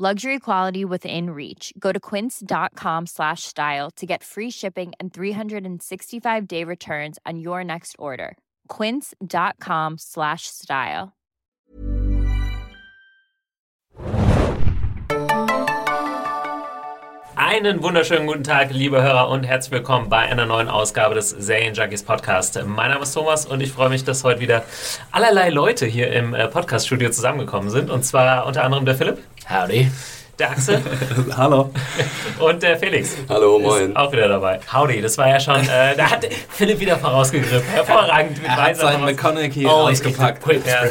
Luxury 0.00 0.38
quality 0.38 0.84
within 0.84 1.30
reach. 1.30 1.72
Go 1.76 1.90
to 1.90 1.98
quince.com 1.98 3.06
slash 3.06 3.42
style 3.42 3.90
to 3.96 4.06
get 4.06 4.22
free 4.22 4.48
shipping 4.48 4.92
and 5.00 5.12
365 5.12 6.46
day 6.46 6.62
returns 6.62 7.18
on 7.26 7.40
your 7.40 7.64
next 7.64 7.96
order. 7.98 8.38
Quince.com 8.68 9.98
slash 9.98 10.46
style. 10.46 11.14
Einen 17.34 17.82
wunderschönen 17.82 18.26
guten 18.26 18.44
Tag, 18.44 18.72
liebe 18.72 19.02
Hörer, 19.02 19.30
und 19.30 19.44
herzlich 19.44 19.72
willkommen 19.72 20.08
bei 20.08 20.18
einer 20.18 20.44
neuen 20.46 20.68
Ausgabe 20.68 21.16
des 21.16 21.30
Serien 21.30 21.74
Junkies 21.74 22.04
Podcast. 22.04 22.62
Mein 22.66 22.90
Name 22.90 23.02
ist 23.02 23.14
Thomas 23.14 23.46
und 23.46 23.60
ich 23.62 23.72
freue 23.72 23.88
mich, 23.88 24.04
dass 24.04 24.22
heute 24.22 24.38
wieder 24.38 24.64
allerlei 25.10 25.48
Leute 25.48 25.86
hier 25.86 26.12
im 26.12 26.34
äh, 26.34 26.46
Podcast-Studio 26.46 27.10
zusammengekommen 27.10 27.70
sind. 27.70 27.90
Und 27.90 28.04
zwar 28.04 28.46
unter 28.46 28.62
anderem 28.62 28.84
der 28.84 28.94
Philipp. 28.94 29.18
Howdy. 29.48 29.88
Der 30.38 30.50
Axel. 30.52 30.80
Hallo. 31.36 31.70
Und 32.38 32.62
der 32.62 32.76
Felix. 32.78 33.16
Hallo, 33.28 33.58
moin. 33.58 33.90
Ist 33.90 33.96
auch 33.96 34.12
wieder 34.12 34.28
dabei. 34.28 34.60
Howdy, 34.72 35.02
das 35.02 35.18
war 35.18 35.28
ja 35.28 35.40
schon, 35.40 35.56
äh, 35.62 35.96
da 35.96 36.12
hat 36.12 36.28
Philipp 36.50 36.78
wieder 36.78 36.96
vorausgegriffen. 36.96 37.68
Hervorragend. 37.68 38.40
Er 38.44 38.56
hat 38.56 38.76
seinen 38.76 39.04
McConaughey 39.04 39.66
Oh, 39.66 39.88
ausgepackt. 39.88 40.40
Quick, 40.44 40.62
ja. 40.64 40.84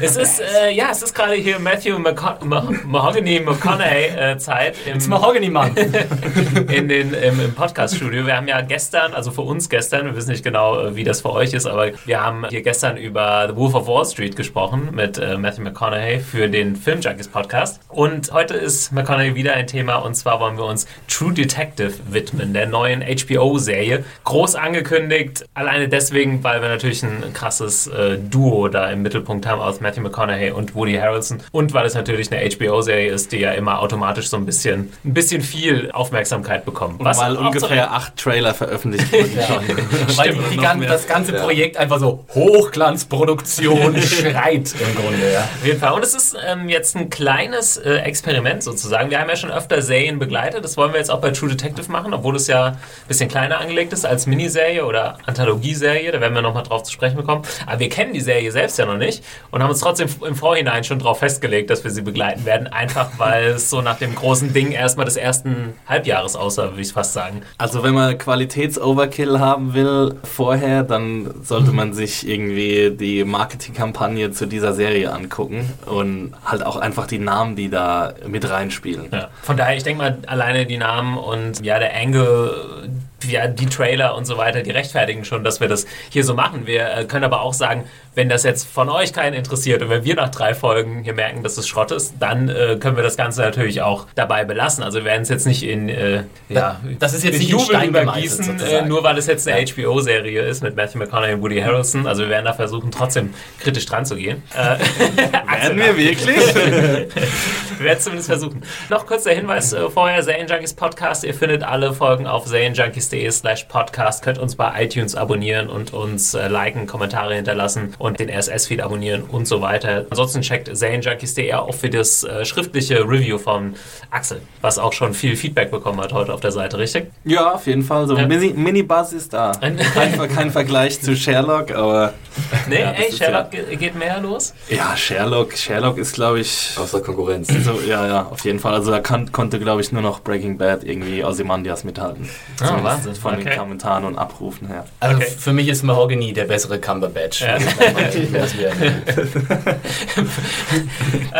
Es 0.00 0.16
ist, 0.16 0.40
äh, 0.40 0.70
ja, 0.70 0.86
es 0.90 1.02
ist 1.02 1.14
gerade 1.14 1.34
hier 1.34 1.58
Matthew 1.58 1.98
McCon 1.98 2.48
Mah 2.48 2.66
Mahogany 2.86 3.40
McConaughey 3.40 4.06
äh, 4.16 4.38
Zeit. 4.38 4.76
Im, 4.86 4.94
It's 4.96 5.06
Mahogany 5.06 5.50
Mann. 5.50 5.76
in 6.72 6.88
den, 6.88 7.12
im, 7.12 7.40
im 7.40 7.54
Podcast-Studio. 7.54 8.26
Wir 8.26 8.38
haben 8.38 8.48
ja 8.48 8.62
gestern, 8.62 9.12
also 9.12 9.30
für 9.32 9.42
uns 9.42 9.68
gestern, 9.68 10.06
wir 10.06 10.16
wissen 10.16 10.30
nicht 10.30 10.44
genau, 10.44 10.80
äh, 10.80 10.96
wie 10.96 11.04
das 11.04 11.20
für 11.20 11.32
euch 11.32 11.52
ist, 11.52 11.66
aber 11.66 11.90
wir 12.06 12.24
haben 12.24 12.46
hier 12.48 12.62
gestern 12.62 12.96
über 12.96 13.48
The 13.50 13.56
Wolf 13.56 13.74
of 13.74 13.86
Wall 13.86 14.06
Street 14.06 14.34
gesprochen 14.34 14.88
mit 14.92 15.18
äh, 15.18 15.36
Matthew 15.36 15.64
McConaughey 15.64 16.20
für 16.20 16.48
den 16.48 16.74
Film 16.74 17.02
Junkies 17.02 17.28
Podcast. 17.28 17.80
Und 17.90 18.32
heute 18.32 18.54
ist 18.54 18.77
McConaughey 18.92 19.34
wieder 19.34 19.54
ein 19.54 19.66
Thema 19.66 19.96
und 19.96 20.14
zwar 20.14 20.40
wollen 20.40 20.56
wir 20.56 20.64
uns 20.64 20.86
True 21.08 21.32
Detective 21.32 21.92
widmen, 22.10 22.54
der 22.54 22.66
neuen 22.66 23.02
HBO-Serie. 23.02 24.04
Groß 24.24 24.54
angekündigt, 24.54 25.44
alleine 25.54 25.88
deswegen, 25.88 26.42
weil 26.44 26.62
wir 26.62 26.68
natürlich 26.68 27.02
ein 27.02 27.32
krasses 27.32 27.86
äh, 27.88 28.18
Duo 28.18 28.68
da 28.68 28.90
im 28.90 29.02
Mittelpunkt 29.02 29.46
haben 29.46 29.60
aus 29.60 29.80
Matthew 29.80 30.02
McConaughey 30.02 30.50
und 30.50 30.74
Woody 30.74 30.94
Harrelson 30.94 31.40
und 31.52 31.72
weil 31.74 31.86
es 31.86 31.94
natürlich 31.94 32.30
eine 32.32 32.48
HBO-Serie 32.48 33.10
ist, 33.10 33.32
die 33.32 33.38
ja 33.38 33.52
immer 33.52 33.80
automatisch 33.80 34.28
so 34.28 34.36
ein 34.36 34.46
bisschen, 34.46 34.92
ein 35.04 35.14
bisschen 35.14 35.42
viel 35.42 35.90
Aufmerksamkeit 35.92 36.64
bekommt. 36.64 37.00
Und 37.00 37.06
weil 37.06 37.36
auch 37.36 37.46
ungefähr 37.46 37.92
acht 37.92 38.16
Trailer 38.16 38.54
veröffentlicht 38.54 39.12
wurden 39.12 39.38
schon. 39.46 39.68
Weil 40.16 40.32
die, 40.32 40.38
die 40.50 40.56
noch 40.56 40.62
gan 40.62 40.78
mehr. 40.78 40.88
das 40.88 41.06
ganze 41.06 41.34
Ja. 41.34 41.42
Projekt 41.42 41.76
einfach 41.76 41.98
so 41.98 42.24
Hochglanzproduktion 42.34 44.00
schreit 44.02 44.74
im 44.78 44.94
Grunde. 44.94 45.32
Ja. 45.32 45.40
Auf 45.40 45.66
jeden 45.66 45.78
Fall. 45.80 45.92
Und 45.92 46.04
es 46.04 46.14
ist 46.14 46.36
ähm, 46.46 46.68
jetzt 46.68 46.96
ein 46.96 47.10
kleines 47.10 47.76
äh, 47.76 47.96
Experiment 47.98 48.62
sozusagen. 48.68 49.10
Wir 49.10 49.20
haben 49.20 49.28
ja 49.28 49.36
schon 49.36 49.50
öfter 49.50 49.80
Serien 49.80 50.18
begleitet. 50.18 50.62
Das 50.62 50.76
wollen 50.76 50.92
wir 50.92 50.98
jetzt 50.98 51.10
auch 51.10 51.20
bei 51.20 51.30
True 51.30 51.48
Detective 51.48 51.90
machen, 51.90 52.12
obwohl 52.12 52.36
es 52.36 52.46
ja 52.46 52.66
ein 52.66 52.78
bisschen 53.08 53.28
kleiner 53.28 53.58
angelegt 53.60 53.92
ist 53.92 54.04
als 54.04 54.26
Miniserie 54.26 54.84
oder 54.84 55.18
Anthologieserie. 55.26 56.12
Da 56.12 56.20
werden 56.20 56.34
wir 56.34 56.42
nochmal 56.42 56.62
drauf 56.62 56.82
zu 56.82 56.92
sprechen 56.92 57.16
bekommen. 57.16 57.42
Aber 57.66 57.80
wir 57.80 57.88
kennen 57.88 58.12
die 58.12 58.20
Serie 58.20 58.52
selbst 58.52 58.78
ja 58.78 58.86
noch 58.86 58.96
nicht 58.96 59.24
und 59.50 59.62
haben 59.62 59.70
uns 59.70 59.80
trotzdem 59.80 60.08
im 60.26 60.34
Vorhinein 60.34 60.84
schon 60.84 60.98
darauf 60.98 61.20
festgelegt, 61.20 61.70
dass 61.70 61.84
wir 61.84 61.90
sie 61.90 62.02
begleiten 62.02 62.44
werden. 62.44 62.66
Einfach 62.66 63.10
weil 63.18 63.46
es 63.48 63.70
so 63.70 63.80
nach 63.80 63.98
dem 63.98 64.14
großen 64.14 64.52
Ding 64.52 64.72
erstmal 64.72 65.06
des 65.06 65.16
ersten 65.16 65.74
Halbjahres 65.86 66.36
aussah, 66.36 66.70
würde 66.70 66.82
ich 66.82 66.92
fast 66.92 67.14
sagen. 67.14 67.42
Also 67.56 67.82
wenn 67.82 67.94
man 67.94 68.18
Qualitäts-Overkill 68.18 69.40
haben 69.40 69.74
will 69.74 70.16
vorher, 70.24 70.82
dann 70.82 71.42
sollte 71.42 71.72
man 71.72 71.94
sich 71.94 72.28
irgendwie 72.28 72.90
die 72.90 73.24
Marketingkampagne 73.24 74.30
zu 74.30 74.46
dieser 74.46 74.74
Serie 74.74 75.12
angucken 75.12 75.72
und 75.86 76.34
halt 76.44 76.64
auch 76.64 76.76
einfach 76.76 77.06
die 77.06 77.18
Namen, 77.18 77.56
die 77.56 77.70
da 77.70 78.14
mit 78.26 78.48
reinspielen. 78.58 79.08
Ja. 79.12 79.28
Von 79.42 79.56
daher, 79.56 79.76
ich 79.76 79.82
denke 79.82 80.02
mal, 80.02 80.18
alleine 80.26 80.66
die 80.66 80.76
Namen 80.76 81.16
und 81.16 81.64
ja, 81.64 81.78
der 81.78 81.96
Angle, 81.96 82.88
ja, 83.26 83.46
die 83.46 83.66
Trailer 83.66 84.14
und 84.14 84.26
so 84.26 84.36
weiter, 84.36 84.62
die 84.62 84.70
rechtfertigen 84.70 85.24
schon, 85.24 85.44
dass 85.44 85.60
wir 85.60 85.68
das 85.68 85.86
hier 86.10 86.24
so 86.24 86.34
machen. 86.34 86.66
Wir 86.66 86.94
äh, 86.94 87.04
können 87.04 87.24
aber 87.24 87.42
auch 87.42 87.54
sagen, 87.54 87.84
wenn 88.18 88.28
das 88.28 88.42
jetzt 88.42 88.66
von 88.68 88.88
euch 88.88 89.12
keinen 89.12 89.32
interessiert 89.32 89.80
und 89.80 89.90
wenn 89.90 90.02
wir 90.02 90.16
nach 90.16 90.30
drei 90.30 90.52
Folgen 90.52 91.04
hier 91.04 91.12
merken, 91.12 91.44
dass 91.44 91.56
es 91.56 91.68
Schrott 91.68 91.92
ist, 91.92 92.14
dann 92.18 92.48
äh, 92.48 92.76
können 92.80 92.96
wir 92.96 93.04
das 93.04 93.16
Ganze 93.16 93.42
natürlich 93.42 93.80
auch 93.80 94.06
dabei 94.16 94.44
belassen. 94.44 94.82
Also 94.82 94.98
wir 94.98 95.04
werden 95.04 95.22
es 95.22 95.28
jetzt 95.28 95.46
nicht 95.46 95.62
in, 95.62 95.88
äh, 95.88 96.24
ja, 96.48 96.80
Das 96.98 97.14
ist 97.14 97.22
jetzt 97.22 97.38
nicht 97.38 97.48
Jubel 97.48 97.66
Stein 97.66 97.90
übergießen, 97.90 98.58
äh, 98.58 98.84
nur 98.84 99.04
weil 99.04 99.18
es 99.18 99.28
jetzt 99.28 99.46
eine 99.46 99.64
HBO-Serie 99.64 100.42
ist 100.42 100.64
mit 100.64 100.74
Matthew 100.74 100.98
McConaughey 100.98 101.34
und 101.34 101.42
Woody 101.42 101.60
Harrelson. 101.60 102.08
Also 102.08 102.22
wir 102.22 102.30
werden 102.30 102.46
da 102.46 102.54
versuchen, 102.54 102.90
trotzdem 102.90 103.32
kritisch 103.60 103.86
dran 103.86 104.04
zu 104.04 104.16
gehen. 104.16 104.42
Äh, 104.52 104.78
Werden 105.60 105.78
wir 105.78 105.96
wirklich? 105.96 106.54
wir 106.54 107.08
werden 107.78 107.98
es 107.98 108.04
zumindest 108.04 108.28
versuchen. 108.28 108.62
Noch 108.90 109.06
kurz 109.06 109.24
der 109.24 109.34
Hinweis 109.34 109.72
äh, 109.72 109.88
vorher, 109.90 110.22
Serienjunkies 110.22 110.74
Podcast. 110.74 111.24
Ihr 111.24 111.34
findet 111.34 111.62
alle 111.62 111.92
Folgen 111.92 112.26
auf 112.26 112.46
serienjunkies.de 112.46 113.30
slash 113.30 113.64
podcast. 113.64 114.24
Könnt 114.24 114.38
uns 114.38 114.56
bei 114.56 114.82
iTunes 114.82 115.14
abonnieren 115.14 115.68
und 115.68 115.92
uns 115.92 116.34
äh, 116.34 116.48
liken, 116.48 116.86
Kommentare 116.86 117.34
hinterlassen 117.34 117.94
und 117.98 118.07
den 118.16 118.30
RSS-Feed 118.30 118.80
abonnieren 118.80 119.22
und 119.24 119.46
so 119.46 119.60
weiter. 119.60 120.06
Ansonsten 120.10 120.40
checkt 120.42 120.68
serienjunkies.de 120.76 121.52
auch 121.54 121.74
für 121.74 121.90
das 121.90 122.24
äh, 122.24 122.44
schriftliche 122.44 123.00
Review 123.08 123.38
von 123.38 123.74
Axel, 124.10 124.40
was 124.60 124.78
auch 124.78 124.92
schon 124.92 125.14
viel 125.14 125.36
Feedback 125.36 125.70
bekommen 125.70 126.00
hat 126.00 126.12
heute 126.12 126.32
auf 126.34 126.40
der 126.40 126.52
Seite, 126.52 126.78
richtig? 126.78 127.06
ja, 127.24 127.52
auf 127.54 127.66
jeden 127.66 127.82
Fall. 127.82 128.06
So 128.06 128.16
Ja. 128.16 128.22
ein 128.22 128.28
Mini- 128.28 128.54
Mini-Buzz 128.54 129.12
ist 129.12 129.32
da. 129.32 129.52
Ein- 129.60 129.78
Kein, 129.78 130.28
kein 130.34 130.50
Vergleich 130.50 131.00
zu 131.00 131.16
Sherlock, 131.16 131.70
aber 131.72 132.12
Nee, 132.68 132.80
Ja, 132.80 132.90
ey, 132.92 133.12
Sherlock 133.12 133.50
ge- 133.50 133.76
geht 133.76 133.94
mehr 133.98 134.20
los? 134.20 134.54
ja, 134.68 134.96
Sherlock, 134.96 135.54
Sherlock 135.56 135.98
ist 135.98 136.14
glaube 136.14 136.40
ich 136.40 136.70
Außer 136.78 137.00
Konkurrenz. 137.00 137.48
So, 137.48 137.80
ja, 137.86 138.06
ja, 138.06 138.22
auf 138.30 138.44
jeden 138.44 138.58
Fall. 138.60 138.74
Also 138.74 138.90
da 138.90 139.00
kann, 139.00 139.32
konnte, 139.32 139.58
glaube 139.58 139.80
ich, 139.80 139.90
nur 139.92 140.02
noch 140.02 140.20
Breaking 140.20 140.56
Bad 140.58 140.84
irgendwie 140.84 141.24
Ozymandias 141.24 141.84
mithalten. 141.84 142.28
Zumindest 142.56 142.84
Wahnsinn. 142.84 143.14
Von 143.16 143.34
Okay. 143.34 143.44
den 143.44 143.58
Kommentaren 143.58 144.04
und 144.04 144.16
Abrufen 144.18 144.68
her. 144.68 144.84
Also 145.00 145.16
Okay. 145.16 145.26
für 145.38 145.52
mich 145.52 145.68
ist 145.68 145.82
Mahogany 145.82 146.32
der 146.32 146.44
bessere 146.44 146.78
Cumberbatch. 146.78 147.40
Ja. 147.42 147.56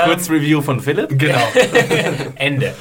Kurz 0.05 0.31
Review 0.31 0.61
von 0.63 0.81
Philipp. 0.81 1.11
genau. 1.19 1.39
Ende. 2.37 2.75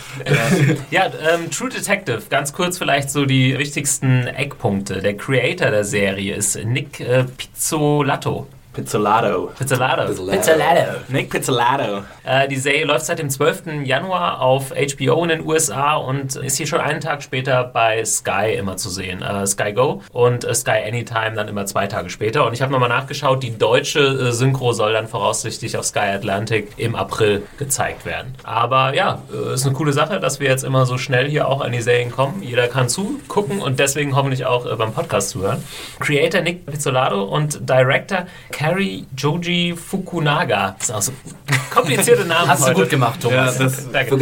ja, 0.92 1.06
ähm, 1.34 1.50
True 1.52 1.70
Detective, 1.70 2.22
ganz 2.30 2.54
kurz 2.54 2.78
vielleicht 2.78 3.10
so 3.10 3.26
die 3.26 3.58
wichtigsten 3.58 4.28
Eckpunkte. 4.28 5.02
Der 5.02 5.16
Creator 5.16 5.72
der 5.72 5.84
Serie 5.84 6.36
ist 6.36 6.64
Nick 6.64 7.00
äh, 7.00 7.24
Pizzolatto. 7.24 8.48
Pizzolato. 8.78 9.52
Pizzolato. 9.58 10.06
Pizzolato. 10.06 11.00
Nick 11.08 11.32
Pizzolato. 11.32 12.04
Äh, 12.24 12.48
die 12.48 12.58
Serie 12.58 12.86
läuft 12.86 13.08
seit 13.08 13.18
dem 13.18 13.32
12. 13.32 13.84
Januar 13.86 14.40
auf 14.40 14.70
HBO 14.70 15.24
in 15.24 15.30
den 15.30 15.48
USA 15.48 15.96
und 15.96 16.36
ist 16.36 16.58
hier 16.58 16.68
schon 16.68 16.80
einen 16.80 17.02
Tag 17.02 17.24
später 17.24 17.64
bei 17.64 18.06
Sky 18.06 18.54
immer 18.56 18.78
zu 18.78 18.92
sehen. 18.92 19.24
Äh, 19.24 19.48
Sky 19.48 19.74
Go 19.74 20.04
und 20.12 20.44
äh, 20.44 20.54
Sky 20.54 20.84
Anytime 20.88 21.34
dann 21.34 21.48
immer 21.48 21.66
zwei 21.66 21.88
Tage 21.88 22.12
später. 22.12 22.46
Und 22.46 22.54
ich 22.54 22.62
habe 22.62 22.72
nochmal 22.72 22.90
nachgeschaut, 22.90 23.42
die 23.42 23.58
deutsche 23.58 24.00
äh, 24.00 24.32
Synchro 24.32 24.74
soll 24.74 24.94
dann 24.94 25.08
voraussichtlich 25.08 25.76
auf 25.76 25.86
Sky 25.86 26.12
Atlantic 26.14 26.74
im 26.78 26.94
April 26.94 27.48
gezeigt 27.58 28.06
werden. 28.06 28.36
Aber 28.44 28.94
ja, 28.94 29.24
äh, 29.34 29.56
ist 29.56 29.66
eine 29.66 29.74
coole 29.74 29.92
Sache, 29.92 30.20
dass 30.20 30.40
wir 30.40 30.50
jetzt 30.50 30.64
immer 30.64 30.86
so 30.86 31.00
schnell 31.00 31.28
hier 31.28 31.48
auch 31.48 31.62
an 31.62 31.72
die 31.72 31.82
Serien 31.82 32.12
kommen. 32.12 32.44
Jeder 32.44 32.68
kann 32.68 32.90
zugucken 32.90 33.60
und 33.60 33.80
deswegen 33.80 34.16
hoffentlich 34.16 34.46
auch 34.46 34.68
äh, 34.72 34.76
beim 34.76 34.94
Podcast 34.94 35.30
zuhören. 35.30 35.64
Creator 36.00 36.42
Nick 36.42 36.68
Pizzolato 36.68 37.24
und 37.24 37.68
Director 37.68 38.28
Kari 38.68 39.06
Joji 39.16 39.76
Fukunaga. 39.76 40.76
Das 40.78 40.90
ist 40.90 40.96
auch 40.96 41.02
so 41.02 41.12
komplizierte 41.74 42.26
Namen 42.28 42.50
Hast 42.50 42.64
du 42.64 42.68
heute. 42.68 42.82
gut 42.82 42.90
gemacht, 42.90 43.24
Ja, 43.24 43.30
Thomas. 43.30 43.58
das, 43.58 43.92
Danke. 43.94 44.16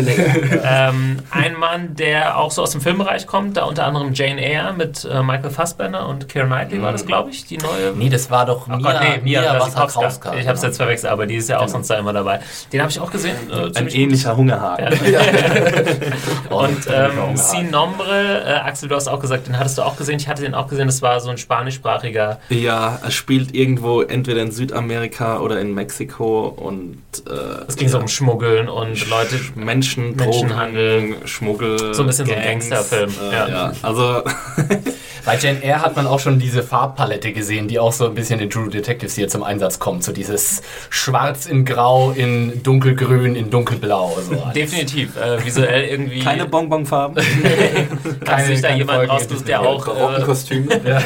ähm, 0.63 1.17
ein 1.31 1.57
Mann, 1.57 1.95
der 1.95 2.37
auch 2.37 2.51
so 2.51 2.61
aus 2.61 2.71
dem 2.71 2.81
Filmbereich 2.81 3.25
kommt, 3.25 3.57
da 3.57 3.63
unter 3.63 3.85
anderem 3.87 4.13
Jane 4.13 4.39
Eyre 4.45 4.73
mit 4.73 5.03
äh, 5.05 5.23
Michael 5.23 5.49
Fassbender 5.49 6.07
und 6.07 6.29
Keira 6.29 6.45
Knightley 6.45 6.81
war 6.81 6.91
das, 6.91 7.05
glaube 7.07 7.31
ich, 7.31 7.45
die 7.45 7.57
neue. 7.57 7.93
nee, 7.95 8.09
das 8.09 8.29
war 8.29 8.45
doch 8.45 8.67
Oh 8.67 8.75
Mia, 8.77 8.91
Gott, 8.91 9.01
nee, 9.01 9.21
Mia, 9.23 9.41
Mia 9.41 9.59
Wasikowska. 9.59 10.35
Ich 10.35 10.45
habe 10.47 10.53
es 10.55 10.61
genau. 10.61 10.67
jetzt 10.67 10.77
verwechselt, 10.77 11.11
aber 11.11 11.25
die 11.25 11.35
ist 11.35 11.49
ja 11.49 11.59
auch 11.59 11.67
sonst 11.67 11.89
da 11.89 11.95
immer 11.97 12.13
dabei. 12.13 12.39
Den 12.71 12.81
habe 12.81 12.91
ich 12.91 12.99
auch 12.99 13.11
gesehen. 13.11 13.35
Äh, 13.51 13.77
ein 13.77 13.87
ähnlicher 13.87 14.35
Hungerhaken. 14.37 14.87
Und 16.49 16.87
ähm, 16.93 17.35
Sin 17.35 17.71
Nombre, 17.71 18.43
äh, 18.45 18.53
Axel, 18.53 18.89
du 18.89 18.95
hast 18.95 19.07
auch 19.07 19.19
gesagt, 19.19 19.47
den 19.47 19.57
hattest 19.57 19.77
du 19.77 19.81
auch 19.81 19.97
gesehen. 19.97 20.17
Ich 20.17 20.27
hatte 20.27 20.41
den 20.43 20.53
auch 20.53 20.67
gesehen. 20.67 20.87
Das 20.87 21.01
war 21.01 21.19
so 21.19 21.29
ein 21.29 21.37
spanischsprachiger. 21.37 22.39
Ja, 22.49 22.99
er 23.03 23.11
spielt 23.11 23.55
irgendwo 23.55 24.01
entweder 24.01 24.34
in 24.41 24.51
Südamerika 24.51 25.39
oder 25.39 25.59
in 25.59 25.73
Mexiko 25.73 26.47
und 26.47 26.97
äh, 27.29 27.65
Es 27.67 27.75
ging 27.75 27.87
so 27.89 27.99
um 27.99 28.07
Schmuggeln 28.07 28.67
und 28.69 29.09
Leute. 29.09 29.39
Menschen, 29.55 30.15
Menschenhandel. 30.15 31.15
Schmuggel. 31.25 31.93
So 31.93 32.03
ein 32.03 32.07
bisschen 32.07 32.27
so 32.27 32.33
ein 32.33 32.41
Gangs, 32.43 32.69
Gangsterfilm, 32.69 33.11
Äh, 33.31 33.33
ja. 33.33 33.47
ja. 33.47 33.73
also 33.81 34.21
Bei 35.25 35.37
Jane 35.37 35.63
Eyre 35.63 35.81
hat 35.81 35.95
man 35.95 36.05
auch 36.05 36.19
schon 36.19 36.37
diese 36.37 36.61
Farbpalette 36.61 37.33
gesehen, 37.33 37.67
die 37.67 37.79
auch 37.79 37.91
so 37.91 38.05
ein 38.05 38.13
bisschen 38.13 38.39
in 38.39 38.49
True 38.49 38.69
Detectives 38.69 39.15
hier 39.15 39.27
zum 39.27 39.43
Einsatz 39.43 39.79
kommt. 39.79 40.03
So 40.03 40.11
dieses 40.11 40.61
Schwarz 40.91 41.47
in 41.47 41.65
Grau, 41.65 42.11
in 42.11 42.61
Dunkelgrün, 42.61 43.35
in 43.35 43.49
Dunkelblau. 43.49 44.17
So. 44.21 44.35
Definitiv. 44.53 45.17
Äh, 45.17 45.43
visuell 45.43 45.85
irgendwie. 45.85 46.19
Keine 46.19 46.45
Bonbonfarben. 46.45 47.23
Hat 48.27 48.45
sich 48.45 48.61
da 48.61 48.75
jemand 48.75 48.97
Folge 48.97 49.11
rausgesucht, 49.11 49.47
der 49.47 49.61
auch. 49.61 49.87
Äh, 49.87 49.91
Barockenkostüm. 49.91 50.69
Ja. 50.85 51.01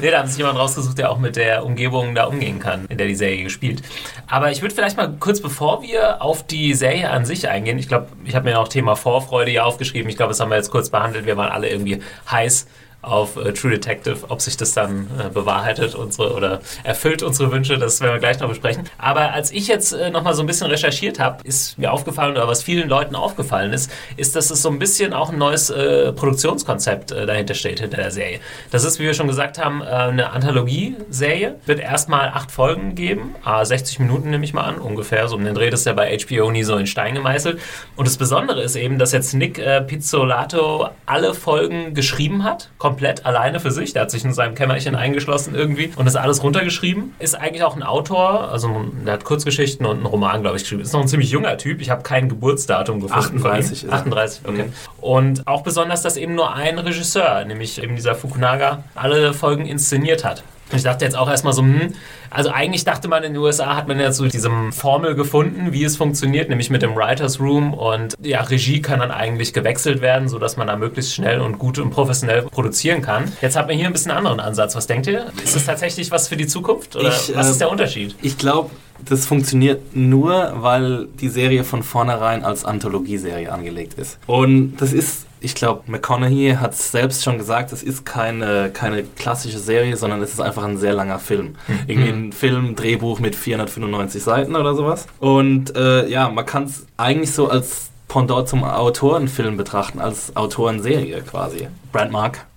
nee, 0.00 0.10
da 0.10 0.20
hat 0.20 0.28
sich 0.28 0.38
jemand 0.38 0.58
rausgesucht, 0.58 0.96
der 0.96 1.10
auch 1.10 1.18
mit 1.18 1.36
der 1.36 1.66
Umgebung 1.66 2.14
da 2.14 2.24
umgehen 2.24 2.60
kann, 2.60 2.86
in 2.88 2.96
der 2.96 3.06
die 3.06 3.14
Serie 3.14 3.42
gespielt. 3.42 3.82
Aber 4.26 4.50
ich 4.50 4.62
würde 4.62 4.74
vielleicht 4.74 4.96
mal 4.96 5.12
kurz 5.18 5.40
bevor 5.40 5.82
wir 5.82 6.22
auf 6.22 6.46
die 6.46 6.72
Serie 6.72 7.10
an 7.10 7.26
sich 7.26 7.48
eingehen, 7.48 7.78
ich 7.78 7.88
glaube, 7.88 8.08
ich 8.24 8.34
habe 8.34 8.48
mir 8.48 8.54
noch 8.54 8.68
Thema 8.68 8.96
Vorfreude 8.96 9.50
hier 9.50 9.66
aufgeschrieben. 9.66 10.08
Ich 10.08 10.16
glaube, 10.16 10.30
das 10.30 10.40
haben 10.40 10.50
wir 10.50 10.56
jetzt 10.56 10.70
kurz 10.70 10.88
behandelt. 10.88 11.26
Wir 11.26 11.36
waren 11.36 11.50
alle 11.50 11.68
irgendwie 11.68 12.00
heiß 12.30 12.66
auf 13.06 13.36
äh, 13.36 13.52
True 13.52 13.70
Detective, 13.70 14.18
ob 14.28 14.40
sich 14.40 14.56
das 14.56 14.74
dann 14.74 15.08
äh, 15.18 15.28
bewahrheitet 15.28 15.94
unsere 15.94 16.34
oder 16.34 16.60
erfüllt 16.82 17.22
unsere 17.22 17.52
Wünsche, 17.52 17.78
das 17.78 18.00
werden 18.00 18.14
wir 18.14 18.20
gleich 18.20 18.40
noch 18.40 18.48
besprechen. 18.48 18.84
Aber 18.98 19.32
als 19.32 19.52
ich 19.52 19.68
jetzt 19.68 19.92
äh, 19.92 20.10
noch 20.10 20.22
mal 20.22 20.34
so 20.34 20.42
ein 20.42 20.46
bisschen 20.46 20.66
recherchiert 20.66 21.18
habe, 21.18 21.42
ist 21.44 21.78
mir 21.78 21.92
aufgefallen 21.92 22.32
oder 22.32 22.48
was 22.48 22.62
vielen 22.62 22.88
Leuten 22.88 23.14
aufgefallen 23.14 23.72
ist, 23.72 23.90
ist, 24.16 24.34
dass 24.34 24.50
es 24.50 24.62
so 24.62 24.70
ein 24.70 24.78
bisschen 24.78 25.12
auch 25.12 25.30
ein 25.30 25.38
neues 25.38 25.70
äh, 25.70 26.12
Produktionskonzept 26.12 27.12
äh, 27.12 27.26
dahinter 27.26 27.54
steht 27.54 27.80
hinter 27.80 27.98
der 27.98 28.10
Serie. 28.10 28.40
Das 28.70 28.84
ist, 28.84 28.98
wie 28.98 29.04
wir 29.04 29.14
schon 29.14 29.28
gesagt 29.28 29.58
haben, 29.58 29.82
äh, 29.82 29.86
eine 29.86 30.30
Anthologie-Serie. 30.30 31.56
Wird 31.66 31.80
erstmal 31.80 32.28
acht 32.28 32.50
Folgen 32.50 32.94
geben, 32.94 33.34
ah, 33.44 33.64
60 33.64 34.00
Minuten 34.00 34.30
nehme 34.30 34.44
ich 34.44 34.52
mal 34.52 34.64
an, 34.64 34.78
ungefähr. 34.78 35.28
So 35.28 35.36
um 35.36 35.44
den 35.44 35.54
Dreh 35.54 35.70
das 35.70 35.80
ist 35.80 35.86
ja 35.86 35.92
bei 35.92 36.16
HBO 36.16 36.50
nie 36.50 36.62
so 36.62 36.76
in 36.76 36.86
Stein 36.86 37.14
gemeißelt. 37.14 37.60
Und 37.96 38.06
das 38.06 38.16
Besondere 38.16 38.62
ist 38.62 38.76
eben, 38.76 38.98
dass 38.98 39.12
jetzt 39.12 39.34
Nick 39.34 39.58
äh, 39.58 39.80
Pizzolato 39.80 40.88
alle 41.04 41.34
Folgen 41.34 41.94
geschrieben 41.94 42.44
hat, 42.44 42.70
komplett 42.96 43.26
alleine 43.26 43.60
für 43.60 43.70
sich. 43.70 43.92
Der 43.92 44.02
hat 44.02 44.10
sich 44.10 44.24
in 44.24 44.32
seinem 44.32 44.54
Kämmerchen 44.54 44.94
eingeschlossen 44.94 45.54
irgendwie 45.54 45.92
und 45.96 46.06
das 46.06 46.16
alles 46.16 46.42
runtergeschrieben. 46.42 47.14
Ist 47.18 47.34
eigentlich 47.34 47.62
auch 47.62 47.76
ein 47.76 47.82
Autor, 47.82 48.50
also 48.50 48.86
der 49.04 49.12
hat 49.14 49.24
Kurzgeschichten 49.24 49.84
und 49.84 49.98
einen 49.98 50.06
Roman, 50.06 50.40
glaube 50.40 50.56
ich, 50.56 50.62
geschrieben. 50.62 50.80
Ist 50.80 50.94
noch 50.94 51.02
ein 51.02 51.08
ziemlich 51.08 51.30
junger 51.30 51.58
Typ. 51.58 51.82
Ich 51.82 51.90
habe 51.90 52.02
kein 52.02 52.30
Geburtsdatum 52.30 53.02
gefunden. 53.02 53.38
von 53.38 53.50
38 53.50 53.82
ihm. 53.82 53.88
ist 53.88 53.92
er. 53.92 53.98
38, 53.98 54.40
okay. 54.48 54.64
Und 55.02 55.46
auch 55.46 55.62
besonders, 55.62 56.00
dass 56.00 56.16
eben 56.16 56.34
nur 56.34 56.54
ein 56.54 56.78
Regisseur, 56.78 57.44
nämlich 57.44 57.82
eben 57.82 57.96
dieser 57.96 58.14
Fukunaga, 58.14 58.84
alle 58.94 59.34
Folgen 59.34 59.66
inszeniert 59.66 60.24
hat. 60.24 60.42
Ich 60.74 60.82
dachte 60.82 61.04
jetzt 61.04 61.16
auch 61.16 61.28
erstmal 61.28 61.52
so, 61.52 61.62
hm, 61.62 61.94
also 62.30 62.50
eigentlich 62.50 62.84
dachte 62.84 63.08
man 63.08 63.22
in 63.22 63.34
den 63.34 63.42
USA 63.42 63.76
hat 63.76 63.86
man 63.86 64.00
jetzt 64.00 64.16
so 64.16 64.26
diese 64.26 64.50
Formel 64.72 65.14
gefunden, 65.14 65.72
wie 65.72 65.84
es 65.84 65.96
funktioniert, 65.96 66.48
nämlich 66.48 66.70
mit 66.70 66.82
dem 66.82 66.96
Writers 66.96 67.38
Room 67.40 67.72
und 67.72 68.14
ja, 68.20 68.40
Regie 68.40 68.82
kann 68.82 68.98
dann 68.98 69.10
eigentlich 69.10 69.52
gewechselt 69.52 70.00
werden, 70.00 70.28
sodass 70.28 70.56
man 70.56 70.66
da 70.66 70.76
möglichst 70.76 71.14
schnell 71.14 71.40
und 71.40 71.58
gut 71.58 71.78
und 71.78 71.90
professionell 71.90 72.42
produzieren 72.42 73.00
kann. 73.00 73.30
Jetzt 73.40 73.56
hat 73.56 73.68
man 73.68 73.76
hier 73.76 73.86
ein 73.86 73.92
bisschen 73.92 74.10
einen 74.10 74.26
anderen 74.26 74.40
Ansatz. 74.40 74.74
Was 74.74 74.86
denkt 74.86 75.06
ihr? 75.06 75.26
Ist 75.42 75.54
das 75.54 75.66
tatsächlich 75.66 76.10
was 76.10 76.28
für 76.28 76.36
die 76.36 76.46
Zukunft 76.46 76.96
oder 76.96 77.08
Ich, 77.08 77.34
was 77.36 77.46
äh, 77.46 77.50
ist 77.52 77.60
der 77.60 77.70
Unterschied? 77.70 78.16
Ich 78.22 78.36
glaube, 78.36 78.70
das 79.04 79.26
funktioniert 79.26 79.94
nur, 79.94 80.52
weil 80.56 81.06
die 81.20 81.28
Serie 81.28 81.64
von 81.64 81.82
vornherein 81.82 82.44
als 82.44 82.64
Anthologieserie 82.64 83.52
angelegt 83.52 83.94
ist. 83.94 84.18
Und 84.26 84.76
das 84.78 84.92
ist, 84.92 85.26
ich 85.40 85.54
glaube, 85.54 85.82
McConaughey 85.86 86.56
hat 86.60 86.72
es 86.72 86.90
selbst 86.90 87.22
schon 87.24 87.38
gesagt, 87.38 87.72
es 87.72 87.82
ist 87.82 88.04
keine, 88.04 88.70
keine 88.70 89.02
klassische 89.04 89.58
Serie, 89.58 89.96
sondern 89.96 90.22
es 90.22 90.32
ist 90.32 90.40
einfach 90.40 90.64
ein 90.64 90.78
sehr 90.78 90.94
langer 90.94 91.18
Film. 91.18 91.56
Irgendwie 91.86 92.10
ein 92.10 92.32
Film, 92.32 92.74
Drehbuch 92.76 93.20
mit 93.20 93.34
495 93.34 94.22
Seiten 94.22 94.56
oder 94.56 94.74
sowas. 94.74 95.06
Und 95.20 95.76
äh, 95.76 96.08
ja, 96.08 96.28
man 96.28 96.46
kann 96.46 96.64
es 96.64 96.86
eigentlich 96.96 97.32
so 97.32 97.48
als 97.48 97.90
Pendant 98.08 98.48
zum 98.48 98.62
Autorenfilm 98.62 99.56
betrachten, 99.56 100.00
als 100.00 100.36
Autorenserie 100.36 101.22
quasi. 101.22 101.68
Brandmark. 101.96 102.46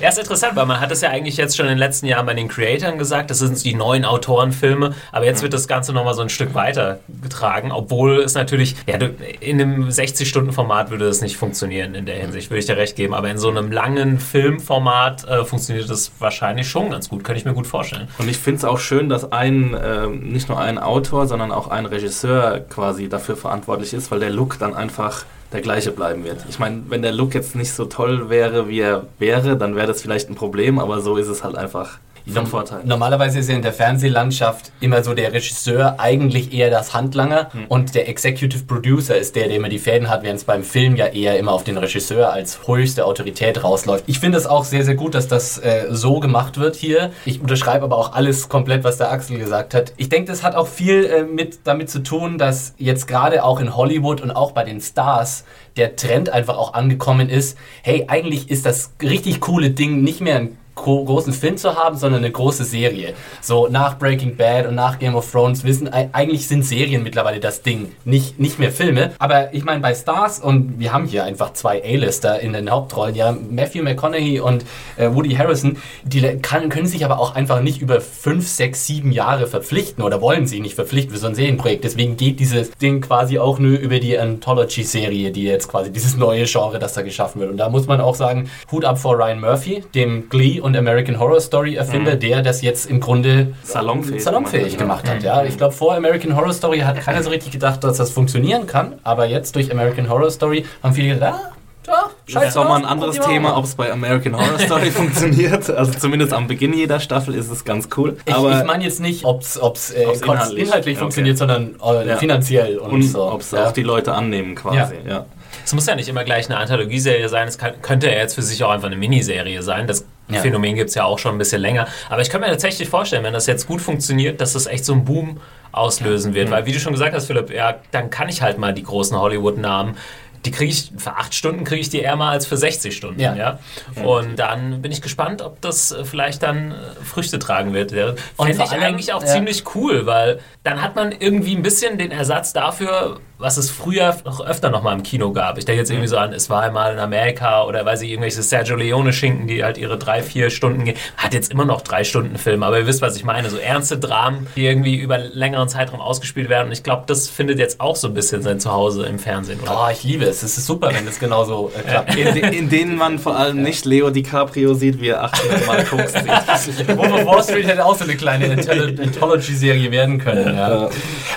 Ja, 0.00 0.08
ist 0.08 0.18
interessant, 0.18 0.56
weil 0.56 0.66
man 0.66 0.80
hat 0.80 0.90
es 0.90 1.00
ja 1.00 1.10
eigentlich 1.10 1.36
jetzt 1.36 1.56
schon 1.56 1.66
in 1.66 1.72
den 1.72 1.78
letzten 1.78 2.06
Jahren 2.06 2.26
bei 2.26 2.34
den 2.34 2.48
Creatoren 2.48 2.98
gesagt, 2.98 3.30
das 3.30 3.38
sind 3.38 3.62
die 3.64 3.74
neuen 3.74 4.04
Autorenfilme, 4.04 4.94
aber 5.12 5.24
jetzt 5.24 5.42
wird 5.42 5.52
das 5.52 5.68
Ganze 5.68 5.92
nochmal 5.92 6.14
so 6.14 6.22
ein 6.22 6.28
Stück 6.28 6.54
weiter 6.54 7.00
getragen, 7.22 7.70
obwohl 7.70 8.20
es 8.20 8.34
natürlich, 8.34 8.76
ja, 8.86 8.96
in 9.40 9.60
einem 9.60 9.88
60-Stunden-Format 9.88 10.90
würde 10.90 11.06
das 11.06 11.20
nicht 11.20 11.36
funktionieren 11.36 11.94
in 11.94 12.06
der 12.06 12.16
Hinsicht, 12.16 12.50
würde 12.50 12.60
ich 12.60 12.66
dir 12.66 12.76
recht 12.76 12.96
geben, 12.96 13.14
aber 13.14 13.30
in 13.30 13.38
so 13.38 13.48
einem 13.48 13.70
langen 13.70 14.18
Filmformat 14.18 15.28
äh, 15.28 15.44
funktioniert 15.44 15.88
das 15.88 16.12
wahrscheinlich 16.18 16.68
schon 16.68 16.90
ganz 16.90 17.08
gut, 17.08 17.22
kann 17.22 17.36
ich 17.36 17.44
mir 17.44 17.54
gut 17.54 17.66
vorstellen. 17.66 18.08
Und 18.18 18.28
ich 18.28 18.38
finde 18.38 18.58
es 18.58 18.64
auch 18.64 18.78
schön, 18.78 19.08
dass 19.08 19.30
ein, 19.30 19.76
ähm, 19.82 20.32
nicht 20.32 20.48
nur 20.48 20.58
ein 20.58 20.78
Autor, 20.78 21.26
sondern 21.26 21.52
auch 21.52 21.68
ein 21.68 21.86
Regisseur 21.86 22.60
quasi 22.60 23.08
dafür 23.08 23.36
verantwortlich 23.36 23.94
ist, 23.94 24.10
weil 24.10 24.20
der 24.20 24.30
Look 24.30 24.58
dann 24.58 24.74
einfach 24.74 25.24
der 25.52 25.60
gleiche 25.60 25.92
bleiben 25.92 26.24
wird. 26.24 26.44
Ich 26.48 26.58
meine, 26.58 26.82
wenn 26.88 27.02
der 27.02 27.12
Look 27.12 27.34
jetzt 27.34 27.54
nicht 27.54 27.72
so 27.72 27.84
toll 27.84 28.30
wäre, 28.30 28.68
wie 28.68 28.80
er 28.80 29.06
wäre, 29.18 29.56
dann 29.56 29.76
wäre 29.76 29.86
das 29.86 30.02
vielleicht 30.02 30.30
ein 30.30 30.34
Problem, 30.34 30.78
aber 30.78 31.00
so 31.00 31.16
ist 31.16 31.28
es 31.28 31.44
halt 31.44 31.56
einfach 31.56 31.98
von 32.26 32.46
Vorteil. 32.46 32.80
Normalerweise 32.84 33.38
ist 33.38 33.48
ja 33.48 33.56
in 33.56 33.62
der 33.62 33.72
Fernsehlandschaft 33.72 34.72
immer 34.80 35.02
so 35.02 35.14
der 35.14 35.32
Regisseur 35.32 35.96
eigentlich 35.98 36.52
eher 36.52 36.70
das 36.70 36.94
Handlanger 36.94 37.50
und 37.68 37.94
der 37.94 38.08
Executive 38.08 38.64
Producer 38.64 39.16
ist 39.16 39.36
der, 39.36 39.48
der 39.48 39.56
immer 39.56 39.68
die 39.68 39.78
Fäden 39.78 40.08
hat, 40.08 40.22
während 40.22 40.38
es 40.38 40.44
beim 40.44 40.62
Film 40.62 40.96
ja 40.96 41.06
eher 41.06 41.38
immer 41.38 41.52
auf 41.52 41.64
den 41.64 41.78
Regisseur 41.78 42.32
als 42.32 42.66
höchste 42.66 43.04
Autorität 43.06 43.62
rausläuft. 43.64 44.04
Ich 44.06 44.18
finde 44.18 44.38
es 44.38 44.46
auch 44.46 44.64
sehr, 44.64 44.84
sehr 44.84 44.94
gut, 44.94 45.14
dass 45.14 45.28
das 45.28 45.58
äh, 45.58 45.86
so 45.90 46.20
gemacht 46.20 46.58
wird 46.58 46.76
hier. 46.76 47.10
Ich 47.24 47.40
unterschreibe 47.40 47.84
aber 47.84 47.96
auch 47.96 48.12
alles 48.12 48.48
komplett, 48.48 48.84
was 48.84 48.98
der 48.98 49.10
Axel 49.10 49.38
gesagt 49.38 49.74
hat. 49.74 49.92
Ich 49.96 50.08
denke, 50.08 50.30
das 50.30 50.42
hat 50.42 50.54
auch 50.54 50.68
viel 50.68 51.04
äh, 51.04 51.24
mit 51.24 51.60
damit 51.64 51.90
zu 51.90 52.02
tun, 52.02 52.38
dass 52.38 52.74
jetzt 52.78 53.06
gerade 53.06 53.44
auch 53.44 53.60
in 53.60 53.76
Hollywood 53.76 54.20
und 54.20 54.30
auch 54.30 54.52
bei 54.52 54.64
den 54.64 54.80
Stars 54.80 55.44
der 55.76 55.96
Trend 55.96 56.30
einfach 56.30 56.56
auch 56.56 56.74
angekommen 56.74 57.28
ist. 57.28 57.56
Hey, 57.82 58.04
eigentlich 58.08 58.50
ist 58.50 58.66
das 58.66 58.92
richtig 59.02 59.40
coole 59.40 59.70
Ding 59.70 60.02
nicht 60.02 60.20
mehr 60.20 60.36
ein 60.36 60.58
großen 60.74 61.32
Film 61.32 61.56
zu 61.56 61.76
haben, 61.76 61.96
sondern 61.96 62.22
eine 62.24 62.32
große 62.32 62.64
Serie. 62.64 63.14
So 63.40 63.68
nach 63.68 63.98
Breaking 63.98 64.36
Bad 64.36 64.66
und 64.66 64.74
nach 64.74 64.98
Game 64.98 65.14
of 65.14 65.30
Thrones 65.30 65.64
wissen, 65.64 65.92
ei- 65.92 66.08
eigentlich 66.12 66.48
sind 66.48 66.64
Serien 66.64 67.02
mittlerweile 67.02 67.40
das 67.40 67.62
Ding, 67.62 67.92
nicht, 68.04 68.38
nicht 68.40 68.58
mehr 68.58 68.72
Filme. 68.72 69.12
Aber 69.18 69.52
ich 69.54 69.64
meine, 69.64 69.80
bei 69.80 69.94
Stars, 69.94 70.40
und 70.40 70.78
wir 70.78 70.92
haben 70.92 71.06
hier 71.06 71.24
einfach 71.24 71.52
zwei 71.52 71.82
A-Lister 71.84 72.40
in 72.40 72.52
den 72.54 72.70
Hauptrollen, 72.70 73.14
ja, 73.14 73.36
Matthew 73.50 73.82
McConaughey 73.82 74.40
und 74.40 74.64
äh, 74.96 75.08
Woody 75.12 75.34
Harrison, 75.34 75.76
die 76.04 76.22
kann, 76.40 76.68
können 76.68 76.86
sich 76.86 77.04
aber 77.04 77.18
auch 77.20 77.34
einfach 77.34 77.60
nicht 77.60 77.80
über 77.82 78.00
fünf, 78.00 78.48
sechs, 78.48 78.86
sieben 78.86 79.12
Jahre 79.12 79.46
verpflichten 79.46 80.02
oder 80.02 80.20
wollen 80.20 80.46
sie 80.46 80.60
nicht 80.60 80.74
verpflichten 80.74 81.12
für 81.12 81.20
so 81.20 81.26
ein 81.26 81.34
Serienprojekt. 81.34 81.84
Deswegen 81.84 82.16
geht 82.16 82.40
dieses 82.40 82.70
Ding 82.72 83.00
quasi 83.02 83.38
auch 83.38 83.58
nur 83.58 83.78
über 83.78 83.98
die 84.00 84.18
Anthology-Serie, 84.18 85.30
die 85.32 85.42
jetzt 85.44 85.68
quasi 85.68 85.92
dieses 85.92 86.16
neue 86.16 86.44
Genre, 86.44 86.78
das 86.78 86.94
da 86.94 87.02
geschaffen 87.02 87.40
wird. 87.40 87.50
Und 87.50 87.56
da 87.58 87.68
muss 87.68 87.86
man 87.86 88.00
auch 88.00 88.14
sagen, 88.14 88.50
Hut 88.70 88.84
ab 88.84 88.98
vor 88.98 89.16
Ryan 89.18 89.40
Murphy, 89.40 89.84
dem 89.94 90.28
Glee 90.28 90.60
und 90.62 90.76
American 90.76 91.18
Horror 91.18 91.40
Story 91.40 91.74
Erfinder, 91.76 92.16
der 92.16 92.42
das 92.42 92.62
jetzt 92.62 92.88
im 92.90 93.00
Grunde 93.00 93.54
Salonfähig 93.64 94.22
salonfähig 94.22 94.78
gemacht 94.78 95.08
hat. 95.08 95.22
Ja, 95.22 95.44
ich 95.44 95.56
glaube, 95.56 95.74
vor 95.74 95.94
American 95.94 96.36
Horror 96.36 96.52
Story 96.52 96.80
hat 96.80 97.00
keiner 97.00 97.22
so 97.22 97.30
richtig 97.30 97.52
gedacht, 97.52 97.82
dass 97.84 97.96
das 97.98 98.10
funktionieren 98.10 98.66
kann. 98.66 98.94
Aber 99.02 99.26
jetzt 99.26 99.54
durch 99.56 99.70
American 99.70 100.08
Horror 100.08 100.30
Story 100.30 100.64
haben 100.82 100.94
viele 100.94 101.14
gedacht, 101.14 101.34
ah, 101.34 101.52
ja, 101.86 101.92
Das 102.26 102.32
scheiße. 102.34 102.46
ist 102.46 102.56
auch 102.58 102.68
mal 102.68 102.76
ein 102.76 102.84
anderes 102.84 103.18
Thema, 103.18 103.56
ob 103.56 103.64
es 103.64 103.74
bei 103.74 103.90
American 103.92 104.36
Horror 104.36 104.58
Story 104.60 104.90
funktioniert. 104.92 105.68
Also 105.68 105.92
zumindest 105.98 106.32
am 106.32 106.46
Beginn 106.46 106.72
jeder 106.74 107.00
Staffel 107.00 107.34
ist 107.34 107.50
es 107.50 107.64
ganz 107.64 107.88
cool. 107.96 108.16
Ich, 108.24 108.32
Aber 108.34 108.56
ich 108.56 108.64
meine 108.64 108.84
jetzt 108.84 109.00
nicht, 109.00 109.24
ob 109.24 109.40
es 109.42 109.56
äh, 109.90 110.02
inhaltlich, 110.04 110.68
inhaltlich- 110.68 110.94
ja, 110.94 110.98
funktioniert, 111.00 111.38
sondern 111.38 111.74
äh, 111.84 112.08
Ja. 112.08 112.16
finanziell 112.18 112.78
und, 112.78 112.90
und 112.92 113.02
so. 113.02 113.24
ob 113.32 113.40
es 113.40 113.50
ja. 113.50 113.66
auch 113.66 113.72
die 113.72 113.82
Leute 113.82 114.12
annehmen 114.14 114.54
quasi. 114.54 114.94
Ja. 115.08 115.26
Es 115.64 115.74
muss 115.74 115.86
ja 115.86 115.94
nicht 115.94 116.08
immer 116.08 116.24
gleich 116.24 116.46
eine 116.48 116.56
Anthologieserie 116.58 117.28
sein, 117.28 117.46
es 117.46 117.58
kann, 117.58 117.74
könnte 117.82 118.06
ja 118.06 118.14
jetzt 118.18 118.34
für 118.34 118.42
sich 118.42 118.62
auch 118.64 118.70
einfach 118.70 118.86
eine 118.86 118.96
Miniserie 118.96 119.62
sein. 119.62 119.86
Das 119.86 120.04
Ja. 120.34 120.40
Phänomen 120.40 120.74
gibt 120.76 120.88
es 120.90 120.94
ja 120.94 121.04
auch 121.04 121.18
schon 121.18 121.34
ein 121.34 121.38
bisschen 121.38 121.60
länger. 121.60 121.86
Aber 122.08 122.20
ich 122.22 122.30
kann 122.30 122.40
mir 122.40 122.48
tatsächlich 122.48 122.88
vorstellen, 122.88 123.24
wenn 123.24 123.32
das 123.32 123.46
jetzt 123.46 123.66
gut 123.66 123.80
funktioniert, 123.80 124.40
dass 124.40 124.52
das 124.54 124.66
echt 124.66 124.84
so 124.84 124.92
einen 124.92 125.04
Boom 125.04 125.40
auslösen 125.72 126.34
wird. 126.34 126.50
Weil, 126.50 126.66
wie 126.66 126.72
du 126.72 126.80
schon 126.80 126.92
gesagt 126.92 127.14
hast, 127.14 127.26
Philipp, 127.26 127.50
ja, 127.50 127.76
dann 127.90 128.10
kann 128.10 128.28
ich 128.28 128.42
halt 128.42 128.58
mal 128.58 128.74
die 128.74 128.82
großen 128.82 129.18
Hollywood-Namen. 129.18 129.96
Die 130.44 130.50
kriege 130.50 130.72
ich, 130.72 130.90
für 130.96 131.12
acht 131.16 131.34
Stunden 131.34 131.62
kriege 131.62 131.80
ich 131.80 131.88
die 131.88 132.00
eher 132.00 132.16
mal 132.16 132.30
als 132.32 132.46
für 132.46 132.56
60 132.56 132.96
Stunden. 132.96 133.20
Ja. 133.20 133.36
Ja. 133.36 133.58
Und 134.02 134.40
dann 134.40 134.82
bin 134.82 134.90
ich 134.90 135.00
gespannt, 135.00 135.40
ob 135.40 135.60
das 135.60 135.92
äh, 135.92 136.04
vielleicht 136.04 136.42
dann 136.42 136.72
äh, 136.72 136.74
Früchte 137.04 137.38
tragen 137.38 137.72
wird. 137.74 137.92
Ja. 137.92 138.14
Und 138.36 138.48
Fände 138.48 138.64
ich 138.64 138.70
allem- 138.72 138.82
eigentlich 138.82 139.12
auch 139.12 139.22
ja. 139.22 139.28
ziemlich 139.28 139.62
cool, 139.76 140.04
weil 140.04 140.40
dann 140.64 140.82
hat 140.82 140.96
man 140.96 141.12
irgendwie 141.12 141.54
ein 141.54 141.62
bisschen 141.62 141.96
den 141.96 142.10
Ersatz 142.10 142.52
dafür, 142.52 143.20
was 143.42 143.56
es 143.56 143.70
früher 143.70 144.16
noch 144.24 144.40
öfter 144.44 144.70
noch 144.70 144.82
mal 144.82 144.94
im 144.94 145.02
Kino 145.02 145.32
gab. 145.32 145.58
Ich 145.58 145.64
denke 145.64 145.80
jetzt 145.80 145.90
irgendwie 145.90 146.08
so 146.08 146.16
an, 146.16 146.32
es 146.32 146.48
war 146.48 146.62
einmal 146.62 146.92
in 146.92 146.98
Amerika 146.98 147.64
oder 147.64 147.84
weiß 147.84 148.02
ich, 148.02 148.10
irgendwelche 148.10 148.42
Sergio 148.42 148.76
Leone-Schinken, 148.76 149.46
die 149.46 149.64
halt 149.64 149.76
ihre 149.78 149.98
drei, 149.98 150.22
vier 150.22 150.50
Stunden 150.50 150.84
gehen. 150.84 150.96
Hat 151.16 151.34
jetzt 151.34 151.50
immer 151.50 151.64
noch 151.64 151.80
drei 151.82 152.04
Stunden 152.04 152.36
Film, 152.38 152.62
aber 152.62 152.78
ihr 152.78 152.86
wisst, 152.86 153.02
was 153.02 153.16
ich 153.16 153.24
meine. 153.24 153.50
So 153.50 153.56
ernste 153.58 153.98
Dramen, 153.98 154.46
die 154.56 154.64
irgendwie 154.66 154.96
über 154.96 155.18
längeren 155.18 155.68
Zeitraum 155.68 156.00
ausgespielt 156.00 156.48
werden. 156.48 156.66
Und 156.68 156.72
ich 156.72 156.82
glaube, 156.82 157.04
das 157.06 157.28
findet 157.28 157.58
jetzt 157.58 157.80
auch 157.80 157.96
so 157.96 158.08
ein 158.08 158.14
bisschen 158.14 158.42
sein 158.42 158.60
Zuhause 158.60 159.04
im 159.06 159.18
Fernsehen. 159.18 159.60
Oder? 159.60 159.86
Oh, 159.86 159.90
ich 159.90 160.04
liebe 160.04 160.24
es. 160.24 160.42
Es 160.42 160.56
ist 160.56 160.66
super, 160.66 160.90
wenn 160.94 161.04
das 161.04 161.18
genauso 161.18 161.70
äh, 161.76 161.82
klappt. 161.82 162.14
In, 162.14 162.36
in 162.36 162.68
denen 162.68 162.96
man 162.96 163.18
vor 163.18 163.36
allem 163.36 163.62
nicht 163.62 163.84
Leo 163.84 164.10
DiCaprio 164.10 164.74
sieht, 164.74 165.00
wie 165.00 165.08
er 165.08 165.24
800 165.24 165.66
Mal 165.66 165.84
Koks 165.84 166.12
sieht. 166.12 166.88
Wolf 166.96 167.12
of 167.12 167.26
Wall 167.26 167.42
Street 167.42 167.66
hätte 167.66 167.84
auch 167.84 167.96
so 167.96 168.04
eine 168.04 168.14
kleine 168.14 168.46
Antholo- 168.46 169.00
Anthology-Serie 169.02 169.90
werden 169.90 170.18
können. 170.18 170.56
Ja. 170.56 170.88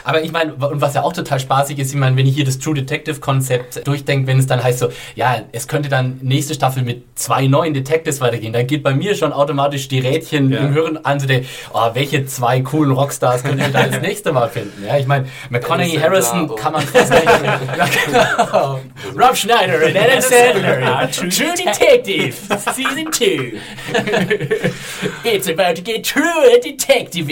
Aber 0.03 0.21
ich 0.21 0.31
meine, 0.31 0.53
und 0.53 0.81
was 0.81 0.93
ja 0.93 1.01
auch 1.01 1.13
total 1.13 1.39
spaßig 1.39 1.79
ist, 1.79 1.94
ich 1.95 1.99
meine, 1.99 2.15
wenn 2.17 2.27
ich 2.27 2.35
hier 2.35 2.45
das 2.45 2.59
True 2.59 2.73
Detective 2.75 3.19
Konzept 3.19 3.87
durchdenke, 3.87 4.27
wenn 4.27 4.37
es 4.37 4.47
dann 4.47 4.61
heißt 4.63 4.79
so, 4.79 4.89
ja, 5.15 5.43
es 5.53 5.67
könnte 5.67 5.87
dann 5.89 6.19
nächste 6.21 6.53
Staffel 6.53 6.83
mit 6.83 7.03
zwei 7.15 7.47
neuen 7.47 7.73
Detectives 7.73 8.19
weitergehen, 8.21 8.51
dann 8.53 8.67
geht 8.67 8.83
bei 8.83 8.93
mir 8.93 9.15
schon 9.15 9.31
automatisch 9.31 9.87
die 9.87 9.99
Rädchen 9.99 10.51
Ja. 10.51 10.59
im 10.59 10.73
Hören 10.73 10.97
an, 11.05 11.19
so 11.19 11.25
der, 11.27 11.41
oh, 11.73 11.89
welche 11.93 12.25
zwei 12.25 12.59
coolen 12.61 12.91
Rockstars 12.91 13.43
können 13.43 13.59
wir 13.59 13.69
da 13.69 13.83
das 13.87 14.01
nächste 14.01 14.33
Mal 14.33 14.49
finden? 14.49 14.83
Ja, 14.85 14.97
ich 14.97 15.07
meine, 15.07 15.27
McConaughey, 15.49 15.97
Harrison 15.97 16.47
Sandler 16.49 16.55
kann 16.57 16.73
man 16.73 16.81
fast 16.81 17.11
nicht. 17.11 17.23
ja, 17.77 17.87
genau. 18.05 18.79
Rob 19.25 19.35
Schneider 19.37 19.75
und 19.85 19.95
Adam 19.95 20.21
Sandler. 20.21 21.09
True 21.11 21.53
Detective, 21.57 22.33
Season 22.73 23.11
2. 23.11 23.53
It's 25.23 25.47
about 25.47 25.75
to 25.75 25.81
get 25.81 26.03
true 26.05 26.59
detective. 26.61 27.29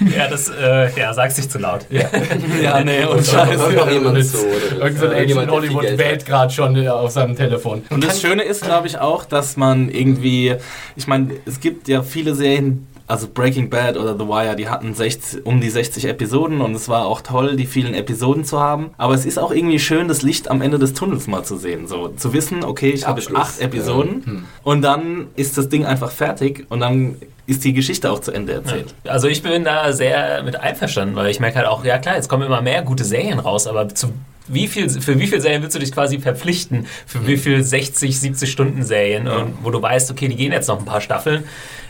Ja, 0.16 0.28
das 0.28 0.48
äh, 0.50 0.90
ja, 0.98 1.12
sagt 1.14 1.32
sich 1.36 1.48
zu 1.48 1.58
laut. 1.58 1.86
Ja, 1.90 2.82
nee, 2.82 3.04
und 3.04 3.20
Hört 3.32 3.76
noch 3.76 3.90
jemand 3.90 4.24
zu? 4.26 4.38
oder? 4.38 4.84
Irgend 4.84 4.98
so 4.98 5.06
ein 5.06 5.12
Äh, 5.12 5.14
Agent 5.16 5.28
jemand, 5.28 5.48
in 5.48 5.54
Hollywood 5.54 5.98
wählt 5.98 6.26
gerade 6.26 6.52
schon 6.52 6.76
äh, 6.76 6.88
auf 6.88 7.10
seinem 7.10 7.36
Telefon. 7.36 7.82
Und 7.90 8.04
das 8.04 8.20
Schöne 8.20 8.42
ist, 8.42 8.62
glaube 8.62 8.86
ich, 8.86 8.98
auch, 8.98 9.24
dass 9.24 9.56
man 9.56 9.88
irgendwie, 9.88 10.56
ich 10.96 11.06
meine, 11.06 11.30
es 11.46 11.60
gibt 11.60 11.88
ja 11.88 12.02
viele 12.02 12.34
Serien, 12.34 12.86
also 13.08 13.28
Breaking 13.32 13.68
Bad 13.68 13.96
oder 13.98 14.14
The 14.14 14.26
Wire, 14.26 14.56
die 14.56 14.68
hatten 14.68 14.94
60, 14.94 15.44
um 15.44 15.60
die 15.60 15.68
60 15.68 16.06
Episoden 16.06 16.60
und 16.62 16.74
es 16.74 16.88
war 16.88 17.04
auch 17.06 17.20
toll, 17.20 17.56
die 17.56 17.66
vielen 17.66 17.94
Episoden 17.94 18.44
zu 18.44 18.58
haben. 18.60 18.90
Aber 18.96 19.12
es 19.12 19.26
ist 19.26 19.38
auch 19.38 19.50
irgendwie 19.52 19.80
schön, 19.80 20.08
das 20.08 20.22
Licht 20.22 20.50
am 20.50 20.62
Ende 20.62 20.78
des 20.78 20.94
Tunnels 20.94 21.26
mal 21.26 21.42
zu 21.44 21.56
sehen. 21.56 21.86
So 21.88 22.08
zu 22.08 22.32
wissen, 22.32 22.64
okay, 22.64 22.90
ich 22.90 23.06
habe 23.06 23.20
acht 23.34 23.60
Episoden 23.60 24.46
und 24.62 24.82
dann 24.82 25.26
ist 25.36 25.58
das 25.58 25.68
Ding 25.68 25.84
einfach 25.84 26.10
fertig 26.10 26.64
und 26.70 26.80
dann 26.80 27.16
ist 27.52 27.64
die 27.64 27.72
Geschichte 27.72 28.10
auch 28.10 28.20
zu 28.20 28.32
Ende 28.32 28.54
erzählt. 28.54 28.94
Also 29.06 29.28
ich 29.28 29.42
bin 29.42 29.64
da 29.64 29.92
sehr 29.92 30.42
mit 30.42 30.56
einverstanden, 30.56 31.14
weil 31.14 31.30
ich 31.30 31.38
merke 31.38 31.58
halt 31.58 31.66
auch, 31.68 31.84
ja 31.84 31.98
klar, 31.98 32.16
jetzt 32.16 32.28
kommen 32.28 32.44
immer 32.44 32.62
mehr 32.62 32.82
gute 32.82 33.04
Serien 33.04 33.38
raus, 33.38 33.66
aber 33.66 33.88
zu 33.88 34.12
wie 34.48 34.66
viel, 34.66 34.90
für 34.90 35.18
wie 35.20 35.26
viele 35.28 35.40
Serien 35.40 35.62
willst 35.62 35.76
du 35.76 35.80
dich 35.80 35.92
quasi 35.92 36.18
verpflichten? 36.18 36.86
Für 37.06 37.26
wie 37.26 37.36
viel 37.36 37.62
60, 37.62 38.18
70 38.18 38.50
Stunden 38.50 38.82
Serien, 38.82 39.28
und 39.28 39.54
wo 39.62 39.70
du 39.70 39.80
weißt, 39.80 40.10
okay, 40.10 40.26
die 40.26 40.34
gehen 40.34 40.50
jetzt 40.50 40.66
noch 40.66 40.80
ein 40.80 40.84
paar 40.84 41.00
Staffeln. 41.00 41.44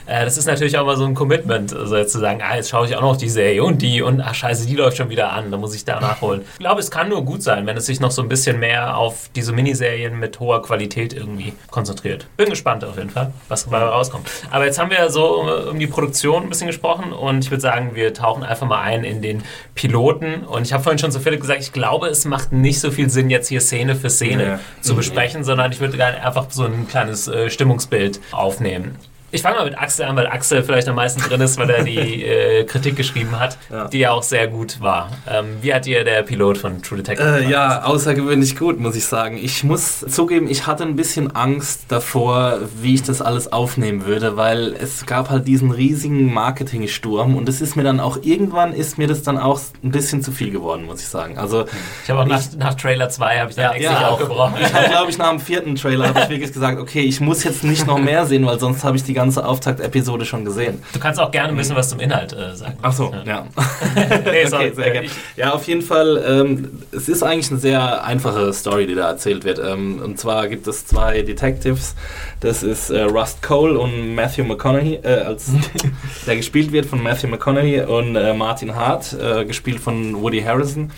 Äh, 0.06 0.24
das 0.24 0.36
ist 0.38 0.46
natürlich 0.46 0.76
auch 0.78 0.86
mal 0.86 0.96
so 0.96 1.04
ein 1.04 1.14
Commitment, 1.14 1.74
also 1.74 1.96
jetzt 1.96 2.12
zu 2.12 2.18
sagen, 2.18 2.40
ah, 2.42 2.56
jetzt 2.56 2.70
schaue 2.70 2.86
ich 2.86 2.96
auch 2.96 3.00
noch 3.02 3.16
die 3.16 3.28
Serie 3.28 3.62
und 3.64 3.82
die 3.82 4.02
und 4.02 4.20
ach 4.20 4.34
scheiße, 4.34 4.66
die 4.66 4.74
läuft 4.76 4.96
schon 4.96 5.08
wieder 5.10 5.32
an, 5.32 5.50
da 5.50 5.56
muss 5.56 5.74
ich 5.74 5.84
da 5.84 6.00
nachholen. 6.00 6.42
Ich 6.54 6.58
glaube, 6.58 6.80
es 6.80 6.90
kann 6.90 7.08
nur 7.08 7.24
gut 7.24 7.42
sein, 7.42 7.66
wenn 7.66 7.76
es 7.76 7.86
sich 7.86 8.00
noch 8.00 8.10
so 8.10 8.22
ein 8.22 8.28
bisschen 8.28 8.58
mehr 8.60 8.96
auf 8.96 9.30
diese 9.34 9.52
Miniserien 9.52 10.18
mit 10.18 10.40
hoher 10.40 10.62
Qualität 10.62 11.12
irgendwie 11.12 11.52
konzentriert. 11.70 12.26
Bin 12.36 12.50
gespannt 12.50 12.84
auf 12.84 12.96
jeden 12.96 13.10
Fall, 13.10 13.32
was 13.48 13.64
dabei 13.64 13.78
rauskommt. 13.84 14.28
Aber 14.50 14.64
jetzt 14.64 14.78
haben 14.78 14.90
wir 14.90 15.10
so 15.10 15.48
äh, 15.48 15.68
um 15.70 15.78
die 15.78 15.86
Produktion 15.86 16.44
ein 16.44 16.48
bisschen 16.48 16.66
gesprochen 16.66 17.12
und 17.12 17.44
ich 17.44 17.50
würde 17.50 17.60
sagen, 17.60 17.94
wir 17.94 18.12
tauchen 18.14 18.42
einfach 18.42 18.66
mal 18.66 18.80
ein 18.80 19.04
in 19.04 19.22
den 19.22 19.42
Piloten 19.74 20.42
und 20.44 20.62
ich 20.66 20.72
habe 20.72 20.82
vorhin 20.82 20.98
schon 20.98 21.12
zu 21.12 21.20
Philipp 21.20 21.40
gesagt, 21.40 21.60
ich 21.60 21.72
glaube, 21.72 22.08
es 22.08 22.24
macht 22.24 22.52
nicht 22.52 22.80
so 22.80 22.90
viel 22.90 23.08
Sinn, 23.10 23.30
jetzt 23.30 23.48
hier 23.48 23.60
Szene 23.60 23.96
für 23.96 24.10
Szene 24.10 24.42
Ja. 24.44 24.60
zu 24.80 24.94
besprechen, 24.94 25.44
sondern 25.44 25.72
ich 25.72 25.80
würde 25.80 25.96
gerne 25.96 26.24
einfach 26.24 26.46
so 26.50 26.64
ein 26.64 26.86
kleines 26.88 27.28
äh, 27.28 27.50
Stimmungsbild 27.50 28.20
aufnehmen. 28.32 28.96
Ich 29.34 29.40
fange 29.40 29.56
mal 29.56 29.64
mit 29.64 29.78
Axel 29.78 30.04
an, 30.04 30.14
weil 30.14 30.26
Axel 30.26 30.62
vielleicht 30.62 30.86
am 30.88 30.96
meisten 30.96 31.22
drin 31.22 31.40
ist, 31.40 31.56
weil 31.58 31.70
er 31.70 31.82
die 31.84 32.22
äh, 32.22 32.64
Kritik 32.64 32.96
geschrieben 32.96 33.40
hat, 33.40 33.56
Ja. 33.70 33.88
die 33.88 33.98
ja 34.00 34.10
auch 34.12 34.22
sehr 34.22 34.46
gut 34.46 34.80
war. 34.82 35.08
Ähm, 35.26 35.56
wie 35.62 35.72
hat 35.72 35.86
dir 35.86 36.04
der 36.04 36.22
Pilot 36.22 36.58
von 36.58 36.82
True 36.82 36.98
Detective 36.98 37.38
Äh, 37.46 37.50
ja, 37.50 37.82
außergewöhnlich 37.82 38.56
gut, 38.58 38.78
muss 38.78 38.94
ich 38.94 39.06
sagen. 39.06 39.38
Ich 39.42 39.64
muss 39.64 40.00
zugeben, 40.06 40.50
ich 40.50 40.66
hatte 40.66 40.84
ein 40.84 40.96
bisschen 40.96 41.34
Angst 41.34 41.84
davor, 41.88 42.58
wie 42.82 42.92
ich 42.92 43.04
das 43.04 43.22
alles 43.22 43.50
aufnehmen 43.54 44.04
würde, 44.04 44.36
weil 44.36 44.74
es 44.78 45.06
gab 45.06 45.30
halt 45.30 45.48
diesen 45.48 45.70
riesigen 45.70 46.30
Marketingsturm 46.32 47.34
und 47.34 47.48
es 47.48 47.62
ist 47.62 47.74
mir 47.74 47.84
dann 47.84 48.00
auch 48.00 48.18
irgendwann 48.22 48.74
ist 48.74 48.98
mir 48.98 49.06
das 49.06 49.22
dann 49.22 49.38
auch 49.38 49.58
ein 49.82 49.92
bisschen 49.92 50.22
zu 50.22 50.30
viel 50.30 50.50
geworden, 50.50 50.84
muss 50.84 51.00
ich 51.00 51.08
sagen. 51.08 51.38
Also 51.38 51.64
Ich 52.04 52.10
habe 52.10 52.20
auch 52.20 52.26
nach, 52.26 52.42
nach 52.58 52.74
Trailer 52.74 53.08
2 53.08 53.38
habe 53.38 53.48
ich 53.50 53.56
dann 53.56 53.64
Ja, 53.64 53.72
extra 53.72 54.00
ja, 54.02 54.08
aufgebrochen. 54.08 54.54
ich 54.60 54.74
habe, 54.74 54.88
glaube 54.90 55.10
ich, 55.10 55.16
nach 55.16 55.30
dem 55.30 55.40
vierten 55.40 55.74
Trailer 55.76 56.08
habe 56.08 56.20
ich 56.20 56.28
wirklich 56.28 56.52
gesagt, 56.52 56.78
okay, 56.78 57.00
ich 57.00 57.20
muss 57.22 57.44
jetzt 57.44 57.64
nicht 57.64 57.86
noch 57.86 57.98
mehr 57.98 58.26
sehen, 58.26 58.44
weil 58.44 58.60
sonst 58.60 58.84
habe 58.84 58.98
ich 58.98 59.04
die 59.04 59.14
ganze 59.14 59.21
Auftakt-Episode 59.30 60.24
schon 60.24 60.44
gesehen. 60.44 60.82
Du 60.92 60.98
kannst 60.98 61.20
auch 61.20 61.30
gerne 61.30 61.50
ein 61.50 61.56
bisschen 61.56 61.76
was 61.76 61.88
zum 61.88 62.00
Inhalt 62.00 62.32
äh, 62.32 62.54
sagen. 62.56 62.76
Ach 62.82 62.92
so, 62.92 63.14
ja. 63.24 63.46
Nee, 64.24 64.46
okay, 64.46 64.72
sehr 64.74 64.90
gerne. 64.90 65.08
Ja, 65.36 65.52
auf 65.52 65.66
jeden 65.66 65.82
Fall, 65.82 66.22
ähm, 66.26 66.82
es 66.92 67.08
ist 67.08 67.22
eigentlich 67.22 67.50
eine 67.50 67.60
sehr 67.60 68.04
einfache 68.04 68.52
Story, 68.52 68.86
die 68.86 68.94
da 68.94 69.08
erzählt 69.08 69.44
wird. 69.44 69.58
Ähm, 69.58 70.00
und 70.02 70.18
zwar 70.18 70.48
gibt 70.48 70.66
es 70.66 70.86
zwei 70.86 71.22
Detectives, 71.22 71.94
das 72.40 72.62
ist 72.62 72.90
äh, 72.90 73.02
Rust 73.02 73.42
Cole 73.42 73.78
und 73.78 74.14
Matthew 74.14 74.44
McConaughey, 74.44 75.00
äh, 75.02 75.22
als, 75.22 75.50
der 76.26 76.36
gespielt 76.36 76.72
wird 76.72 76.86
von 76.86 77.02
Matthew 77.02 77.28
McConaughey 77.28 77.82
und 77.82 78.16
äh, 78.16 78.34
Martin 78.34 78.74
Hart, 78.74 79.12
äh, 79.12 79.44
gespielt 79.44 79.80
von 79.80 80.20
Woody 80.22 80.42
Harrison. 80.42 80.90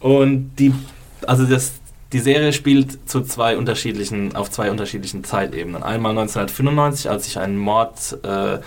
Und 0.00 0.52
die, 0.58 0.72
also 1.26 1.44
das, 1.44 1.79
die 2.12 2.18
Serie 2.18 2.52
spielt 2.52 3.08
zu 3.08 3.22
zwei 3.22 3.56
unterschiedlichen, 3.56 4.34
auf 4.34 4.50
zwei 4.50 4.70
unterschiedlichen 4.70 5.22
Zeitebenen. 5.22 5.82
Einmal 5.82 6.10
1995, 6.12 7.08
als 7.08 7.24
sich 7.24 7.38
ein 7.38 7.56
Mord 7.56 8.18
äh, 8.24 8.58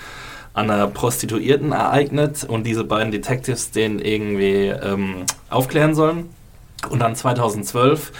an 0.53 0.69
einer 0.69 0.87
Prostituierten 0.87 1.71
ereignet 1.71 2.43
und 2.43 2.65
diese 2.65 2.83
beiden 2.83 3.11
Detectives 3.11 3.71
den 3.71 3.99
irgendwie 3.99 4.67
ähm, 4.67 5.25
aufklären 5.49 5.95
sollen. 5.95 6.29
Und 6.89 6.99
dann 6.99 7.15
2012 7.15 8.11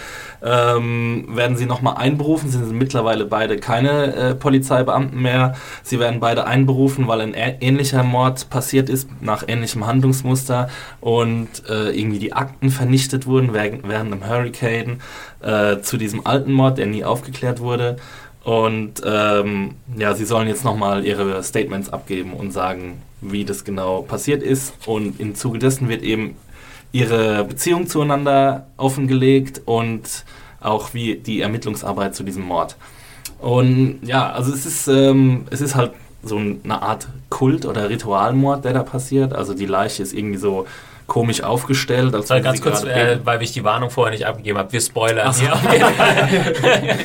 ähm, 0.44 1.26
werden 1.28 1.56
sie 1.56 1.66
nochmal 1.66 1.96
einberufen. 1.96 2.50
Sie 2.50 2.58
sind 2.58 2.76
mittlerweile 2.76 3.24
beide 3.24 3.56
keine 3.56 4.14
äh, 4.14 4.34
Polizeibeamten 4.34 5.20
mehr. 5.20 5.54
Sie 5.82 5.98
werden 5.98 6.20
beide 6.20 6.46
einberufen, 6.46 7.08
weil 7.08 7.22
ein 7.22 7.34
ähnlicher 7.34 8.02
Mord 8.02 8.50
passiert 8.50 8.90
ist, 8.90 9.08
nach 9.22 9.44
ähnlichem 9.48 9.86
Handlungsmuster 9.86 10.68
und 11.00 11.48
äh, 11.68 11.90
irgendwie 11.90 12.18
die 12.18 12.34
Akten 12.34 12.70
vernichtet 12.70 13.26
wurden 13.26 13.54
während, 13.54 13.88
während 13.88 14.12
einem 14.12 14.28
Hurricane 14.28 15.00
äh, 15.40 15.80
zu 15.80 15.96
diesem 15.96 16.26
alten 16.26 16.52
Mord, 16.52 16.78
der 16.78 16.86
nie 16.86 17.04
aufgeklärt 17.04 17.60
wurde. 17.60 17.96
Und 18.44 19.00
ähm, 19.06 19.76
ja, 19.96 20.14
sie 20.14 20.26
sollen 20.26 20.48
jetzt 20.48 20.64
nochmal 20.64 21.06
ihre 21.06 21.42
Statements 21.42 21.88
abgeben 21.88 22.34
und 22.34 22.52
sagen, 22.52 23.00
wie 23.22 23.46
das 23.46 23.64
genau 23.64 24.02
passiert 24.02 24.42
ist. 24.42 24.74
Und 24.84 25.18
im 25.18 25.34
Zuge 25.34 25.58
dessen 25.58 25.88
wird 25.88 26.02
eben 26.02 26.36
ihre 26.94 27.42
Beziehung 27.44 27.88
zueinander 27.88 28.68
offengelegt 28.76 29.62
und 29.64 30.24
auch 30.60 30.94
wie 30.94 31.16
die 31.16 31.40
Ermittlungsarbeit 31.40 32.14
zu 32.14 32.22
diesem 32.22 32.44
Mord. 32.44 32.76
Und 33.40 33.98
ja, 34.02 34.30
also 34.30 34.52
es 34.52 34.64
ist, 34.64 34.86
ähm, 34.86 35.44
es 35.50 35.60
ist 35.60 35.74
halt 35.74 35.90
so 36.22 36.36
eine 36.36 36.82
Art 36.82 37.08
Kult 37.30 37.66
oder 37.66 37.90
Ritualmord, 37.90 38.64
der 38.64 38.74
da 38.74 38.84
passiert. 38.84 39.32
Also 39.34 39.54
die 39.54 39.66
Leiche 39.66 40.04
ist 40.04 40.14
irgendwie 40.14 40.38
so 40.38 40.66
komisch 41.06 41.42
aufgestellt. 41.42 42.14
Als 42.14 42.30
würde 42.30 42.42
ganz 42.42 42.62
kurz, 42.62 42.82
äh, 42.84 43.18
weil 43.24 43.42
ich 43.42 43.52
die 43.52 43.62
Warnung 43.64 43.90
vorher 43.90 44.12
nicht 44.12 44.26
abgegeben 44.26 44.58
habe, 44.58 44.72
wir 44.72 44.80
spoilern 44.80 45.34
hier 45.34 45.52
auf 45.52 45.62
jeden 45.72 45.84
Fall. 45.94 46.98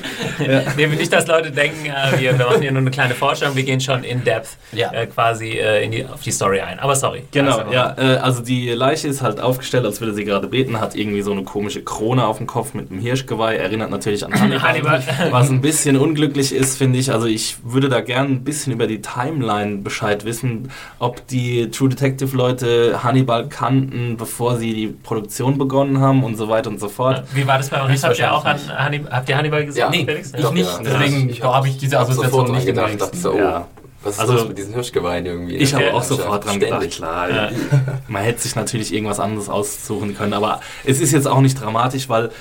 Nee, 0.77 0.87
nicht, 0.87 1.11
dass 1.11 1.27
Leute 1.27 1.51
denken, 1.51 1.85
äh, 1.85 2.19
wir, 2.19 2.37
wir 2.37 2.45
machen 2.45 2.61
hier 2.61 2.71
nur 2.71 2.81
eine 2.81 2.91
kleine 2.91 3.13
Vorstellung, 3.13 3.55
wir 3.55 3.63
gehen 3.63 3.81
schon 3.81 4.03
in 4.03 4.23
depth 4.23 4.57
Ja. 4.71 4.91
äh, 4.93 5.07
quasi 5.07 5.49
äh, 5.51 5.83
in 5.83 5.91
die, 5.91 6.05
auf 6.05 6.21
die 6.21 6.31
Story 6.31 6.61
ein. 6.61 6.79
Aber 6.79 6.95
sorry. 6.95 7.23
Genau, 7.31 7.57
Also, 7.57 7.73
ja. 7.73 7.95
Äh, 7.97 8.17
also 8.17 8.41
die 8.41 8.69
Leiche 8.69 9.07
ist 9.07 9.21
halt 9.21 9.39
aufgestellt, 9.39 9.85
als 9.85 9.99
würde 9.99 10.13
sie 10.13 10.23
gerade 10.23 10.47
beten, 10.47 10.79
hat 10.79 10.95
irgendwie 10.95 11.21
so 11.21 11.31
eine 11.31 11.43
komische 11.43 11.83
Krone 11.83 12.25
auf 12.25 12.37
dem 12.37 12.47
Kopf 12.47 12.73
mit 12.73 12.89
einem 12.91 12.99
Hirschgeweih, 13.01 13.55
erinnert 13.57 13.91
natürlich 13.91 14.25
an 14.25 14.33
Hannibal, 14.39 15.03
was 15.31 15.49
ein 15.49 15.61
bisschen 15.61 15.97
unglücklich 15.97 16.53
ist, 16.53 16.77
finde 16.77 16.99
ich. 16.99 17.11
Also 17.11 17.27
ich 17.27 17.57
würde 17.63 17.89
da 17.89 17.99
gern 18.01 18.27
ein 18.27 18.43
bisschen 18.43 18.73
über 18.73 18.87
die 18.87 19.01
Timeline 19.01 19.77
Bescheid 19.79 20.23
wissen, 20.25 20.71
ob 20.99 21.25
die 21.27 21.69
True 21.71 21.89
Detective 21.89 22.35
Leute 22.35 23.03
Hannibal 23.03 23.47
kannten, 23.49 23.88
bevor 24.17 24.57
sie 24.57 24.73
die 24.73 24.87
Produktion 24.87 25.57
begonnen 25.57 25.99
haben 25.99 26.23
und 26.23 26.35
so 26.35 26.49
weiter 26.49 26.69
und 26.69 26.79
so 26.79 26.89
fort. 26.89 27.23
Wie 27.33 27.45
war 27.47 27.57
das 27.57 27.69
bei 27.69 27.81
euch? 27.83 28.03
Habt 28.03 28.19
ihr 28.19 28.33
auch 28.33 28.45
an 28.45 28.59
Hannibal, 28.77 29.11
habt 29.11 29.29
ihr 29.29 29.37
Hannibal 29.37 29.65
gesehen? 29.65 29.79
Ja. 29.81 29.89
Nee, 29.89 30.05
Felix? 30.05 30.33
ich 30.37 30.51
nicht, 30.51 30.65
ja. 30.69 30.79
deswegen 30.83 31.43
habe 31.43 31.67
ich 31.67 31.77
diese 31.77 31.97
hab 31.99 32.09
Assoziation 32.09 32.51
nicht 32.51 32.65
gedacht, 32.65 32.91
gedacht. 32.91 33.15
so, 33.15 33.33
oh, 33.33 33.37
Ja. 33.37 33.67
was 34.03 34.13
ist 34.15 34.19
Also- 34.19 34.33
los 34.33 34.47
mit 34.47 34.57
diesen 34.57 34.73
Hirschgeweihen 34.73 35.25
irgendwie? 35.25 35.55
Ich 35.57 35.73
habe 35.73 35.93
auch 35.93 36.03
sofort 36.03 36.45
dran 36.45 36.59
gedacht, 36.59 36.89
klar. 36.91 37.29
Ja. 37.29 37.49
Man 38.07 38.23
hätte 38.23 38.41
sich 38.41 38.55
natürlich 38.55 38.93
irgendwas 38.93 39.19
anderes 39.19 39.49
aussuchen 39.49 40.15
können, 40.17 40.33
aber 40.33 40.61
es 40.85 40.99
ist 41.01 41.11
jetzt 41.11 41.27
auch 41.27 41.41
nicht 41.41 41.59
dramatisch, 41.59 42.09
weil 42.09 42.31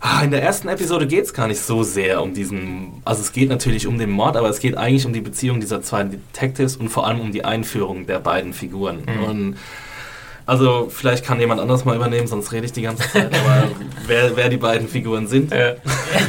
ah, 0.00 0.22
in 0.22 0.30
der 0.30 0.42
ersten 0.42 0.68
Episode 0.68 1.06
geht 1.06 1.24
es 1.24 1.32
gar 1.32 1.48
nicht 1.48 1.60
so 1.60 1.82
sehr 1.82 2.22
um 2.22 2.34
diesen, 2.34 3.00
also 3.04 3.22
es 3.22 3.32
geht 3.32 3.48
natürlich 3.48 3.86
um 3.86 3.98
den 3.98 4.10
Mord, 4.10 4.36
aber 4.36 4.48
es 4.48 4.60
geht 4.60 4.76
eigentlich 4.76 5.06
um 5.06 5.12
die 5.12 5.20
Beziehung 5.22 5.58
dieser 5.60 5.82
zwei 5.82 6.04
Detectives 6.04 6.76
und 6.76 6.90
vor 6.90 7.06
allem 7.06 7.18
um 7.20 7.32
die 7.32 7.44
Einführung 7.44 8.06
der 8.06 8.18
beiden 8.20 8.52
Figuren. 8.52 9.04
Und 9.26 9.56
also 10.46 10.86
vielleicht 10.88 11.24
kann 11.24 11.40
jemand 11.40 11.60
anders 11.60 11.84
mal 11.84 11.96
übernehmen, 11.96 12.28
sonst 12.28 12.52
rede 12.52 12.66
ich 12.66 12.72
die 12.72 12.82
ganze 12.82 13.02
Zeit, 13.10 13.34
aber 13.34 13.64
wer, 14.06 14.36
wer 14.36 14.48
die 14.48 14.56
beiden 14.56 14.86
Figuren 14.86 15.26
sind. 15.26 15.50
Äh, 15.50 15.74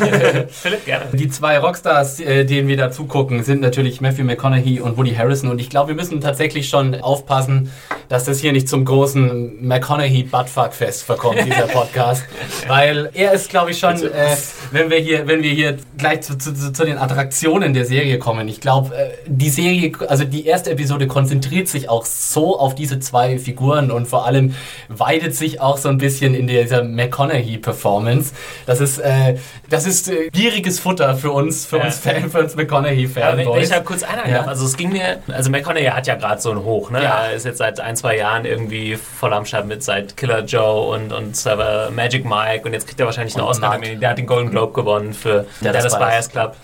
Philipp, 0.49 0.85
gerne. 0.85 1.05
Die 1.13 1.29
zwei 1.29 1.59
Rockstars, 1.59 2.19
äh, 2.19 2.43
denen 2.43 2.67
wir 2.67 2.77
da 2.77 2.89
zugucken, 2.89 3.43
sind 3.43 3.61
natürlich 3.61 4.01
Matthew 4.01 4.23
McConaughey 4.23 4.79
und 4.79 4.97
Woody 4.97 5.13
Harrison. 5.13 5.51
Und 5.51 5.61
ich 5.61 5.69
glaube, 5.69 5.89
wir 5.89 5.95
müssen 5.95 6.19
tatsächlich 6.19 6.67
schon 6.67 6.95
aufpassen, 6.95 7.71
dass 8.09 8.23
das 8.23 8.39
hier 8.39 8.53
nicht 8.53 8.67
zum 8.67 8.85
großen 8.85 9.63
McConaughey-Buttfuck-Fest 9.67 11.03
verkommt, 11.03 11.45
dieser 11.45 11.67
Podcast. 11.67 12.23
Weil 12.67 13.11
er 13.13 13.33
ist, 13.33 13.49
glaube 13.49 13.69
ich, 13.69 13.77
schon, 13.77 14.01
äh, 14.01 14.35
wenn 14.71 14.89
wir 14.89 14.97
hier, 14.97 15.27
wenn 15.27 15.43
wir 15.43 15.51
hier 15.51 15.77
gleich 15.95 16.21
zu, 16.21 16.39
zu, 16.39 16.55
zu, 16.55 16.73
zu 16.73 16.85
den 16.85 16.97
Attraktionen 16.97 17.75
der 17.75 17.85
Serie 17.85 18.17
kommen. 18.17 18.47
Ich 18.47 18.61
glaube, 18.61 18.95
äh, 18.95 19.09
die 19.27 19.49
Serie, 19.49 19.91
also 20.07 20.23
die 20.23 20.47
erste 20.47 20.71
Episode 20.71 21.05
konzentriert 21.05 21.67
sich 21.67 21.87
auch 21.87 22.05
so 22.05 22.59
auf 22.59 22.73
diese 22.73 22.99
zwei 22.99 23.37
Figuren 23.37 23.91
und 23.91 24.06
und 24.07 24.09
vor 24.09 24.25
allem 24.25 24.55
weidet 24.87 25.35
sich 25.35 25.59
auch 25.61 25.77
so 25.77 25.89
ein 25.89 25.97
bisschen 25.97 26.33
in 26.33 26.47
dieser 26.47 26.83
McConaughey-Performance. 26.83 28.33
Das 28.65 28.79
ist, 28.79 28.99
äh, 28.99 29.37
das 29.69 29.85
ist 29.85 30.09
äh, 30.09 30.29
gieriges 30.31 30.79
Futter 30.79 31.15
für 31.15 31.31
uns, 31.31 31.65
für 31.65 31.77
Ja. 31.77 31.85
uns 31.85 31.97
Fan, 31.97 32.29
für 32.31 32.39
uns 32.39 32.53
Ja, 32.53 32.57
wenn, 32.57 32.65
McConaughey-Fanboys. 32.67 33.55
wenn 33.55 33.63
ich 33.63 33.69
da 33.69 33.79
kurz 33.81 34.03
einhaken 34.03 34.31
Ja. 34.31 34.37
darf, 34.39 34.47
also 34.47 34.65
es 34.65 34.77
ging 34.77 34.91
mir, 34.91 35.19
also 35.31 35.49
McConaughey 35.49 35.85
hat 35.87 36.07
ja 36.07 36.15
gerade 36.15 36.41
so 36.41 36.51
ein 36.51 36.63
Hoch, 36.63 36.89
ne? 36.89 37.03
Ja. 37.03 37.25
Er 37.25 37.33
ist 37.33 37.45
jetzt 37.45 37.57
seit 37.57 37.79
ein, 37.79 37.95
zwei 37.95 38.17
Jahren 38.17 38.45
irgendwie 38.45 38.95
voll 38.95 39.33
am 39.33 39.45
Start 39.45 39.67
mit 39.67 39.83
seit 39.83 40.15
Killer 40.17 40.43
Joe 40.45 40.87
und, 40.95 41.11
und 41.11 41.35
Server 41.35 41.89
Magic 41.91 42.25
Mike 42.25 42.65
und 42.65 42.73
jetzt 42.73 42.87
kriegt 42.87 42.99
er 42.99 43.05
wahrscheinlich 43.05 43.35
eine 43.35 43.43
Mark. 43.59 43.81
der 43.99 44.09
hat 44.09 44.17
den 44.17 44.25
Golden 44.27 44.49
Globe 44.51 44.73
gewonnen 44.73 45.13
für 45.13 45.45
Dallas 45.61 45.83
Dallas 45.83 45.99
Buyers 45.99 46.29
Club. 46.29 46.55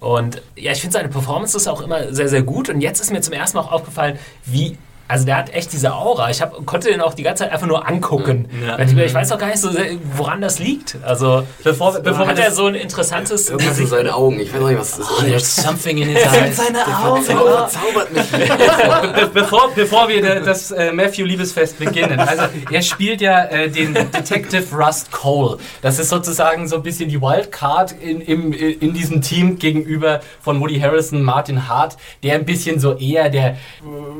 Und 0.00 0.42
ja, 0.56 0.72
ich 0.72 0.80
finde 0.80 0.94
seine 0.94 1.08
Performance 1.08 1.56
ist 1.56 1.68
auch 1.68 1.80
immer 1.80 2.12
sehr, 2.12 2.28
sehr 2.28 2.42
gut 2.42 2.68
und 2.68 2.80
jetzt 2.80 3.00
ist 3.00 3.10
mir 3.12 3.20
zum 3.20 3.32
ersten 3.34 3.56
Mal 3.58 3.64
auch 3.64 3.72
aufgefallen, 3.72 4.18
wie 4.44 4.76
also 5.12 5.26
der 5.26 5.36
hat 5.36 5.52
echt 5.52 5.72
diese 5.74 5.94
Aura. 5.94 6.30
Ich 6.30 6.40
hab, 6.40 6.64
konnte 6.64 6.88
den 6.88 7.02
auch 7.02 7.12
die 7.12 7.22
ganze 7.22 7.44
Zeit 7.44 7.52
einfach 7.52 7.66
nur 7.66 7.86
angucken. 7.86 8.48
Ja. 8.66 8.78
Ich, 8.78 8.96
ich 8.96 9.12
weiß 9.12 9.30
auch 9.32 9.38
gar 9.38 9.48
nicht 9.48 9.58
so 9.58 9.70
sehr, 9.70 9.98
woran 10.16 10.40
das 10.40 10.58
liegt. 10.58 10.96
Also 11.02 11.46
Bevor, 11.62 12.00
bevor 12.00 12.26
hat 12.26 12.38
er 12.38 12.50
so 12.50 12.66
ein 12.66 12.74
interessantes 12.74 13.50
Irgendwas 13.50 13.78
in 13.78 13.86
seinen 13.86 14.08
Augen. 14.08 14.40
Ich 14.40 14.54
weiß 14.54 14.60
noch 14.60 14.68
nicht, 14.70 14.78
was 14.78 14.96
das 14.96 15.10
ist. 15.10 15.18
There's 15.20 15.56
something 15.56 15.98
in 15.98 16.08
his 16.08 16.24
eyes. 16.32 16.56
Seine 16.56 16.86
Augen. 16.86 17.22
Zauber, 17.24 17.68
zaubert 17.68 18.12
mich. 18.12 18.30
Be 18.30 19.30
bevor, 19.34 19.70
bevor 19.74 20.08
wir 20.08 20.40
das 20.40 20.70
äh, 20.70 20.92
Matthew-Liebesfest 20.92 21.78
beginnen. 21.78 22.18
Also, 22.18 22.44
er 22.70 22.82
spielt 22.82 23.20
ja 23.20 23.44
äh, 23.44 23.68
den 23.68 23.92
Detective 23.92 24.64
Rust 24.74 25.12
Cole. 25.12 25.58
Das 25.82 25.98
ist 25.98 26.08
sozusagen 26.08 26.68
so 26.68 26.76
ein 26.76 26.82
bisschen 26.82 27.10
die 27.10 27.20
Wildcard 27.20 27.92
in, 27.92 28.22
im, 28.22 28.52
in 28.54 28.94
diesem 28.94 29.20
Team 29.20 29.58
gegenüber 29.58 30.20
von 30.40 30.58
Woody 30.58 30.80
Harrison, 30.80 31.22
Martin 31.22 31.68
Hart, 31.68 31.98
der 32.22 32.36
ein 32.36 32.46
bisschen 32.46 32.80
so 32.80 32.96
eher 32.96 33.28
der 33.28 33.50
äh, 33.50 33.56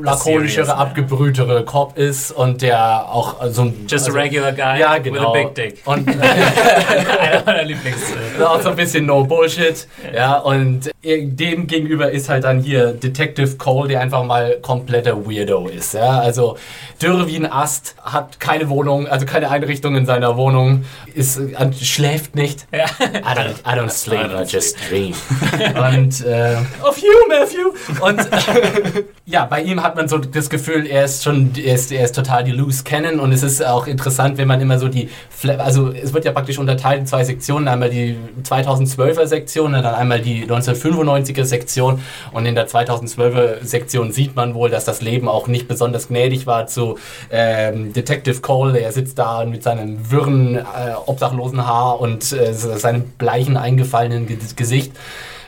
lakonischere? 0.03 0.82
Abgebrühtere 0.83 1.63
Cop 1.65 1.97
ist 1.97 2.31
und 2.31 2.61
der 2.61 3.09
auch 3.09 3.41
äh, 3.43 3.49
so 3.49 3.63
ein. 3.63 3.85
Just 3.89 4.05
also- 4.07 4.17
a 4.17 4.21
regular 4.21 4.51
guy 4.51 4.79
Ja, 4.79 4.95
with 4.95 5.03
genau. 5.03 5.29
a 5.29 5.33
big 5.33 5.55
dick. 5.55 5.81
Und 5.85 6.07
Einer 7.19 7.43
meiner 7.45 7.63
Lieblings. 7.63 8.01
auch 8.43 8.61
so 8.61 8.69
ein 8.69 8.75
bisschen 8.75 9.05
No 9.05 9.23
Bullshit. 9.23 9.87
Ja, 10.13 10.37
und 10.39 10.89
dem 11.03 11.67
gegenüber 11.67 12.11
ist 12.11 12.29
halt 12.29 12.43
dann 12.45 12.59
hier 12.61 12.93
Detective 12.93 13.57
Cole, 13.57 13.89
der 13.89 14.01
einfach 14.01 14.23
mal 14.23 14.57
kompletter 14.61 15.25
Weirdo 15.25 15.67
ist. 15.67 15.93
Ja, 15.93 16.19
also 16.19 16.57
dürre 17.01 17.27
wie 17.27 17.35
ein 17.35 17.51
Ast, 17.51 17.95
hat 18.01 18.39
keine 18.39 18.69
Wohnung, 18.69 19.07
also 19.07 19.25
keine 19.25 19.49
Einrichtung 19.49 19.95
in 19.95 20.05
seiner 20.05 20.37
Wohnung, 20.37 20.85
ist, 21.13 21.37
äh, 21.37 21.73
schläft 21.73 22.35
nicht. 22.35 22.65
Ja. 22.71 22.85
I 22.85 23.37
don't, 23.37 23.59
I 23.65 23.77
don't 23.79 23.89
sleep, 23.89 24.19
I 24.21 24.23
don't 24.25 24.43
I 24.49 24.51
just 24.51 24.77
dream. 24.89 25.13
Und 25.91 26.25
äh, 26.25 26.55
of 26.81 26.97
you, 26.97 27.11
Matthew. 27.27 27.73
Und 28.01 28.29
ja, 29.25 29.45
bei 29.45 29.61
ihm 29.61 29.83
hat 29.83 29.95
man 29.95 30.07
so 30.07 30.17
das 30.17 30.49
Gefühl, 30.49 30.72
er 30.85 31.05
ist 31.05 31.23
schon, 31.23 31.51
er 31.55 31.75
ist, 31.75 31.91
er 31.91 32.05
ist 32.05 32.15
total 32.15 32.43
die 32.43 32.51
Loose 32.51 32.83
Cannon 32.83 33.19
und 33.19 33.31
es 33.31 33.43
ist 33.43 33.65
auch 33.65 33.87
interessant, 33.87 34.37
wenn 34.37 34.47
man 34.47 34.61
immer 34.61 34.79
so 34.79 34.87
die, 34.87 35.09
also 35.57 35.91
es 35.91 36.13
wird 36.13 36.25
ja 36.25 36.31
praktisch 36.31 36.57
unterteilt 36.57 37.01
in 37.01 37.07
zwei 37.07 37.23
Sektionen, 37.23 37.67
einmal 37.67 37.89
die 37.89 38.17
2012er 38.43 39.25
Sektion 39.25 39.75
und 39.75 39.83
dann 39.83 39.95
einmal 39.95 40.21
die 40.21 40.45
1995er 40.45 41.43
Sektion 41.45 42.01
und 42.31 42.45
in 42.45 42.55
der 42.55 42.67
2012er 42.67 43.63
Sektion 43.63 44.11
sieht 44.11 44.35
man 44.35 44.53
wohl, 44.53 44.69
dass 44.69 44.85
das 44.85 45.01
Leben 45.01 45.27
auch 45.27 45.47
nicht 45.47 45.67
besonders 45.67 46.07
gnädig 46.07 46.47
war 46.47 46.67
zu 46.67 46.97
ähm, 47.31 47.93
Detective 47.93 48.41
Cole, 48.41 48.79
er 48.79 48.91
sitzt 48.91 49.19
da 49.19 49.45
mit 49.45 49.63
seinem 49.63 50.11
wirren, 50.11 50.55
äh, 50.55 50.61
obdachlosen 51.05 51.65
Haar 51.65 51.99
und 51.99 52.31
äh, 52.31 52.53
seinem 52.53 53.03
bleichen, 53.17 53.57
eingefallenen 53.57 54.27
Ge 54.27 54.37
Gesicht. 54.55 54.91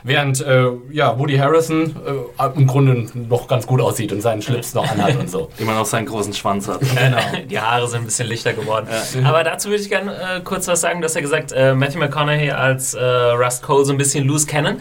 Während 0.06 0.40
äh, 0.40 0.68
ja, 0.92 1.18
Woody 1.18 1.36
Harrison 1.36 1.96
äh, 2.06 2.46
im 2.54 2.68
Grunde 2.68 3.08
noch 3.14 3.48
ganz 3.48 3.66
gut 3.66 3.80
aussieht 3.80 4.12
und 4.12 4.20
seinen 4.20 4.40
Schlips 4.40 4.72
noch 4.72 4.88
anhat 4.88 5.18
und 5.18 5.28
so. 5.28 5.50
Immer 5.58 5.74
noch 5.74 5.84
seinen 5.84 6.06
großen 6.06 6.32
Schwanz 6.32 6.68
hat. 6.68 6.80
Genau. 6.96 7.18
Die 7.50 7.60
Haare 7.60 7.86
sind 7.88 8.02
ein 8.02 8.04
bisschen 8.06 8.28
lichter 8.28 8.52
geworden. 8.52 8.86
Aber 9.24 9.44
dazu 9.44 9.68
würde 9.68 9.82
ich 9.82 9.88
gerne 9.88 10.12
äh, 10.12 10.40
kurz 10.40 10.66
was 10.68 10.80
sagen. 10.80 11.00
Du 11.00 11.04
hast 11.04 11.14
ja 11.14 11.20
gesagt, 11.20 11.52
äh, 11.52 11.74
Matthew 11.74 11.98
McConaughey 11.98 12.50
als 12.52 12.94
äh, 12.94 13.04
Rust 13.04 13.62
Cole 13.62 13.84
so 13.84 13.92
ein 13.92 13.98
bisschen 13.98 14.24
loose 14.24 14.46
cannon. 14.46 14.80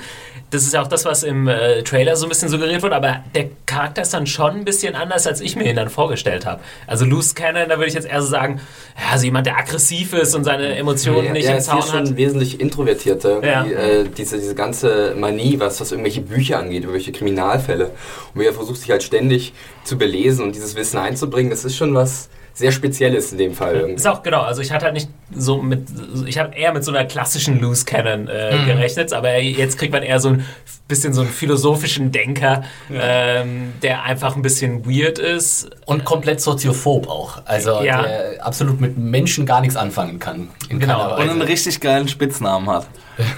Das 0.51 0.63
ist 0.63 0.73
ja 0.73 0.81
auch 0.81 0.87
das, 0.87 1.05
was 1.05 1.23
im 1.23 1.47
äh, 1.47 1.81
Trailer 1.83 2.15
so 2.15 2.25
ein 2.25 2.29
bisschen 2.29 2.49
suggeriert 2.49 2.81
wird, 2.83 2.93
aber 2.93 3.23
der 3.33 3.49
Charakter 3.65 4.03
ist 4.03 4.13
dann 4.13 4.27
schon 4.27 4.51
ein 4.57 4.65
bisschen 4.65 4.95
anders, 4.95 5.25
als 5.27 5.41
ich 5.41 5.55
mir 5.55 5.69
ihn 5.69 5.75
dann 5.75 5.89
vorgestellt 5.89 6.45
habe. 6.45 6.61
Also 6.87 7.03
Loose 7.03 7.33
Cannon, 7.33 7.67
da 7.67 7.77
würde 7.77 7.87
ich 7.87 7.93
jetzt 7.93 8.07
eher 8.07 8.21
so 8.21 8.27
sagen, 8.27 8.61
ja, 8.97 9.11
also 9.11 9.25
jemand, 9.25 9.47
der 9.47 9.57
aggressiv 9.57 10.13
ist 10.13 10.35
und 10.35 10.43
seine 10.43 10.75
Emotionen 10.75 11.25
Ja, 11.25 11.31
nicht 11.33 11.45
er 11.45 11.53
im 11.53 11.57
ist 11.57 11.71
hier 11.71 11.81
Zaun 11.81 11.89
schon 11.89 12.09
hat. 12.09 12.17
wesentlich 12.17 12.59
introvertierter. 12.61 13.43
Ja. 13.43 13.63
Die, 13.63 13.73
äh, 13.73 14.05
diese, 14.15 14.37
diese 14.37 14.55
ganze 14.55 15.15
Manie, 15.17 15.59
was, 15.59 15.81
was 15.81 15.91
irgendwelche 15.91 16.21
Bücher 16.21 16.59
angeht, 16.59 16.83
irgendwelche 16.83 17.11
Kriminalfälle. 17.11 17.91
Und 18.33 18.41
wie 18.41 18.45
er 18.45 18.53
versucht, 18.53 18.79
sich 18.79 18.91
halt 18.91 19.03
ständig 19.03 19.53
zu 19.83 19.97
belesen 19.97 20.45
und 20.45 20.55
dieses 20.55 20.75
Wissen 20.75 20.97
einzubringen, 20.97 21.49
das 21.49 21.65
ist 21.65 21.75
schon 21.75 21.93
was 21.95 22.29
sehr 22.57 22.71
Spezielles 22.71 23.31
in 23.33 23.37
dem 23.37 23.53
Fall. 23.53 23.75
irgendwie. 23.75 23.93
Ist 23.95 24.07
auch 24.07 24.23
genau, 24.23 24.41
also 24.41 24.61
ich 24.61 24.71
hatte 24.71 24.85
halt 24.85 24.93
nicht 24.95 25.09
so 25.35 25.61
mit, 25.61 25.87
ich 26.25 26.39
habe 26.39 26.55
eher 26.55 26.73
mit 26.73 26.83
so 26.83 26.91
einer 26.91 27.03
klassischen 27.05 27.59
Loose 27.59 27.85
Cannon 27.85 28.27
äh, 28.27 28.55
Mhm. 28.57 28.65
gerechnet, 28.65 29.11
aber 29.13 29.37
jetzt 29.39 29.77
kriegt 29.77 29.91
man 29.93 30.01
eher 30.03 30.19
so 30.21 30.29
ein 30.29 30.45
bisschen 30.87 31.13
so 31.13 31.21
einen 31.21 31.29
philosophischen 31.31 32.11
Denker, 32.13 32.63
ähm, 32.93 33.73
der 33.81 34.03
einfach 34.03 34.35
ein 34.35 34.41
bisschen 34.41 34.85
weird 34.85 35.19
ist. 35.19 35.69
Und 35.85 36.05
komplett 36.05 36.39
soziophob 36.41 37.09
auch. 37.09 37.41
Also 37.45 37.81
Ja. 37.83 38.03
der 38.03 38.45
absolut 38.45 38.79
mit 38.79 38.97
Menschen 38.97 39.45
gar 39.45 39.61
nichts 39.61 39.75
anfangen 39.75 40.19
kann. 40.19 40.47
In 40.69 40.79
Genau. 40.79 41.15
Und 41.15 41.29
einen 41.29 41.41
richtig 41.41 41.81
geilen 41.81 42.07
Spitznamen 42.07 42.69
hat. 42.69 42.87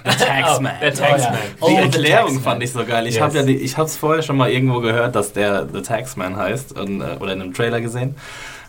Der 0.06 0.12
Taxman. 0.17 0.73
der 0.82 0.93
Taxman. 0.93 1.38
Oh, 1.62 1.67
Die 1.69 1.73
ja. 1.75 1.82
Erklärung 1.82 2.03
The 2.30 2.34
Taxman. 2.36 2.43
fand 2.43 2.63
ich 2.63 2.71
so 2.71 2.86
geil. 2.86 3.08
Ich 3.08 3.15
Yes. 3.15 3.23
habe 3.23 3.38
ja 3.38 3.43
die, 3.43 3.56
ich 3.56 3.77
habe 3.77 3.88
es 3.88 3.95
vorher 3.97 4.21
schon 4.21 4.38
mal 4.38 4.49
irgendwo 4.51 4.80
gehört, 4.82 5.15
dass 5.15 5.34
der 5.34 5.67
The 5.73 5.82
Taxman 5.82 6.36
heißt 6.36 6.77
und, 6.77 7.01
äh, 7.01 7.15
oder 7.19 7.34
in 7.34 7.41
einem 7.41 7.53
Trailer 7.53 7.80
gesehen. 7.82 8.15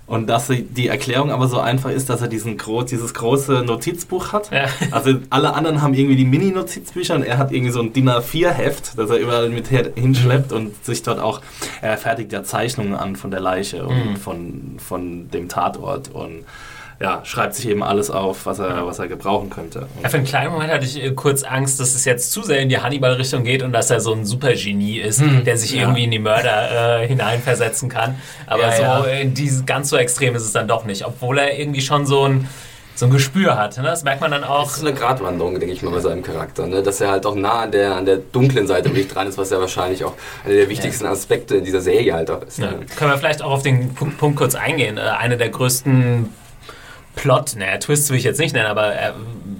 Und 0.09 0.27
dass 0.27 0.49
die 0.49 0.89
Erklärung 0.89 1.31
aber 1.31 1.49
so 1.49 1.61
einfach 1.61 1.91
ist, 1.91 2.09
dass 2.09 2.23
er 2.23 2.29
diesen 2.29 2.57
gro 2.57 2.83
dieses 2.83 3.13
große 3.13 3.63
Notizbuch 3.67 4.33
hat. 4.33 4.51
Ja. 4.51 4.65
Also 4.91 5.17
alle 5.29 5.53
anderen 5.53 5.83
haben 5.83 5.93
irgendwie 5.93 6.17
die 6.17 6.25
Mini-Notizbücher 6.25 7.15
und 7.15 7.25
er 7.25 7.37
hat 7.37 7.53
irgendwie 7.53 7.73
so 7.73 7.81
ein 7.81 7.93
DIN 7.93 8.09
A4-Heft, 8.09 8.97
das 8.97 9.11
er 9.11 9.19
überall 9.19 9.51
mit 9.51 9.71
her- 9.71 9.93
hinschleppt 9.95 10.53
und 10.53 10.83
sich 10.83 11.03
dort 11.03 11.19
auch, 11.21 11.43
er 11.83 11.99
fertigt 11.99 12.33
ja 12.33 12.43
Zeichnungen 12.43 12.95
an 12.95 13.17
von 13.17 13.31
der 13.31 13.41
Leiche 13.41 13.85
und 13.87 13.99
Mhm. 14.13 14.17
von, 14.17 14.61
von 14.79 15.29
dem 15.31 15.49
Tatort 15.51 16.09
und 16.15 16.45
ja, 17.01 17.21
schreibt 17.25 17.55
sich 17.55 17.69
eben 17.69 17.83
alles 17.85 18.11
auf, 18.11 18.45
was 18.47 18.59
er, 18.59 18.85
was 18.87 18.99
er 18.99 19.07
gebrauchen 19.07 19.51
könnte. 19.51 19.87
Ja, 20.03 20.09
für 20.09 20.17
einen 20.17 20.27
kleinen 20.27 20.51
Moment 20.53 20.73
hatte 20.73 20.85
ich 20.85 21.01
äh, 21.03 21.13
kurz 21.13 21.45
Angst, 21.45 21.79
dass 21.79 21.95
es 21.95 22.05
jetzt 22.05 22.33
zu 22.33 22.43
sehr 22.43 22.59
in 22.59 22.69
die 22.69 22.79
Hannibal-Richtung 22.79 23.45
geht 23.45 23.63
und 23.63 23.73
dass 23.73 23.91
er 23.91 24.01
so 24.01 24.13
ein 24.13 24.25
Supergenie 24.27 24.99
ist, 24.99 25.23
der 25.47 25.57
sich 25.57 25.73
Ja. 25.73 25.83
irgendwie 25.83 26.05
in 26.05 26.11
die 26.11 26.19
Mörder 26.19 27.03
äh, 27.03 27.07
hineinversetzen 27.07 27.89
kann. 27.89 28.17
Aber 28.47 28.63
Ja, 28.77 29.03
so 29.03 29.07
in 29.09 29.33
diese, 29.35 29.65
ganz 29.65 29.91
so 29.91 29.97
extrem 29.97 30.35
ist 30.35 30.43
es 30.43 30.53
dann 30.53 30.67
doch 30.67 30.85
nicht, 30.85 31.07
obwohl 31.07 31.39
er 31.39 31.57
irgendwie 31.59 31.83
schon 31.83 32.05
so 32.05 32.25
ein, 32.25 32.49
so 32.97 33.07
ein 33.07 33.13
Gespür 33.13 33.57
hat. 33.57 33.77
Ne? 33.77 33.85
Das 33.85 34.03
merkt 34.03 34.21
man 34.21 34.33
dann 34.33 34.43
auch. 34.43 34.65
Das 34.65 34.79
ist 34.79 34.85
eine 34.85 34.93
Gratwanderung, 34.93 35.61
denke 35.61 35.73
ich 35.73 35.83
mal, 35.83 35.93
bei 35.93 36.01
seinem 36.01 36.25
Charakter. 36.25 36.67
Ne? 36.67 36.83
Dass 36.83 37.01
er 37.01 37.13
halt 37.13 37.27
auch 37.27 37.37
nah 37.37 37.61
an 37.61 37.71
der, 37.71 37.95
an 37.95 38.07
der 38.07 38.17
dunklen 38.17 38.67
Seite 38.67 38.89
wirklich 38.89 39.07
dran 39.07 39.29
ist, 39.29 39.39
was 39.39 39.51
ja 39.51 39.61
wahrscheinlich 39.61 40.05
auch 40.05 40.15
einer 40.45 40.55
der 40.55 40.69
wichtigsten 40.69 41.07
Aspekte 41.07 41.63
dieser 41.63 41.81
Serie 41.81 42.13
halt 42.13 42.29
auch 42.29 42.43
ist. 42.43 42.59
Ne? 42.59 42.81
Können 42.97 43.13
wir 43.13 43.19
vielleicht 43.19 43.41
auch 43.41 43.53
auf 43.53 43.63
den 43.63 43.95
Punkt, 43.95 44.19
Punkt 44.19 44.37
kurz 44.37 44.57
eingehen. 44.57 44.99
Äh, 44.99 45.03
eine 45.03 45.37
der 45.37 45.51
größten 45.51 46.29
Plot, 47.19 47.57
naja, 47.57 47.79
Twists 47.79 48.09
will 48.11 48.17
ich 48.17 48.25
jetzt 48.25 48.39
nicht 48.39 48.55
nennen, 48.55 48.69
aber 48.69 48.95
äh, 48.95 49.13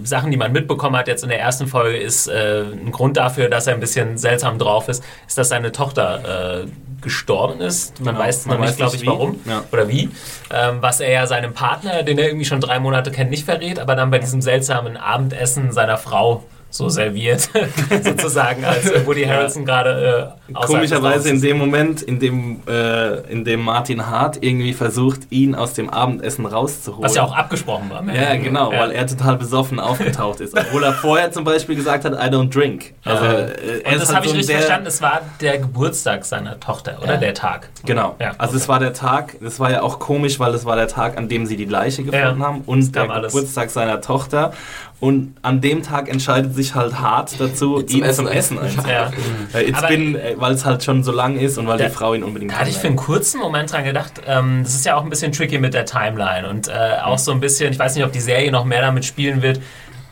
Sachen, 0.05 0.31
die 0.31 0.37
man 0.37 0.53
mitbekommen 0.53 0.97
hat 0.97 1.09
jetzt 1.09 1.25
in 1.25 1.29
der 1.29 1.41
ersten 1.41 1.67
Folge, 1.67 1.97
ist 1.99 2.29
äh, 2.29 2.63
ein 2.63 2.93
Grund 2.93 3.17
dafür, 3.17 3.49
dass 3.51 3.67
er 3.67 3.75
ein 3.75 3.81
bisschen 3.81 4.17
seltsam 4.17 4.59
drauf 4.59 4.89
ist, 4.89 5.03
ist, 5.27 5.37
dass 5.37 5.49
seine 5.49 5.73
Tochter 5.73 6.63
äh, 6.65 6.67
gestorben 7.03 7.61
ist. 7.61 7.99
Man 8.01 8.15
Genau, 8.15 8.25
weiß 8.27 8.47
man 8.47 8.57
noch 8.59 8.61
nicht, 8.67 8.71
weiß 8.71 8.77
glaube 8.77 8.93
nicht 8.93 9.03
ich, 9.03 9.09
wie. 9.09 9.13
warum 9.13 9.41
Ja. 9.45 9.65
oder 9.73 9.89
wie. 9.89 10.09
Ähm, 10.53 10.79
was 10.81 11.01
er 11.01 11.11
ja 11.11 11.27
seinem 11.27 11.53
Partner, 11.53 12.05
den 12.05 12.17
er 12.19 12.27
irgendwie 12.27 12.45
schon 12.47 12.61
drei 12.61 12.79
Monate 12.79 13.11
kennt, 13.11 13.31
nicht 13.31 13.45
verrät, 13.45 13.79
aber 13.81 13.97
dann 13.97 14.11
bei 14.11 14.19
diesem 14.21 14.41
seltsamen 14.41 14.97
Abendessen 14.97 15.73
seiner 15.73 15.97
Frau 15.99 16.45
so 16.71 16.89
serviert, 16.91 17.49
sozusagen, 18.05 18.65
als 18.65 19.07
Woody 19.07 19.25
Harrelson 19.25 19.65
gerade 19.65 20.35
äh, 20.49 20.53
Komischerweise 20.53 21.31
in 21.31 21.41
dem 21.41 21.59
Moment, 21.59 22.03
in 22.03 22.19
dem, 22.21 22.61
äh, 22.69 23.21
in 23.31 23.45
dem 23.45 23.61
Martin 23.61 24.07
Hart 24.07 24.39
irgendwie 24.43 24.73
versucht, 24.75 25.21
ihn 25.31 25.55
aus 25.55 25.73
dem 25.75 25.89
Abendessen 25.91 26.45
rauszuholen. 26.47 27.05
Was 27.05 27.15
ja 27.15 27.23
auch 27.23 27.35
abgesprochen 27.35 27.91
war. 27.91 28.03
Ja, 28.15 28.37
genau, 28.37 28.73
Ja. 28.73 28.81
weil 28.81 28.91
er 28.93 29.07
total 29.07 29.37
besoffen 29.37 29.81
aufgetaucht 29.81 30.41
ist. 30.41 30.57
Obwohl 30.57 30.85
er 30.85 30.93
vorher 30.93 31.33
zum 31.33 31.45
Beispiel 31.45 31.75
gesagt 31.75 32.05
hat, 32.05 32.13
I 32.13 32.31
don't 32.35 32.51
drink. 32.53 32.95
Also, 33.05 33.25
Ja. 33.25 33.33
äh, 33.33 33.45
Und 33.85 33.95
das 34.01 34.09
halt 34.09 34.17
habe 34.17 34.27
ich 34.27 34.31
so 34.33 34.37
ein 34.37 34.39
richtig 34.39 34.57
verstanden, 34.57 34.87
es 34.87 35.01
war 35.03 35.21
der 35.41 35.59
Geburtstag 35.59 36.25
seiner 36.25 36.61
Tochter, 36.61 36.99
oder 37.03 37.15
Ja. 37.15 37.17
der 37.21 37.35
Tag. 37.35 37.69
Genau. 37.85 38.15
Also 38.39 38.57
es 38.57 38.69
war 38.69 38.79
der 38.79 38.93
Tag, 38.93 39.37
das 39.41 39.59
war 39.59 39.71
ja 39.71 39.83
auch 39.83 39.99
komisch, 39.99 40.39
weil 40.39 40.55
es 40.55 40.65
war 40.65 40.77
der 40.77 40.89
Tag, 40.89 41.17
an 41.17 41.29
dem 41.29 41.47
sie 41.47 41.57
die 41.57 41.65
Leiche 41.65 42.05
gefunden 42.05 42.43
haben 42.43 42.63
und 42.67 42.95
der 42.95 43.11
alles. 43.11 43.33
Geburtstag 43.33 43.71
seiner 43.71 44.01
Tochter. 44.01 44.53
Und 45.01 45.37
an 45.43 45.61
dem 45.61 45.85
Tag 45.85 46.09
entscheidet 46.09 46.57
sich 46.57 46.75
halt 46.75 46.99
hart 46.99 47.39
dazu, 47.41 47.83
Zum 47.83 47.99
ihn 47.99 48.05
Essen 48.05 48.25
zum 48.27 48.35
Essen 48.35 48.59
einzuladen. 48.59 49.15
Ja. 49.53 49.59
Äh, 49.61 49.69
It's 49.69 49.79
Aber- 49.79 49.87
been, 49.89 50.17
äh, 50.17 50.35
weil 50.39 50.53
es 50.55 50.65
halt 50.65 50.83
schon 50.83 51.05
so 51.05 51.13
lang 51.13 51.39
ist 51.39 51.57
und 51.57 51.69
weil 51.69 51.79
Da- 51.79 51.85
die 51.87 51.91
Frau 51.95 52.15
ihn 52.15 52.25
unbedingt 52.25 52.51
Da 52.53 52.57
hatte 52.59 52.71
ich 52.71 52.79
für 52.79 52.89
einen 52.89 52.97
kurzen 52.97 53.39
Moment 53.41 53.71
dran 53.73 53.85
gedacht, 53.85 54.15
ähm, 54.27 54.63
das 54.65 54.75
ist 54.75 54.85
ja 54.85 54.97
auch 54.97 55.05
ein 55.05 55.09
bisschen 55.11 55.31
tricky 55.31 55.59
mit 55.59 55.73
der 55.73 55.85
Timeline 55.87 56.49
und 56.49 56.67
äh, 56.67 56.73
auch 57.05 57.19
so 57.19 57.31
ein 57.31 57.39
bisschen, 57.39 57.71
ich 57.73 57.79
weiß 57.79 57.95
nicht, 57.95 58.05
ob 58.05 58.11
die 58.11 58.19
Serie 58.21 58.51
noch 58.51 58.65
mehr 58.65 58.81
damit 58.81 59.05
spielen 59.05 59.41
wird. 59.41 59.61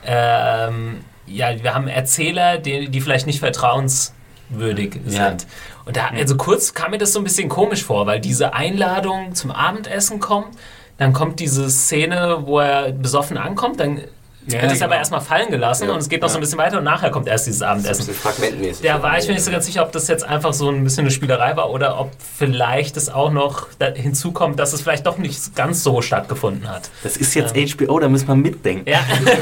Ähm, 0.05 0.99
ja, 1.27 1.49
wir 1.61 1.75
haben 1.75 1.89
Erzähler, 1.89 2.59
die, 2.59 2.89
die 2.89 3.01
vielleicht 3.01 3.27
nicht 3.27 3.41
vertrauens 3.41 4.15
würdig 4.51 5.01
Ja. 5.07 5.31
sind. 5.31 5.47
Und 5.85 5.97
da, 5.97 6.11
also 6.17 6.37
kurz 6.37 6.75
kam 6.75 6.93
mir 6.93 6.99
das 6.99 7.13
so 7.13 7.19
ein 7.21 7.25
bisschen 7.25 7.49
komisch 7.49 7.83
vor, 7.83 8.07
weil 8.07 8.21
diese 8.21 8.55
Einladung 8.55 9.35
zum 9.35 9.51
Abendessen 9.51 10.21
kommt, 10.21 10.57
dann 10.99 11.13
kommt 11.13 11.41
diese 11.41 11.69
Szene, 11.71 12.39
wo 12.45 12.61
er 12.61 12.93
besoffen 12.93 13.37
ankommt, 13.37 13.81
dann 13.81 14.01
Ja, 14.47 14.63
wird 14.63 14.73
es 14.73 14.79
genau. 14.79 14.87
aber 14.87 14.97
erstmal 14.97 15.21
fallen 15.21 15.51
gelassen 15.51 15.89
Ja. 15.89 15.95
und 15.95 15.99
es 16.01 16.09
geht 16.09 16.23
noch 16.23 16.29
so 16.29 16.37
ein 16.39 16.41
bisschen 16.41 16.59
weiter 16.59 16.79
und 16.79 16.85
nachher 16.85 17.11
kommt 17.11 17.27
erst 17.29 17.47
dieses 17.47 17.63
Abendessen. 17.63 18.07
bisschen 18.07 18.15
fragmentmäßig. 18.15 18.87
Da 18.87 19.03
war 19.03 19.19
ich 19.19 19.27
mir 19.27 19.35
nicht 19.35 19.45
so 19.45 19.51
ganz 19.51 19.67
sicher, 19.67 19.83
ob 19.83 19.93
das 19.93 20.07
jetzt 20.09 20.25
einfach 20.25 20.53
so 20.53 20.69
ein 20.71 20.85
bisschen 20.85 21.01
eine 21.03 21.11
Spielerei 21.11 21.57
war 21.57 21.71
oder 21.71 21.99
ob 22.01 22.11
vielleicht 22.39 22.97
es 22.97 23.09
auch 23.09 23.31
noch 23.33 23.67
da 23.79 23.87
hinzukommt, 23.87 24.59
dass 24.59 24.73
es 24.73 24.83
vielleicht 24.83 25.07
doch 25.07 25.19
nicht 25.19 25.55
ganz 25.57 25.83
so 25.83 26.01
stattgefunden 26.03 26.69
hat. 26.69 26.91
Das 27.03 27.17
ist 27.17 27.35
jetzt 27.35 27.57
HBO, 27.57 27.99
da 27.99 28.09
müssen 28.09 28.29
wir 28.29 28.37
mitdenken. 28.37 28.89
Ja, 28.89 29.01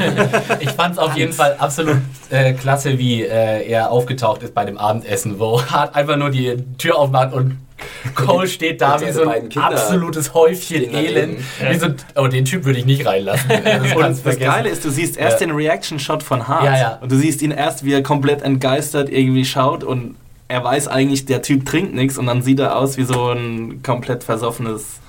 Ich 0.60 0.70
fand 0.70 0.92
es 0.94 0.98
auf 0.98 1.16
jeden 1.16 1.32
Fall 1.32 1.56
absolut 1.58 1.98
äh, 2.30 2.52
klasse, 2.54 2.98
wie 2.98 3.22
äh, 3.22 3.68
er 3.68 3.90
aufgetaucht 3.90 4.42
ist 4.42 4.54
bei 4.54 4.64
dem 4.64 4.78
Abendessen, 4.78 5.38
wo 5.38 5.62
Hart 5.70 5.94
einfach 5.94 6.16
nur 6.16 6.30
die 6.30 6.56
Tür 6.78 6.98
aufmacht 6.98 7.32
und 7.32 7.58
Cole 8.14 8.48
steht 8.48 8.80
da 8.80 9.00
wie 9.00 9.10
so 9.12 9.26
ein 9.28 9.48
absolutes 9.56 10.34
Häufchen. 10.34 10.94
Elend. 10.94 11.38
Wie 11.68 11.74
so, 11.78 11.88
oh, 12.16 12.26
den 12.26 12.44
Typ 12.44 12.64
würde 12.64 12.78
ich 12.78 12.86
nicht 12.86 13.06
reinlassen. 13.06 13.50
Das 13.64 13.96
Und 13.96 14.26
das. 14.26 14.38
Geile 14.38 14.68
ist, 14.68 14.84
du 14.84 14.90
siehst 14.90 15.16
erst 15.16 15.40
Ja. 15.40 15.46
den 15.46 15.56
Reaction-Shot 15.56 16.22
von 16.22 16.46
Hart 16.48 16.64
Ja, 16.64 16.76
ja. 16.78 16.98
und 17.00 17.10
du 17.10 17.16
siehst 17.16 17.42
ihn 17.42 17.50
erst, 17.50 17.84
wie 17.84 17.92
er 17.92 18.02
komplett 18.02 18.42
entgeistert 18.42 19.08
irgendwie 19.10 19.44
schaut 19.44 19.84
und 19.84 20.16
er 20.48 20.62
weiß 20.62 20.88
eigentlich, 20.88 21.24
der 21.26 21.42
Typ 21.42 21.64
trinkt 21.66 21.94
nichts 21.94 22.18
und 22.18 22.26
dann 22.26 22.42
sieht 22.42 22.60
er 22.60 22.76
aus 22.76 22.96
wie 22.96 23.04
so 23.04 23.30
ein 23.30 23.82
komplett 23.82 24.22
versoffenes 24.24 25.00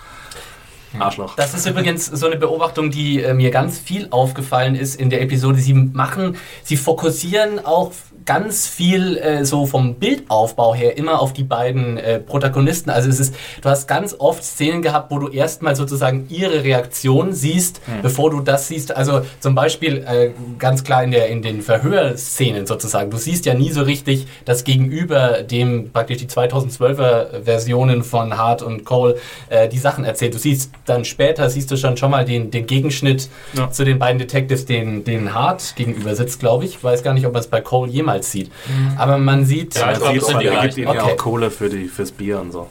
Arschloch. 0.98 1.36
Das 1.36 1.54
ist 1.54 1.66
übrigens 1.68 2.06
so 2.06 2.26
eine 2.28 2.38
Beobachtung, 2.38 2.90
die 2.90 3.22
äh, 3.22 3.34
mir 3.34 3.52
ganz 3.52 3.78
viel 3.78 4.08
aufgefallen 4.12 4.76
ist 4.76 4.96
in 5.00 5.10
der 5.10 5.22
Episode. 5.22 5.60
Sie 5.60 5.74
machen, 5.74 6.38
sie 6.64 6.78
fokussieren 6.78 7.60
auch 7.64 7.92
ganz 8.26 8.68
viel 8.68 9.18
äh, 9.18 9.46
so 9.46 9.66
vom 9.66 9.96
Bildaufbau 9.96 10.74
her 10.74 10.98
immer 10.98 11.22
auf 11.22 11.34
die 11.34 11.44
beiden 11.44 11.98
äh, 11.98 12.20
Protagonisten. 12.20 12.90
Also 12.90 13.10
es 13.10 13.20
ist, 13.20 13.36
du 13.62 13.70
hast 13.70 13.88
ganz 13.88 14.16
oft 14.18 14.44
Szenen 14.44 14.82
gehabt, 14.82 15.12
wo 15.12 15.20
du 15.20 15.28
erstmal 15.30 15.76
sozusagen 15.76 16.26
ihre 16.30 16.64
Reaktion 16.64 17.34
siehst, 17.34 17.82
bevor 18.02 18.32
du 18.32 18.42
das 18.42 18.68
siehst. 18.68 18.96
Also 18.96 19.22
zum 19.40 19.54
Beispiel 19.56 19.98
äh, 20.08 20.32
ganz 20.58 20.84
klar 20.84 21.04
in, 21.04 21.12
der, 21.12 21.28
in 21.28 21.42
den 21.42 21.62
Verhörszenen 21.62 22.66
sozusagen. 22.66 23.12
Du 23.12 23.18
siehst 23.18 23.46
ja 23.46 23.54
nie 23.54 23.72
so 23.72 23.82
richtig 23.84 24.28
das 24.46 24.64
Gegenüber, 24.64 25.44
dem 25.44 25.92
praktisch 25.92 26.18
die 26.18 26.28
2012er 26.28 27.44
Versionen 27.44 28.04
von 28.04 28.38
Hart 28.38 28.62
und 28.62 28.86
Cole 28.86 29.18
äh, 29.50 29.68
die 29.68 29.78
Sachen 29.78 30.04
erzählt. 30.04 30.34
Du 30.34 30.40
siehst 30.40 30.72
dann 30.86 31.06
später, 31.06 31.50
siehst 31.50 31.70
du 31.72 31.78
schon 31.78 31.98
schon 31.98 32.12
mal 32.12 32.26
den, 32.26 32.52
den 32.52 32.66
Gegenschnitt 32.66 33.30
Ja. 33.54 33.70
zu 33.70 33.84
den 33.86 34.00
beiden 34.00 34.20
Detectives, 34.20 34.66
den, 34.66 35.04
den 35.04 35.34
Hart 35.34 35.76
gegenüber 35.76 36.16
sitzt, 36.16 36.40
glaube 36.40 36.66
ich. 36.66 36.84
Weiß 36.84 37.04
gar 37.04 37.14
nicht, 37.14 37.26
ob 37.26 37.34
man 37.34 37.42
es 37.42 37.48
bei 37.48 37.62
Cole 37.62 37.92
jemals 37.92 38.15
sieht. 38.24 38.52
Aber 38.98 39.18
man 39.18 39.46
sieht... 39.46 39.76
Ja, 39.76 39.92
ich 39.92 39.98
glaub, 40.00 40.12
Sieht 40.14 40.22
das 40.22 40.28
sind 40.28 40.36
man, 40.36 40.42
die 40.44 40.48
er 40.48 40.62
gibt 40.62 40.76
gleichen. 40.76 40.80
ihm 40.90 40.96
ja 40.96 41.04
Okay. 41.04 41.12
auch 41.14 41.18
Kohle 41.18 41.52
für 41.52 41.70
die, 41.70 41.86
fürs 41.86 42.12
Bier 42.12 42.40
und 42.40 42.52
so. 42.52 42.68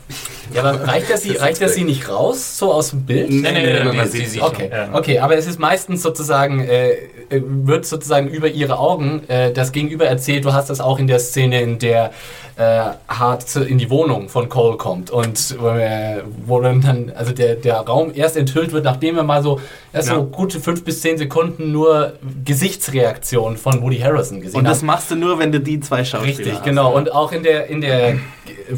Ja, 0.53 0.63
aber 0.65 0.87
reicht 0.89 1.11
er 1.11 1.19
sie, 1.19 1.33
reicht 1.37 1.61
er 1.61 1.69
sie 1.69 1.85
nicht 1.85 2.09
raus, 2.09 2.59
so 2.59 2.73
aus 2.73 2.91
dem 2.91 3.03
Bild? 3.03 3.31
nee, 3.31 3.41
nee, 3.41 3.53
nee, 3.53 3.85
man 3.85 3.97
nee, 3.97 4.05
sieht 4.07 4.29
sieht 4.31 4.43
Okay, 4.43 4.71
ja. 4.71 4.89
okay, 4.93 5.19
aber 5.19 5.37
es 5.37 5.47
ist 5.47 5.59
meistens 5.59 6.03
sozusagen, 6.03 6.61
äh, 6.61 6.91
äh, 6.93 7.43
wird 7.43 7.87
sozusagen 7.87 8.29
über 8.29 8.49
ihre 8.49 8.79
Augen 8.79 9.23
äh, 9.29 9.53
das 9.53 9.73
Gegenüber 9.73 10.07
erzählt. 10.07 10.45
Du 10.45 10.53
hast 10.53 10.71
das 10.71 10.81
auch 10.81 10.99
in 10.99 11.07
der 11.07 11.19
Szene, 11.19 11.61
in 11.63 11.79
der 11.79 12.13
äh, 12.57 12.83
Hart 13.09 13.57
in 13.57 13.79
die 13.79 13.91
Wohnung 13.91 14.29
von 14.29 14.49
Cole 14.49 14.77
kommt 14.77 15.11
und 15.11 15.57
äh, 15.61 16.23
wo 16.47 16.61
dann, 16.61 16.81
dann 16.83 17.13
also 17.17 17.33
der, 17.33 17.57
der 17.57 17.79
Raum 17.79 18.13
erst 18.15 18.37
enthüllt 18.37 18.71
wird, 18.73 18.85
nachdem 18.85 19.17
er 19.17 19.25
mal 19.25 19.43
so 19.43 19.61
erst 19.93 20.09
Ja. 20.09 20.15
so 20.17 20.25
gute 20.25 20.61
fünf 20.61 20.85
bis 20.85 21.01
zehn 21.01 21.19
Sekunden 21.19 21.73
nur 21.73 22.13
Gesichtsreaktion 22.45 23.57
von 23.57 23.83
Woody 23.83 23.99
Harrison 23.99 24.41
gesehen 24.41 24.61
Und 24.61 24.67
hat. 24.67 24.73
das 24.73 24.83
machst 24.83 25.11
du 25.11 25.17
nur, 25.17 25.34
wenn 25.39 25.53
du 25.53 25.61
die 25.61 25.81
zwei 25.81 26.05
Schauspieler 26.05 26.39
Richtig, 26.39 26.53
hast. 26.55 26.65
genau. 26.65 26.95
Und 26.95 27.13
auch 27.13 27.33
in 27.33 27.43
der, 27.43 27.67
in 27.67 27.81
der 27.81 28.19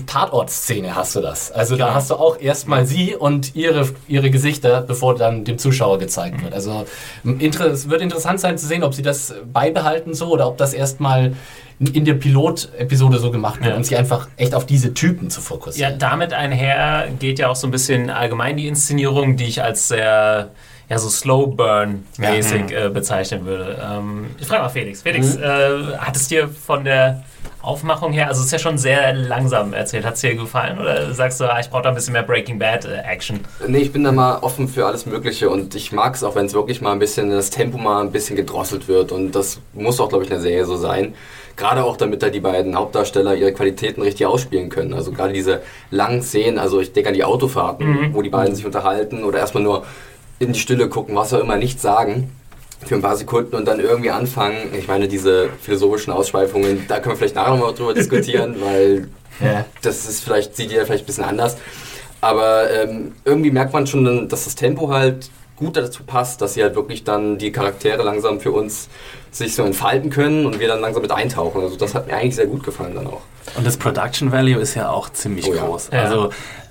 Tatortszene 0.07 0.95
hast 0.95 1.15
du 1.17 1.21
das. 1.21 1.51
Also 1.53 1.77
da 1.77 1.85
Genau. 1.87 1.97
hast 1.97 2.11
du 2.11 2.15
auch 2.15 2.39
erstmal 2.41 2.87
sie 2.87 3.15
und 3.15 3.55
ihre, 3.55 3.89
ihre 4.09 4.31
Gesichter, 4.31 4.81
bevor 4.83 5.15
dann 5.17 5.45
dem 5.45 5.59
Zuschauer 5.59 5.99
gezeigt 5.99 6.43
wird. 6.43 6.55
Also 6.55 6.85
m, 7.25 7.39
inter 7.41 7.67
es 7.67 7.89
wird 7.89 8.03
interessant 8.03 8.41
sein 8.41 8.59
zu 8.59 8.67
sehen, 8.67 8.83
ob 8.83 8.95
sie 8.95 9.03
das 9.03 9.35
beibehalten 9.53 10.15
so 10.15 10.29
oder 10.29 10.49
ob 10.49 10.57
das 10.59 10.75
erstmal 10.75 11.35
in 11.79 12.05
der 12.07 12.15
Pilot-Episode 12.15 13.19
so 13.19 13.31
gemacht 13.31 13.61
wird 13.61 13.71
Ja. 13.71 13.77
und 13.77 13.85
sich 13.85 13.97
einfach 13.97 14.29
echt 14.37 14.55
auf 14.55 14.65
diese 14.65 14.95
Typen 14.95 15.29
zu 15.29 15.41
Ja, 15.41 15.47
fokussieren. 15.47 15.99
damit 15.99 16.33
einher 16.33 17.09
geht 17.19 17.39
ja 17.39 17.49
auch 17.49 17.57
so 17.57 17.67
ein 17.67 17.71
bisschen 17.71 18.09
allgemein 18.09 18.57
die 18.57 18.67
Inszenierung, 18.67 19.37
die 19.37 19.45
ich 19.45 19.63
als 19.63 19.89
sehr 19.89 20.51
ja, 20.89 20.99
so 20.99 21.09
Slow 21.09 21.47
Burn-mäßig 21.49 22.71
äh, 22.71 22.89
bezeichnen 22.89 23.45
würde. 23.45 23.77
Ähm, 23.83 24.27
ich 24.39 24.47
frage 24.47 24.63
mal 24.63 24.69
Felix. 24.69 25.03
Felix, 25.03 25.37
äh, 25.37 25.97
hat 25.99 26.17
es 26.17 26.29
dir 26.29 26.49
von 26.49 26.85
der 26.85 27.25
Aufmachung 27.67 28.13
her, 28.13 28.29
also 28.29 28.41
es 28.41 28.47
ist 28.47 28.53
ja 28.53 28.59
schon 28.61 28.79
sehr 28.79 29.13
langsam 29.13 29.73
erzählt, 29.73 30.05
hat 30.05 30.15
es 30.15 30.21
dir 30.21 30.37
gefallen 30.37 30.79
oder 30.79 31.13
sagst 31.13 31.41
du, 31.41 31.53
ah, 31.53 31.59
ich 31.59 31.69
brauche 31.69 31.83
da 31.83 31.89
ein 31.89 31.97
bisschen 31.97 32.13
mehr 32.13 32.23
Breaking 32.23 32.61
Bad 32.61 32.85
äh, 32.85 32.99
Action? 32.99 33.41
Nee, 33.67 33.79
ich 33.79 33.93
bin 33.93 34.05
da 34.05 34.13
mal 34.13 34.39
offen 34.39 34.69
für 34.69 34.87
alles 34.87 35.05
Mögliche 35.05 35.51
und 35.51 35.75
ich 35.75 35.91
mag 35.91 36.15
es 36.15 36.23
auch, 36.23 36.37
wenn 36.37 36.47
es 36.47 36.55
wirklich 36.55 36.81
mal 36.81 36.93
ein 36.93 37.01
bisschen, 37.01 37.29
das 37.31 37.51
Tempo 37.51 37.77
mal 37.77 38.03
ein 38.03 38.13
bisschen 38.13 38.37
gedrosselt 38.37 38.87
wird 38.87 39.11
und 39.11 39.33
das 39.33 39.61
muss 39.73 39.99
auch, 39.99 40.09
glaube 40.09 40.25
ich, 40.25 40.31
in 40.31 40.37
der 40.37 40.43
Serie 40.43 40.65
so 40.65 40.77
sein. 40.77 41.15
Gerade 41.57 41.83
auch, 41.83 41.97
damit 41.97 42.23
da 42.23 42.29
die 42.29 42.41
beiden 42.41 42.77
Hauptdarsteller 42.77 43.35
ihre 43.35 43.53
Qualitäten 43.53 44.03
richtig 44.03 44.27
ausspielen 44.27 44.69
können. 44.69 44.93
Also 44.93 45.11
gerade 45.11 45.33
diese 45.33 45.63
langen 45.91 46.23
Szenen, 46.23 46.59
also 46.59 46.81
ich 46.81 46.93
denke 46.93 47.09
an 47.09 47.15
die 47.15 47.25
Autofahrten, 47.25 48.13
wo 48.13 48.21
die 48.21 48.29
beiden 48.29 48.55
sich 48.55 48.67
unterhalten 48.67 49.25
oder 49.25 49.39
erstmal 49.39 49.65
nur 49.65 49.85
in 50.39 50.53
die 50.53 50.59
Stille 50.61 50.89
gucken, 50.89 51.15
was 51.17 51.33
auch 51.33 51.41
immer, 51.41 51.57
nichts 51.57 51.83
sagen 51.83 52.33
für 52.85 52.95
ein 52.95 53.03
paar 53.03 53.17
Sekunden 53.17 53.57
und 53.57 53.65
dann 53.67 53.81
irgendwie 53.81 54.11
anfangen. 54.11 54.57
Ich 54.79 54.87
meine, 54.87 55.09
diese 55.09 55.49
philosophischen 55.63 56.13
Ausschweifungen, 56.13 56.85
da 56.89 56.99
können 57.01 57.13
wir 57.15 57.17
vielleicht 57.17 57.35
nachher 57.37 57.57
nochmal 57.57 57.75
drüber 57.75 57.95
diskutieren, 57.95 58.57
weil 58.61 59.09
Ja. 59.41 59.65
das 59.83 60.07
ist 60.09 60.23
vielleicht, 60.23 60.55
sieht 60.57 60.71
jeder 60.71 60.85
vielleicht 60.85 61.05
ein 61.05 61.07
bisschen 61.07 61.25
anders. 61.25 61.57
Aber 62.21 62.71
ähm, 62.71 63.13
irgendwie 63.25 63.51
merkt 63.51 63.73
man 63.73 63.87
schon, 63.87 64.29
dass 64.29 64.45
das 64.45 64.55
Tempo 64.55 64.91
halt 64.91 65.31
gut 65.57 65.77
dazu 65.77 66.03
passt, 66.05 66.43
dass 66.43 66.55
sie 66.55 66.63
halt 66.63 66.75
wirklich 66.75 67.03
dann 67.05 67.39
die 67.39 67.51
Charaktere 67.51 68.03
langsam 68.03 68.41
für 68.41 68.53
uns 68.53 68.89
sich 69.31 69.55
so 69.55 69.63
entfalten 69.65 70.11
können 70.11 70.45
und 70.45 70.61
wir 70.61 70.69
dann 70.69 70.81
langsam 70.81 71.01
mit 71.03 71.13
eintauchen. 71.13 71.63
Also 71.63 71.77
das 71.77 71.95
hat 71.95 72.07
mir 72.09 72.15
eigentlich 72.15 72.37
sehr 72.37 72.47
gut 72.47 72.63
gefallen 72.63 72.95
dann 72.95 73.07
auch. 73.07 73.23
Und 73.57 73.67
das 73.67 73.77
Production 73.79 74.33
Value 74.33 74.57
ist 74.61 74.75
ja 74.75 74.91
auch 74.91 75.09
ziemlich 75.11 75.47
Oh 75.49 75.53
groß. 75.53 75.91
Ja. 75.93 76.01
Also 76.03 76.31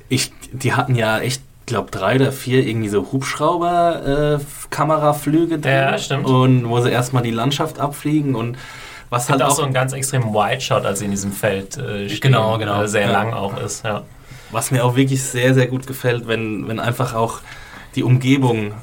ich, 0.10 0.32
die 0.52 0.74
hatten 0.74 0.94
ja 0.96 1.20
echt, 1.20 1.42
glaube 1.66 1.92
drei 1.92 2.16
oder 2.16 2.32
vier 2.32 2.66
irgendwie 2.66 2.88
so 2.90 3.12
Hubschrauber-Kameraflüge 3.12 5.58
drin. 5.60 5.72
Ja, 5.72 5.98
stimmt. 5.98 6.26
Und 6.28 6.70
wo 6.70 6.80
sie 6.82 6.92
erstmal 6.92 7.24
die 7.24 7.32
Landschaft 7.32 7.80
abfliegen 7.80 8.36
und 8.36 8.58
was 9.10 9.30
halt 9.30 9.42
auch 9.42 9.50
auch, 9.52 9.56
so 9.56 9.64
einen 9.64 9.74
ganz 9.74 9.94
extremen 9.94 10.34
Wide-Shot, 10.34 10.86
als 10.86 11.00
sie 11.00 11.06
in 11.06 11.12
diesem 11.12 11.32
Feld 11.32 11.78
äh, 11.78 12.10
stehen, 12.10 12.32
Genau, 12.32 12.58
genau. 12.58 12.84
äh, 12.84 12.88
sehr 12.88 13.08
Ja. 13.08 13.12
lang 13.12 13.34
auch 13.34 13.58
ist. 13.60 13.84
Ja. 13.86 14.04
was 14.52 14.72
mir 14.72 14.84
auch 14.86 14.96
wirklich 14.96 15.22
sehr, 15.24 15.54
sehr 15.54 15.68
gut 15.68 15.86
gefällt, 15.88 16.28
wenn, 16.28 16.68
wenn 16.68 16.80
einfach 16.80 17.14
auch 17.14 17.40
die 17.96 18.04
Umgebung 18.04 18.74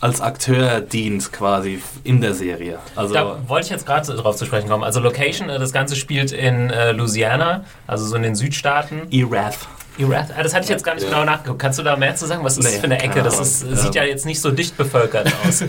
als 0.00 0.20
Akteur 0.20 0.80
dient 0.80 1.32
quasi 1.32 1.82
in 2.04 2.20
der 2.20 2.34
Serie. 2.34 2.78
Also 2.96 3.14
Da 3.14 3.36
wollte 3.48 3.66
ich 3.66 3.70
jetzt 3.70 3.84
gerade 3.86 4.12
drauf 4.14 4.36
zu 4.36 4.44
sprechen 4.46 4.68
kommen. 4.68 4.84
Also 4.84 5.00
Location, 5.00 5.48
äh, 5.50 5.58
das 5.58 5.72
Ganze 5.72 5.96
spielt 5.96 6.32
in 6.32 6.70
äh, 6.70 6.92
Louisiana, 6.92 7.64
also 7.86 8.06
so 8.06 8.16
in 8.16 8.22
den 8.22 8.34
Südstaaten. 8.34 9.02
Erath. 9.10 9.58
Erath, 9.98 10.28
ah, 10.36 10.42
das 10.42 10.54
hatte 10.54 10.64
ich 10.64 10.70
jetzt 10.70 10.84
gar 10.84 10.94
nicht 10.94 11.04
Ja. 11.04 11.10
genau 11.10 11.24
nachgeguckt. 11.24 11.58
Kannst 11.60 11.78
du 11.78 11.82
da 11.82 11.96
mehr 11.96 12.14
zu 12.14 12.26
sagen? 12.26 12.44
Was 12.44 12.56
ist 12.56 12.64
das 12.64 12.72
Nee, 12.74 12.78
für 12.78 12.84
eine 12.84 13.02
Ecke? 13.02 13.22
Das 13.22 13.38
ist, 13.40 13.60
sieht 13.60 13.86
Ähm. 13.86 13.92
ja 13.94 14.04
jetzt 14.04 14.26
nicht 14.26 14.40
so 14.40 14.50
dicht 14.50 14.76
bevölkert 14.76 15.32
aus. 15.48 15.62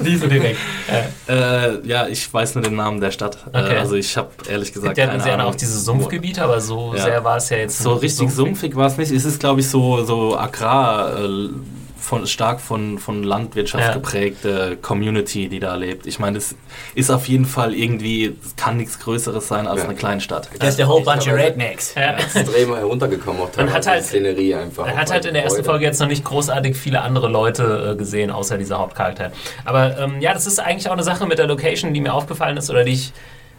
Nicht 0.00 0.20
so 0.20 0.26
direkt. 0.26 0.58
Äh, 1.28 1.86
ja, 1.86 2.06
ich 2.06 2.32
weiß 2.32 2.54
nur 2.54 2.62
den 2.64 2.76
Namen 2.76 3.00
der 3.00 3.10
Stadt. 3.10 3.38
Okay. 3.48 3.74
Äh, 3.74 3.78
also 3.78 3.94
ich 3.96 4.16
habe 4.16 4.28
ehrlich 4.48 4.72
gesagt 4.72 4.96
Der 4.96 5.06
keine 5.06 5.18
Louisiana 5.18 5.42
Ahnung. 5.42 5.54
auch 5.54 5.56
diese 5.58 5.78
Sumpfgebiete, 5.78 6.42
aber 6.42 6.60
so 6.60 6.94
Ja. 6.94 7.02
sehr 7.04 7.24
war 7.24 7.36
es 7.36 7.48
ja 7.50 7.56
jetzt 7.58 7.78
So 7.78 7.94
richtig 7.94 8.30
sumpfig 8.32 8.74
war 8.76 8.86
es 8.86 8.96
nicht. 8.96 9.10
Es 9.12 9.24
ist, 9.24 9.40
glaube 9.40 9.60
ich, 9.60 9.68
so, 9.68 10.04
so 10.04 10.36
agrar, 10.38 11.18
äh, 11.18 11.48
von, 12.00 12.26
stark 12.26 12.60
von, 12.60 12.98
von 12.98 13.22
Landwirtschaft 13.22 13.84
Ja. 13.84 13.92
geprägte 13.92 14.76
Community, 14.80 15.48
die 15.48 15.60
da 15.60 15.74
lebt. 15.74 16.06
Ich 16.06 16.18
meine, 16.18 16.38
es 16.38 16.54
ist 16.94 17.10
auf 17.10 17.28
jeden 17.28 17.44
Fall 17.44 17.74
irgendwie, 17.74 18.36
es 18.44 18.56
kann 18.56 18.76
nichts 18.76 18.98
Größeres 18.98 19.46
sein 19.46 19.66
als 19.66 19.82
Ja. 19.82 19.88
eine 19.88 19.94
Kleinstadt. 19.96 20.48
There's 20.58 20.76
the 20.76 20.84
whole 20.86 21.04
bunch 21.04 21.28
of 21.28 21.34
rednecks. 21.34 21.94
Ja. 21.94 22.16
Extrem 22.16 22.74
heruntergekommen 22.74 23.42
auch 23.42 23.54
Man 23.56 23.72
hat 23.72 23.86
halt- 23.86 24.02
die 24.02 24.06
Szenerie 24.06 24.54
einfach. 24.54 24.86
Man 24.86 24.96
hat 24.96 25.10
halt 25.10 25.24
in 25.26 25.34
der 25.34 25.44
ersten 25.44 25.62
Folge 25.64 25.84
jetzt 25.84 26.00
noch 26.00 26.08
nicht 26.08 26.24
großartig 26.24 26.76
viele 26.76 27.02
andere 27.02 27.28
Leute 27.28 27.92
äh, 27.92 27.96
gesehen, 27.96 28.30
außer 28.30 28.58
dieser 28.58 28.78
Hauptcharakter. 28.78 29.32
Aber 29.64 29.98
ähm, 29.98 30.20
ja, 30.20 30.32
das 30.32 30.46
ist 30.46 30.58
eigentlich 30.58 30.88
auch 30.88 30.92
eine 30.94 31.02
Sache 31.04 31.26
mit 31.26 31.38
der 31.38 31.46
Location, 31.46 31.92
die 31.94 32.00
mir 32.00 32.14
aufgefallen 32.14 32.56
ist 32.56 32.70
oder 32.70 32.84
die 32.84 32.92
ich 32.92 33.12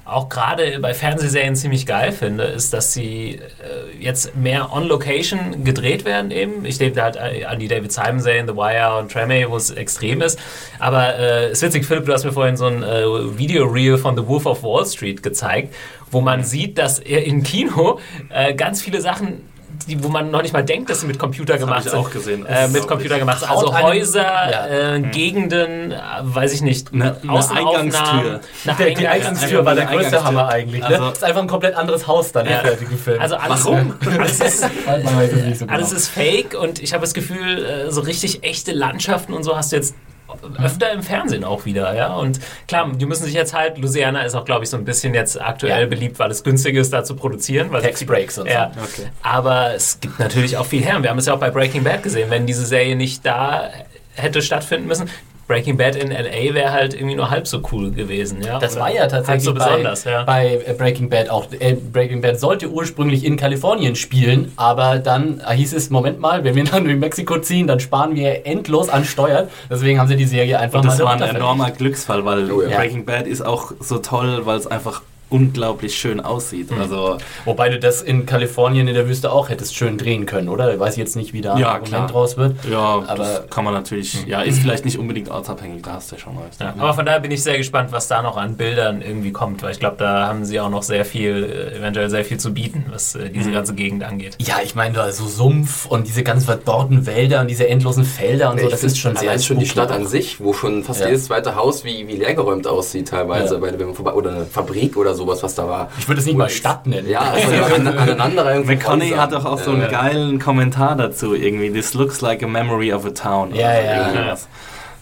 auch 0.05 0.29
gerade 0.29 0.79
bei 0.79 0.93
Fernsehserien 0.93 1.55
ziemlich 1.55 1.85
geil 1.85 2.11
finde, 2.11 2.45
ist, 2.45 2.73
dass 2.73 2.93
sie 2.93 3.39
äh, 3.39 3.97
jetzt 3.99 4.35
mehr 4.35 4.73
on 4.73 4.87
Location 4.87 5.63
gedreht 5.63 6.05
werden 6.05 6.31
eben. 6.31 6.65
Ich 6.65 6.77
denke 6.79 6.95
da 6.95 7.03
halt 7.03 7.15
äh, 7.17 7.45
an 7.45 7.59
die 7.59 7.67
David 7.67 7.91
Simon 7.91 8.19
Serien, 8.19 8.47
The 8.47 8.55
Wire 8.55 8.97
und 8.97 9.11
Treme, 9.11 9.49
wo 9.49 9.55
es 9.55 9.69
extrem 9.69 10.21
ist. 10.21 10.39
Aber 10.79 11.15
äh, 11.17 11.45
es 11.45 11.61
ist 11.61 11.63
witzig, 11.63 11.85
Philipp, 11.85 12.05
du 12.05 12.13
hast 12.13 12.25
mir 12.25 12.33
vorhin 12.33 12.57
so 12.57 12.65
ein 12.65 12.81
äh, 12.81 13.37
Video-Reel 13.37 13.97
von 13.97 14.17
The 14.17 14.27
Wolf 14.27 14.45
of 14.47 14.63
Wall 14.63 14.85
Street 14.85 15.21
gezeigt, 15.21 15.73
wo 16.09 16.19
man 16.19 16.43
sieht, 16.43 16.77
dass 16.77 16.99
er 16.99 17.23
im 17.25 17.43
Kino 17.43 17.99
äh, 18.29 18.53
ganz 18.55 18.81
viele 18.81 19.01
Sachen 19.01 19.50
die, 19.86 20.04
wo 20.04 20.08
man 20.10 20.32
noch 20.32 20.41
nicht 20.41 20.54
mal 20.54 20.63
denkt, 20.63 20.89
dass 20.89 21.02
sie 21.02 21.08
mit 21.08 21.17
Computer 21.20 21.54
Das 21.54 21.62
gemacht 21.62 21.84
ich 21.86 21.91
sind. 21.91 22.00
auch 22.00 22.10
gesehen. 22.10 22.46
Äh, 22.46 22.67
mit 22.67 22.88
Computer 22.88 23.17
gemacht. 23.20 23.44
Also 23.50 23.74
Häuser, 23.82 24.22
ja. 24.24 24.96
äh, 24.96 25.00
Gegenden, 25.02 25.91
äh, 25.91 25.98
weiß 26.22 26.54
ich 26.54 26.62
nicht, 26.62 26.94
Eine- 26.94 27.15
eine 27.22 27.50
Eingangstür. 27.50 28.39
Eine 28.65 28.76
Der, 28.78 28.89
die 28.96 29.08
Eingangstür 29.08 29.65
war 29.65 29.76
der 29.76 29.86
größte. 29.86 30.24
Hammer 30.24 30.48
eigentlich. 30.50 30.82
Ne? 30.82 30.88
Also- 30.88 31.10
das 31.10 31.17
ist 31.20 31.24
einfach 31.24 31.41
ein 31.41 31.48
komplett 31.48 31.76
anderes 31.76 32.08
Haus 32.08 32.32
dann 32.32 32.46
Ja. 32.46 32.60
im 32.60 32.65
fertigen 32.67 32.98
Film. 32.98 33.22
Also 33.22 33.36
alles, 33.36 33.65
Warum? 33.65 33.94
alles 34.17 34.39
ist 34.39 34.62
man 34.86 35.17
weiß 35.17 35.32
es 35.34 35.44
nicht 35.46 35.58
so 35.60 35.65
genau. 35.65 35.78
Alles 35.78 35.91
ist 35.91 36.08
fake 36.10 36.56
und 36.60 36.82
ich 36.82 36.94
habe 36.94 37.02
das 37.02 37.13
Gefühl, 37.13 37.65
äh, 37.65 37.91
so 37.91 38.02
richtig 38.02 38.44
echte 38.44 38.72
Landschaften 38.72 39.34
und 39.34 39.44
so 39.44 39.56
hast 39.56 39.72
du 39.72 39.76
jetzt 39.78 39.96
öfter 40.63 40.91
im 40.91 41.04
Fernsehen 41.04 41.44
auch 41.44 41.65
wieder, 41.65 41.96
ja. 41.96 42.13
Und 42.15 42.39
klar, 42.67 42.89
die 42.94 43.06
müssen 43.06 43.24
sich 43.26 43.34
jetzt 43.34 43.54
halt, 43.54 43.78
Louisiana 43.78 44.24
ist 44.24 44.36
auch, 44.36 44.46
glaube 44.46 44.63
ich, 44.63 44.70
so 44.70 44.78
ein 44.78 44.86
bisschen 44.86 45.13
jetzt 45.13 45.39
aktuell 45.41 45.82
Ja. 45.82 45.88
beliebt, 45.88 46.20
weil 46.20 46.32
es 46.32 46.44
günstig 46.44 46.76
ist, 46.76 46.91
da 46.94 47.04
zu 47.04 47.15
produzieren. 47.15 47.72
Weil 47.72 47.82
Tax 47.82 48.04
Breaks 48.06 48.38
und 48.38 48.48
so. 48.48 48.54
ja. 48.54 48.72
Okay. 48.84 49.08
Aber 49.22 49.74
es 49.74 50.00
gibt 50.00 50.20
natürlich 50.20 50.58
auch 50.58 50.65
viel 50.65 50.84
her. 50.84 50.96
Und 50.98 51.04
wir 51.04 51.10
haben 51.10 51.17
es 51.20 51.26
ja 51.26 51.34
auch 51.34 51.39
bei 51.39 51.50
Breaking 51.52 51.84
Bad 51.84 52.04
gesehen, 52.04 52.30
wenn 52.30 52.46
diese 52.46 52.65
Serie 52.65 52.96
nicht 52.96 53.26
da 53.26 53.70
hätte 54.15 54.41
stattfinden 54.41 54.88
müssen. 54.88 55.10
Breaking 55.51 55.75
Bad 55.75 55.97
in 55.97 56.11
LA 56.11 56.53
wäre 56.53 56.71
halt 56.71 56.93
irgendwie 56.93 57.15
nur 57.15 57.29
halb 57.29 57.45
so 57.45 57.61
cool 57.73 57.91
gewesen, 57.91 58.41
ja. 58.41 58.57
Das 58.57 58.73
Oder 58.73 58.81
war 58.83 58.93
ja 58.93 59.07
tatsächlich 59.07 59.43
so 59.43 59.53
besonders, 59.53 60.05
bei, 60.05 60.11
ja. 60.11 60.23
bei 60.23 60.61
äh, 60.65 60.73
Breaking 60.73 61.09
Bad 61.09 61.29
auch. 61.29 61.47
Äh, 61.59 61.73
Breaking 61.73 62.21
Bad 62.21 62.39
sollte 62.39 62.69
ursprünglich 62.69 63.25
in 63.25 63.35
Kalifornien 63.35 63.97
spielen, 63.97 64.53
aber 64.55 64.99
dann 64.99 65.41
hich 65.49 65.73
es, 65.73 65.89
Moment 65.89 66.21
mal, 66.21 66.45
wenn 66.45 66.55
wir 66.55 66.63
nach 66.63 66.79
New 66.79 66.95
Mexico 66.95 67.37
ziehen, 67.37 67.67
dann 67.67 67.81
sparen 67.81 68.15
wir 68.15 68.45
endlos 68.45 68.87
an 68.87 69.03
Steuern. 69.03 69.49
Deswegen 69.69 69.99
haben 69.99 70.07
sie 70.07 70.15
die 70.15 70.25
Serie 70.25 70.57
einfach 70.57 70.79
Und 70.79 70.85
das 70.85 70.99
mal 70.99 71.05
war 71.05 71.13
ein 71.13 71.35
enormer 71.35 71.71
Glücksfall, 71.71 72.23
weil 72.23 72.49
Oh 72.49 72.61
ja. 72.61 72.77
Breaking 72.77 73.03
Bad 73.03 73.27
ist 73.27 73.45
auch 73.45 73.73
so 73.81 73.97
toll, 73.97 74.45
weil 74.45 74.57
es 74.57 74.67
einfach 74.67 75.01
unglaublich 75.32 75.96
schön 75.96 76.20
aussieht. 76.20 76.72
Mhm. 76.72 76.82
Also 76.82 77.17
Wobei 77.46 77.70
du 77.70 77.80
das 77.80 78.02
in 78.02 78.26
Kalifornien 78.26 78.88
in 78.88 78.94
der 78.94 79.08
Wüste 79.08 79.32
auch 79.32 79.50
hättest 79.50 79.76
schön 79.76 79.98
drehen 79.98 80.26
können, 80.26 80.50
oder? 80.50 80.74
Ich 80.74 80.80
weiß 80.80 80.98
jetzt 80.98 81.15
nicht, 81.15 81.34
wie 81.34 81.41
da 81.41 81.54
ein 81.54 81.60
Ja, 81.60 81.70
Argument 81.70 81.89
klar. 81.89 82.08
draus 82.08 82.38
wird. 82.38 82.56
ja, 82.70 82.78
Aber- 82.80 83.15
das 83.17 83.50
kann 83.50 83.63
man 83.63 83.74
natürlich. 83.74 84.26
Ja, 84.28 84.41
ist 84.41 84.60
vielleicht 84.60 84.86
nicht 84.86 85.00
unbedingt 85.00 85.30
ortsabhängig. 85.30 85.82
Da 85.84 85.94
hast 85.94 86.12
du 86.12 86.15
ja 86.15 86.22
schon 86.22 86.38
recht. 86.38 86.60
Ja, 86.60 86.74
aber 86.78 86.94
von 86.94 87.06
daher 87.06 87.20
bin 87.20 87.32
ich 87.32 87.41
sehr 87.44 87.58
gespannt, 87.58 87.91
was 87.91 88.08
da 88.08 88.22
noch 88.22 88.38
an 88.38 88.56
Bildern 88.58 89.02
irgendwie 89.02 89.32
kommt, 89.32 89.63
weil 89.63 89.72
ich 89.72 89.80
glaube, 89.80 89.96
da 89.98 90.28
haben 90.28 90.46
sie 90.46 90.60
auch 90.60 90.70
noch 90.70 90.84
sehr 90.84 91.06
viel, 91.06 91.44
äh, 91.74 91.78
eventuell 91.80 92.10
sehr 92.10 92.26
viel 92.26 92.38
zu 92.38 92.54
bieten, 92.54 92.86
was 92.91 93.15
äh, 93.15 93.30
diese 93.30 93.52
ganze 93.52 93.74
Gegend 93.74 94.04
angeht. 94.04 94.36
Ja, 94.39 94.56
ich 94.63 94.76
meine, 94.76 94.96
da 94.96 95.12
so 95.12 95.26
Sumpf 95.26 95.86
und 95.86 96.08
diese 96.08 96.24
ganz 96.24 96.46
verdorrten 96.46 97.06
Wälder 97.06 97.41
und 97.41 97.48
diese 97.50 97.67
endlosen 97.67 98.04
Felder 98.06 98.52
und 98.52 98.60
so, 98.60 98.65
Ich 98.65 98.72
das 98.72 98.82
find 98.82 98.91
ist 98.91 98.98
schon 99.00 99.15
sehr 99.15 99.39
schon 99.39 99.60
die 99.60 99.65
Stadt 99.65 99.91
an 99.91 100.06
sich, 100.06 100.39
wo 100.39 100.54
schon 100.54 100.84
fast 100.84 101.00
Ja. 101.02 101.08
jedes 101.08 101.26
zweite 101.26 101.56
Haus 101.56 101.84
wie, 101.84 102.08
wie 102.08 102.17
leergeräumt 102.17 102.67
aussieht 102.67 103.08
teilweise, 103.10 103.56
Ja. 103.56 103.62
weil, 103.62 103.80
wenn 103.80 103.88
man 103.88 103.96
vorbei, 103.96 104.13
oder 104.13 104.32
eine 104.32 104.46
Fabrik 104.46 104.98
oder 104.98 105.13
sowas, 105.21 105.43
was 105.43 105.55
da 105.55 105.67
war. 105.67 105.89
Ich 105.99 106.07
würde 106.07 106.19
es 106.19 106.25
nicht 106.25 106.38
mal 106.38 106.49
Stadt 106.49 106.88
nennen. 106.88 107.07
Ja, 107.10 107.19
also 107.19 107.75
an, 107.75 107.88
aneinander 107.97 108.53
irgendwie. 108.53 108.75
McConaughey 108.75 109.12
hat 109.12 109.34
doch 109.34 109.45
auch 109.45 109.60
so 109.60 109.71
einen 109.71 109.89
geilen 109.89 110.39
Kommentar 110.39 110.95
dazu, 110.95 111.34
irgendwie, 111.36 111.71
this 111.71 111.93
looks 111.93 112.21
like 112.21 112.43
a 112.43 112.47
memory 112.47 112.91
of 112.91 113.05
a 113.05 113.12
town. 113.12 113.53
Ja, 113.53 113.79
ja. 113.79 114.36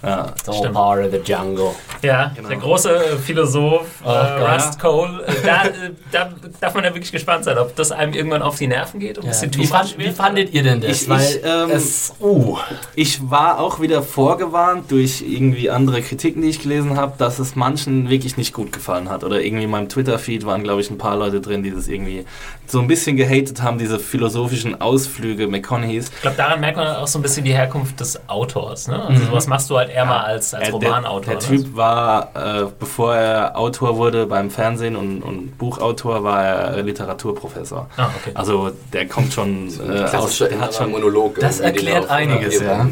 Ja. 0.02 0.28
It's 0.38 0.48
all 0.48 0.56
Stimmt. 0.56 0.74
part 0.76 1.06
of 1.06 1.12
the 1.12 1.18
jungle. 1.18 1.72
Ja, 2.02 2.32
Genau. 2.36 2.48
der 2.48 2.58
große 2.58 2.96
äh, 2.96 3.18
Philosoph 3.18 3.86
äh, 4.02 4.06
Gott. 4.06 4.50
Rust 4.56 4.80
Cole, 4.80 5.24
äh, 5.28 5.34
da, 5.46 5.64
äh, 5.66 5.92
da 6.12 6.30
darf 6.62 6.74
man 6.74 6.86
ja 6.86 6.92
wirklich 6.94 7.12
gespannt 7.12 7.44
sein, 7.44 7.58
ob 7.58 7.76
das 7.76 7.92
einem 7.92 8.14
irgendwann 8.14 8.42
auf 8.42 8.58
die 8.58 8.68
Nerven 8.68 9.00
geht 9.02 9.18
und 9.18 9.26
ein 9.26 9.30
bisschen 9.30 9.54
Wie, 9.56 9.66
fand, 9.68 9.98
wie 9.98 10.10
fandet 10.12 10.54
ihr 10.54 10.64
denn 10.64 10.80
das? 10.80 11.02
Ich- 11.04 11.10
Weil 11.10 11.20
ich, 11.22 11.40
ähm, 11.44 11.70
es, 11.72 12.14
uh, 12.22 12.58
Ich 12.96 13.30
war 13.30 13.60
auch 13.60 13.82
wieder 13.82 14.02
vorgewarnt 14.02 14.90
durch 14.92 15.22
irgendwie 15.22 15.70
andere 15.70 16.02
Kritiken, 16.02 16.42
die 16.44 16.50
ich 16.50 16.62
gelesen 16.62 16.96
habe, 16.96 17.14
dass 17.18 17.40
es 17.40 17.56
manchen 17.58 18.10
wirklich 18.10 18.38
nicht 18.38 18.54
gut 18.54 18.72
gefallen 18.72 19.10
hat. 19.10 19.24
Oder 19.26 19.42
irgendwie 19.42 19.66
in 19.66 19.70
meinem 19.70 19.90
Twitter-Feed 19.90 20.46
waren, 20.46 20.64
glaube 20.64 20.80
ich, 20.80 20.90
ein 20.90 20.98
paar 20.98 21.18
Leute 21.18 21.42
drin, 21.42 21.62
die 21.64 21.72
das 21.72 21.90
irgendwie 21.90 22.26
so 22.68 22.80
ein 22.80 22.88
bisschen 22.88 23.18
gehatet 23.18 23.62
haben, 23.62 23.78
diese 23.80 24.00
philosophischen 24.00 24.80
Ausflüge 24.80 25.48
McConaughey's. 25.48 26.10
Ich 26.16 26.22
glaube, 26.22 26.38
daran 26.38 26.60
merkt 26.62 26.78
man 26.78 26.88
auch 26.96 27.08
so 27.08 27.20
ein 27.20 27.22
bisschen 27.22 27.44
die 27.44 27.54
Herkunft 27.54 28.00
des 28.00 28.18
Autors. 28.30 28.88
Ne? 28.88 29.04
Also 29.04 29.26
sowas 29.26 29.48
machst 29.48 29.70
du 29.70 29.78
halt 29.78 29.89
eher 29.90 30.06
mal 30.06 30.22
als, 30.24 30.54
als 30.54 30.72
Romanautor. 30.72 31.22
Der, 31.22 31.34
ne? 31.36 31.40
der 31.40 31.58
Typ 31.64 31.76
war, 31.76 32.32
äh, 32.36 32.66
bevor 32.80 33.16
er 33.16 33.58
Autor 33.58 33.98
wurde 33.98 34.26
beim 34.26 34.50
Fernsehen 34.50 34.96
und, 34.96 35.22
und 35.22 35.58
Buchautor, 35.58 36.24
war 36.24 36.44
er 36.44 36.82
Literaturprofessor. 36.84 37.88
Ah, 37.98 38.10
okay. 38.18 38.32
Also 38.34 38.72
der 38.94 39.08
kommt 39.08 39.34
schon 39.34 39.68
äh, 39.80 40.04
aus, 40.16 40.38
der 40.38 40.60
hat 40.60 40.74
schon 40.74 40.92
Monolog. 40.92 41.40
Das 41.40 41.60
erklärt 41.60 41.98
er 41.98 42.04
auf- 42.04 42.10
einiges, 42.12 42.60
ja. 42.60 42.88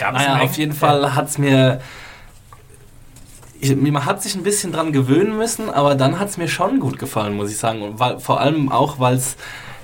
ja. 0.00 0.12
Naja, 0.12 0.40
auf 0.40 0.56
jeden 0.56 0.72
Fall 0.72 1.14
hat 1.14 1.28
es 1.28 1.38
mir. 1.38 1.80
Ich, 3.60 3.74
man 3.76 4.04
hat 4.04 4.22
sich 4.22 4.34
ein 4.34 4.42
bisschen 4.42 4.72
dran 4.72 4.92
gewöhnen 4.92 5.38
müssen, 5.38 5.70
aber 5.70 5.94
dann 5.94 6.18
hat 6.18 6.28
es 6.28 6.36
mir 6.36 6.48
schon 6.48 6.80
gut 6.80 6.98
gefallen, 6.98 7.34
muss 7.34 7.50
ich 7.50 7.58
sagen. 7.58 7.82
Und 7.82 7.98
weil, 8.00 8.18
vor 8.20 8.40
allem 8.40 8.70
auch, 8.70 8.98
weil 8.98 9.14
es 9.14 9.36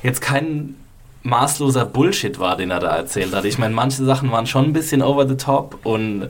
jetzt 0.02 0.20
kein 0.20 0.74
maßloser 1.22 1.84
Bullshit 1.84 2.38
war, 2.38 2.56
den 2.56 2.70
er 2.70 2.80
da 2.80 2.96
erzählt 2.96 3.34
hat. 3.34 3.44
Ich 3.44 3.58
meine, 3.58 3.74
manche 3.74 4.04
Sachen 4.04 4.30
waren 4.32 4.46
schon 4.46 4.66
ein 4.66 4.72
bisschen 4.72 5.02
over 5.02 5.28
the 5.28 5.36
top 5.36 5.78
und 5.84 6.28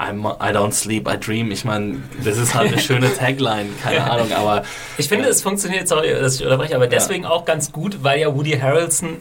I'm, 0.00 0.24
I 0.40 0.50
don't 0.54 0.72
sleep, 0.72 1.06
I 1.06 1.18
dream. 1.20 1.50
Ich 1.50 1.64
meine, 1.66 1.96
das 2.24 2.38
ist 2.38 2.54
halt 2.54 2.72
eine 2.72 2.78
schöne 2.80 3.12
Tagline, 3.14 3.66
keine 3.82 4.10
Ahnung, 4.10 4.32
aber 4.32 4.62
Ich 4.96 5.08
finde, 5.08 5.28
es 5.28 5.42
funktioniert, 5.42 5.88
sorry, 5.88 6.08
dass 6.18 6.36
ich 6.36 6.42
unterbreche, 6.44 6.74
aber 6.74 6.86
deswegen 6.86 7.26
auch 7.26 7.44
ganz 7.44 7.70
gut, 7.70 7.98
weil 8.02 8.18
ja 8.20 8.34
Woody 8.34 8.52
Harrelson 8.58 9.18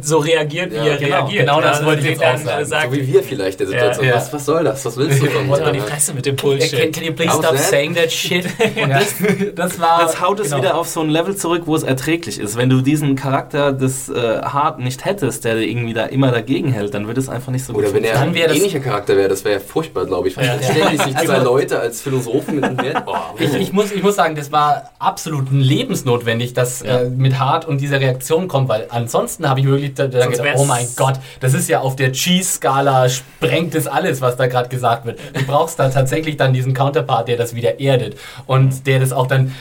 so 0.00 0.18
reagiert, 0.18 0.72
wie 0.72 0.76
Ja, 0.76 0.84
er 0.86 0.96
genau, 0.98 1.16
reagiert. 1.18 1.40
genau 1.42 1.60
das 1.60 1.80
Ja, 1.80 1.86
wollte 1.86 2.00
ich 2.08 2.18
der 2.18 2.28
jetzt 2.30 2.40
auch 2.42 2.44
sagen. 2.46 2.62
äh, 2.62 2.66
Sagt, 2.66 2.90
So 2.90 2.96
wie 2.96 3.06
wir 3.06 3.22
vielleicht 3.22 3.60
der 3.60 3.66
Situation. 3.68 4.04
Ja, 4.06 4.10
ja. 4.10 4.16
Was, 4.16 4.32
was 4.32 4.44
soll 4.44 4.64
das? 4.64 4.84
Was 4.84 4.96
willst 4.96 5.22
du 5.22 5.26
von 5.26 5.46
mal 5.48 5.72
die? 5.72 5.78
Fresse 5.80 6.12
mit 6.14 6.26
dem 6.26 6.34
can, 6.36 6.50
Bullshit. 6.50 6.92
can 6.92 7.04
you 7.04 7.12
please 7.12 7.30
stop 7.32 7.50
that? 7.52 7.58
saying 7.60 7.94
that 7.94 8.10
shit? 8.10 8.44
Und 8.82 8.90
das, 8.90 9.14
das 9.54 9.78
war... 9.80 10.00
das 10.02 10.20
haut 10.20 10.40
es 10.40 10.46
genau. 10.50 10.58
wieder 10.58 10.76
auf 10.76 10.88
so 10.88 11.00
ein 11.00 11.10
Level 11.10 11.36
zurück, 11.36 11.62
wo 11.66 11.76
es 11.76 11.84
erträglich 11.84 12.40
ist. 12.40 12.56
Wenn 12.56 12.68
du 12.70 12.80
diesen 12.80 13.14
Charakter 13.14 13.72
des 13.72 14.08
äh, 14.08 14.40
Hart 14.42 14.80
nicht 14.80 15.04
hättest, 15.04 15.44
der 15.44 15.56
irgendwie 15.58 15.94
da 15.94 16.06
immer 16.06 16.32
dagegen 16.32 16.72
hält, 16.72 16.92
dann 16.94 17.06
würde 17.06 17.20
es 17.20 17.28
einfach 17.28 17.52
nicht 17.52 17.64
so 17.64 17.72
Oder 17.72 17.86
gut 17.86 17.94
wenn 17.96 18.04
er 18.04 18.20
ein 18.20 18.34
das- 18.34 18.56
ähnlicher 18.56 18.80
Charakter 18.80 19.16
wäre, 19.16 19.28
das 19.28 19.44
wäre 19.44 19.54
ja 19.54 19.60
furchtbar, 19.60 20.07
glaube 20.08 20.28
ich. 20.28 20.36
Ja. 20.36 20.60
Ständig 20.60 21.00
sich 21.02 21.16
zwei 21.16 21.38
Leute 21.38 21.78
als 21.78 22.00
Philosophen 22.00 22.56
mit 22.56 22.64
einem 22.64 22.78
Wert. 22.82 23.04
Boah, 23.06 23.34
Ich, 23.38 23.54
ich, 23.54 23.72
muss, 23.72 23.92
ich 23.92 24.02
muss 24.02 24.16
sagen, 24.16 24.34
das 24.34 24.50
war 24.50 24.90
absolut 24.98 25.46
lebensnotwendig, 25.52 26.54
dass 26.54 26.82
Ja. 26.82 27.02
äh, 27.02 27.08
mit 27.10 27.38
Hart 27.38 27.64
und 27.66 27.80
dieser 27.80 28.00
Reaktion 28.00 28.48
kommt, 28.48 28.68
weil 28.68 28.86
ansonsten 28.90 29.48
habe 29.48 29.60
ich 29.60 29.66
wirklich 29.66 29.94
da, 29.94 30.06
da 30.08 30.22
Sonst 30.22 30.38
gedacht, 30.38 30.56
oh 30.58 30.64
mein 30.64 30.86
Gott, 30.96 31.14
das 31.40 31.54
ist 31.54 31.68
ja 31.68 31.80
auf 31.80 31.94
der 31.96 32.12
Cheese-Skala 32.12 33.08
sprengt 33.08 33.74
es 33.74 33.86
alles, 33.86 34.20
was 34.20 34.36
da 34.36 34.46
gerade 34.48 34.68
gesagt 34.68 35.04
wird. 35.06 35.18
Du 35.34 35.44
brauchst 35.46 35.78
da 35.78 35.88
tatsächlich 35.88 36.36
dann 36.36 36.52
diesen 36.52 36.74
Counterpart, 36.74 37.28
der 37.28 37.36
das 37.36 37.54
wieder 37.54 37.78
erdet 37.80 38.16
und 38.46 38.86
der 38.86 38.98
das 39.00 39.12
auch 39.12 39.26
dann 39.26 39.54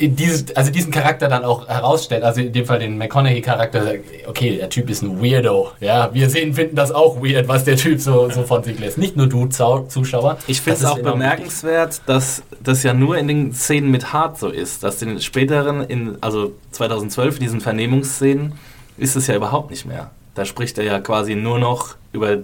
dieses, 0.00 0.54
also 0.56 0.70
diesen 0.70 0.92
Charakter 0.92 1.28
dann 1.28 1.44
auch 1.44 1.66
herausstellt, 1.66 2.22
also 2.22 2.40
in 2.40 2.52
dem 2.52 2.66
Fall 2.66 2.78
den 2.78 2.98
McConaughey-Charakter, 2.98 3.94
okay, 4.26 4.56
der 4.56 4.70
Typ 4.70 4.88
ist 4.90 5.02
ein 5.02 5.20
Weirdo, 5.20 5.72
ja, 5.80 6.12
wir 6.12 6.30
sehen, 6.30 6.54
finden 6.54 6.76
das 6.76 6.92
auch 6.92 7.20
weird, 7.22 7.48
was 7.48 7.64
der 7.64 7.76
Typ 7.76 8.00
so, 8.00 8.30
so 8.30 8.44
von 8.44 8.62
sich 8.62 8.78
lässt. 8.78 8.98
Nicht 8.98 9.16
nur 9.16 9.26
du, 9.26 9.46
Zuschauer. 9.46 10.38
Ich 10.46 10.60
finde 10.60 10.78
es 10.78 10.84
auch 10.84 10.98
bemerkenswert, 10.98 12.02
dass 12.06 12.42
das 12.62 12.82
ja 12.82 12.94
nur 12.94 13.18
in 13.18 13.28
den 13.28 13.54
Szenen 13.54 13.90
mit 13.90 14.12
Hart 14.12 14.38
so 14.38 14.48
ist. 14.48 14.82
Dass 14.84 14.98
den 14.98 15.20
späteren, 15.20 15.82
in, 15.82 16.18
also 16.20 16.52
2012, 16.72 17.36
in 17.36 17.40
diesen 17.40 17.60
Vernehmungsszenen, 17.60 18.52
ist 18.96 19.16
es 19.16 19.26
ja 19.26 19.34
überhaupt 19.34 19.70
nicht 19.70 19.86
mehr. 19.86 20.10
Da 20.34 20.44
spricht 20.44 20.78
er 20.78 20.84
ja 20.84 21.00
quasi 21.00 21.34
nur 21.34 21.58
noch 21.58 21.96
über, 22.12 22.38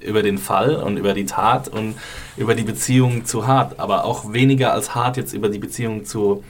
über 0.00 0.22
den 0.22 0.38
Fall 0.38 0.76
und 0.76 0.98
über 0.98 1.14
die 1.14 1.26
Tat 1.26 1.68
und 1.68 1.94
über 2.36 2.54
die 2.54 2.64
Beziehung 2.64 3.24
zu 3.24 3.46
Hart, 3.46 3.78
aber 3.78 4.04
auch 4.04 4.32
weniger 4.32 4.72
als 4.72 4.94
Hart 4.94 5.16
jetzt 5.16 5.32
über 5.32 5.48
die 5.48 5.58
Beziehung 5.58 6.04
zu 6.04 6.44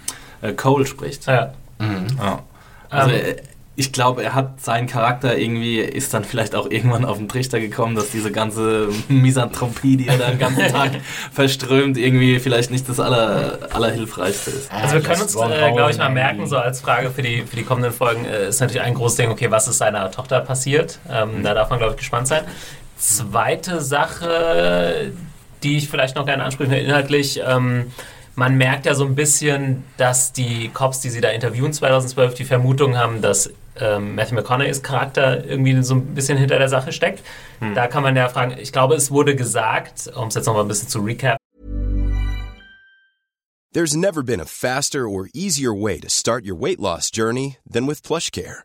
Cole 0.56 0.86
spricht. 0.86 1.26
Ja. 1.26 1.52
Ja. 1.80 2.42
Also 2.90 3.10
Ähm, 3.10 3.16
äh, 3.16 3.36
ich 3.76 3.92
glaube, 3.92 4.22
er 4.22 4.34
hat 4.34 4.60
seinen 4.60 4.86
Charakter 4.88 5.38
irgendwie, 5.38 5.78
ist 5.78 6.12
dann 6.12 6.24
vielleicht 6.24 6.54
auch 6.54 6.70
irgendwann 6.70 7.06
auf 7.06 7.16
den 7.16 7.30
Trichter 7.30 7.60
gekommen, 7.60 7.94
dass 7.96 8.10
diese 8.10 8.30
ganze 8.30 8.88
Misanthropie, 9.08 9.96
die 9.96 10.06
er 10.08 10.18
da 10.18 10.28
den 10.28 10.38
ganzen 10.38 10.68
Tag 10.72 10.90
verströmt, 11.32 11.96
irgendwie 11.96 12.40
vielleicht 12.40 12.70
nicht 12.70 12.86
das 12.90 13.00
aller, 13.00 13.58
allerhilfreichste 13.72 14.50
ist. 14.50 14.70
Also 14.70 14.96
wir 14.96 15.02
können 15.02 15.22
uns, 15.22 15.34
äh, 15.34 15.72
glaube 15.72 15.90
ich, 15.92 15.96
mal 15.96 16.10
merken, 16.10 16.46
so 16.46 16.58
als 16.58 16.82
Frage 16.82 17.10
für 17.10 17.22
die, 17.22 17.42
für 17.42 17.56
die 17.56 17.62
kommenden 17.62 17.92
Folgen, 17.92 18.26
äh, 18.26 18.48
ist 18.48 18.60
natürlich 18.60 18.82
ein 18.82 18.92
großes 18.94 19.16
Ding, 19.16 19.30
okay, 19.30 19.50
was 19.50 19.66
ist 19.66 19.78
seiner 19.78 20.10
Tochter 20.10 20.40
passiert? 20.40 20.98
Ähm, 21.10 21.42
Da 21.42 21.54
darf 21.54 21.70
man, 21.70 21.78
glaube 21.78 21.92
ich, 21.94 21.98
gespannt 21.98 22.26
sein. 22.26 22.42
Zweite 22.98 23.80
Sache, 23.80 25.12
die 25.62 25.78
ich 25.78 25.88
vielleicht 25.88 26.16
noch 26.16 26.26
gerne 26.26 26.44
ansprechen 26.44 26.70
will, 26.72 26.84
inhaltlich, 26.84 27.40
ähm, 27.46 27.92
man 28.40 28.56
merkt 28.56 28.86
ja 28.86 28.94
so 28.94 29.04
ein 29.04 29.14
bisschen, 29.14 29.84
dass 29.98 30.32
die 30.32 30.70
Cops, 30.70 31.00
die 31.00 31.10
sie 31.10 31.20
da 31.20 31.28
interviewen 31.28 31.74
2012, 31.74 32.32
die 32.32 32.44
Vermutung 32.44 32.96
haben, 32.96 33.20
dass 33.20 33.52
ähm, 33.78 34.14
Matthew 34.14 34.36
McConaughey's 34.36 34.82
Charakter 34.82 35.44
irgendwie 35.44 35.82
so 35.82 35.94
ein 35.96 36.14
bisschen 36.14 36.38
hinter 36.38 36.58
der 36.58 36.70
Sache 36.70 36.90
steckt. 36.90 37.22
Da 37.74 37.86
kann 37.86 38.02
man 38.02 38.16
ja 38.16 38.30
fragen, 38.30 38.56
ich 38.58 38.72
glaube, 38.72 38.94
es 38.94 39.10
wurde 39.10 39.36
gesagt, 39.36 40.10
um 40.16 40.28
es 40.28 40.36
jetzt 40.36 40.46
nochmal 40.46 40.62
ein 40.62 40.68
bisschen 40.68 40.88
zu 40.88 41.00
recap, 41.00 41.36
There's 43.72 43.94
never 43.94 44.22
been 44.22 44.40
a 44.40 44.46
faster 44.46 45.06
or 45.06 45.28
easier 45.32 45.72
way 45.72 46.00
to 46.00 46.08
start 46.08 46.44
your 46.44 46.58
weight 46.58 46.80
loss 46.80 47.10
journey 47.10 47.58
than 47.70 47.86
with 47.86 48.02
PlushCare. 48.02 48.64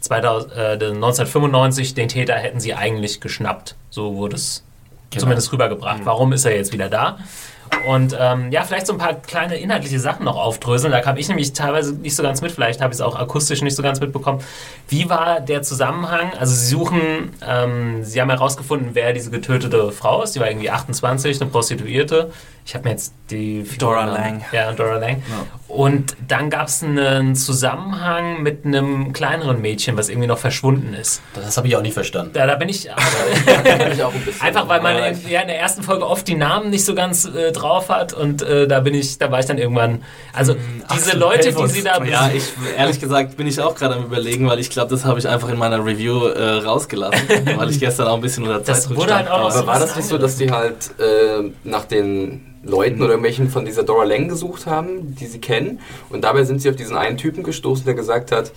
2000, 0.00 0.52
äh, 0.52 0.72
1995 0.72 1.94
den 1.94 2.08
Täter 2.08 2.34
hätten 2.34 2.60
sie 2.60 2.74
eigentlich 2.74 3.20
geschnappt. 3.20 3.76
So 3.90 4.14
wurde 4.16 4.36
es 4.36 4.64
zumindest 5.16 5.52
rübergebracht. 5.52 6.00
Warum 6.04 6.32
ist 6.32 6.44
er 6.44 6.54
jetzt 6.54 6.72
wieder 6.72 6.88
da? 6.88 7.18
Und 7.86 8.16
ähm, 8.18 8.50
ja, 8.50 8.62
vielleicht 8.62 8.86
so 8.86 8.92
ein 8.92 8.98
paar 8.98 9.14
kleine 9.14 9.56
inhaltliche 9.56 10.00
Sachen 10.00 10.24
noch 10.24 10.36
aufdröseln. 10.36 10.92
Da 10.92 11.00
kam 11.00 11.16
ich 11.16 11.28
nämlich 11.28 11.52
teilweise 11.52 11.94
nicht 11.94 12.16
so 12.16 12.22
ganz 12.22 12.40
mit, 12.42 12.52
vielleicht 12.52 12.80
habe 12.80 12.92
ich 12.92 12.98
es 12.98 13.00
auch 13.00 13.16
akustisch 13.16 13.62
nicht 13.62 13.76
so 13.76 13.82
ganz 13.82 14.00
mitbekommen. 14.00 14.40
Wie 14.88 15.08
war 15.08 15.40
der 15.40 15.62
Zusammenhang? 15.62 16.32
Also 16.38 16.54
Sie 16.54 16.66
suchen, 16.66 17.32
ähm, 17.46 18.02
Sie 18.02 18.20
haben 18.20 18.30
herausgefunden, 18.30 18.90
wer 18.94 19.12
diese 19.12 19.30
getötete 19.30 19.92
Frau 19.92 20.22
ist. 20.22 20.34
Die 20.34 20.40
war 20.40 20.48
irgendwie 20.48 20.70
28, 20.70 21.40
eine 21.40 21.50
Prostituierte. 21.50 22.32
Ich 22.66 22.74
habe 22.74 22.84
mir 22.84 22.90
jetzt 22.90 23.14
die 23.30 23.62
Figur 23.62 23.90
Dora 23.90 24.06
genannt. 24.06 24.18
Lang. 24.18 24.44
Ja, 24.50 24.72
Dora 24.72 24.98
Lang. 24.98 25.22
Und 25.68 26.16
dann 26.26 26.50
gab 26.50 26.66
es 26.66 26.82
einen 26.82 27.36
Zusammenhang 27.36 28.42
mit 28.42 28.64
einem 28.64 29.12
kleineren 29.12 29.60
Mädchen, 29.60 29.96
was 29.96 30.08
irgendwie 30.08 30.26
noch 30.26 30.38
verschwunden 30.38 30.92
ist. 30.92 31.22
Das 31.34 31.56
habe 31.56 31.68
ich 31.68 31.76
auch 31.76 31.82
nicht 31.82 31.94
verstanden. 31.94 32.32
Da, 32.34 32.44
da 32.44 32.56
bin 32.56 32.68
ich 32.68 32.88
Kenn 33.64 33.92
ich 33.92 34.02
auch 34.02 34.12
ein 34.12 34.20
bisschen. 34.20 34.42
Einfach 34.42 34.68
weil 34.68 34.80
man 34.80 34.96
Ja, 34.96 35.06
in, 35.06 35.28
ja, 35.28 35.40
in 35.42 35.48
der 35.48 35.60
ersten 35.60 35.84
Folge 35.84 36.08
oft 36.08 36.26
die 36.26 36.34
Namen 36.34 36.70
nicht 36.70 36.84
so 36.84 36.96
ganz 36.96 37.24
äh, 37.24 37.52
drauf 37.56 37.88
hat 37.88 38.12
und 38.12 38.42
äh, 38.42 38.66
da 38.68 38.80
bin 38.80 38.94
ich, 38.94 39.18
da 39.18 39.30
war 39.30 39.40
ich 39.40 39.46
dann 39.46 39.58
irgendwann. 39.58 40.02
Also 40.32 40.54
diese 40.94 41.08
Axel, 41.08 41.18
Leute, 41.18 41.48
helf 41.48 41.56
die 41.56 41.66
sie 41.68 41.82
da 41.82 42.02
Ja, 42.04 42.30
ich 42.34 42.44
ehrlich 42.76 43.00
gesagt 43.00 43.36
bin 43.36 43.46
ich 43.46 43.60
auch 43.60 43.74
gerade 43.74 43.94
am 43.94 44.04
überlegen, 44.04 44.48
weil 44.48 44.58
ich 44.58 44.70
glaube, 44.70 44.90
das 44.90 45.04
habe 45.04 45.18
ich 45.18 45.28
einfach 45.28 45.48
in 45.48 45.58
meiner 45.58 45.84
Review 45.84 46.26
äh, 46.26 46.58
rausgelassen, 46.58 47.28
weil 47.56 47.70
ich 47.70 47.80
gestern 47.80 48.06
auch 48.08 48.14
ein 48.14 48.20
bisschen 48.20 48.44
unter 48.44 48.60
Das 48.60 48.82
Zeitdruck 48.82 48.98
wurde 48.98 49.14
halt 49.14 49.26
stand. 49.26 49.40
auch 49.40 49.50
Aber 49.50 49.66
war 49.66 49.80
das 49.80 49.96
nicht 49.96 50.08
so, 50.08 50.18
dass 50.18 50.36
die 50.36 50.50
halt 50.50 50.90
äh, 50.98 51.50
nach 51.64 51.84
den 51.84 52.54
Leuten 52.62 53.00
oder 53.00 53.10
irgendwelchen 53.10 53.48
von 53.48 53.64
dieser 53.64 53.84
Dora 53.84 54.04
Lang 54.04 54.28
gesucht 54.28 54.66
haben, 54.66 55.14
die 55.14 55.26
sie 55.26 55.40
kennen? 55.40 55.80
Und 56.10 56.24
dabei 56.24 56.44
sind 56.44 56.60
sie 56.62 56.68
auf 56.70 56.76
diesen 56.76 56.96
einen 56.96 57.16
Typen 57.16 57.42
gestoßen, 57.42 57.84
der 57.84 57.94
gesagt 57.94 58.32
hat, 58.32 58.52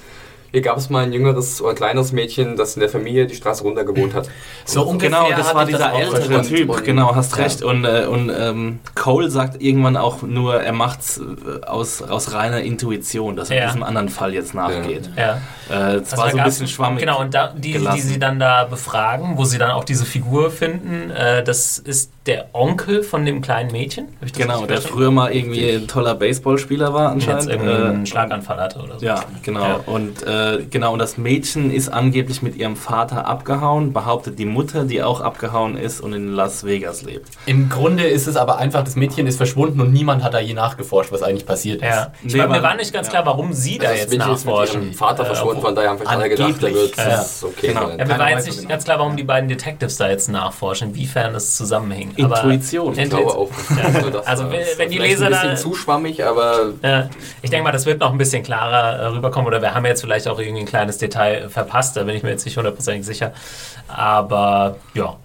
hier 0.51 0.61
gab 0.61 0.77
es 0.77 0.89
mal 0.89 1.03
ein 1.03 1.13
jüngeres 1.13 1.61
oder 1.61 1.73
kleineres 1.73 2.11
Mädchen, 2.11 2.55
das 2.57 2.75
in 2.75 2.79
der 2.81 2.89
Familie 2.89 3.27
die 3.27 3.35
Straße 3.35 3.63
runter 3.63 3.83
gewohnt 3.83 4.13
hat. 4.13 4.29
So 4.65 4.83
ungefähr 4.83 5.09
Genau, 5.23 5.29
das 5.37 5.53
war 5.53 5.65
dieser 5.65 5.93
auch 5.93 5.99
ältere. 5.99 6.41
Typ, 6.41 6.69
Und- 6.69 6.83
genau, 6.83 7.15
hast 7.15 7.35
ja. 7.37 7.43
recht. 7.43 7.61
Und, 7.63 7.85
äh, 7.85 8.05
und 8.09 8.29
ähm, 8.35 8.79
Cole 8.95 9.29
sagt 9.29 9.61
irgendwann 9.61 9.97
auch 9.97 10.21
nur, 10.21 10.61
er 10.61 10.73
macht's 10.73 11.19
äh, 11.19 11.65
aus, 11.65 12.01
aus 12.01 12.33
reiner 12.33 12.61
Intuition, 12.61 13.35
dass 13.35 13.49
er 13.49 13.57
Ja. 13.57 13.65
diesem 13.67 13.83
anderen 13.83 14.09
Fall 14.09 14.33
jetzt 14.33 14.53
nachgeht. 14.53 15.09
Ja. 15.15 15.41
Äh, 15.69 15.95
es 15.97 16.11
Also 16.13 16.17
war 16.17 16.31
so 16.31 16.37
ein 16.37 16.43
bisschen 16.43 16.67
schwammig. 16.67 16.99
Genau, 17.01 17.19
und 17.19 17.33
da, 17.33 17.49
die, 17.49 17.61
die 17.61 17.71
gelassen. 17.73 18.01
sie 18.07 18.19
dann 18.19 18.39
da 18.39 18.63
befragen, 18.65 19.37
wo 19.37 19.45
sie 19.45 19.57
dann 19.57 19.71
auch 19.71 19.83
diese 19.83 20.05
Figur 20.05 20.49
finden, 20.51 21.11
äh, 21.11 21.43
das 21.43 21.77
ist 21.79 22.11
der 22.29 22.45
Onkel 22.53 23.01
von 23.03 23.25
dem 23.25 23.41
kleinen 23.41 23.71
Mädchen. 23.71 24.07
Das 24.21 24.31
Genau, 24.33 24.65
der 24.65 24.81
früher 24.81 25.09
mal 25.11 25.31
irgendwie 25.33 25.67
ein 25.71 25.87
toller 25.87 26.13
Baseballspieler 26.15 26.93
war 26.93 27.11
Und 27.11 27.19
jetzt 27.25 27.29
anscheinend. 27.29 27.51
irgendwie 27.51 27.85
einen 27.87 28.03
Äh, 28.03 28.05
Schlaganfall 28.05 28.57
hatte 28.61 28.79
oder 28.79 28.99
so. 28.99 29.05
Ja, 29.05 29.23
genau. 29.43 29.63
Ja. 29.63 29.79
Und 29.87 30.23
äh, 30.23 30.59
genau, 30.69 30.93
und 30.93 30.99
das 30.99 31.17
Mädchen 31.17 31.71
ist 31.71 31.89
angeblich 31.89 32.41
mit 32.41 32.55
ihrem 32.55 32.75
Vater 32.75 33.25
abgehauen, 33.27 33.91
behauptet 33.93 34.37
die 34.37 34.45
Mutter, 34.45 34.85
die 34.85 35.01
auch 35.01 35.21
abgehauen 35.21 35.75
ist 35.75 35.99
und 36.01 36.13
in 36.13 36.31
Las 36.33 36.63
Vegas 36.63 37.01
lebt. 37.01 37.29
Im 37.47 37.67
Grunde 37.67 38.03
ist 38.07 38.27
es 38.27 38.35
aber 38.37 38.59
einfach, 38.59 38.83
das 38.83 38.95
Mädchen 38.95 39.25
ist 39.25 39.37
verschwunden 39.37 39.81
und 39.81 39.91
niemand 39.91 40.23
hat 40.23 40.35
da 40.35 40.39
je 40.39 40.53
nachgeforscht, 40.53 41.11
was 41.11 41.23
eigentlich 41.23 41.47
passiert 41.47 41.81
ist. 41.81 41.87
Ja. 41.89 42.11
Ich 42.23 42.33
Nee, 42.35 42.39
war, 42.41 42.47
mir 42.47 42.61
war 42.61 42.75
nicht 42.75 42.93
ganz 42.93 43.09
klar, 43.09 43.25
warum 43.25 43.53
sie 43.53 43.79
da 43.79 43.87
Also 43.89 43.93
das 43.93 44.01
jetzt 44.03 44.11
Mädchen 44.19 44.33
ist 44.35 44.45
mit 44.45 44.53
nachforschen. 44.53 44.93
Vater 44.93 45.23
Äh, 45.23 45.25
verschwunden, 45.25 45.61
von 45.61 45.73
daher 45.75 45.89
haben 45.89 45.97
vielleicht 45.97 46.11
alle 46.15 46.29
gedacht, 46.29 46.49
da 46.61 46.67
Angeblich, 46.67 46.75
wird 46.75 46.97
ja. 46.97 47.25
okay 47.41 47.67
Genau. 47.69 47.89
Ja, 47.89 48.05
mir 48.05 48.19
war 48.19 48.29
jetzt 48.29 48.43
so 48.43 48.49
nicht 48.51 48.57
genau. 48.59 48.69
ganz 48.69 48.83
klar, 48.83 48.99
warum 48.99 49.17
die 49.17 49.23
beiden 49.23 49.49
Detectives 49.49 49.97
da 49.97 50.09
jetzt 50.09 50.29
nachforschen, 50.29 50.89
inwiefern 50.89 51.33
es 51.33 51.55
zusammenhängt. 51.55 52.18
Intuition. 52.19 52.97
Ich 52.97 53.09
glaube 53.09 53.31
auch. 53.33 53.49
Das 54.13 54.27
Also 54.27 54.45
wenn- 54.51 54.89
die 54.89 54.97
Leser 54.97 55.25
ein 55.27 55.31
da- 55.31 55.41
bisschen 55.41 55.57
zu 55.57 55.75
schwammig, 55.75 56.23
aber 56.23 56.73
Ja, 56.83 57.09
ich 57.41 57.49
denke 57.49 57.63
mal, 57.63 57.71
das 57.71 57.85
wird 57.85 57.99
noch 57.99 58.11
ein 58.11 58.17
bisschen 58.17 58.43
klarer 58.43 58.99
äh, 58.99 59.05
rüberkommen 59.07 59.47
oder 59.47 59.61
wir 59.61 59.73
haben 59.73 59.85
jetzt 59.85 60.01
vielleicht 60.01 60.27
auch 60.27 60.39
irgendwie 60.39 60.61
ein 60.61 60.65
kleines 60.67 60.97
Detail 60.97 61.45
äh, 61.45 61.49
verpasst, 61.49 61.95
da 61.97 62.03
bin 62.03 62.15
ich 62.15 62.23
mir 62.23 62.29
jetzt 62.29 62.45
nicht 62.45 62.57
hundertprozentig 62.57 63.05
sicher. 63.05 63.33
Aber 63.87 64.77
ja. 64.93 65.15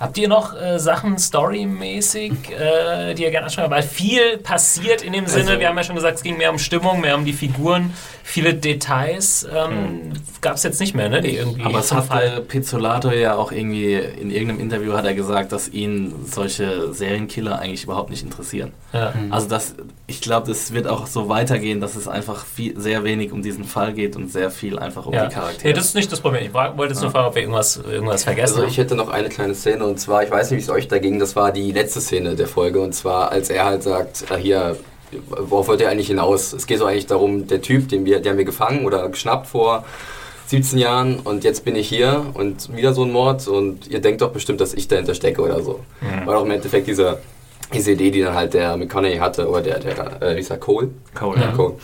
Habt 0.00 0.16
ihr 0.16 0.28
noch 0.28 0.54
äh, 0.54 0.78
Sachen 0.78 1.18
storymäßig, 1.18 2.32
äh, 2.56 3.14
die 3.14 3.24
ihr 3.24 3.32
gerne 3.32 3.46
anschauen? 3.46 3.68
Weil 3.68 3.82
viel 3.82 4.38
passiert 4.38 5.02
in 5.02 5.12
dem 5.12 5.26
Sinne, 5.26 5.58
wir 5.58 5.68
haben 5.68 5.76
ja 5.76 5.82
schon 5.82 5.96
gesagt, 5.96 6.18
es 6.18 6.22
ging 6.22 6.36
mehr 6.38 6.52
um 6.52 6.58
Stimmung, 6.60 7.00
mehr 7.00 7.16
um 7.16 7.24
die 7.24 7.32
Figuren, 7.32 7.92
viele 8.30 8.52
Details 8.52 9.46
ähm, 9.54 10.12
gab 10.42 10.56
es 10.56 10.62
jetzt 10.62 10.80
nicht 10.80 10.94
mehr, 10.94 11.08
ne? 11.08 11.22
Die 11.22 11.34
irgendwie 11.36 11.62
Aber 11.64 11.78
es 11.78 11.88
zum 11.88 11.98
hat 11.98 12.06
Fall. 12.06 12.26
äh, 12.36 12.40
Pizzolato 12.42 13.10
ja 13.10 13.36
auch 13.36 13.52
irgendwie 13.52 13.94
in 13.94 14.30
irgendeinem 14.30 14.60
Interview 14.60 14.92
hat 14.92 15.06
er 15.06 15.14
gesagt, 15.14 15.50
dass 15.52 15.68
ihn 15.70 16.14
solche 16.30 16.92
Serienkiller 16.92 17.58
eigentlich 17.58 17.84
überhaupt 17.84 18.10
nicht 18.10 18.22
interessieren. 18.22 18.72
Ja. 18.92 19.14
Also 19.30 19.48
das, 19.48 19.74
ich 20.06 20.20
glaube, 20.20 20.46
das 20.48 20.72
wird 20.74 20.86
auch 20.88 21.06
so 21.06 21.28
weitergehen, 21.30 21.80
dass 21.80 21.96
es 21.96 22.06
einfach 22.06 22.44
viel, 22.44 22.78
sehr 22.78 23.02
wenig 23.02 23.32
um 23.32 23.42
diesen 23.42 23.64
Fall 23.64 23.94
geht 23.94 24.14
und 24.14 24.30
sehr 24.30 24.50
viel 24.50 24.78
einfach 24.78 25.06
um 25.06 25.14
Ja. 25.14 25.26
die 25.26 25.34
Charaktere. 25.34 25.68
Nee, 25.68 25.72
das 25.72 25.86
ist 25.86 25.94
nicht 25.94 26.12
das 26.12 26.20
Problem. 26.20 26.44
Ich 26.44 26.52
wollte 26.52 26.92
jetzt 26.92 27.00
nur 27.00 27.10
fragen, 27.10 27.28
ob 27.28 27.34
wir 27.34 27.42
irgendwas, 27.42 27.78
irgendwas 27.78 28.24
vergessen 28.24 28.52
Also 28.56 28.62
haben. 28.62 28.68
ich 28.70 28.76
hätte 28.76 28.94
noch 28.94 29.08
eine 29.08 29.30
kleine 29.30 29.54
Szene 29.54 29.84
und 29.84 29.98
zwar, 29.98 30.22
ich 30.22 30.30
weiß 30.30 30.50
nicht, 30.50 30.58
wie 30.58 30.62
es 30.64 30.70
euch 30.70 30.86
da 30.88 30.98
ging, 30.98 31.18
das 31.18 31.34
war 31.34 31.50
die 31.50 31.72
letzte 31.72 32.02
Szene 32.02 32.36
der 32.36 32.46
Folge 32.46 32.80
und 32.80 32.94
zwar, 32.94 33.30
als 33.32 33.48
er 33.48 33.64
halt 33.64 33.82
sagt, 33.82 34.24
ah, 34.30 34.36
hier, 34.36 34.76
worauf 35.28 35.68
wollt 35.68 35.80
ihr 35.80 35.88
eigentlich 35.88 36.08
hinaus? 36.08 36.52
Es 36.52 36.66
geht 36.66 36.78
so 36.78 36.86
eigentlich 36.86 37.06
darum, 37.06 37.46
der 37.46 37.62
Typ, 37.62 37.88
den 37.88 38.04
wir, 38.04 38.20
den 38.20 38.30
haben 38.30 38.38
wir 38.38 38.44
gefangen 38.44 38.84
oder 38.84 39.08
geschnappt 39.08 39.46
vor 39.46 39.84
17 40.46 40.78
Jahren 40.78 41.18
und 41.20 41.44
jetzt 41.44 41.64
bin 41.64 41.76
ich 41.76 41.88
hier 41.88 42.26
und 42.34 42.74
wieder 42.74 42.94
so 42.94 43.04
ein 43.04 43.12
Mord 43.12 43.46
und 43.48 43.88
ihr 43.88 44.00
denkt 44.00 44.22
doch 44.22 44.30
bestimmt, 44.30 44.60
dass 44.60 44.72
ich 44.72 44.88
dahinter 44.88 45.14
stecke 45.14 45.42
oder 45.42 45.62
so. 45.62 45.80
War 46.24 46.34
doch 46.34 46.44
im 46.44 46.50
Endeffekt 46.50 46.86
diese, 46.86 47.18
diese 47.74 47.92
Idee, 47.92 48.10
die 48.10 48.22
dann 48.22 48.34
halt 48.34 48.54
der 48.54 48.76
McConaughey 48.76 49.18
hatte 49.18 49.48
oder 49.48 49.60
der, 49.60 49.78
der 49.80 50.22
äh, 50.22 50.36
wie 50.36 50.40
ist 50.40 50.50
er, 50.50 50.56
Cole? 50.56 50.88
Cole, 51.14 51.38
Ja, 51.40 51.52
Cole. 51.52 51.74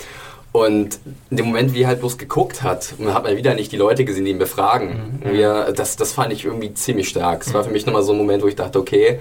Und 0.52 1.00
in 1.30 1.36
dem 1.36 1.46
Moment, 1.46 1.74
wie 1.74 1.82
er 1.82 1.88
halt 1.88 1.98
bloß 1.98 2.16
geguckt 2.16 2.62
hat, 2.62 2.94
und 2.96 3.06
dann 3.06 3.14
hat 3.14 3.24
man 3.24 3.36
wieder 3.36 3.54
nicht 3.54 3.72
die 3.72 3.76
Leute 3.76 4.04
gesehen, 4.04 4.24
die 4.24 4.30
ihn 4.30 4.38
befragen. 4.38 5.20
Und 5.24 5.32
wir, 5.32 5.72
das, 5.74 5.96
das 5.96 6.12
fand 6.12 6.32
ich 6.32 6.44
irgendwie 6.44 6.72
ziemlich 6.74 7.08
stark. 7.08 7.42
Es 7.44 7.52
war 7.52 7.64
für 7.64 7.70
mich 7.70 7.86
nochmal 7.86 8.04
so 8.04 8.12
ein 8.12 8.18
Moment, 8.18 8.40
wo 8.42 8.46
ich 8.46 8.54
dachte, 8.54 8.78
okay. 8.78 9.18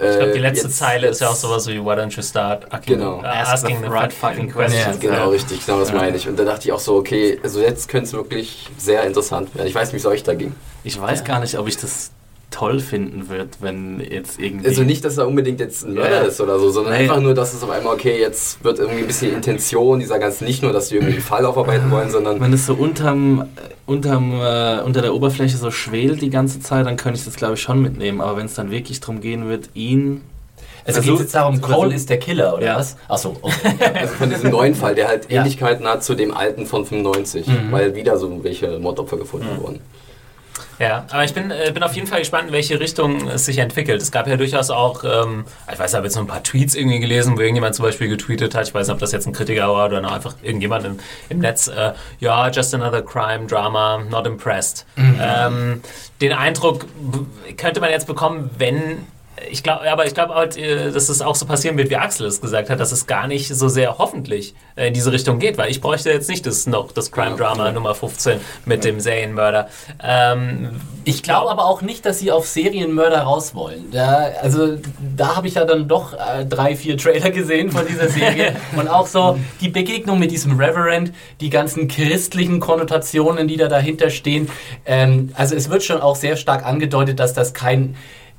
Ich 0.00 0.16
glaube, 0.16 0.32
die 0.32 0.38
letzte 0.38 0.68
Zeile 0.70 1.08
ist 1.08 1.20
ja 1.20 1.28
auch 1.28 1.34
sowas 1.34 1.66
wie 1.66 1.80
Why 1.80 1.90
don't 1.94 2.14
you 2.16 2.22
start 2.22 2.72
asking, 2.72 2.98
Genau. 2.98 3.22
äh, 3.22 3.26
Ask 3.26 3.52
asking 3.54 3.82
the 3.82 3.88
right 3.88 4.12
fucking 4.12 4.50
questions. 4.52 5.00
Genau, 5.00 5.14
Ja. 5.14 5.24
richtig, 5.26 5.64
genau 5.66 5.80
das 5.80 5.92
meine 5.92 6.16
ich. 6.16 6.28
Und 6.28 6.38
da 6.38 6.44
dachte 6.44 6.68
ich 6.68 6.72
auch 6.72 6.78
so, 6.80 6.96
okay, 6.96 7.38
also 7.42 7.60
jetzt 7.60 7.88
könnte 7.88 8.06
es 8.06 8.12
wirklich 8.12 8.68
sehr 8.78 9.02
interessant 9.04 9.54
werden. 9.56 9.66
Ich 9.66 9.74
weiß 9.74 9.88
nicht, 9.88 9.94
wie 9.94 10.06
es 10.06 10.06
euch 10.06 10.22
da 10.22 10.34
ging. 10.34 10.54
Ich 10.84 11.00
weiß 11.00 11.24
gar 11.24 11.40
nicht, 11.40 11.58
ob 11.58 11.66
ich 11.66 11.76
das 11.76 12.10
toll 12.50 12.80
finden 12.80 13.28
würde, 13.28 13.50
wenn 13.60 14.00
jetzt 14.00 14.40
irgendwie... 14.40 14.66
Also 14.68 14.82
nicht, 14.82 15.04
dass 15.04 15.18
er 15.18 15.28
unbedingt 15.28 15.60
jetzt 15.60 15.84
ein 15.84 15.94
Mörder 15.94 16.22
Ja. 16.22 16.28
ist 16.28 16.40
oder 16.40 16.58
so, 16.58 16.70
sondern 16.70 16.94
Nee. 16.94 17.00
einfach 17.00 17.20
nur, 17.20 17.34
dass 17.34 17.52
es 17.52 17.62
auf 17.62 17.68
einmal, 17.68 17.94
okay, 17.94 18.18
jetzt 18.18 18.64
wird 18.64 18.78
irgendwie 18.78 19.00
ein 19.02 19.06
bisschen 19.06 19.34
Intention 19.34 20.00
dieser 20.00 20.18
ganzen, 20.18 20.46
nicht 20.46 20.62
nur, 20.62 20.72
dass 20.72 20.88
sie 20.88 20.94
irgendwie 20.96 21.14
einen 21.14 21.22
Fall 21.22 21.44
aufarbeiten 21.44 21.90
wollen, 21.90 22.10
sondern 22.10 22.40
Wenn 22.40 22.52
es 22.54 22.64
so 22.64 22.72
unterm, 22.74 23.44
unterm, 23.84 24.40
äh, 24.40 24.80
unter 24.80 25.02
der 25.02 25.14
Oberfläche 25.14 25.58
so 25.58 25.70
schwelt 25.70 26.22
die 26.22 26.30
ganze 26.30 26.60
Zeit, 26.60 26.86
dann 26.86 26.96
könnte 26.96 27.18
ich 27.18 27.24
das 27.26 27.36
glaube 27.36 27.54
ich 27.54 27.60
schon 27.60 27.82
mitnehmen. 27.82 28.20
Aber 28.22 28.38
wenn 28.38 28.46
es 28.46 28.54
dann 28.54 28.70
wirklich 28.70 29.00
darum 29.00 29.20
gehen 29.20 29.48
wird, 29.48 29.68
ihn... 29.74 30.22
Also 30.86 31.02
geht 31.02 31.18
jetzt 31.20 31.34
darum, 31.34 31.60
Cole 31.60 31.94
ist 31.94 32.08
der 32.08 32.18
Killer, 32.18 32.54
oder 32.56 32.64
Ja. 32.64 32.76
was? 32.78 32.96
Achso, 33.08 33.36
okay. 33.42 33.74
Also 33.94 34.14
von 34.14 34.30
diesem 34.30 34.50
neuen 34.50 34.74
Fall, 34.74 34.94
der 34.94 35.08
halt 35.08 35.30
Ja. 35.30 35.40
Ähnlichkeiten 35.42 35.86
hat 35.86 36.02
zu 36.02 36.14
dem 36.14 36.32
alten 36.34 36.64
von 36.64 36.86
95, 36.86 37.46
weil 37.70 37.94
wieder 37.94 38.16
so 38.16 38.42
welche 38.42 38.78
Mordopfer 38.78 39.18
gefunden 39.18 39.48
wurden. 39.60 39.80
Ja, 40.78 41.06
aber 41.10 41.24
ich 41.24 41.34
bin, 41.34 41.50
äh, 41.50 41.70
bin 41.72 41.82
auf 41.82 41.94
jeden 41.94 42.06
Fall 42.06 42.20
gespannt, 42.20 42.48
in 42.48 42.52
welche 42.52 42.80
Richtung 42.80 43.28
es 43.28 43.44
sich 43.44 43.58
entwickelt. 43.58 44.00
Es 44.02 44.10
gab 44.10 44.26
ja 44.26 44.36
durchaus 44.36 44.70
auch, 44.70 45.04
ähm, 45.04 45.44
ich 45.72 45.78
weiß, 45.78 45.90
ich 45.90 45.96
habe 45.96 46.06
jetzt 46.06 46.14
noch 46.14 46.22
ein 46.22 46.28
paar 46.28 46.42
Tweets 46.42 46.74
irgendwie 46.74 47.00
gelesen, 47.00 47.36
wo 47.36 47.40
irgendjemand 47.40 47.74
zum 47.74 47.84
Beispiel 47.84 48.08
getweetet 48.08 48.54
hat, 48.54 48.68
ich 48.68 48.74
weiß 48.74 48.86
nicht, 48.86 48.94
ob 48.94 49.00
das 49.00 49.12
jetzt 49.12 49.26
ein 49.26 49.32
Kritiker 49.32 49.68
war 49.68 49.86
oder 49.86 49.98
einfach 50.10 50.34
irgendjemand 50.42 50.84
im, 50.84 50.98
im 51.28 51.38
Netz, 51.38 51.68
äh, 51.68 51.92
ja, 52.20 52.48
just 52.48 52.74
another 52.74 53.02
crime 53.02 53.46
drama, 53.46 53.98
not 54.10 54.26
impressed. 54.26 54.86
Ähm, 54.96 55.82
den 56.20 56.32
Eindruck 56.32 56.86
könnte 57.56 57.80
man 57.80 57.90
jetzt 57.90 58.06
bekommen, 58.06 58.50
wenn 58.58 59.06
ich 59.50 59.62
glaube, 59.62 59.90
aber 59.90 60.06
ich 60.06 60.14
glaube 60.14 60.34
halt, 60.34 60.56
äh, 60.56 60.90
dass 60.90 61.08
es 61.08 61.22
auch 61.22 61.34
so 61.34 61.46
passieren 61.46 61.76
wird, 61.76 61.90
wie 61.90 61.96
Axel 61.96 62.26
es 62.26 62.40
gesagt 62.40 62.70
hat, 62.70 62.80
dass 62.80 62.92
es 62.92 63.06
gar 63.06 63.26
nicht 63.26 63.48
so 63.54 63.68
sehr 63.68 63.98
hoffentlich 63.98 64.54
äh, 64.76 64.88
in 64.88 64.94
diese 64.94 65.12
Richtung 65.12 65.38
geht, 65.38 65.58
weil 65.58 65.70
ich 65.70 65.80
bräuchte 65.80 66.10
jetzt 66.10 66.28
nicht 66.28 66.46
das 66.46 66.66
noch 66.66 66.92
das 66.92 67.10
Crime 67.12 67.36
Drama 67.36 67.72
Nummer 67.72 67.94
15 67.94 68.40
mit 68.64 68.84
dem 68.84 69.00
Serienmörder. 69.00 69.68
Ähm, 70.02 70.80
Ich 71.04 71.22
glaube 71.22 71.50
aber 71.50 71.64
auch 71.64 71.80
nicht, 71.80 72.04
dass 72.04 72.18
sie 72.18 72.30
auf 72.30 72.46
Serienmörder 72.46 73.20
raus 73.22 73.54
wollen. 73.54 73.90
Da, 73.92 74.30
also 74.42 74.76
da 75.16 75.36
habe 75.36 75.48
ich 75.48 75.54
ja 75.54 75.64
dann 75.64 75.88
doch 75.88 76.12
äh, 76.12 76.44
drei, 76.44 76.76
vier 76.76 76.98
Trailer 76.98 77.30
gesehen 77.30 77.70
von 77.70 77.86
dieser 77.86 78.08
Serie 78.08 78.54
und 78.76 78.88
auch 78.88 79.06
so 79.06 79.38
die 79.62 79.70
Begegnung 79.70 80.18
mit 80.18 80.30
diesem 80.30 80.58
Reverend, 80.60 81.12
die 81.40 81.48
ganzen 81.48 81.88
christlichen 81.88 82.60
Konnotationen, 82.60 83.48
die 83.48 83.56
da 83.56 83.68
dahinter 83.68 84.10
stehen. 84.10 84.50
Ähm, 84.84 85.32
also 85.34 85.54
es 85.54 85.70
wird 85.70 85.82
schon 85.82 86.00
auch 86.00 86.16
sehr 86.16 86.36
stark 86.36 86.66
angedeutet, 86.66 87.18
dass 87.20 87.32
das 87.32 87.54
kein 87.54 87.96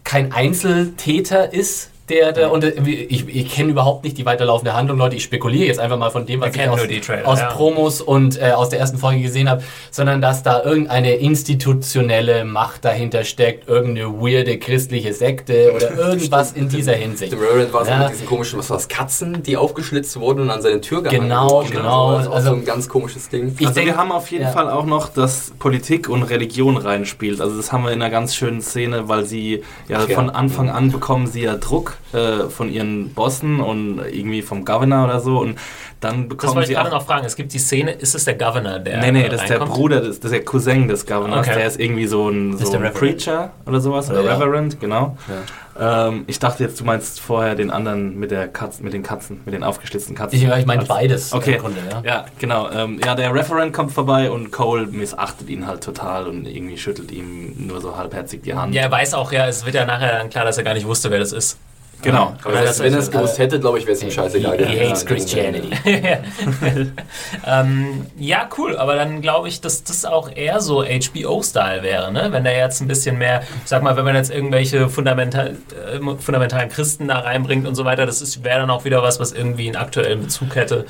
kein 0.10 0.32
Einzeltäter 0.32 1.54
ist, 1.54 1.92
der, 2.10 2.32
der 2.32 2.52
und 2.52 2.64
äh, 2.64 2.72
ich, 2.90 3.28
ich 3.28 3.50
kenne 3.50 3.72
überhaupt 3.72 4.04
nicht 4.04 4.18
die 4.18 4.26
weiterlaufende 4.26 4.74
Handlung, 4.74 4.98
Leute. 4.98 5.16
Ich 5.16 5.24
spekuliere 5.24 5.66
jetzt 5.68 5.80
einfach 5.80 5.98
mal 5.98 6.10
von 6.10 6.26
dem, 6.26 6.42
was 6.42 6.56
ich 6.56 6.68
aus, 6.70 6.82
Trailer, 7.06 7.28
aus 7.28 7.40
ja. 7.40 7.48
Promos 7.48 8.02
und 8.02 8.42
äh, 8.42 8.52
aus 8.52 8.70
der 8.70 8.80
ersten 8.80 8.98
Folge 8.98 9.22
gesehen 9.22 9.50
habe, 9.50 9.64
sondern 9.92 10.22
dass 10.22 10.44
da 10.44 10.64
irgendeine 10.64 11.16
institutionelle 11.16 12.46
Macht 12.46 12.86
dahinter 12.86 13.24
steckt, 13.24 13.68
irgendeine 13.68 14.14
weirde 14.22 14.58
christliche 14.58 15.14
Sekte 15.14 15.74
oder 15.76 15.96
irgendwas 16.10 16.52
in 16.54 16.70
dieser 16.70 16.94
Hinsicht. 16.94 17.32
Dem 17.32 17.40
Reverend 17.40 17.74
war 17.74 17.88
Ja. 17.88 18.00
mit 18.00 18.12
diesen 18.12 18.26
komischen, 18.28 18.60
was 18.60 18.70
war's, 18.70 18.88
Katzen, 18.88 19.44
die 19.44 19.58
aufgeschlitzt 19.58 20.20
wurden 20.20 20.42
und 20.42 20.50
an 20.50 20.62
seine 20.62 20.82
Tür 20.82 21.04
gehangen 21.04 21.22
Genau, 21.22 21.64
genau. 21.70 22.08
Also, 22.16 22.32
Also- 22.32 22.50
so 22.50 22.56
ein 22.56 22.66
ganz 22.66 22.90
komisches 22.90 23.30
Ding. 23.30 23.56
Ich 23.60 23.66
also 23.68 23.74
denk- 23.80 23.88
wir 23.88 23.98
haben 23.98 24.12
auf 24.12 24.32
jeden 24.32 24.46
ja. 24.46 24.52
Fall 24.52 24.70
auch 24.70 24.86
noch, 24.86 25.10
dass 25.10 25.52
Politik 25.60 26.10
und 26.10 26.24
Religion 26.24 26.78
reinspielt. 26.78 27.42
Also 27.42 27.58
das 27.58 27.72
haben 27.72 27.84
wir 27.84 27.92
in 27.92 28.02
einer 28.02 28.10
ganz 28.12 28.36
schönen 28.36 28.62
Szene, 28.62 29.08
weil 29.08 29.26
sie 29.26 29.64
ja, 29.88 30.04
ja. 30.06 30.16
von 30.16 30.30
Anfang 30.30 30.70
an 30.70 30.92
bekommen 30.92 31.28
sie 31.28 31.42
ja 31.44 31.56
Druck 31.56 31.98
äh, 32.14 32.50
von 32.50 32.72
ihren 32.72 33.14
Bossen 33.14 33.60
und 33.60 34.00
irgendwie 34.00 34.42
vom 34.42 34.66
Governor 34.66 35.06
oder 35.06 35.20
so 35.20 35.40
und 35.40 35.58
dann 36.00 36.22
Das 36.22 36.30
bekommen 36.30 36.56
wollte 36.56 36.72
ich 36.72 36.78
gerade 36.78 36.90
auch 36.90 37.00
noch 37.00 37.06
fragen. 37.06 37.26
Es 37.26 37.36
gibt 37.36 37.54
die 37.54 37.60
Szene, 37.60 37.92
ist 37.92 38.16
es 38.16 38.26
der 38.26 38.36
Governor, 38.36 38.80
der 38.80 39.00
Nee, 39.02 39.12
nee, 39.12 39.30
das 39.30 39.42
ist 39.42 39.50
der? 39.50 39.60
Bruder, 39.60 39.98
das, 40.02 40.20
das 40.20 40.32
ist 40.32 40.38
der 40.38 40.46
Cousin 40.46 40.88
des 40.88 41.06
Governors. 41.06 41.46
Okay. 41.46 41.58
Der 41.58 41.68
ist 41.68 41.80
irgendwie 41.80 42.08
so 42.08 42.30
ein, 42.30 42.54
ist 42.54 42.60
so 42.66 42.72
der 42.72 42.80
ein 42.80 42.86
Reverend. 42.88 43.18
Preacher 43.18 43.52
oder 43.66 43.80
sowas. 43.82 44.10
Oder 44.10 44.22
Ja, 44.22 44.28
ja. 44.32 44.38
Reverend, 44.38 44.80
genau. 44.80 45.18
Ähm, 45.80 46.24
ich 46.28 46.40
dachte 46.40 46.64
jetzt, 46.64 46.80
du 46.80 46.84
meinst 46.84 47.20
vorher 47.22 47.56
den 47.56 47.70
anderen 47.72 48.18
mit 48.20 48.32
der 48.32 48.48
Katz, 48.48 48.80
mit 48.82 48.94
den 48.94 49.04
Katzen, 49.04 49.42
mit 49.46 49.54
den 49.54 49.64
aufgeschlitzten 49.64 50.16
Katzen. 50.16 50.38
Ich, 50.38 50.46
ich 50.48 50.66
meine 50.66 50.86
beides 50.86 51.32
Okay. 51.34 51.56
im 51.56 51.62
Grunde, 51.62 51.80
ja. 51.90 52.02
Ja, 52.06 52.26
genau. 52.38 52.70
Ähm, 52.70 53.00
ja, 53.06 53.16
der 53.16 53.34
Referent 53.34 53.74
kommt 53.74 53.92
vorbei 53.92 54.30
und 54.32 54.52
Cole 54.52 54.88
missachtet 54.88 55.50
ihn 55.50 55.68
halt 55.68 55.84
total 55.84 56.28
und 56.28 56.46
irgendwie 56.46 56.78
schüttelt 56.78 57.12
ihm 57.12 57.54
nur 57.68 57.80
so 57.82 57.96
halbherzig 57.98 58.42
die 58.42 58.54
Hand. 58.56 58.74
Ja, 58.74 58.84
er 58.84 58.92
weiß 58.92 59.14
auch, 59.14 59.32
ja, 59.32 59.48
es 59.48 59.66
wird 59.66 59.76
ja 59.76 59.86
nachher 59.86 60.18
dann 60.18 60.30
klar, 60.30 60.44
dass 60.46 60.58
er 60.58 60.64
gar 60.64 60.74
nicht 60.74 60.86
wusste, 60.88 61.12
wer 61.12 61.20
das 61.20 61.32
ist. 61.32 61.58
Genau. 62.02 62.34
Aber 62.44 62.54
Ja, 62.56 62.62
das, 62.62 62.78
das 62.78 62.80
wenn 62.80 62.94
er 62.94 63.00
es 63.00 63.12
gewusst 63.12 63.38
hätte, 63.40 63.60
glaube 63.60 63.78
ich, 63.80 63.86
wäre 63.86 63.96
es 63.98 64.02
ihm 64.04 64.10
scheißegal 64.12 64.58
He 64.66 64.88
hates 64.88 65.06
Christianity. 65.06 65.70
ähm, 67.46 68.06
ja, 68.18 68.48
cool, 68.58 68.78
aber 68.78 68.96
dann 68.96 69.22
glaube 69.22 69.48
ich, 69.48 69.62
dass 69.62 69.84
das 69.84 70.06
auch 70.06 70.32
eher 70.34 70.62
so 70.62 70.84
HBO-Style 70.84 71.84
wäre, 71.84 72.12
ne? 72.12 72.28
Wenn 72.32 72.44
der 72.44 72.58
jetzt 72.58 72.82
ein 72.82 72.88
bisschen 72.88 73.18
mehr, 73.18 73.42
ich 73.64 73.70
sag 73.70 73.84
mal, 73.84 73.96
wenn 73.98 74.06
man 74.06 74.16
jetzt 74.16 74.32
irgendwelche 74.32 74.90
fundamental, 74.90 75.58
äh, 75.94 76.00
fundamentalen 76.20 76.70
Christen 76.70 77.08
da 77.08 77.20
reinbringt 77.20 77.68
und 77.68 77.76
so 77.76 77.86
weiter, 77.86 78.06
das 78.06 78.22
ist- 78.22 78.44
wäre 78.44 78.60
dann 78.60 78.70
auch 78.70 78.86
wieder 78.86 79.02
was, 79.04 79.20
was 79.20 79.32
irgendwie 79.32 79.68
einen 79.68 79.76
aktuellen 79.76 80.22
Bezug 80.22 80.56
hätte. 80.56 80.86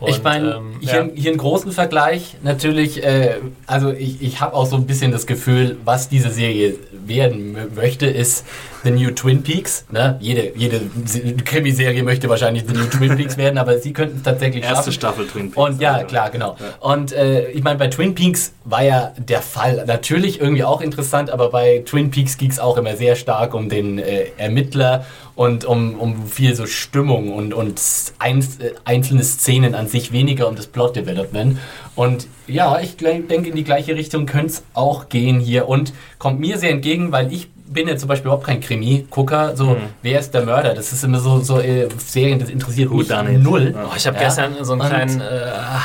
Und, 0.00 0.08
ich 0.08 0.22
meine, 0.24 0.54
ähm, 0.56 0.74
hier, 0.80 0.92
ja. 0.92 1.08
hier 1.14 1.30
einen 1.30 1.38
großen 1.38 1.70
Vergleich 1.70 2.36
natürlich, 2.42 3.04
äh, 3.04 3.36
also 3.66 3.92
ich, 3.92 4.20
ich 4.22 4.40
habe 4.40 4.54
auch 4.54 4.66
so 4.66 4.74
ein 4.76 4.86
bisschen 4.86 5.12
das 5.12 5.26
Gefühl, 5.26 5.76
was 5.84 6.08
diese 6.08 6.30
Serie 6.30 6.74
werden 7.06 7.56
möchte, 7.76 8.06
ist 8.06 8.44
The 8.82 8.90
New 8.90 9.12
Twin 9.12 9.42
Peaks. 9.42 9.84
Ne? 9.92 10.16
Jede, 10.20 10.52
jede 10.56 10.80
Se- 11.06 11.34
Krimiserie 11.44 12.02
möchte 12.02 12.28
wahrscheinlich 12.28 12.64
The 12.66 12.74
New 12.74 12.86
Twin 12.86 13.16
Peaks 13.16 13.36
werden, 13.36 13.56
aber 13.56 13.78
sie 13.78 13.92
könnten 13.92 14.16
es 14.16 14.22
tatsächlich 14.24 14.64
Erste 14.64 14.90
schaffen. 14.90 14.92
Staffel 14.92 15.26
Twin 15.28 15.50
Peaks. 15.52 15.56
Und 15.68 15.80
ja, 15.80 15.94
Also, 15.94 16.06
klar, 16.06 16.30
genau. 16.30 16.56
Und 16.80 17.12
äh, 17.12 17.50
ich 17.50 17.62
meine, 17.62 17.78
bei 17.78 17.86
Twin 17.86 18.14
Peaks 18.16 18.52
war 18.64 18.82
ja 18.82 19.12
der 19.16 19.42
Fall 19.42 19.84
natürlich 19.86 20.40
irgendwie 20.40 20.64
auch 20.64 20.80
interessant, 20.80 21.30
aber 21.30 21.50
bei 21.50 21.82
Twin 21.86 22.10
Peaks 22.10 22.36
ging 22.36 22.50
es 22.50 22.58
auch 22.58 22.76
immer 22.76 22.96
sehr 22.96 23.14
stark 23.14 23.54
um 23.54 23.68
den 23.68 23.98
äh, 23.98 24.26
Ermittler 24.38 25.06
und 25.36 25.64
um, 25.64 25.94
um 25.98 26.26
viel 26.26 26.54
so 26.54 26.66
Stimmung 26.66 27.32
und, 27.32 27.54
und 27.54 27.80
einz, 28.18 28.58
äh, 28.60 28.72
einzelne 28.84 29.24
Szenen 29.24 29.74
an 29.74 29.88
sich 29.88 30.12
weniger 30.12 30.48
um 30.48 30.56
das 30.56 30.66
Plot 30.66 30.96
Development. 30.96 31.58
Und 31.96 32.26
ja, 32.46 32.78
ich 32.80 32.96
denke, 32.96 33.48
in 33.48 33.56
die 33.56 33.64
gleiche 33.64 33.94
Richtung 33.94 34.26
könnte 34.26 34.46
es 34.46 34.62
auch 34.74 35.08
gehen 35.08 35.40
hier 35.40 35.68
und 35.68 35.92
kommt 36.18 36.40
mir 36.40 36.58
sehr 36.58 36.70
entgegen, 36.70 37.12
weil 37.12 37.32
ich 37.32 37.48
bin 37.74 37.86
ja 37.88 37.96
zum 37.98 38.08
Beispiel 38.08 38.26
überhaupt 38.28 38.46
kein 38.46 38.60
Krimi-Gucker. 38.60 39.54
So, 39.56 39.76
wer 40.00 40.18
ist 40.20 40.32
der 40.32 40.44
Mörder? 40.46 40.72
Das 40.72 40.92
ist 40.92 41.04
immer 41.04 41.18
so, 41.20 41.40
so 41.40 41.60
äh, 41.60 41.88
Serien, 41.98 42.38
das 42.38 42.48
interessiert 42.48 42.88
Who 42.90 42.96
mich 42.96 43.10
it? 43.10 43.42
null. 43.42 43.74
Oh, 43.76 43.92
ich 43.94 44.06
habe 44.06 44.16
Ja. 44.16 44.22
gestern 44.24 44.54
so 44.62 44.72
einen 44.72 44.80
Und- 44.80 44.88
kleinen 44.88 45.20
äh, 45.20 45.24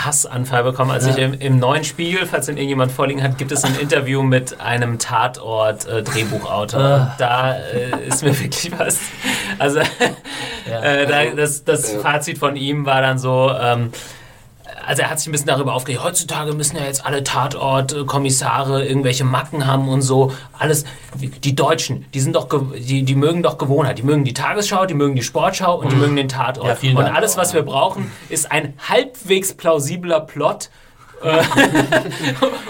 Hassanfall 0.06 0.64
bekommen, 0.64 0.92
als 0.92 1.06
Ja. 1.06 1.12
ich 1.12 1.18
im, 1.18 1.34
im 1.34 1.60
neuen 1.60 1.84
Spiegel, 1.84 2.26
falls 2.26 2.46
den 2.46 2.56
irgendjemand 2.56 2.92
vorliegen 2.94 3.22
hat, 3.22 3.38
gibt 3.38 3.52
es 3.52 3.66
ein 3.66 3.76
Interview 3.78 4.24
mit 4.24 4.62
einem 4.62 4.98
Tatort-Drehbuchautor. 5.00 6.80
Ah. 6.82 7.16
da 7.18 7.54
äh, 7.56 8.08
ist 8.08 8.24
mir 8.24 8.40
wirklich 8.40 8.72
was. 8.78 9.00
Also, 9.58 9.80
Ja. 10.70 10.82
äh, 10.82 11.06
da, 11.08 11.36
das, 11.36 11.64
das. 11.64 11.94
Fazit 11.94 12.38
von 12.38 12.56
ihm 12.56 12.86
war 12.86 13.02
dann 13.02 13.18
so. 13.18 13.52
Ähm, 13.60 13.92
also 14.90 15.04
er 15.04 15.12
hat 15.12 15.20
sich 15.20 15.30
ein 15.30 15.34
bisschen 15.34 15.46
darüber 15.46 15.76
aufgeregt. 15.76 16.04
Heutzutage 16.04 16.54
müssen 16.54 16.76
ja 16.76 16.84
jetzt 16.84 17.06
alle 17.06 17.24
Tatort-Kommissare 17.24 18.84
irgendwelche 18.84 19.24
Macken 19.24 19.68
haben 19.68 19.88
und 19.88 20.02
so. 20.02 20.34
Alles. 20.58 20.84
Die 21.14 21.56
Deutschen, 21.56 22.08
die 22.16 22.20
sind 22.20 22.36
doch, 22.36 22.50
die, 22.76 23.04
die 23.04 23.14
mögen 23.14 23.44
doch 23.44 23.60
Gewohnheit. 23.60 24.00
Die 24.00 24.04
mögen 24.04 24.24
die 24.24 24.34
Tagesschau, 24.34 24.88
die 24.88 24.96
mögen 24.96 25.16
die 25.16 25.22
Sportschau 25.22 25.78
und 25.78 25.92
die 25.92 25.96
mögen 25.96 26.16
den 26.16 26.28
Tatort. 26.28 26.82
Ja, 26.82 26.98
und 26.98 27.04
alles, 27.06 27.38
was 27.38 27.54
wir 27.54 27.62
brauchen, 27.62 28.12
ist 28.30 28.52
ein 28.52 28.74
halbwegs 28.90 29.54
plausibler 29.54 30.22
Plot. 30.22 30.72
Äh, 31.22 31.44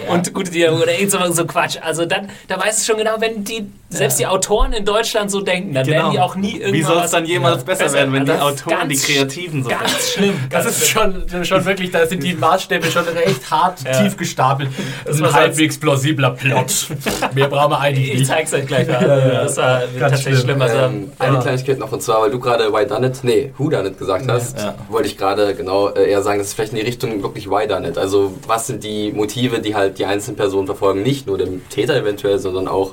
und 0.12 0.34
gute 0.34 0.52
Dialoge 0.52 0.84
oder 0.84 0.92
irgend 0.92 1.12
so, 1.12 1.32
so 1.32 1.46
Quatsch. 1.46 1.78
Also 1.82 2.06
dann, 2.06 2.30
da 2.50 2.60
weiß 2.60 2.80
es 2.80 2.86
schon 2.86 2.98
genau, 2.98 3.16
wenn 3.20 3.46
die, 3.46 3.72
selbst 3.92 4.20
die 4.20 4.28
Autoren 4.28 4.72
in 4.72 4.86
Deutschland 4.86 5.32
so 5.32 5.42
denken, 5.42 5.74
dann 5.74 5.88
werden 5.88 6.12
die 6.12 6.20
auch 6.20 6.36
nie 6.36 6.58
irgendwas. 6.60 6.74
Wie 6.74 6.82
soll 6.84 6.98
es 7.04 7.12
dann 7.12 7.26
jemals 7.26 7.64
besser, 7.64 7.92
werden, 7.92 8.14
wenn 8.14 8.24
die 8.26 8.32
Also 8.32 8.52
das 8.52 8.62
Autoren, 8.68 8.88
die 8.90 8.96
Kreativen 8.98 9.64
so 9.64 9.70
Ganz 9.70 10.12
schlimm. 10.12 10.36
Das 10.52 10.66
ganz 10.66 10.78
ist 10.78 10.90
schon, 10.90 11.24
schon 11.46 11.66
wirklich, 11.66 11.90
da 11.92 12.06
sind 12.06 12.22
die 12.22 12.34
Maßstäbe 12.36 12.86
schon 12.92 13.04
recht 13.06 13.50
hart 13.50 13.80
Ja. 13.84 13.92
tief 14.04 14.16
gestapelt. 14.16 14.70
Das 15.06 15.16
ist 15.16 15.22
ein 15.22 15.26
als- 15.26 15.34
halbwegs 15.36 15.80
plausibler 15.80 16.30
Plot. 16.32 16.88
Mehr 17.34 17.48
brauchen 17.48 17.72
wir 17.72 17.80
eigentlich 17.80 18.10
Ich 18.14 18.20
nicht. 18.20 18.28
zeig's 18.28 18.54
euch 18.54 18.68
gleich 18.68 18.88
mal. 18.88 19.42
Das 19.44 19.58
war 19.58 19.82
tatsächlich 20.00 20.40
schlimm. 20.42 20.62
Also, 20.62 20.78
Ähm, 20.78 21.12
eine 21.18 21.40
Kleinigkeit 21.40 21.80
noch, 21.80 21.92
und 21.92 22.04
zwar, 22.04 22.22
weil 22.22 22.30
du 22.32 22.40
gerade 22.40 22.72
Why 22.72 22.86
Done 22.86 23.08
It, 23.08 23.20
nee, 23.24 23.52
Who 23.58 23.70
Done 23.70 23.90
It 23.90 23.98
gesagt 23.98 24.30
hast, 24.30 24.60
Ja. 24.60 24.76
wollte 24.90 25.08
ich 25.08 25.18
gerade 25.18 25.56
genau 25.56 25.90
äh, 25.90 26.10
eher 26.12 26.22
sagen, 26.22 26.38
das 26.38 26.50
ist 26.50 26.54
vielleicht 26.54 26.74
in 26.74 26.78
die 26.80 26.86
Richtung 26.86 27.24
wirklich 27.24 27.50
Why 27.50 27.68
Done 27.68 27.88
It. 27.90 27.98
Also, 27.98 28.34
was 28.46 28.68
sind 28.68 28.84
die 28.84 29.12
Motive, 29.12 29.60
die 29.60 29.74
halt 29.76 29.98
die 29.98 30.06
einzelnen 30.06 30.38
Personen 30.38 30.68
verfolgen? 30.68 31.02
Nicht 31.02 31.26
nur 31.26 31.38
dem 31.40 31.68
Täter 31.70 31.96
eventuell, 31.96 32.38
sondern 32.40 32.68
auch, 32.68 32.92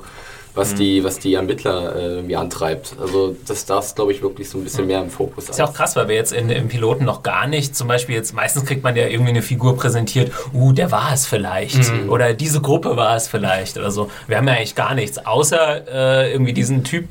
was, 0.57 0.73
Mhm. 0.73 0.77
die, 0.77 1.03
was 1.03 1.19
die 1.19 1.33
Ermittler 1.35 1.95
äh, 1.95 2.05
irgendwie 2.15 2.35
antreibt. 2.35 2.95
Also, 2.99 3.35
das 3.47 3.65
darf, 3.65 3.95
glaube 3.95 4.11
ich, 4.11 4.21
wirklich 4.21 4.49
so 4.49 4.57
ein 4.57 4.63
bisschen 4.63 4.87
mehr 4.87 5.01
im 5.01 5.09
Fokus 5.09 5.47
ist 5.49 5.59
ja 5.59 5.65
auch 5.65 5.73
krass, 5.73 5.95
weil 5.95 6.07
wir 6.09 6.15
jetzt 6.15 6.33
in, 6.33 6.49
im 6.49 6.67
Piloten 6.67 7.05
noch 7.05 7.23
gar 7.23 7.47
nicht, 7.47 7.75
zum 7.75 7.87
Beispiel 7.87 8.15
jetzt, 8.15 8.33
meistens 8.33 8.65
kriegt 8.65 8.83
man 8.83 8.95
ja 8.95 9.07
irgendwie 9.07 9.29
eine 9.29 9.41
Figur 9.41 9.77
präsentiert, 9.77 10.31
uh, 10.53 10.73
der 10.73 10.91
war 10.91 11.13
es 11.13 11.25
vielleicht. 11.25 11.91
Oder 12.09 12.33
diese 12.33 12.59
Gruppe 12.59 12.97
war 12.97 13.15
es 13.15 13.27
vielleicht 13.27 13.77
oder 13.77 13.91
so. 13.91 14.09
Wir 14.27 14.37
haben 14.37 14.47
ja 14.47 14.55
eigentlich 14.55 14.75
gar 14.75 14.93
nichts, 14.95 15.17
außer 15.25 15.87
äh, 15.87 16.31
irgendwie 16.33 16.53
diesen 16.53 16.83
Typ 16.83 17.05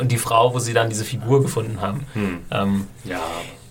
und 0.00 0.10
die 0.10 0.18
Frau, 0.18 0.54
wo 0.54 0.58
sie 0.58 0.72
dann 0.72 0.88
diese 0.88 1.04
Figur 1.04 1.42
gefunden 1.42 1.80
haben. 1.80 2.06
Ähm, 2.50 2.86
Ja. 3.04 3.20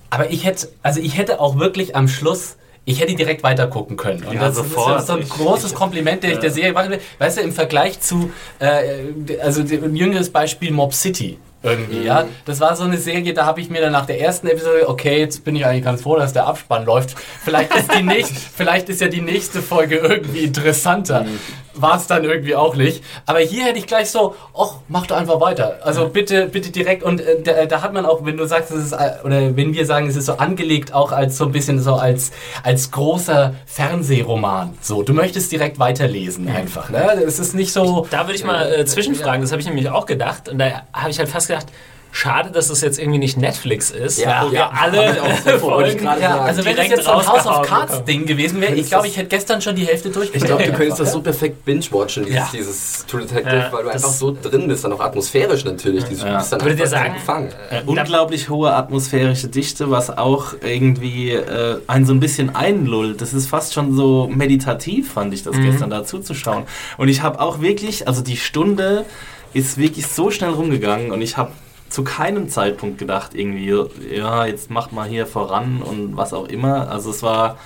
Aber 0.09 0.29
ich 0.31 0.45
hätte, 0.45 0.69
also 0.83 0.99
ich 0.99 1.17
hätte 1.17 1.39
auch 1.39 1.57
wirklich 1.57 1.95
am 1.95 2.07
Schluss, 2.07 2.57
ich 2.85 2.99
hätte 2.99 3.15
direkt 3.15 3.43
weiter 3.43 3.67
gucken 3.67 3.95
können. 3.95 4.23
Und 4.23 4.33
Ja, 4.35 4.41
das 4.47 4.57
sofort. 4.57 4.99
ist 4.99 5.07
so 5.07 5.13
ein 5.13 5.27
großes 5.27 5.73
Kompliment, 5.73 6.23
der 6.23 6.33
ich 6.33 6.39
der 6.39 6.51
Serie 6.51 6.73
machen 6.73 6.91
will. 6.91 6.99
Weißt 7.17 7.37
du, 7.37 7.41
im 7.41 7.53
Vergleich 7.53 7.99
zu, 8.01 8.31
äh, 8.59 9.37
also 9.41 9.61
ein 9.61 9.95
jüngeres 9.95 10.29
Beispiel 10.29 10.71
Mob 10.71 10.93
City. 10.93 11.37
Irgendwie, 11.65 12.03
ja. 12.03 12.25
Das 12.43 12.59
war 12.59 12.75
so 12.75 12.83
eine 12.83 12.97
Serie, 12.97 13.33
da 13.33 13.45
habe 13.45 13.61
ich 13.61 13.69
mir 13.69 13.79
dann 13.79 13.93
nach 13.93 14.05
der 14.05 14.19
ersten 14.19 14.47
Episode, 14.47 14.89
okay, 14.89 15.17
jetzt 15.19 15.45
bin 15.45 15.55
ich 15.55 15.65
eigentlich 15.65 15.85
ganz 15.85 16.01
froh, 16.01 16.17
dass 16.17 16.33
der 16.33 16.45
Abspann 16.45 16.83
läuft. 16.83 17.15
Vielleicht 17.45 17.73
ist 17.73 17.89
die 17.97 18.03
nächste, 18.03 18.35
vielleicht 18.35 18.89
ist 18.89 18.99
ja 18.99 19.07
die 19.07 19.21
nächste 19.21 19.61
Folge 19.61 19.95
irgendwie 19.95 20.39
interessanter. 20.39 21.25
War 21.75 21.97
es 21.97 22.07
dann 22.07 22.23
irgendwie 22.23 22.55
auch 22.55 22.75
nicht. 22.75 23.03
Aber 23.25 23.39
hier 23.39 23.65
hätte 23.65 23.79
ich 23.79 23.87
gleich 23.87 24.11
so, 24.11 24.35
ach, 24.57 24.75
mach 24.87 25.07
doch 25.07 25.17
einfach 25.17 25.39
weiter. 25.41 25.79
Also 25.83 26.07
bitte, 26.07 26.47
bitte 26.47 26.71
direkt. 26.71 27.03
Und 27.03 27.21
äh, 27.21 27.41
da, 27.41 27.65
da 27.65 27.81
hat 27.81 27.93
man 27.93 28.05
auch, 28.05 28.25
wenn 28.25 28.37
du 28.37 28.45
sagst, 28.45 28.71
es 28.71 28.85
ist, 28.85 28.91
äh, 28.93 29.13
oder 29.23 29.55
wenn 29.55 29.73
wir 29.73 29.85
sagen, 29.85 30.07
es 30.07 30.15
ist 30.15 30.27
so 30.27 30.33
angelegt, 30.33 30.93
auch 30.93 31.11
als 31.11 31.37
so 31.37 31.45
ein 31.45 31.51
bisschen 31.51 31.79
so 31.79 31.95
als, 31.95 32.31
als 32.63 32.91
großer 32.91 33.55
Fernsehroman. 33.65 34.77
So, 34.81 35.03
du 35.03 35.13
möchtest 35.13 35.51
direkt 35.51 35.79
weiterlesen 35.79 36.47
einfach. 36.47 36.89
Ne? 36.89 37.23
Es 37.25 37.39
ist 37.39 37.53
nicht 37.55 37.73
so. 37.73 38.07
Da 38.09 38.27
würde 38.27 38.35
ich 38.35 38.43
mal 38.43 38.71
äh, 38.71 38.85
zwischenfragen, 38.85 39.41
das 39.41 39.51
habe 39.51 39.61
ich 39.61 39.67
nämlich 39.67 39.89
auch 39.89 40.05
gedacht. 40.05 40.49
Und 40.49 40.59
da 40.59 40.83
habe 40.93 41.09
ich 41.09 41.19
halt 41.19 41.29
fast 41.29 41.47
gedacht, 41.47 41.67
schade, 42.15 42.51
dass 42.51 42.69
es 42.69 42.81
jetzt 42.81 42.99
irgendwie 42.99 43.17
nicht 43.17 43.37
Netflix 43.37 43.89
ist, 43.89 44.19
Ja, 44.19 44.43
wo 44.45 44.51
wir 44.51 44.59
ja, 44.59 44.71
alle 44.79 44.97
wollte 44.97 45.49
ich 45.55 45.59
Folgen 45.59 45.97
gerade 45.97 46.21
Ja, 46.21 46.37
also 46.41 46.63
wenn 46.63 46.75
das 46.75 46.87
jetzt 46.87 47.05
so 47.05 47.11
ein 47.11 47.27
House 47.27 47.47
of 47.47 47.61
Cards. 47.67 48.05
Ding 48.05 48.25
gewesen 48.27 48.61
wäre, 48.61 48.75
ich 48.75 48.87
glaube, 48.87 49.07
ich 49.07 49.17
hätte 49.17 49.29
gestern 49.29 49.61
schon 49.61 49.75
die 49.75 49.85
Hälfte 49.87 50.09
durch. 50.11 50.29
Ich 50.31 50.43
glaube, 50.43 50.63
du 50.63 50.71
könntest 50.73 50.99
das 50.99 51.11
so 51.13 51.21
perfekt 51.21 51.65
binge-watchen, 51.65 52.23
dieses, 52.25 52.37
Ja. 52.39 52.47
dieses 52.53 53.05
True 53.07 53.21
Detective, 53.21 53.55
Ja, 53.55 53.73
weil 53.73 53.83
du 53.83 53.89
einfach 53.89 54.09
so 54.11 54.37
drin 54.39 54.67
bist, 54.67 54.83
dann 54.83 54.93
auch 54.93 54.99
atmosphärisch 54.99 55.65
natürlich. 55.65 56.03
Du 56.03 56.13
Ja. 56.15 56.37
bist 56.37 56.53
dann 56.53 56.61
Würdet 56.61 56.79
ihr 56.79 56.87
sagen, 56.87 57.15
gefangen. 57.15 57.49
Äh, 57.71 57.81
unglaublich 57.87 58.47
hohe 58.49 58.73
atmosphärische 58.73 59.47
Dichte, 59.47 59.89
was 59.89 60.15
auch 60.15 60.53
irgendwie 60.63 61.31
äh, 61.31 61.79
einen 61.87 62.05
so 62.05 62.13
ein 62.13 62.19
bisschen 62.19 62.55
einlullt. 62.55 63.21
Das 63.21 63.33
ist 63.33 63.47
fast 63.49 63.73
schon 63.73 63.95
so 63.95 64.29
meditativ, 64.31 65.13
fand 65.13 65.33
ich 65.33 65.41
das 65.43 65.55
gestern 65.59 65.89
da 65.89 66.05
zuzuschauen. 66.05 66.63
Und 66.97 67.07
ich 67.07 67.23
habe 67.23 67.41
auch 67.41 67.59
wirklich, 67.59 68.07
also 68.07 68.21
die 68.21 68.37
Stunde 68.37 69.05
ist 69.55 69.77
wirklich 69.77 70.05
so 70.07 70.29
schnell 70.31 70.51
rumgegangen 70.51 71.11
und 71.11 71.21
ich 71.21 71.37
habe 71.37 71.51
zu 71.93 72.03
keinem 72.03 72.49
Zeitpunkt 72.49 72.97
gedacht, 72.97 73.35
irgendwie, 73.35 73.71
ja, 74.11 74.47
jetzt 74.47 74.71
macht 74.71 74.93
mal 74.93 75.07
hier 75.07 75.27
voran 75.27 75.83
und 75.83 76.17
was 76.17 76.33
auch 76.33 76.47
immer. 76.47 76.89
Also 76.89 77.11
es 77.11 77.21
war, 77.21 77.59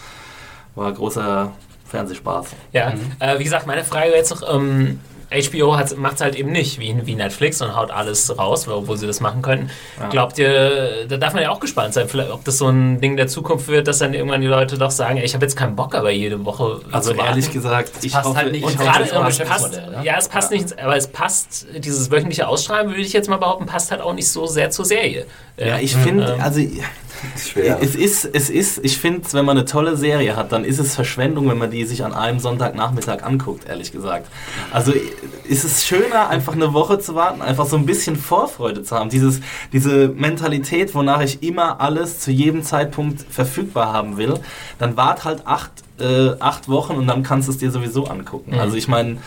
war 0.75 0.91
großer 0.91 1.53
Fernsehspaß. 1.85 2.47
Ja, 2.73 2.93
äh, 3.19 3.39
wie 3.39 3.45
gesagt, 3.45 3.67
meine 3.67 3.85
Frage 3.85 4.11
jetzt 4.11 4.31
noch, 4.31 4.53
ähm, 4.53 4.99
HBO 5.29 5.77
macht 5.97 6.15
es 6.15 6.21
halt 6.21 6.35
eben 6.35 6.51
nicht 6.51 6.79
wie, 6.79 6.95
wie 7.05 7.15
Netflix 7.15 7.61
und 7.61 7.75
haut 7.75 7.91
alles 7.91 8.37
raus, 8.37 8.67
wo, 8.67 8.87
wo 8.87 8.95
sie 8.95 9.07
das 9.07 9.19
machen 9.19 9.41
könnten. 9.41 9.69
Glaubt 10.09 10.39
ihr, 10.39 11.05
da 11.07 11.17
darf 11.17 11.33
man 11.33 11.43
ja 11.43 11.51
auch 11.51 11.59
gespannt 11.59 11.93
sein, 11.93 12.07
vielleicht, 12.07 12.31
ob 12.31 12.45
das 12.45 12.57
so 12.57 12.69
ein 12.69 13.01
Ding 13.01 13.17
der 13.17 13.27
Zukunft 13.27 13.67
wird, 13.67 13.87
dass 13.87 13.99
dann 13.99 14.13
irgendwann 14.13 14.41
die 14.41 14.47
Leute 14.47 14.77
doch 14.77 14.91
sagen, 14.91 15.17
ey, 15.17 15.25
ich 15.25 15.33
habe 15.33 15.45
jetzt 15.45 15.55
keinen 15.55 15.75
Bock, 15.75 15.95
aber 15.95 16.11
jede 16.11 16.43
Woche 16.45 16.79
Also 16.91 17.13
ehrlich 17.13 17.51
gesagt, 17.51 17.91
ich 18.01 18.13
passt 18.13 18.29
hoffe, 18.29 18.37
halt 18.37 18.51
nicht 18.51 18.61
ich 18.61 18.67
Und 18.67 18.79
gerade, 18.79 19.05
das 19.05 19.39
es 19.39 19.47
passt, 19.47 19.71
ne? 19.73 20.01
ja, 20.03 20.15
es 20.17 20.29
passt 20.29 20.51
nicht, 20.51 20.79
aber 20.79 20.95
es 20.95 21.07
passt, 21.07 21.67
dieses 21.77 22.09
wöchentliche 22.09 22.47
Ausstrahlen, 22.47 22.89
würde 22.89 23.01
ich 23.01 23.13
jetzt 23.13 23.29
mal 23.29 23.37
behaupten, 23.37 23.65
passt 23.65 23.91
halt 23.91 24.01
auch 24.01 24.13
nicht 24.13 24.29
so 24.29 24.45
sehr 24.45 24.69
zur 24.69 24.85
Serie. 24.85 25.25
Ja, 25.57 25.79
ich 25.79 25.95
finde, 25.95 26.35
ähm, 26.35 26.41
also 26.41 26.61
Ist 27.35 27.49
schwer. 27.49 27.79
es 27.81 27.95
ist, 27.95 28.25
es 28.25 28.49
ist, 28.49 28.79
ich 28.83 28.97
finde, 28.97 29.21
wenn 29.33 29.45
man 29.45 29.57
eine 29.57 29.65
tolle 29.65 29.97
Serie 29.97 30.35
hat, 30.35 30.51
dann 30.51 30.63
ist 30.63 30.79
es 30.79 30.95
Verschwendung, 30.95 31.49
wenn 31.49 31.57
man 31.57 31.71
die 31.71 31.85
sich 31.85 32.03
an 32.03 32.13
einem 32.13 32.39
Sonntagnachmittag 32.39 33.23
anguckt, 33.23 33.67
ehrlich 33.67 33.91
gesagt. 33.91 34.29
Also 34.71 34.93
ist 35.47 35.63
es 35.63 35.85
schöner, 35.85 36.29
einfach 36.29 36.53
eine 36.53 36.73
Woche 36.73 36.99
zu 36.99 37.15
warten, 37.15 37.41
einfach 37.41 37.65
so 37.65 37.77
ein 37.77 37.85
bisschen 37.85 38.15
Vorfreude 38.15 38.83
zu 38.83 38.95
haben. 38.95 39.09
Dieses, 39.09 39.41
diese 39.73 40.09
Mentalität, 40.09 40.93
wonach 40.95 41.21
ich 41.21 41.43
immer 41.43 41.81
alles 41.81 42.19
zu 42.19 42.31
jedem 42.31 42.63
Zeitpunkt 42.63 43.25
verfügbar 43.29 43.93
haben 43.93 44.17
will, 44.17 44.39
dann 44.79 44.97
wart 44.97 45.23
halt 45.23 45.45
acht, 45.45 45.71
äh, 45.99 46.31
acht 46.39 46.69
Wochen 46.69 46.93
und 46.93 47.07
dann 47.07 47.23
kannst 47.23 47.47
du 47.47 47.51
es 47.51 47.57
dir 47.57 47.71
sowieso 47.71 48.05
angucken. 48.05 48.59
Also 48.59 48.75
ich 48.75 48.87
meine, 48.87 49.17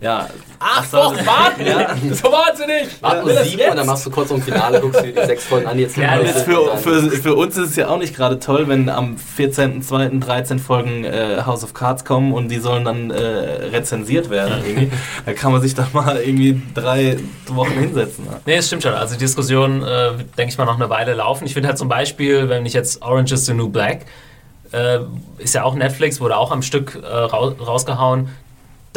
ja. 0.00 0.28
Acht 0.60 0.92
Wochen 0.92 1.24
warten? 1.26 1.64
Ja. 1.66 1.94
So 2.14 2.30
wahnsinnig! 2.32 2.88
Warte 3.00 3.26
nur 3.26 3.42
sieben 3.44 3.70
und 3.70 3.76
dann 3.76 3.86
machst 3.86 4.04
du 4.06 4.10
kurz 4.10 4.30
um 4.30 4.42
Finale, 4.42 4.80
guckst 4.80 5.02
dir 5.04 5.12
die 5.12 5.26
sechs 5.26 5.44
Folgen 5.44 5.66
an, 5.66 5.78
jetzt 5.78 5.96
Ja, 5.96 6.18
Jetzt 6.18 6.42
für, 6.44 6.66
dann- 6.66 6.78
für, 6.78 7.10
für 7.10 7.34
uns 7.34 7.56
ist 7.56 7.70
es 7.70 7.76
ja 7.76 7.88
auch 7.88 7.98
nicht 7.98 8.14
gerade 8.16 8.38
toll, 8.40 8.66
wenn 8.68 8.88
am 8.88 9.16
14.02. 9.38 10.20
13 10.20 10.58
Folgen 10.58 11.04
äh, 11.04 11.42
House 11.46 11.62
of 11.64 11.74
Cards 11.74 12.04
kommen 12.04 12.32
und 12.32 12.48
die 12.48 12.58
sollen 12.58 12.84
dann 12.84 13.10
äh, 13.10 13.16
rezensiert 13.18 14.30
werden. 14.30 14.64
Irgendwie. 14.66 14.90
Da 15.26 15.32
kann 15.32 15.52
man 15.52 15.60
sich 15.60 15.74
doch 15.74 15.92
mal 15.92 16.16
irgendwie 16.18 16.60
drei 16.74 17.16
Wochen 17.48 17.72
hinsetzen. 17.72 18.24
Ne? 18.24 18.40
Nee, 18.46 18.56
es 18.56 18.66
stimmt 18.66 18.82
schon. 18.82 18.94
Also 18.94 19.14
die 19.14 19.20
Diskussion, 19.20 19.82
äh, 19.82 20.10
denke 20.36 20.52
ich 20.52 20.58
mal, 20.58 20.64
noch 20.64 20.76
eine 20.76 20.90
Weile 20.90 21.14
laufen. 21.14 21.44
Ich 21.46 21.54
finde 21.54 21.68
halt 21.68 21.78
zum 21.78 21.88
Beispiel, 21.88 22.48
wenn 22.48 22.66
ich 22.66 22.72
jetzt 22.72 23.02
Orange 23.02 23.32
is 23.34 23.46
the 23.46 23.54
New 23.54 23.68
Black, 23.68 24.06
äh, 24.72 24.98
ist 25.38 25.54
ja 25.54 25.62
auch 25.64 25.74
Netflix, 25.74 26.20
wurde 26.20 26.36
auch 26.36 26.50
am 26.52 26.62
Stück 26.62 26.98
äh, 27.02 27.06
rau 27.06 27.48
rausgehauen. 27.48 28.28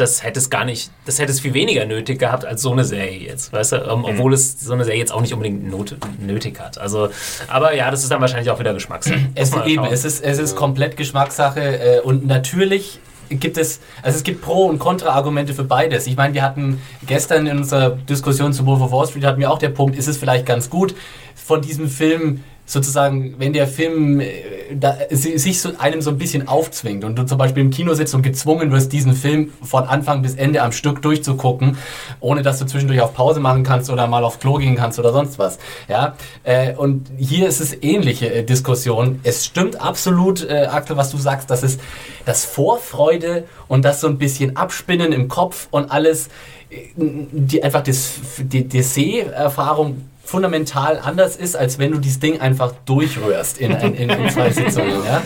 Das 0.02 0.24
hätte 0.24 0.40
es 0.40 0.50
gar 0.50 0.64
nicht, 0.64 0.90
das 1.06 1.20
hätte 1.20 1.30
es 1.30 1.38
viel 1.38 1.54
weniger 1.54 1.84
nötig 1.84 2.18
gehabt 2.18 2.44
als 2.44 2.60
so 2.60 2.72
eine 2.72 2.82
Serie 2.82 3.20
jetzt, 3.20 3.52
weißt 3.52 3.70
du? 3.70 3.76
Ähm, 3.76 4.04
obwohl 4.04 4.34
es 4.34 4.60
so 4.60 4.72
eine 4.72 4.84
Serie 4.84 4.98
jetzt 4.98 5.12
auch 5.12 5.20
nicht 5.20 5.32
unbedingt 5.32 5.70
not 5.70 5.94
nötig 6.18 6.58
hat. 6.58 6.76
Also, 6.76 7.10
aber 7.46 7.72
ja, 7.76 7.88
das 7.88 8.02
ist 8.02 8.10
dann 8.10 8.20
wahrscheinlich 8.20 8.50
auch 8.50 8.58
wieder 8.58 8.74
Geschmackssache. 8.74 9.20
Es, 9.36 9.52
eben, 9.64 9.84
es, 9.84 10.04
ist, 10.04 10.24
es 10.24 10.40
ist 10.40 10.56
komplett 10.56 10.96
Geschmackssache 10.96 11.60
äh, 11.60 12.00
und 12.00 12.26
natürlich 12.26 12.98
gibt 13.30 13.56
es, 13.56 13.78
also 14.02 14.16
es 14.16 14.24
gibt 14.24 14.42
Pro- 14.42 14.66
und 14.66 14.80
Kontra-Argumente 14.80 15.54
für 15.54 15.62
beides. 15.62 16.08
Ich 16.08 16.16
meine, 16.16 16.34
wir 16.34 16.42
hatten 16.42 16.82
gestern 17.06 17.46
in 17.46 17.58
unserer 17.58 17.90
Diskussion 17.90 18.52
zu 18.52 18.66
Wolf 18.66 18.80
of 18.80 18.90
Wall 18.90 19.06
Street 19.06 19.24
hatten 19.24 19.40
wir 19.40 19.52
auch 19.52 19.58
der 19.58 19.68
Punkt, 19.68 19.96
ist 19.96 20.08
es 20.08 20.16
vielleicht 20.16 20.46
ganz 20.46 20.68
gut, 20.68 20.96
von 21.36 21.62
diesem 21.62 21.88
Film 21.88 22.42
sozusagen, 22.64 23.34
wenn 23.38 23.52
der 23.52 23.66
Film 23.66 24.20
äh, 24.20 24.30
da, 24.74 24.96
si- 25.10 25.36
sich 25.36 25.60
so 25.60 25.70
einem 25.78 26.00
so 26.00 26.10
ein 26.10 26.16
bisschen 26.16 26.48
aufzwingt 26.48 27.04
und 27.04 27.18
du 27.18 27.24
zum 27.24 27.36
Beispiel 27.36 27.62
im 27.62 27.70
Kino 27.70 27.92
sitzt 27.94 28.14
und 28.14 28.22
gezwungen 28.22 28.70
wirst, 28.70 28.92
diesen 28.92 29.14
Film 29.14 29.52
von 29.62 29.84
Anfang 29.84 30.22
bis 30.22 30.34
Ende 30.36 30.62
am 30.62 30.72
Stück 30.72 31.02
durchzugucken, 31.02 31.76
ohne 32.20 32.42
dass 32.42 32.60
du 32.60 32.64
zwischendurch 32.64 33.00
auf 33.00 33.14
Pause 33.14 33.40
machen 33.40 33.64
kannst 33.64 33.90
oder 33.90 34.06
mal 34.06 34.24
aufs 34.24 34.38
Klo 34.38 34.54
gehen 34.54 34.76
kannst 34.76 34.98
oder 34.98 35.12
sonst 35.12 35.38
was. 35.38 35.58
Ja? 35.88 36.16
Äh, 36.44 36.74
und 36.74 37.10
hier 37.18 37.48
ist 37.48 37.60
es 37.60 37.82
ähnliche 37.82 38.32
äh, 38.32 38.44
Diskussion. 38.44 39.18
Es 39.24 39.44
stimmt 39.44 39.80
absolut, 39.80 40.48
äh, 40.48 40.66
Axel, 40.70 40.96
was 40.96 41.10
du 41.10 41.18
sagst, 41.18 41.50
dass 41.50 41.62
es 41.62 41.78
das 42.24 42.44
Vorfreude 42.44 43.44
und 43.68 43.84
das 43.84 44.00
so 44.00 44.06
ein 44.06 44.18
bisschen 44.18 44.56
Abspinnen 44.56 45.12
im 45.12 45.28
Kopf 45.28 45.66
und 45.72 45.90
alles, 45.90 46.28
äh, 46.70 46.76
die 46.96 47.62
einfach 47.62 47.82
das, 47.82 48.12
die, 48.38 48.66
die 48.66 48.82
Seherfahrung 48.82 50.08
fundamental 50.32 50.98
anders 50.98 51.36
ist, 51.36 51.54
als 51.56 51.78
wenn 51.78 51.92
du 51.92 51.98
dieses 51.98 52.18
Ding 52.18 52.40
einfach 52.40 52.72
durchrührst 52.86 53.58
in, 53.58 53.70
in, 53.72 53.94
in, 53.94 54.08
in 54.10 54.30
zwei 54.30 54.50
Sitzungen. 54.50 54.96
Ja? 55.04 55.22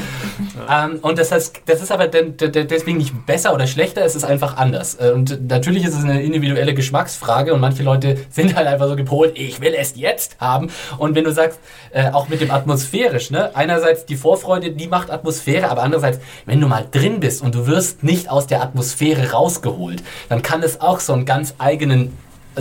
Ähm, 0.69 0.99
und 1.01 1.17
das, 1.19 1.31
heißt, 1.31 1.63
das 1.67 1.81
ist 1.81 1.93
aber 1.93 2.09
de- 2.09 2.31
de- 2.33 2.65
deswegen 2.65 2.99
nicht 2.99 3.25
besser 3.25 3.55
oder 3.55 3.69
schlechter, 3.69 4.05
es 4.05 4.17
ist 4.17 4.25
einfach 4.25 4.57
anders. 4.57 4.97
Äh, 4.97 5.13
Und 5.15 5.49
natürlich 5.49 5.85
ist 5.85 5.95
es 5.95 6.03
eine 6.03 6.21
individuelle 6.23 6.75
Geschmacksfrage 6.75 7.55
und 7.55 7.61
manche 7.61 7.85
Leute 7.85 8.17
sind 8.31 8.57
halt 8.57 8.67
einfach 8.67 8.89
so 8.89 8.97
gepolt, 8.97 9.33
ich 9.39 9.61
will 9.61 9.75
es 9.79 9.95
jetzt 9.97 10.41
haben. 10.41 10.71
Und 10.99 11.15
wenn 11.15 11.23
du 11.25 11.31
sagst, 11.33 11.61
äh, 11.93 12.11
auch 12.11 12.29
mit 12.29 12.41
dem 12.41 12.51
atmosphärisch, 12.51 13.31
ne? 13.31 13.55
einerseits 13.55 14.07
die 14.07 14.17
Vorfreude, 14.17 14.73
die 14.73 14.89
macht 14.89 15.11
Atmosphäre, 15.13 15.71
aber 15.71 15.85
andererseits, 15.85 16.19
wenn 16.47 16.61
du 16.61 16.67
mal 16.67 16.85
drin 16.91 17.21
bist 17.21 17.43
und 17.43 17.55
du 17.55 17.69
wirst 17.69 18.03
nicht 18.03 18.29
aus 18.29 18.49
der 18.49 18.61
Atmosphäre 18.61 19.31
rausgeholt, 19.31 20.03
dann 20.29 20.43
kann 20.43 20.65
es 20.65 20.81
auch 20.81 20.99
so 20.99 21.13
einen 21.13 21.25
ganz 21.27 21.55
eigenen 21.59 22.13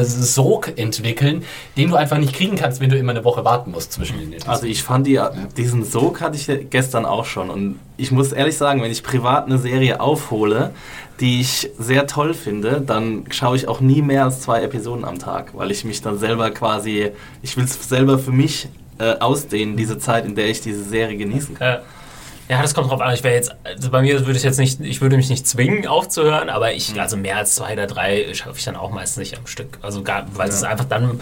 Sog 0.04 0.78
entwickeln, 0.78 1.44
den 1.78 1.90
du 1.90 1.96
einfach 1.96 2.18
nicht 2.18 2.34
kriegen 2.34 2.56
kannst, 2.56 2.82
wenn 2.82 2.90
du 2.90 2.98
immer 2.98 3.12
eine 3.12 3.24
Woche 3.24 3.46
warten 3.46 3.72
musst 3.72 3.94
zwischen 3.94 4.18
den 4.18 4.34
Episoden. 4.34 4.52
Also 4.52 4.66
ich 4.66 4.84
fand 4.84 5.08
die, 5.08 5.22
diesen 5.56 5.84
Sog 5.84 6.22
hatte 6.22 6.36
ich 6.36 6.70
gestern 6.70 7.06
auch 7.06 7.26
schon 7.26 7.50
und 7.50 7.80
ich 7.98 8.12
muss 8.12 8.34
ehrlich 8.34 8.58
sagen, 8.58 8.82
wenn 8.82 8.92
ich 8.92 9.04
privat 9.04 9.46
eine 9.46 9.58
Serie 9.58 10.02
aufhole, 10.02 10.72
die 11.20 11.40
ich 11.40 11.70
sehr 11.80 12.08
toll 12.08 12.34
finde, 12.34 12.82
dann 12.86 13.24
schaue 13.30 13.56
ich 13.56 13.68
auch 13.68 13.80
nie 13.80 14.02
mehr 14.02 14.26
als 14.26 14.42
zwei 14.42 14.62
Episoden 14.64 15.06
am 15.06 15.18
Tag, 15.18 15.52
weil 15.54 15.72
ich 15.72 15.86
mich 15.86 16.02
dann 16.02 16.18
selber 16.18 16.52
quasi, 16.52 17.12
ich 17.42 17.56
will 17.56 17.64
es 17.64 17.88
selber 17.88 18.20
für 18.20 18.32
mich 18.32 18.68
äh, 19.00 19.18
ausdehnen, 19.20 19.78
diese 19.78 19.98
Zeit, 19.98 20.26
in 20.26 20.36
der 20.36 20.50
ich 20.50 20.62
diese 20.62 20.84
Serie 20.84 21.18
genießen 21.18 21.56
kann. 21.56 21.76
Äh, 21.76 21.80
ja, 22.48 22.62
das 22.62 22.74
kommt 22.74 22.92
drauf 22.92 23.02
an. 23.02 23.14
Ich 23.14 23.24
wäre 23.24 23.36
jetzt, 23.36 23.56
also 23.64 23.90
bei 23.90 24.02
mir 24.02 24.26
würde 24.26 24.38
ich 24.38 24.44
jetzt 24.44 24.60
nicht, 24.60 24.80
ich 24.80 25.02
würde 25.02 25.18
mich 25.18 25.30
nicht 25.30 25.48
zwingen 25.48 25.88
aufzuhören, 25.88 26.50
aber 26.50 26.74
ich, 26.74 27.00
also 27.00 27.18
mehr 27.18 27.38
als 27.38 27.56
zwei 27.56 27.74
oder 27.74 27.88
drei 27.88 28.34
schaffe 28.34 28.58
ich 28.58 28.66
dann 28.66 28.76
auch 28.76 28.92
meistens 28.92 29.18
nicht 29.18 29.38
am 29.38 29.48
Stück. 29.48 29.80
Also 29.82 30.04
gar, 30.04 30.26
weil 30.36 30.50
es 30.50 30.56
ist 30.56 30.64
einfach 30.64 30.86
dann, 30.86 31.20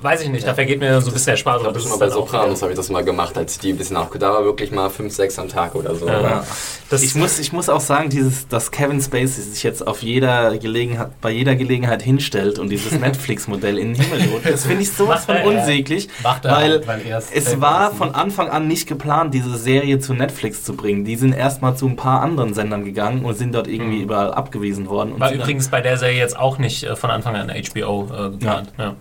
weiß 0.00 0.22
ich 0.22 0.28
nicht, 0.28 0.46
da 0.46 0.54
vergeht 0.54 0.80
mir 0.80 1.00
so 1.00 1.10
ein 1.10 1.14
bisschen 1.14 1.32
der 1.32 1.36
Spaß. 1.36 1.60
Ich 1.60 1.66
aber 1.66 1.72
glaube, 1.72 1.74
das 1.74 1.82
schon 1.82 1.92
ist 1.92 1.98
mal 1.98 2.08
bei 2.08 2.12
auch 2.12 2.26
Sopranos 2.26 2.62
habe 2.62 2.72
ich 2.72 2.76
das 2.76 2.90
mal 2.90 3.04
gemacht, 3.04 3.36
als 3.36 3.54
ich 3.54 3.58
die 3.60 3.72
ein 3.72 3.76
bisschen 3.76 3.94
nachgeguckt 3.94 4.22
Da 4.22 4.32
war 4.32 4.44
wirklich 4.44 4.70
mal 4.70 4.90
5, 4.90 5.12
6 5.12 5.38
am 5.38 5.48
Tag 5.48 5.74
oder 5.74 5.94
so. 5.94 6.06
Ja. 6.06 6.44
Das, 6.90 7.02
Ich 7.02 7.14
muss, 7.14 7.38
ich 7.38 7.52
muss 7.52 7.68
auch 7.68 7.80
sagen, 7.80 8.10
dieses, 8.10 8.48
dass 8.48 8.70
Kevin 8.70 9.00
Spacey 9.00 9.42
sich 9.42 9.62
jetzt 9.62 9.86
auf 9.86 10.02
jeder 10.02 10.56
Gelegenheit, 10.58 11.08
bei 11.20 11.30
jeder 11.30 11.56
Gelegenheit 11.56 12.02
hinstellt 12.02 12.58
und 12.58 12.68
dieses 12.68 12.92
Netflix-Modell 12.98 13.78
in 13.78 13.94
den 13.94 14.02
Himmel 14.02 14.30
holt, 14.32 14.46
das 14.46 14.66
finde 14.66 14.82
ich 14.82 14.92
sowas 14.92 15.24
von 15.24 15.36
ja. 15.36 15.44
unsäglich, 15.44 16.08
Macht 16.22 16.44
er 16.44 16.52
weil 16.52 16.86
weil 16.86 17.22
es 17.32 17.60
war 17.60 17.92
von 17.92 18.14
Anfang 18.14 18.48
an 18.48 18.68
nicht 18.68 18.86
geplant, 18.86 19.34
diese 19.34 19.56
Serie 19.56 19.98
zu 19.98 20.14
Netflix 20.14 20.64
zu 20.64 20.74
bringen. 20.76 21.04
Die 21.04 21.16
sind 21.16 21.32
erstmal 21.32 21.76
zu 21.76 21.86
ein 21.86 21.96
paar 21.96 22.22
anderen 22.22 22.54
Sendern 22.54 22.84
gegangen 22.84 23.24
und 23.24 23.36
sind 23.36 23.54
dort 23.54 23.66
irgendwie 23.66 24.00
überall 24.00 24.32
abgewiesen 24.32 24.88
worden. 24.88 25.12
Und 25.12 25.20
war 25.20 25.32
übrigens 25.32 25.68
bei 25.68 25.80
der 25.80 25.96
Serie 25.96 26.18
jetzt 26.18 26.38
auch 26.38 26.58
nicht 26.58 26.84
äh, 26.84 26.96
von 26.96 27.10
Anfang 27.10 27.36
an 27.36 27.48
HBO 27.50 28.08
äh, 28.12 28.30
geplant. 28.30 28.72
Ja. 28.78 28.84
dann, 28.84 28.96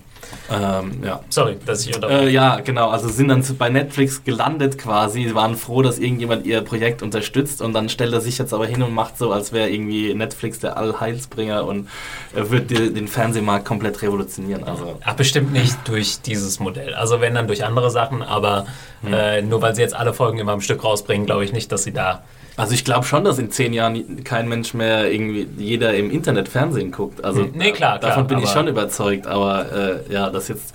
ähm, 0.52 1.04
ja. 1.04 1.22
Sorry, 1.30 1.58
dass 1.66 1.86
ich 1.86 1.96
unter. 1.96 2.10
Äh, 2.10 2.30
ja, 2.30 2.60
genau. 2.60 2.90
Also 2.90 3.10
sind 3.10 3.28
dann 3.28 3.44
bei 3.58 3.70
Netflix 3.70 4.24
gelandet 4.24 4.78
quasi. 4.78 5.24
Sie 5.28 5.36
waren 5.36 5.56
froh, 5.56 5.82
dass 5.82 6.00
irgendjemand 6.00 6.46
ihr 6.46 6.62
Projekt 6.62 7.02
unterstützt 7.02 7.62
und 7.62 7.74
dann 7.74 7.90
stellt 7.90 8.14
er 8.14 8.22
sich 8.22 8.38
jetzt 8.38 8.54
aber 8.54 8.66
hin 8.66 8.84
und 8.84 8.94
macht 8.94 9.18
so, 9.18 9.32
als 9.32 9.54
wäre 9.54 9.70
irgendwie 9.70 10.14
Netflix 10.14 10.60
der 10.60 10.78
Allheilsbringer 10.78 11.66
und 11.66 11.90
er 12.36 12.50
wird 12.50 12.72
die, 12.72 12.94
den 12.94 13.08
Fernsehmarkt 13.08 13.66
komplett 13.66 14.02
revolutionieren. 14.02 14.64
Also 14.64 15.00
Ach, 15.04 15.14
bestimmt 15.16 15.54
nicht 15.54 15.78
durch 15.86 16.22
dieses 16.22 16.60
Modell. 16.60 16.94
Also 16.94 17.22
wenn 17.22 17.36
dann 17.36 17.48
durch 17.48 17.64
andere 17.66 17.90
Sachen, 17.92 18.22
aber 18.22 18.66
Hm. 19.04 19.14
äh, 19.14 19.42
nur 19.42 19.62
weil 19.62 19.76
sie 19.76 19.82
jetzt 19.82 19.96
alle 19.96 20.14
Folgen 20.14 20.40
immer 20.40 20.54
am 20.54 20.62
Stück 20.62 20.84
rausbringen, 20.84 21.26
glaube 21.26 21.44
ich 21.44 21.54
nicht, 21.54 21.72
dass 21.72 21.84
sie 21.84 21.92
da. 21.92 22.24
Also 22.56 22.74
ich 22.74 22.86
glaube 22.86 23.06
schon, 23.06 23.24
dass 23.24 23.39
in 23.39 23.49
zehn 23.51 23.74
Jahren 23.74 24.24
kein 24.24 24.47
Mensch 24.47 24.74
mehr 24.74 25.12
irgendwie 25.12 25.47
jeder 25.58 25.93
im 25.95 26.12
Internet 26.12 26.49
Fernsehen 26.49 26.91
guckt. 26.91 27.24
Also 27.24 27.47
Nee, 27.54 27.72
klar, 27.72 27.97
klar, 27.99 28.12
davon 28.12 28.28
bin 28.28 28.39
ich 28.39 28.49
schon 28.49 28.68
überzeugt. 28.68 29.26
Aber 29.28 29.72
äh, 30.08 30.14
ja, 30.14 30.30
dass 30.30 30.49
jetzt, 30.49 30.74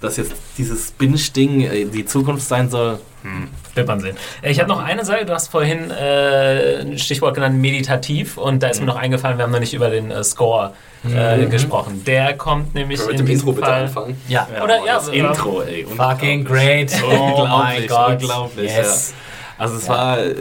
dass 0.00 0.16
jetzt 0.18 0.34
dieses 0.58 0.90
Binge-Ding 0.92 1.60
äh, 1.62 1.84
die 1.86 2.04
Zukunft 2.04 2.46
sein 2.46 2.68
soll. 2.68 2.98
Wird 3.74 3.88
man 3.88 3.98
sehen. 3.98 4.16
Äh, 4.40 4.52
Ich 4.52 4.60
habe 4.60 4.68
noch 4.68 4.78
eine 4.80 5.04
Sache, 5.04 5.24
du 5.24 5.32
hast 5.32 5.48
vorhin 5.48 5.90
äh, 5.90 6.80
ein 6.82 6.96
Stichwort 6.96 7.34
genannt, 7.34 7.58
meditativ, 7.60 8.36
und 8.38 8.62
da 8.62 8.68
ist 8.68 8.78
Mhm. 8.80 8.86
mir 8.86 8.92
noch 8.92 8.98
eingefallen, 9.00 9.36
wir 9.36 9.42
haben 9.44 9.50
noch 9.50 9.58
nicht 9.58 9.74
über 9.74 9.90
den 9.90 10.12
äh, 10.12 10.22
Score 10.22 10.74
äh, 11.12 11.44
gesprochen. 11.46 12.04
Der 12.06 12.34
kommt 12.36 12.74
nämlich 12.76 13.00
Können 13.00 13.08
wir 13.10 13.14
in 13.18 13.20
mit 13.24 13.28
dem 13.28 13.34
Intro 13.34 13.52
bitte 13.52 13.66
Fall. 13.66 13.82
anfangen? 13.82 14.20
Ja. 14.28 14.46
Oder 14.62 14.76
ja, 14.84 14.94
das 14.94 15.08
äh, 15.08 15.18
Intro, 15.18 15.62
ey. 15.62 15.84
Fucking 15.96 16.44
great. 16.44 16.92
Oh 17.02 17.08
mein 17.08 17.18
unglaublich, 17.82 17.88
Gott. 17.88 18.12
unglaublich. 18.22 18.70
Yes. 18.72 19.12
Ja. 19.16 19.25
Also 19.58 19.76
es 19.76 19.88
war, 19.88 20.18
äh, 20.18 20.34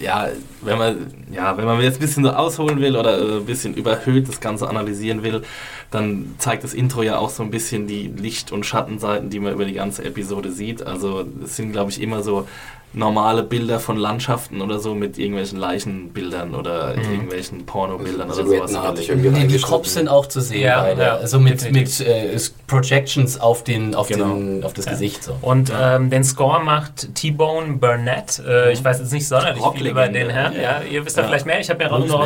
ja, 0.00 0.28
wenn 0.60 0.78
man, 0.78 1.06
ja, 1.32 1.56
wenn 1.56 1.64
man 1.64 1.80
jetzt 1.80 1.96
ein 1.96 2.00
bisschen 2.00 2.24
so 2.24 2.30
ausholen 2.30 2.80
will 2.80 2.96
oder 2.96 3.18
äh, 3.18 3.36
ein 3.38 3.46
bisschen 3.46 3.74
überhöht 3.74 4.28
das 4.28 4.40
Ganze 4.40 4.68
analysieren 4.68 5.22
will, 5.22 5.42
dann 5.90 6.34
zeigt 6.38 6.64
das 6.64 6.74
Intro 6.74 7.02
ja 7.02 7.18
auch 7.18 7.30
so 7.30 7.42
ein 7.42 7.50
bisschen 7.50 7.86
die 7.86 8.08
Licht- 8.08 8.52
und 8.52 8.66
Schattenseiten, 8.66 9.30
die 9.30 9.40
man 9.40 9.52
über 9.52 9.64
die 9.64 9.72
ganze 9.72 10.04
Episode 10.04 10.50
sieht. 10.52 10.82
Also 10.82 11.24
es 11.42 11.56
sind, 11.56 11.72
glaube 11.72 11.90
ich, 11.90 12.00
immer 12.00 12.22
so 12.22 12.46
normale 12.94 13.42
Bilder 13.42 13.80
von 13.80 13.96
Landschaften 13.96 14.60
oder 14.60 14.78
so 14.78 14.94
mit 14.94 15.18
irgendwelchen 15.18 15.58
Leichenbildern 15.58 16.54
oder 16.54 16.94
irgendwelchen 16.96 17.64
Pornobildern 17.64 18.26
oder 18.26 18.34
sowas. 18.34 18.48
Silhouettenartig 18.50 19.08
überlegt. 19.08 19.36
irgendwie 19.36 19.56
die. 19.56 19.62
Cops 19.62 19.94
sind 19.94 20.08
auch 20.08 20.26
zu 20.26 20.40
sehen 20.40 20.62
Ja, 20.62 20.88
ja, 20.92 21.16
also 21.16 21.40
mit, 21.40 21.72
mit 21.72 22.00
äh, 22.00 22.36
Projections 22.66 23.40
auf, 23.40 23.64
den, 23.64 23.94
auf, 23.94 24.08
Genau. 24.08 24.34
den, 24.34 24.64
auf 24.64 24.72
das 24.74 24.86
Gesicht. 24.86 25.24
So. 25.24 25.36
Und 25.40 25.72
ähm, 25.78 26.10
den 26.10 26.24
Score 26.24 26.62
macht 26.62 27.14
T-Bone 27.14 27.74
Burnett. 27.74 28.40
Äh, 28.46 28.72
ich 28.72 28.84
weiß 28.84 28.98
jetzt 29.00 29.12
nicht 29.12 29.26
sonderlich 29.26 29.62
viel 29.74 29.86
über 29.86 30.08
den 30.08 30.30
Herrn. 30.30 30.54
Ja, 30.60 30.80
ihr 30.82 31.04
wisst 31.04 31.16
da 31.18 31.24
vielleicht 31.24 31.46
mehr. 31.46 31.60
Ich 31.60 31.70
habe 31.70 31.84
mir 31.84 31.92
auch 31.92 31.98
nur 32.06 32.24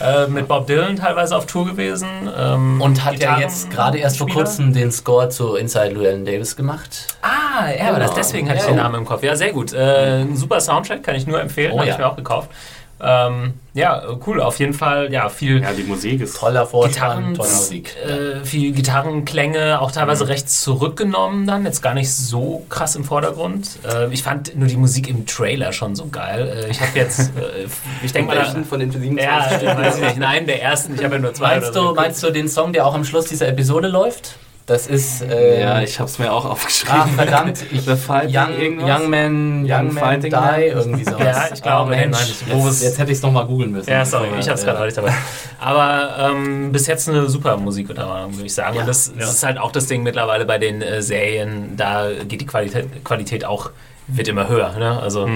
äh, 0.00 0.26
mit 0.28 0.48
Bob 0.48 0.66
Dylan 0.66 0.96
teilweise 0.96 1.36
auf 1.36 1.46
Tour 1.46 1.66
gewesen. 1.66 2.08
Ähm, 2.38 2.80
Und 2.80 3.04
hat 3.04 3.14
ja 3.14 3.34
Gitarren- 3.36 3.40
jetzt 3.42 3.70
gerade 3.70 3.98
erst 3.98 4.18
vor 4.18 4.28
kurzem 4.28 4.72
den 4.72 4.90
Score 4.92 5.28
zu 5.28 5.56
Inside 5.56 5.90
Llewellyn 5.90 6.24
Davis 6.24 6.56
gemacht. 6.56 7.06
Ah, 7.22 7.70
ja, 7.76 7.88
aber 7.88 7.98
das, 7.98 8.10
Genau. 8.10 8.16
deswegen 8.16 8.48
hatte 8.48 8.58
ich 8.58 8.64
Ja. 8.64 8.70
den 8.72 8.76
Namen 8.76 8.94
im 8.96 9.04
Kopf. 9.04 9.22
Ja, 9.22 9.34
sehr 9.36 9.52
gut. 9.52 9.72
Äh, 9.72 10.05
ein 10.06 10.36
super 10.36 10.60
Soundtrack, 10.60 11.02
kann 11.02 11.14
ich 11.14 11.26
nur 11.26 11.40
empfehlen. 11.40 11.72
Oh 11.72 11.78
habe 11.78 11.88
ja. 11.88 11.94
ich 11.94 11.98
mir 11.98 12.06
auch 12.06 12.16
gekauft. 12.16 12.50
Ähm, 12.98 13.54
ja, 13.74 14.02
cool. 14.26 14.40
Auf 14.40 14.58
jeden 14.58 14.72
Fall, 14.72 15.12
ja, 15.12 15.28
viel 15.28 15.60
Ja, 15.60 15.72
die 15.72 15.82
Musik 15.82 16.22
ist 16.22 16.38
Toller 16.38 16.64
Vorspann, 16.64 16.92
Gitarren, 16.92 17.34
tolle 17.34 17.50
Musik. 17.50 17.94
äh, 17.96 18.42
viel 18.42 18.72
Gitarrenklänge, 18.72 19.82
auch 19.82 19.92
teilweise 19.92 20.28
recht 20.28 20.48
zurückgenommen 20.48 21.46
dann, 21.46 21.66
jetzt 21.66 21.82
gar 21.82 21.92
nicht 21.92 22.10
so 22.10 22.64
krass 22.70 22.96
im 22.96 23.04
Vordergrund. 23.04 23.78
Äh, 23.86 24.12
ich 24.14 24.22
fand 24.22 24.56
nur 24.56 24.66
die 24.66 24.78
Musik 24.78 25.08
im 25.08 25.26
Trailer 25.26 25.72
schon 25.72 25.94
so 25.94 26.08
geil. 26.08 26.64
Äh, 26.64 26.70
ich 26.70 26.80
habe 26.80 26.92
jetzt, 26.94 27.20
äh, 27.36 27.66
ich 28.02 28.12
denke 28.12 28.34
mal, 28.34 28.38
Welchen 28.38 28.64
von 28.64 28.80
den 28.80 28.90
27 28.90 29.62
ja, 29.62 29.78
weiß 29.78 29.96
ich 29.96 30.02
nicht, 30.02 30.16
in 30.16 30.24
einem 30.24 30.46
der 30.46 30.62
ersten, 30.62 30.94
ich 30.94 31.04
habe 31.04 31.16
ja 31.16 31.20
nur 31.20 31.34
zwei 31.34 31.48
Meinst 31.48 31.70
oder 31.72 31.80
so 31.80 31.88
du, 31.88 31.94
meinst 31.94 32.22
du 32.22 32.30
den 32.30 32.48
Song, 32.48 32.72
der 32.72 32.86
auch 32.86 32.94
am 32.94 33.04
Schluss 33.04 33.26
dieser 33.26 33.48
Episode 33.48 33.88
läuft? 33.88 34.36
Das 34.66 34.88
ist. 34.88 35.22
Äh, 35.22 35.60
Ja, 35.60 35.80
ich 35.80 36.00
hab's 36.00 36.18
mir 36.18 36.32
auch 36.32 36.44
aufgeschrieben. 36.44 36.96
Ach, 37.04 37.08
verdammt. 37.08 37.64
Ich, 37.70 37.82
The 37.82 37.94
Fighting 37.96 38.34
young, 38.36 38.58
irgendwas? 38.60 39.00
young 39.00 39.10
Man, 39.10 39.64
Young, 39.64 39.70
Young 39.70 39.94
Man 39.94 39.98
Fighting 39.98 40.30
Die, 40.32 40.64
irgendwie 40.64 41.04
sowas. 41.10 41.20
Ja, 41.20 41.48
ich 41.54 41.62
glaube, 41.62 41.92
oh, 41.92 41.96
Mensch. 41.96 42.18
Wo 42.50 42.56
jetzt, 42.66 42.76
es- 42.76 42.82
jetzt 42.82 42.98
hätte 42.98 43.12
ich 43.12 43.18
es 43.18 43.22
nochmal 43.22 43.46
googeln 43.46 43.70
müssen. 43.72 43.88
Ja, 43.90 44.04
sorry, 44.04 44.28
ich 44.38 44.48
hab's 44.48 44.64
gerade 44.64 44.78
äh, 44.78 44.80
auch 44.80 44.84
nicht 44.86 44.96
dabei. 44.98 45.12
Aber 45.60 46.16
ähm, 46.32 46.72
bis 46.72 46.86
jetzt 46.88 47.08
eine 47.08 47.28
super 47.28 47.56
Musikuntermalung, 47.56 48.34
würde 48.34 48.46
ich 48.46 48.54
sagen. 48.54 48.74
Ja, 48.74 48.80
Und 48.82 48.88
das, 48.88 49.12
das 49.16 49.34
ist 49.34 49.42
halt 49.44 49.58
auch 49.58 49.70
das 49.72 49.86
Ding 49.86 50.02
mittlerweile 50.02 50.44
bei 50.44 50.58
den 50.58 50.82
äh, 50.82 51.00
Serien, 51.00 51.76
da 51.76 52.08
geht 52.26 52.40
die 52.40 52.46
Qualität, 52.46 53.04
Qualität 53.04 53.44
auch 53.44 53.70
wird 54.08 54.28
immer 54.28 54.48
höher. 54.48 54.72
Ne? 54.78 55.00
Also 55.00 55.28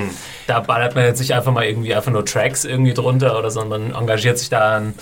da 0.47 0.61
ballert 0.61 0.95
man 0.95 1.05
jetzt 1.05 1.19
nicht 1.19 1.35
einfach 1.35 1.51
mal 1.53 1.65
irgendwie 1.65 1.93
einfach 1.95 2.13
nur 2.13 2.25
Tracks 2.25 2.65
irgendwie 2.65 2.95
drunter 2.95 3.37
oder 3.39 3.51
so, 3.51 3.61
sondern 3.61 3.95
engagiert 3.95 4.39
sich 4.39 4.49
da 4.49 4.77
an. 4.77 4.95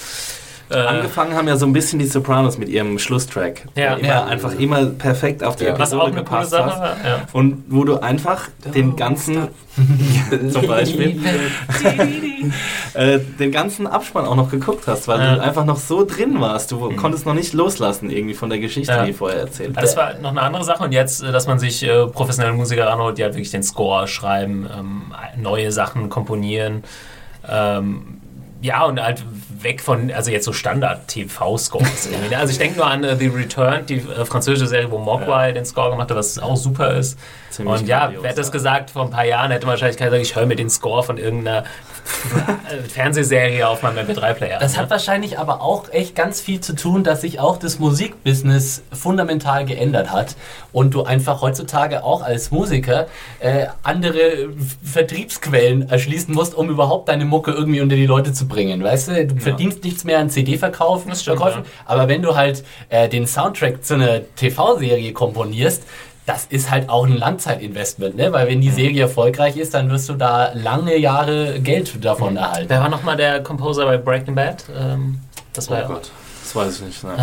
Äh, 0.71 0.77
Angefangen 0.81 1.35
haben 1.35 1.49
ja 1.49 1.57
so 1.57 1.65
ein 1.67 1.73
bisschen 1.73 1.99
die 1.99 2.05
Sopranos 2.07 2.59
mit 2.59 2.69
ihrem 2.69 2.99
Schlusstrack. 2.99 3.63
Ja. 3.75 3.95
der 3.95 3.99
immer 3.99 4.09
Ja. 4.09 4.25
einfach 4.27 4.53
immer 4.59 4.85
perfekt 4.87 5.43
auf 5.43 5.57
die 5.57 5.65
Ja. 5.65 5.71
was 5.79 5.93
Episode 5.93 6.03
auch 6.03 6.07
eine 6.07 6.15
coole 6.17 6.25
gepasst 6.25 6.51
Sache 6.51 6.65
hat. 6.75 6.81
war. 6.81 6.97
Ja. 7.09 7.21
Und 7.33 7.65
wo 7.69 7.85
du 7.85 7.99
einfach 8.03 8.49
den 8.75 8.95
ganzen, 8.97 9.49
zum 10.53 10.67
Beispiel, 10.67 11.19
äh, 12.95 13.19
den 13.39 13.53
ganzen 13.53 13.87
Abspann 13.87 14.27
auch 14.27 14.37
noch 14.37 14.51
geguckt 14.51 14.87
hast, 14.87 15.09
weil 15.09 15.21
Ja. 15.21 15.35
du 15.37 15.43
einfach 15.43 15.65
noch 15.65 15.77
so 15.79 16.05
drin 16.05 16.41
warst. 16.41 16.71
Du 16.73 16.91
konntest 16.97 17.27
noch 17.27 17.35
nicht 17.35 17.53
loslassen 17.55 18.11
irgendwie 18.11 18.35
von 18.35 18.51
der 18.51 18.59
Geschichte, 18.59 18.93
Ja. 18.93 19.05
die 19.05 19.13
vorher 19.13 19.41
erzählt 19.41 19.77
Das 19.77 19.97
war 19.97 20.15
noch 20.21 20.31
eine 20.31 20.43
andere 20.43 20.65
Sache 20.65 20.85
und 20.85 20.93
jetzt, 20.93 21.23
äh, 21.23 21.33
dass 21.33 21.47
man 21.47 21.59
sich 21.59 21.83
äh, 21.83 22.07
professionelle 22.07 22.55
Musiker 22.57 22.87
ranholt, 22.87 23.19
die 23.19 23.23
halt 23.23 23.35
wirklich 23.35 23.51
den 23.51 23.63
Score 23.63 24.07
schreiben, 24.09 24.69
ähm, 24.77 25.03
neue 25.37 25.73
Sachen 25.73 26.09
komponieren. 26.09 26.85
Ähm, 27.49 28.19
ja, 28.61 28.85
und 28.85 29.01
halt 29.01 29.25
weg 29.63 29.81
von, 29.81 30.11
also 30.11 30.31
jetzt 30.31 30.45
so 30.45 30.53
Standard-TV-Scores. 30.53 32.09
ne? 32.31 32.37
also 32.39 32.51
ich 32.53 32.59
denke 32.59 32.77
nur 32.77 32.87
an 32.87 33.05
äh, 33.05 33.17
The 33.17 33.29
Return, 33.29 33.87
die 33.87 33.97
äh, 33.97 34.25
französische 34.25 34.67
Serie, 34.67 34.91
wo 34.91 34.99
Mogwai 34.99 35.53
den 35.53 35.65
Score 35.65 35.91
gemacht 35.91 36.11
hat, 36.11 36.17
was 36.17 36.39
auch 36.39 36.57
super 36.57 36.95
ist. 36.95 37.19
Ziemlich 37.51 37.81
und 37.81 37.89
ja, 37.89 38.13
wer 38.13 38.31
hätte 38.31 38.41
das 38.41 38.49
ja. 38.49 38.53
gesagt 38.53 38.91
vor 38.91 39.03
ein 39.03 39.11
paar 39.11 39.25
Jahren, 39.25 39.51
hätte 39.51 39.67
man 39.67 39.73
wahrscheinlich 39.73 39.97
gesagt, 39.97 40.15
ich 40.15 40.37
höre 40.37 40.47
mir 40.47 40.57
den 40.57 40.71
Score 40.71 41.03
von 41.03 41.19
irgendeiner 41.19 41.65
Fernsehserie 42.89 43.69
auf 43.69 43.83
meinem 43.83 44.07
MP3-Player. 44.07 44.59
Das 44.59 44.75
an, 44.75 44.81
hat 44.81 44.87
ne? 44.87 44.91
wahrscheinlich 44.91 45.39
aber 45.39 45.61
auch 45.61 45.91
echt 45.91 46.15
ganz 46.15 46.41
viel 46.41 46.61
zu 46.61 46.75
tun, 46.75 47.05
dass 47.05 47.23
sich 47.23 47.41
auch 47.41 47.57
das 47.59 47.79
Musikbusiness 47.79 48.83
fundamental 48.93 49.65
geändert 49.65 50.13
hat 50.13 50.37
und 50.73 50.95
du 50.95 51.05
einfach 51.05 51.43
heutzutage 51.43 52.05
auch 52.05 52.23
als 52.23 52.51
Musiker 52.51 53.07
äh, 53.41 53.67
andere 53.83 54.49
Vertriebsquellen 54.83 55.89
erschließen 55.89 56.35
musst, 56.35 56.55
um 56.55 56.71
überhaupt 56.71 57.09
deine 57.09 57.25
Mucke 57.25 57.53
irgendwie 57.53 57.81
unter 57.81 57.97
die 57.97 58.07
Leute 58.07 58.33
zu 58.33 58.49
bringen. 58.49 58.83
Weißt 58.83 59.09
du, 59.09 59.27
du 59.27 59.37
verdienst 59.37 59.85
nichts 59.85 60.05
mehr 60.05 60.19
an 60.19 60.31
CD-Verkaufen, 60.31 61.15
Verkäufen, 61.15 61.63
aber 61.87 62.09
wenn 62.09 62.23
du 62.23 62.37
halt 62.37 62.65
äh, 62.89 63.09
den 63.09 63.27
Soundtrack 63.27 63.85
zu 63.85 63.95
einer 63.95 64.21
TV-Serie 64.37 65.13
komponierst, 65.13 65.85
das 66.29 66.45
ist 66.45 66.71
halt 66.71 66.91
auch 66.91 67.07
ein 67.07 67.17
Langzeitinvestment, 67.17 68.15
ne? 68.17 68.33
Weil 68.33 68.49
wenn 68.49 68.61
die 68.61 68.71
Serie 68.71 69.03
erfolgreich 69.03 69.57
ist, 69.57 69.73
dann 69.73 69.89
wirst 69.91 70.11
du 70.11 70.13
da 70.13 70.53
lange 70.53 70.97
Jahre 70.99 71.59
Geld 71.61 72.05
davon 72.05 72.37
erhalten. 72.37 72.69
Wer 72.69 72.81
war 72.81 72.91
nochmal 72.91 73.17
der 73.17 73.43
Composer 73.43 73.87
bei 73.87 73.97
Breaking 73.97 74.35
Bad? 74.35 74.65
Ähm, 74.79 75.21
das 75.55 75.71
war 75.71 75.79
Oh 75.79 75.81
ja 75.81 75.87
Gott. 75.89 76.11
Das 76.49 76.57
weiß 76.57 76.77
ich 76.77 76.81
nicht. 76.81 77.05
Ne? 77.05 77.15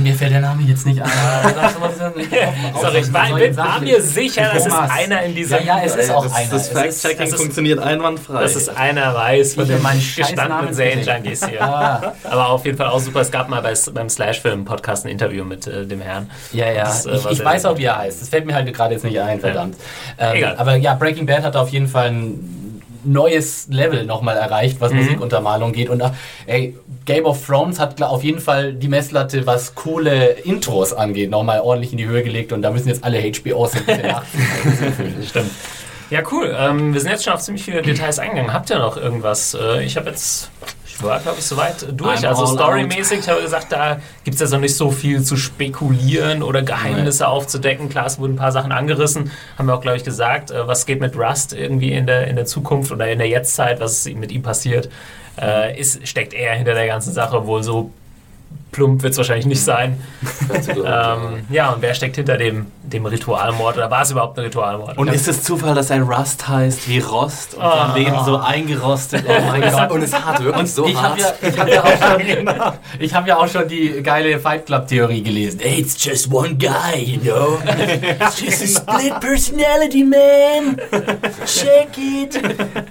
Mir 0.00 0.14
fällt 0.16 0.32
der 0.32 0.40
Name 0.40 0.62
jetzt 0.64 0.84
nicht 0.84 1.00
ein. 1.00 1.08
Sorry, 2.80 2.98
ich 2.98 3.12
war, 3.12 3.32
bin, 3.38 3.56
war 3.56 3.80
mir 3.80 4.02
sicher, 4.02 4.50
das 4.52 4.66
ist 4.66 4.72
Thomas. 4.72 4.90
einer 4.90 5.22
in 5.22 5.36
dieser. 5.36 5.60
Ja, 5.62 5.78
ja, 5.78 5.84
es 5.84 5.94
ist 5.94 6.10
auch 6.10 6.24
das, 6.24 6.34
einer. 6.34 6.50
Das 6.50 6.62
Es 6.62 6.72
ist- 6.72 7.02
Fact-Checking 7.02 7.36
funktioniert 7.36 7.78
einwandfrei. 7.78 8.42
dass 8.42 8.56
es 8.56 8.68
einer 8.68 9.14
weiß 9.14 9.54
von 9.54 9.68
den 9.68 9.80
gestandenen 10.16 10.74
Serien-Junkies 10.74 11.46
hier. 11.46 11.62
Ah, 11.62 12.14
Aber 12.24 12.48
auf 12.48 12.64
jeden 12.66 12.76
Fall 12.76 12.88
auch 12.88 12.98
super. 12.98 13.20
Es 13.20 13.30
gab 13.30 13.48
mal 13.48 13.62
bei, 13.62 13.74
beim 13.94 14.08
Slash-Film-Podcast 14.08 15.04
ein 15.04 15.10
Interview 15.10 15.44
mit 15.44 15.68
äh, 15.68 15.86
dem 15.86 16.00
Herrn. 16.00 16.28
ja, 16.52 16.68
ja. 16.68 16.82
Das, 16.82 17.06
äh, 17.06 17.14
ich 17.14 17.26
ich 17.26 17.44
weiß 17.44 17.64
auch, 17.66 17.78
wie 17.78 17.84
er 17.84 17.98
heißt. 17.98 18.22
Das 18.22 18.28
fällt 18.28 18.44
mir 18.44 18.56
halt 18.56 18.74
gerade 18.74 18.94
jetzt 18.94 19.04
nicht 19.04 19.20
ein, 19.20 19.38
verdammt. 19.38 19.76
Ähm, 20.18 20.34
Egal. 20.34 20.56
Aber 20.56 20.74
ja, 20.74 20.94
Breaking 20.94 21.26
Bad 21.26 21.44
hat 21.44 21.54
auf 21.54 21.68
jeden 21.68 21.86
Fall 21.86 22.08
ein 22.08 22.72
neues 23.04 23.68
Level 23.68 24.04
nochmal 24.04 24.36
erreicht, 24.36 24.80
was 24.80 24.92
Musikuntermalung 24.92 25.72
geht. 25.72 25.88
Und 25.88 26.02
auch, 26.02 26.12
ey, 26.46 26.76
Game 27.04 27.24
of 27.24 27.44
Thrones 27.46 27.80
hat 27.80 28.00
auf 28.02 28.22
jeden 28.22 28.40
Fall 28.40 28.74
die 28.74 28.88
Messlatte, 28.88 29.46
was 29.46 29.74
coole 29.74 30.30
Intros 30.44 30.92
angeht, 30.92 31.30
nochmal 31.30 31.60
ordentlich 31.60 31.92
in 31.92 31.98
die 31.98 32.06
Höhe 32.06 32.22
gelegt. 32.22 32.52
Und 32.52 32.62
da 32.62 32.70
müssen 32.70 32.88
jetzt 32.88 33.02
alle 33.02 33.20
HBOs. 33.20 33.72
Stimmt. 35.28 35.50
Ja, 36.12 36.20
cool. 36.30 36.54
Ähm, 36.56 36.92
wir 36.92 37.00
sind 37.00 37.10
jetzt 37.10 37.24
schon 37.24 37.32
auf 37.32 37.40
ziemlich 37.40 37.64
viele 37.64 37.80
Details 37.80 38.18
eingegangen. 38.18 38.52
Habt 38.52 38.68
ihr 38.68 38.78
noch 38.78 38.98
irgendwas? 38.98 39.54
Äh, 39.54 39.82
ich 39.82 39.96
habe 39.96 40.10
jetzt, 40.10 40.50
ich 40.86 41.02
war, 41.02 41.18
glaube 41.20 41.38
ich, 41.38 41.44
soweit 41.46 41.86
durch. 41.98 42.20
I'm 42.20 42.26
also 42.26 42.46
storymäßig, 42.46 43.20
ich 43.20 43.28
habe 43.30 43.40
gesagt, 43.40 43.72
da 43.72 43.98
gibt 44.22 44.34
es 44.34 44.40
jetzt 44.40 44.50
noch 44.50 44.60
nicht 44.60 44.76
so 44.76 44.90
viel 44.90 45.22
zu 45.22 45.38
spekulieren 45.38 46.42
oder 46.42 46.60
Geheimnisse 46.60 47.26
aufzudecken. 47.26 47.88
Klar, 47.88 48.04
es 48.04 48.18
wurden 48.18 48.34
ein 48.34 48.36
paar 48.36 48.52
Sachen 48.52 48.72
angerissen. 48.72 49.30
Haben 49.56 49.68
wir 49.68 49.74
auch, 49.74 49.80
glaube 49.80 49.96
ich, 49.96 50.04
gesagt, 50.04 50.50
äh, 50.50 50.68
was 50.68 50.84
geht 50.84 51.00
mit 51.00 51.16
Rust 51.16 51.54
irgendwie 51.54 51.92
in 51.92 52.06
der, 52.06 52.26
in 52.26 52.36
der 52.36 52.44
Zukunft 52.44 52.92
oder 52.92 53.10
in 53.10 53.18
der 53.18 53.28
Jetztzeit, 53.28 53.80
was 53.80 54.06
ist 54.06 54.14
mit 54.14 54.32
ihm 54.32 54.42
passiert. 54.42 54.90
Äh, 55.40 55.78
ist, 55.80 56.06
steckt 56.06 56.34
er 56.34 56.54
hinter 56.54 56.74
der 56.74 56.86
ganzen 56.86 57.12
Sache 57.12 57.46
wohl 57.46 57.62
so 57.62 57.90
plump 58.72 59.02
wird 59.02 59.12
es 59.12 59.18
wahrscheinlich 59.18 59.46
nicht 59.46 59.62
sein. 59.62 60.00
Ähm, 60.68 61.44
ja, 61.50 61.70
und 61.70 61.82
wer 61.82 61.94
steckt 61.94 62.16
hinter 62.16 62.36
dem, 62.36 62.66
dem 62.82 63.06
Ritualmord? 63.06 63.76
Oder 63.76 63.90
war 63.90 64.02
es 64.02 64.10
überhaupt 64.10 64.38
ein 64.38 64.44
Ritualmord? 64.44 64.98
Und 64.98 65.08
ist 65.08 65.28
es 65.28 65.42
Zufall, 65.42 65.74
dass 65.74 65.90
er 65.90 66.02
Rust 66.02 66.46
heißt 66.48 66.88
wie 66.88 66.98
Rost 66.98 67.54
und 67.54 67.62
Ah. 67.62 67.92
sein 67.94 68.02
Leben 68.04 68.16
so 68.24 68.38
eingerostet? 68.38 69.24
Oh 69.28 69.32
mein 69.48 69.60
Gott. 69.70 69.90
Und 69.90 70.02
es 70.02 70.12
hat 70.14 70.42
wirklich 70.42 70.70
so 70.72 70.86
ich 70.86 70.96
hart. 70.96 71.20
habe 71.20 71.20
ja, 71.20 71.48
ich 71.48 71.58
hab 71.58 71.68
ja, 71.68 71.82
auch 71.82 71.98
schon- 71.98 72.72
ich 72.98 73.14
hab 73.14 73.26
ja 73.26 73.36
auch 73.38 73.48
schon 73.48 73.68
die 73.68 74.02
geile 74.02 74.38
Fight 74.38 74.66
Club 74.66 74.86
Theorie 74.88 75.22
gelesen. 75.22 75.60
Hey, 75.62 75.80
it's 75.80 76.02
just 76.02 76.30
one 76.32 76.54
guy, 76.56 76.98
you 76.98 77.20
know. 77.20 77.58
It's 78.20 78.40
just 78.40 78.62
a 78.62 78.66
split 78.80 79.20
personality, 79.20 80.04
man. 80.04 80.76
Check 81.46 81.96
it. 81.98 82.40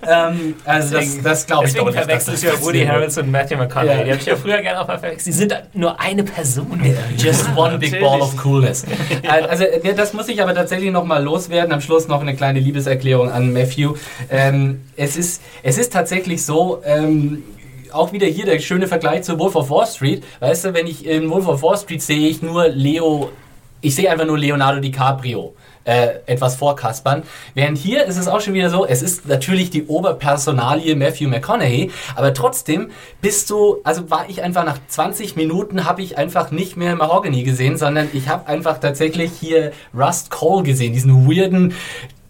ähm, 0.07 0.55
also 0.65 0.97
das, 0.97 1.21
das 1.21 1.45
glaube 1.45 1.67
ich 1.67 1.73
doch 1.73 1.85
Deswegen 1.85 1.85
nicht. 1.85 2.23
verwechsel 2.23 2.33
ich 2.35 2.41
ja 2.43 2.61
Woody. 2.61 2.85
Harrelson 2.85 3.25
und 3.25 3.31
Matthew 3.31 3.57
McConaughey. 3.57 3.97
Ja. 3.97 4.03
Die 4.03 4.11
habe 4.11 4.19
ich 4.21 4.25
ja 4.25 4.35
früher 4.35 4.61
gerne 4.61 4.81
auch 4.81 4.85
verwechselt. 4.85 5.25
Die 5.25 5.31
sind 5.31 5.53
nur 5.73 5.99
eine 5.99 6.23
Person. 6.23 6.81
Just 7.17 7.47
one 7.55 7.77
big 7.77 7.99
ball 7.99 8.21
of 8.21 8.35
coolness. 8.37 8.85
Also 9.27 9.63
äh, 9.63 9.93
das 9.93 10.13
muss 10.13 10.27
ich 10.27 10.41
aber 10.41 10.53
tatsächlich 10.53 10.91
noch 10.91 11.05
mal 11.05 11.23
loswerden. 11.23 11.71
Am 11.71 11.81
Schluss 11.81 12.07
noch 12.07 12.21
eine 12.21 12.35
kleine 12.35 12.59
Liebeserklärung 12.59 13.31
an 13.31 13.53
Matthew. 13.53 13.95
Ähm, 14.29 14.81
es, 14.95 15.15
ist, 15.15 15.41
es 15.63 15.77
ist 15.77 15.93
tatsächlich 15.93 16.45
so, 16.45 16.81
ähm, 16.85 17.43
auch 17.91 18.13
wieder 18.13 18.27
hier 18.27 18.45
der 18.45 18.59
schöne 18.59 18.87
Vergleich 18.87 19.23
zu 19.23 19.37
Wolf 19.39 19.55
of 19.55 19.69
Wall 19.69 19.87
Street. 19.87 20.23
Weißt 20.39 20.65
du, 20.65 20.73
wenn 20.73 20.87
ich 20.87 21.05
in 21.05 21.29
Wolf 21.29 21.47
of 21.47 21.61
Wall 21.61 21.77
Street 21.77 22.01
sehe 22.01 22.27
ich 22.27 22.41
nur 22.41 22.67
Leo, 22.67 23.29
ich 23.81 23.95
sehe 23.95 24.09
einfach 24.09 24.25
nur 24.25 24.37
Leonardo 24.37 24.79
DiCaprio. 24.79 25.53
Äh, 25.83 26.19
etwas 26.27 26.57
vorkaspern. 26.57 27.23
Während 27.55 27.75
hier 27.75 28.05
ist 28.05 28.17
es 28.17 28.27
auch 28.27 28.39
schon 28.39 28.53
wieder 28.53 28.69
so, 28.69 28.85
es 28.85 29.01
ist 29.01 29.27
natürlich 29.27 29.71
die 29.71 29.87
Oberpersonalie 29.87 30.95
Matthew 30.95 31.27
McConaughey, 31.27 31.89
aber 32.15 32.35
trotzdem 32.35 32.91
bist 33.19 33.49
du, 33.49 33.77
also 33.83 34.11
war 34.11 34.29
ich 34.29 34.43
einfach 34.43 34.63
nach 34.63 34.77
20 34.87 35.35
Minuten, 35.35 35.85
habe 35.85 36.03
ich 36.03 36.19
einfach 36.19 36.51
nicht 36.51 36.77
mehr 36.77 36.95
Mahogany 36.95 37.41
gesehen, 37.41 37.77
sondern 37.77 38.09
ich 38.13 38.29
habe 38.29 38.47
einfach 38.47 38.77
tatsächlich 38.77 39.31
hier 39.39 39.71
Rust 39.91 40.29
Cole 40.29 40.61
gesehen, 40.61 40.93
diesen 40.93 41.27
weirden, 41.27 41.73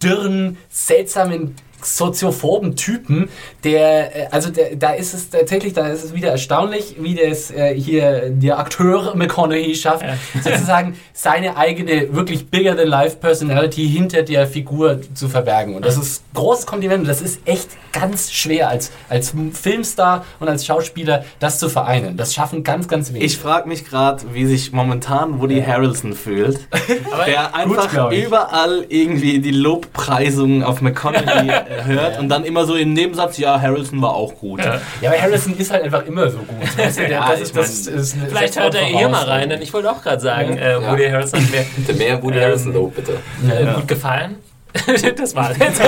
dürren, 0.02 0.58
seltsamen 0.70 1.58
soziophoben 1.84 2.76
Typen, 2.76 3.30
der, 3.64 4.16
äh, 4.16 4.28
also 4.32 4.50
der, 4.50 4.76
da 4.76 4.92
ist 4.92 5.14
es 5.14 5.30
tatsächlich, 5.30 5.74
da 5.74 5.88
ist 5.88 6.04
es 6.04 6.14
wieder 6.14 6.30
erstaunlich, 6.30 6.96
wie 7.00 7.16
das 7.16 7.52
äh, 7.52 7.74
hier 7.76 8.30
der 8.30 8.60
Akteur 8.60 9.16
McConaughey 9.16 9.76
schafft, 9.76 10.06
sozusagen 10.44 10.98
seine 11.14 11.58
eigene, 11.58 12.14
wirklich 12.14 12.50
bigger 12.50 12.76
than 12.76 12.88
life 12.88 13.18
Personality 13.18 13.88
hinter 13.88 14.24
der 14.24 14.48
Figur 14.48 15.00
zu 15.14 15.30
verbergen. 15.30 15.76
Und 15.76 15.86
das 15.86 15.98
ist 15.98 16.24
großes 16.34 16.66
Kompliment 16.66 17.02
und 17.02 17.08
das 17.08 17.22
ist 17.22 17.42
echt 17.46 17.70
ganz 17.92 18.32
schwer 18.32 18.70
als, 18.70 18.92
als 19.10 19.34
Filmstar 19.54 20.26
und 20.40 20.48
als 20.48 20.66
Schauspieler 20.66 21.26
das 21.40 21.60
zu 21.60 21.70
vereinen. 21.70 22.18
Das 22.18 22.34
schaffen 22.34 22.64
ganz, 22.64 22.88
ganz 22.88 23.14
wenig. 23.14 23.24
Ich 23.24 23.38
frage 23.38 23.68
mich 23.68 23.86
gerade, 23.86 24.24
wie 24.34 24.46
sich 24.46 24.72
momentan 24.72 25.40
Woody 25.40 25.62
Harrelson 25.62 26.14
fühlt, 26.14 26.68
der 27.26 27.56
einfach 27.56 28.12
ich. 28.12 28.26
überall 28.26 28.86
irgendwie 28.88 29.40
die 29.40 29.52
Lobpreisungen 29.52 30.64
auf 30.64 30.82
McConaughey 30.82 31.52
hört 31.86 32.20
und 32.20 32.30
dann 32.30 32.44
immer 32.46 32.66
so 32.66 32.76
im 32.76 32.94
Nebensatz, 32.94 33.38
ja, 33.38 33.60
Harrison 33.62 34.02
war 34.02 34.14
auch 34.14 34.36
gut. 34.36 34.64
Ja. 34.64 34.82
Ja, 35.02 35.12
aber 35.12 35.22
Harrison 35.22 35.56
ist 35.58 35.72
halt 35.72 35.84
einfach 35.84 36.06
immer 36.06 36.30
so 36.30 36.40
gut. 36.40 36.58
Weißt 36.78 36.98
du, 36.98 37.02
der, 37.02 37.10
Ja, 37.12 37.30
das 37.30 37.38
ich 37.38 37.44
ist, 37.44 37.56
das 37.58 37.86
mein, 37.86 37.96
ist 38.00 38.14
eine- 38.16 38.26
Vielleicht 38.28 38.60
hört 38.60 38.76
er 38.76 38.86
hier 38.86 39.10
mal 39.10 39.24
rein, 39.24 39.42
irgendwie. 39.42 39.50
denn 39.56 39.62
ich 39.64 39.74
wollte 39.74 39.92
auch 39.92 40.02
gerade 40.02 40.22
sagen, 40.22 40.58
Ja. 40.58 40.78
äh, 40.80 40.88
Woody 40.92 41.04
Ja. 41.04 41.12
Harrison 41.12 41.42
hat 41.42 41.52
mir 41.52 41.66
Bitte 41.78 41.94
mehr 41.98 42.22
Woody 42.24 42.38
Ähm, 42.38 42.44
Harrison 42.44 42.74
Lob, 42.74 42.96
bitte. 42.96 43.14
äh, 43.48 43.66
gut 43.74 43.88
gefallen. 43.88 44.36
das 45.18 45.36
war 45.36 45.52
jetzt. 45.52 45.82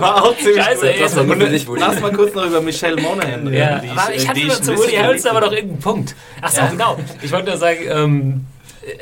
War 0.00 0.24
auch 0.24 0.36
ziemlich 0.36 0.64
Scheiße, 0.64 0.92
ey, 0.94 1.00
Das 1.00 1.16
war 1.16 1.24
dich, 1.36 1.68
Woody. 1.68 1.80
Lass 1.80 2.00
mal 2.00 2.12
kurz 2.12 2.34
noch 2.34 2.44
über 2.46 2.60
Michelle 2.60 3.00
Monaghan 3.00 3.46
reden. 3.46 3.54
Ja, 3.54 3.78
die 3.78 3.86
ich 4.16 4.24
äh, 4.24 4.28
hatte 4.28 4.40
die 4.40 4.48
zu 4.48 4.76
Woody 4.76 4.96
Harrelson 4.96 5.30
aber 5.30 5.40
noch 5.46 5.52
irgendeinen 5.52 5.80
Punkt. 5.80 6.14
Achso, 6.40 6.62
genau. 6.70 6.96
Ich 7.22 7.30
wollte 7.30 7.50
nur 7.50 7.56
sagen, 7.58 7.78
ähm, 7.88 8.46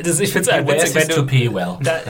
das, 0.03 0.21
ich 0.21 0.33
finde 0.33 0.51
es 0.51 0.67
Wears 0.67 0.95
witzig, 0.95 1.09
wenn 1.09 1.27
du... 1.27 1.55
well. 1.55 1.79
Da, 1.83 2.01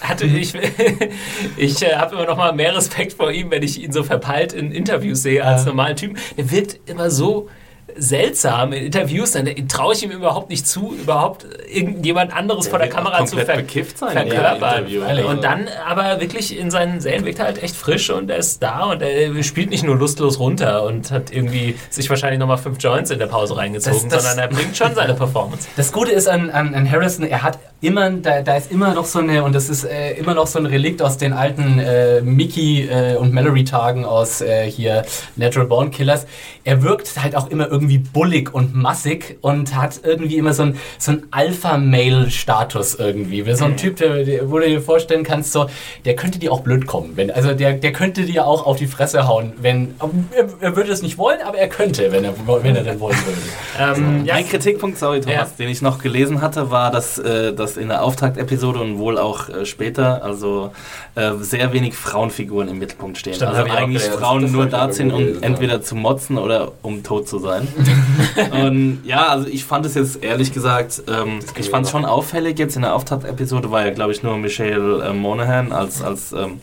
hatte 0.00 0.26
ich 0.26 0.54
ich 1.56 1.82
äh, 1.82 1.94
habe 1.94 2.16
immer 2.16 2.26
noch 2.26 2.36
mal 2.36 2.52
mehr 2.52 2.76
Respekt 2.76 3.14
vor 3.14 3.30
ihm, 3.30 3.50
wenn 3.50 3.62
ich 3.62 3.82
ihn 3.82 3.92
so 3.92 4.02
verpeilt 4.02 4.52
in 4.52 4.72
Interviews 4.72 5.22
sehe 5.22 5.44
als 5.44 5.64
normalen 5.64 5.96
Typen. 5.96 6.18
Der 6.36 6.50
wirkt 6.50 6.88
immer 6.88 7.10
so 7.10 7.48
seltsam 7.96 8.72
in 8.72 8.84
Interviews, 8.86 9.32
dann 9.32 9.46
traue 9.68 9.94
ich 9.94 10.02
ihm 10.02 10.10
überhaupt 10.10 10.50
nicht 10.50 10.66
zu, 10.66 10.94
überhaupt 11.00 11.46
irgendjemand 11.72 12.34
anderes 12.34 12.68
vor 12.68 12.78
der 12.78 12.88
wird 12.88 12.96
auch 12.98 13.04
Kamera 13.04 13.24
zu 13.26 13.36
ver 13.38 13.56
bekifft 13.56 13.98
sein 13.98 14.16
in 14.16 14.30
verkörpern. 14.32 14.86
Ehrlich. 14.88 15.24
Und 15.24 15.44
dann 15.44 15.68
aber 15.86 16.20
wirklich 16.20 16.58
in 16.58 16.70
seinen 16.70 17.00
Serien 17.00 17.24
wirkt 17.24 17.38
er 17.38 17.46
halt 17.46 17.62
echt 17.62 17.76
frisch 17.76 18.10
und 18.10 18.30
er 18.30 18.36
ist 18.38 18.62
da 18.62 18.84
und 18.84 19.02
er 19.02 19.42
spielt 19.42 19.70
nicht 19.70 19.84
nur 19.84 19.96
lustlos 19.96 20.38
runter 20.38 20.84
und 20.84 21.10
hat 21.10 21.32
irgendwie 21.32 21.76
sich 21.90 22.08
wahrscheinlich 22.10 22.38
nochmal 22.38 22.58
fünf 22.58 22.82
Joints 22.82 23.10
in 23.10 23.18
der 23.18 23.26
Pause 23.26 23.56
reingezogen, 23.56 24.08
Das- 24.08 24.22
das- 24.24 24.24
sondern 24.32 24.50
er 24.50 24.54
bringt 24.56 24.76
schon 24.76 24.94
seine 24.94 25.14
Performance. 25.14 25.68
Das 25.76 25.92
Gute 25.92 26.12
ist 26.12 26.28
an, 26.28 26.50
an, 26.50 26.74
an 26.74 26.90
Harrison, 26.90 27.26
er 27.26 27.42
hat 27.42 27.58
immer, 27.80 28.10
da, 28.10 28.40
da 28.40 28.56
ist 28.56 28.72
immer 28.72 28.94
noch 28.94 29.04
so 29.04 29.18
eine, 29.18 29.44
und 29.44 29.54
das 29.54 29.68
ist 29.68 29.84
äh, 29.84 30.12
immer 30.14 30.34
noch 30.34 30.46
so 30.46 30.58
ein 30.58 30.66
Relikt 30.66 31.02
aus 31.02 31.18
den 31.18 31.32
alten 31.34 31.78
äh, 31.78 32.22
Mickey 32.22 32.88
äh, 32.88 33.16
und 33.16 33.32
Mallory-Tagen 33.34 34.04
aus 34.06 34.40
äh, 34.40 34.70
hier 34.70 35.04
Natural 35.36 35.68
Born 35.68 35.90
Killers. 35.90 36.26
Er 36.64 36.82
wirkt 36.82 37.10
halt 37.22 37.36
auch 37.36 37.50
immer 37.50 37.68
irgendwie 37.70 37.83
bullig 37.98 38.52
und 38.54 38.74
massig 38.74 39.38
und 39.40 39.74
hat 39.74 40.00
irgendwie 40.02 40.36
immer 40.36 40.52
so 40.52 40.62
einen 40.64 40.78
so 40.98 41.12
Alpha-Male-Status 41.30 42.96
irgendwie. 42.96 43.46
Wie 43.46 43.54
So 43.54 43.64
ein 43.64 43.76
Typ, 43.76 43.96
der, 43.96 44.24
der, 44.24 44.50
wo 44.50 44.58
du 44.58 44.66
dir 44.68 44.80
vorstellen 44.80 45.22
kannst, 45.24 45.52
so, 45.52 45.66
der 46.04 46.16
könnte 46.16 46.38
dir 46.38 46.52
auch 46.52 46.60
blöd 46.60 46.86
kommen. 46.86 47.12
Wenn, 47.16 47.30
also 47.30 47.52
der, 47.54 47.74
der 47.74 47.92
könnte 47.92 48.22
dir 48.22 48.46
auch 48.46 48.66
auf 48.66 48.76
die 48.76 48.86
Fresse 48.86 49.26
hauen, 49.26 49.52
wenn, 49.60 49.94
er, 50.34 50.48
er 50.60 50.76
würde 50.76 50.92
es 50.92 51.02
nicht 51.02 51.18
wollen, 51.18 51.40
aber 51.44 51.58
er 51.58 51.68
könnte, 51.68 52.12
wenn 52.12 52.24
er, 52.24 52.34
wenn 52.62 52.76
er 52.76 52.84
denn 52.84 53.00
wollen 53.00 53.16
würde. 53.24 53.38
Ähm, 53.76 54.24
ja, 54.24 54.34
Ein 54.34 54.48
Kritikpunkt, 54.48 54.98
sorry 54.98 55.20
Thomas, 55.20 55.36
Ja. 55.36 55.46
den 55.58 55.68
ich 55.68 55.82
noch 55.82 55.98
gelesen 55.98 56.40
hatte, 56.40 56.70
war, 56.70 56.92
dass, 56.92 57.18
äh, 57.18 57.52
dass 57.52 57.76
in 57.76 57.88
der 57.88 58.04
Auftaktepisode 58.04 58.78
und 58.78 58.98
wohl 58.98 59.18
auch 59.18 59.48
äh, 59.48 59.66
später, 59.66 60.22
also 60.22 60.70
äh, 61.16 61.32
sehr 61.40 61.72
wenig 61.72 61.94
Frauenfiguren 61.94 62.68
im 62.68 62.78
Mittelpunkt 62.78 63.18
stehen. 63.18 63.34
Stimmt, 63.34 63.50
also 63.52 63.72
eigentlich. 63.72 64.02
Frauen 64.04 64.42
Das 64.42 64.52
nur 64.52 64.66
da 64.66 64.92
sind, 64.92 65.12
um 65.12 65.42
entweder 65.42 65.82
zu 65.82 65.96
motzen 65.96 66.38
oder 66.38 66.72
um 66.82 67.02
tot 67.02 67.28
zu 67.28 67.38
sein. 67.40 67.66
und 68.52 69.02
ja, 69.04 69.28
also 69.28 69.46
ich 69.46 69.64
fand 69.64 69.86
es 69.86 69.94
jetzt 69.94 70.22
ehrlich 70.22 70.52
gesagt, 70.52 71.02
ähm, 71.08 71.40
ich 71.56 71.70
fand 71.70 71.86
es 71.86 71.92
schon 71.92 72.04
auffällig 72.04 72.58
jetzt 72.58 72.76
in 72.76 72.82
der 72.82 72.94
Auftaktepisode 72.94 73.70
war 73.70 73.84
ja 73.84 73.92
glaube 73.92 74.12
ich 74.12 74.22
nur 74.22 74.36
Michelle 74.36 75.04
äh, 75.04 75.12
Monaghan 75.12 75.72
als, 75.72 76.02
als 76.02 76.32
ähm, 76.32 76.60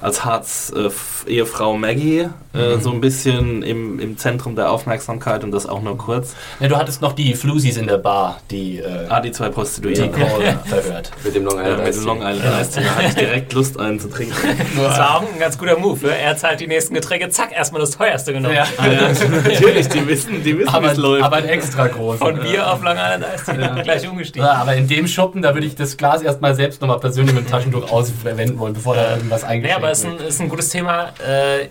als 0.00 0.24
Harts 0.24 0.72
äh, 0.76 0.88
Ehefrau 1.30 1.76
Maggie 1.76 2.20
äh, 2.20 2.76
Mhm. 2.76 2.80
so 2.80 2.90
ein 2.90 3.00
bisschen 3.00 3.62
im, 3.62 4.00
im 4.00 4.18
Zentrum 4.18 4.56
der 4.56 4.72
Aufmerksamkeit 4.72 5.44
und 5.44 5.52
das 5.52 5.66
auch 5.68 5.82
nur 5.82 5.96
kurz. 5.96 6.34
Ja, 6.58 6.66
du 6.66 6.76
hattest 6.76 7.00
noch 7.00 7.12
die 7.12 7.34
Flusies 7.34 7.76
in 7.76 7.86
der 7.86 7.98
Bar, 7.98 8.40
die, 8.50 8.78
äh, 8.78 9.06
Ah, 9.08 9.20
die 9.20 9.30
zwei 9.30 9.46
die 9.48 9.52
Prostituierten. 9.52 10.12
Cole 10.28 10.58
verhört. 10.64 11.10
Mit 11.22 11.34
dem 11.36 11.44
Long 11.44 11.56
Ja, 11.58 11.62
Island 11.62 11.78
mit 11.84 11.88
Ice 11.90 11.98
dem. 12.00 12.06
Long 12.06 12.22
Island 12.22 12.72
Tea. 12.74 12.80
Da 12.82 12.90
hatte 12.96 13.06
ich 13.06 13.14
direkt 13.14 13.52
Lust, 13.52 13.78
einen 13.78 14.00
zu 14.00 14.08
trinken. 14.10 14.34
das 14.76 14.98
war 14.98 15.16
auch 15.18 15.22
ein 15.22 15.38
ganz 15.38 15.56
guter 15.58 15.78
Move. 15.78 16.04
Ne? 16.06 16.18
Er 16.18 16.36
zahlt 16.36 16.58
die 16.60 16.66
nächsten 16.66 16.94
Getränke, 16.94 17.28
zack, 17.30 17.52
erstmal 17.52 17.80
das 17.82 17.92
teuerste 17.92 18.32
genommen. 18.32 18.54
Ja. 18.56 18.64
Ah, 18.78 18.86
ja, 18.88 19.08
natürlich, 19.42 19.88
die 19.88 20.06
wissen, 20.08 20.42
die 20.42 20.58
wissen 20.58 20.72
wie 20.72 20.76
Aber, 20.76 20.92
es 20.92 20.96
läuft. 20.96 21.22
aber 21.24 21.36
ein 21.36 21.44
extra 21.48 21.86
groß. 21.88 22.18
Von 22.18 22.38
Bier 22.40 22.72
auf 22.72 22.82
Long 22.82 22.96
Island 22.96 23.24
Tea, 23.44 23.82
gleich 23.82 24.08
umgestiegen. 24.08 24.46
Ja, 24.46 24.54
aber 24.54 24.74
in 24.74 24.88
dem 24.88 25.06
Schuppen, 25.06 25.42
da 25.42 25.54
würde 25.54 25.66
ich 25.66 25.74
das 25.76 25.96
Glas 25.96 26.22
erstmal 26.22 26.54
selbst 26.54 26.80
nochmal 26.80 26.98
persönlich 26.98 27.34
mit 27.34 27.44
dem 27.46 27.50
Taschentuch 27.50 27.90
auswenden 27.92 28.58
wollen, 28.58 28.72
bevor 28.74 28.94
da 28.96 29.16
irgendwas 29.16 29.42
Nee, 29.42 29.48
eingeschenkt 29.48 29.82
aber 29.90 29.92
es 29.92 29.98
ist 30.00 30.20
ein, 30.20 30.26
ist 30.28 30.40
ein 30.40 30.48
gutes 30.48 30.68
Thema. 30.70 31.08
Äh, 31.26 31.68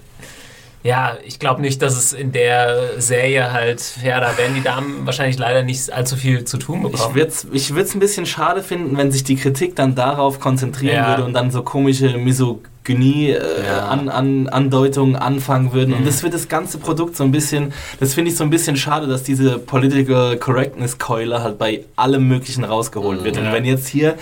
ja, 0.81 1.17
ich 1.25 1.39
glaube 1.39 1.59
nicht, 1.61 1.81
dass 1.81 1.97
es 1.97 2.13
in 2.13 2.31
der 2.31 3.01
Serie 3.01 3.51
halt, 3.51 3.83
ja, 4.01 4.21
da 4.21 4.37
werden 4.37 4.55
die 4.55 4.63
Damen 4.63 5.05
wahrscheinlich 5.05 5.37
leider 5.37 5.61
nicht 5.61 5.91
allzu 5.91 6.15
viel 6.15 6.45
zu 6.45 6.57
tun 6.57 6.85
Ich 6.85 6.91
bekommen. 6.93 7.15
würde 7.15 7.29
es 7.29 7.45
ich 7.51 7.75
würd's 7.75 7.93
ein 7.95 7.99
bisschen 7.99 8.25
schade 8.25 8.63
finden, 8.63 8.95
wenn 8.95 9.11
sich 9.11 9.25
die 9.25 9.35
Kritik 9.35 9.75
dann 9.75 9.93
darauf 9.95 10.39
konzentrieren 10.39 10.95
Ja. 10.95 11.07
würde 11.09 11.25
und 11.25 11.33
dann 11.33 11.51
so 11.51 11.63
komische 11.63 12.17
Misogynie 12.17 13.31
äh, 13.31 13.65
Ja. 13.67 13.87
an, 13.89 14.07
an, 14.07 14.47
Andeutungen 14.47 15.17
anfangen 15.17 15.73
würden. 15.73 15.91
Mhm. 15.91 15.97
Und 15.97 16.07
das 16.07 16.23
wird 16.23 16.33
das 16.33 16.47
ganze 16.47 16.77
Produkt 16.77 17.17
so 17.17 17.25
ein 17.25 17.31
bisschen, 17.33 17.73
das 17.99 18.13
finde 18.13 18.31
ich 18.31 18.37
so 18.37 18.45
ein 18.45 18.49
bisschen 18.49 18.77
schade, 18.77 19.05
dass 19.07 19.23
diese 19.23 19.59
Political 19.59 20.37
Correctness-Keule 20.37 21.43
halt 21.43 21.57
bei 21.59 21.83
allem 21.97 22.25
Möglichen 22.29 22.63
rausgeholt 22.63 23.25
wird. 23.25 23.35
Ja. 23.35 23.41
Und 23.41 23.51
wenn 23.51 23.65
jetzt 23.65 23.89
hier, 23.89 24.15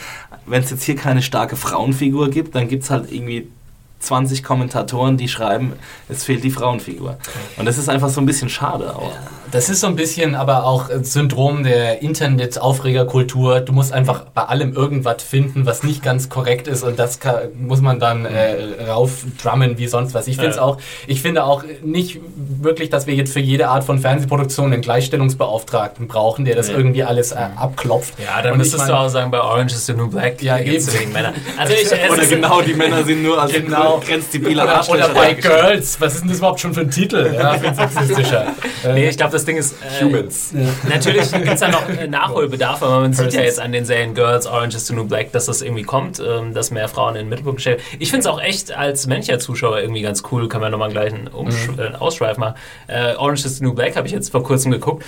wenn 0.47 0.63
es 0.63 0.71
jetzt 0.71 0.83
hier 0.83 0.95
keine 0.95 1.21
starke 1.21 1.55
Frauenfigur 1.55 2.31
gibt, 2.31 2.55
dann 2.55 2.67
gibt 2.67 2.83
es 2.83 2.89
halt 2.89 3.11
irgendwie 3.11 3.47
20 3.99 4.43
Kommentatoren, 4.43 5.17
die 5.17 5.27
schreiben, 5.27 5.73
es 6.09 6.23
fehlt 6.23 6.43
die 6.43 6.51
Frauenfigur. 6.51 7.17
Und 7.57 7.65
das 7.65 7.77
ist 7.77 7.89
einfach 7.89 8.09
so 8.09 8.21
ein 8.21 8.25
bisschen 8.25 8.49
schade 8.49 8.95
auch. 8.95 9.13
Das 9.51 9.69
ist 9.69 9.79
so 9.79 9.87
ein 9.87 9.95
bisschen 9.95 10.35
aber 10.35 10.65
auch 10.65 10.89
Syndrom 11.03 11.63
der 11.63 12.01
Internet-Aufregerkultur. 12.01 13.61
Du 13.61 13.71
musst 13.71 13.93
einfach 13.93 14.25
bei 14.33 14.43
allem 14.43 14.73
irgendwas 14.73 15.23
finden, 15.23 15.65
was 15.65 15.83
nicht 15.83 16.03
ganz 16.03 16.27
korrekt 16.29 16.67
ist 16.67 16.83
und 16.83 16.99
das 16.99 17.19
kann, 17.19 17.35
muss 17.57 17.79
man 17.81 17.99
dann 17.99 18.25
äh, 18.25 18.83
raufdrummen 18.89 19.77
wie 19.77 19.87
sonst 19.87 20.13
was. 20.13 20.27
Ich 20.27 20.35
finde 20.35 20.51
es 20.51 20.55
Ja. 20.57 20.63
auch, 20.63 20.77
ich 21.07 21.21
finde 21.21 21.45
auch 21.45 21.63
nicht 21.81 22.19
wirklich, 22.61 22.89
dass 22.89 23.07
wir 23.07 23.15
jetzt 23.15 23.31
für 23.31 23.39
jede 23.39 23.69
Art 23.69 23.83
von 23.83 23.99
Fernsehproduktion 23.99 24.73
einen 24.73 24.81
Gleichstellungsbeauftragten 24.81 26.07
brauchen, 26.07 26.43
der 26.45 26.55
das 26.55 26.67
Nee. 26.67 26.73
irgendwie 26.75 27.03
alles 27.03 27.31
äh, 27.31 27.37
abklopft. 27.55 28.15
ja, 28.19 28.41
dann 28.41 28.53
Und 28.53 28.57
müsstest 28.59 28.83
ich 28.83 28.89
du 28.89 28.95
auch 28.97 29.07
sagen, 29.09 29.31
bei 29.31 29.39
Orange 29.39 29.73
is 29.75 29.85
the 29.85 29.93
New 29.93 30.09
Black 30.09 30.41
Ja, 30.41 30.57
zu 30.57 30.63
wenig 30.93 31.13
Männer. 31.13 31.33
Also 31.57 31.73
ich, 31.73 31.87
Oder 32.11 32.21
ist- 32.21 32.29
genau, 32.29 32.61
die 32.61 32.73
Männer 32.73 33.03
sind 33.03 33.23
nur 33.23 33.41
als 33.41 33.53
Genau. 33.53 34.01
grenzdebiler 34.05 34.63
Oder, 34.63 34.75
Arschlöcher 34.77 35.05
oder 35.05 35.13
bei. 35.13 35.33
Girls, 35.33 35.99
was 36.01 36.15
ist 36.15 36.21
denn 36.21 36.29
das 36.29 36.37
überhaupt 36.39 36.59
schon 36.59 36.73
für 36.73 36.81
ein 36.81 36.91
Titel? 36.91 37.31
Ja, 37.33 37.53
für 37.53 37.67
ein 37.69 37.75
sexistischer. 37.75 38.47
Nee, 38.93 39.09
ich 39.09 39.17
glaube, 39.17 39.36
das 39.37 39.45
Ding 39.45 39.57
ist. 39.57 39.75
Äh, 39.81 40.03
Humans. 40.03 40.53
Natürlich 40.89 41.31
gibt 41.31 41.47
es 41.47 41.59
da 41.59 41.67
noch 41.69 41.87
äh, 41.89 42.07
Nachholbedarf, 42.07 42.81
aber 42.83 42.99
man 43.01 43.13
sieht 43.13 43.33
ja 43.33 43.41
jetzt 43.41 43.59
an 43.59 43.71
den 43.71 43.85
Serien 43.85 44.13
Girls, 44.13 44.45
Orange 44.47 44.75
is 44.75 44.87
the 44.87 44.93
New 44.93 45.05
Black, 45.05 45.31
dass 45.31 45.45
das 45.45 45.61
irgendwie 45.61 45.83
kommt, 45.83 46.19
ähm, 46.19 46.53
dass 46.53 46.71
mehr 46.71 46.87
Frauen 46.87 47.15
in 47.15 47.21
den 47.25 47.29
Mittelpunkt 47.29 47.61
stellen. 47.61 47.79
Ich 47.99 48.09
finde 48.09 48.21
es 48.21 48.25
auch 48.27 48.41
echt 48.41 48.71
als 48.75 49.07
männlicher 49.07 49.39
Zuschauer 49.39 49.79
irgendwie 49.79 50.01
ganz 50.01 50.23
cool, 50.31 50.47
können 50.47 50.63
wir 50.63 50.69
nochmal 50.69 50.91
gleich 50.91 51.13
einen, 51.13 51.27
Umsch 51.27 51.67
Mhm. 51.69 51.79
äh, 51.79 51.95
Ausschweif 51.97 52.37
machen. 52.37 52.55
Äh, 52.87 53.15
Orange 53.15 53.45
is 53.45 53.57
the 53.57 53.63
New 53.63 53.73
Black 53.73 53.95
habe 53.95 54.07
ich 54.07 54.13
jetzt 54.13 54.31
vor 54.31 54.43
kurzem 54.43 54.71
geguckt. 54.71 55.03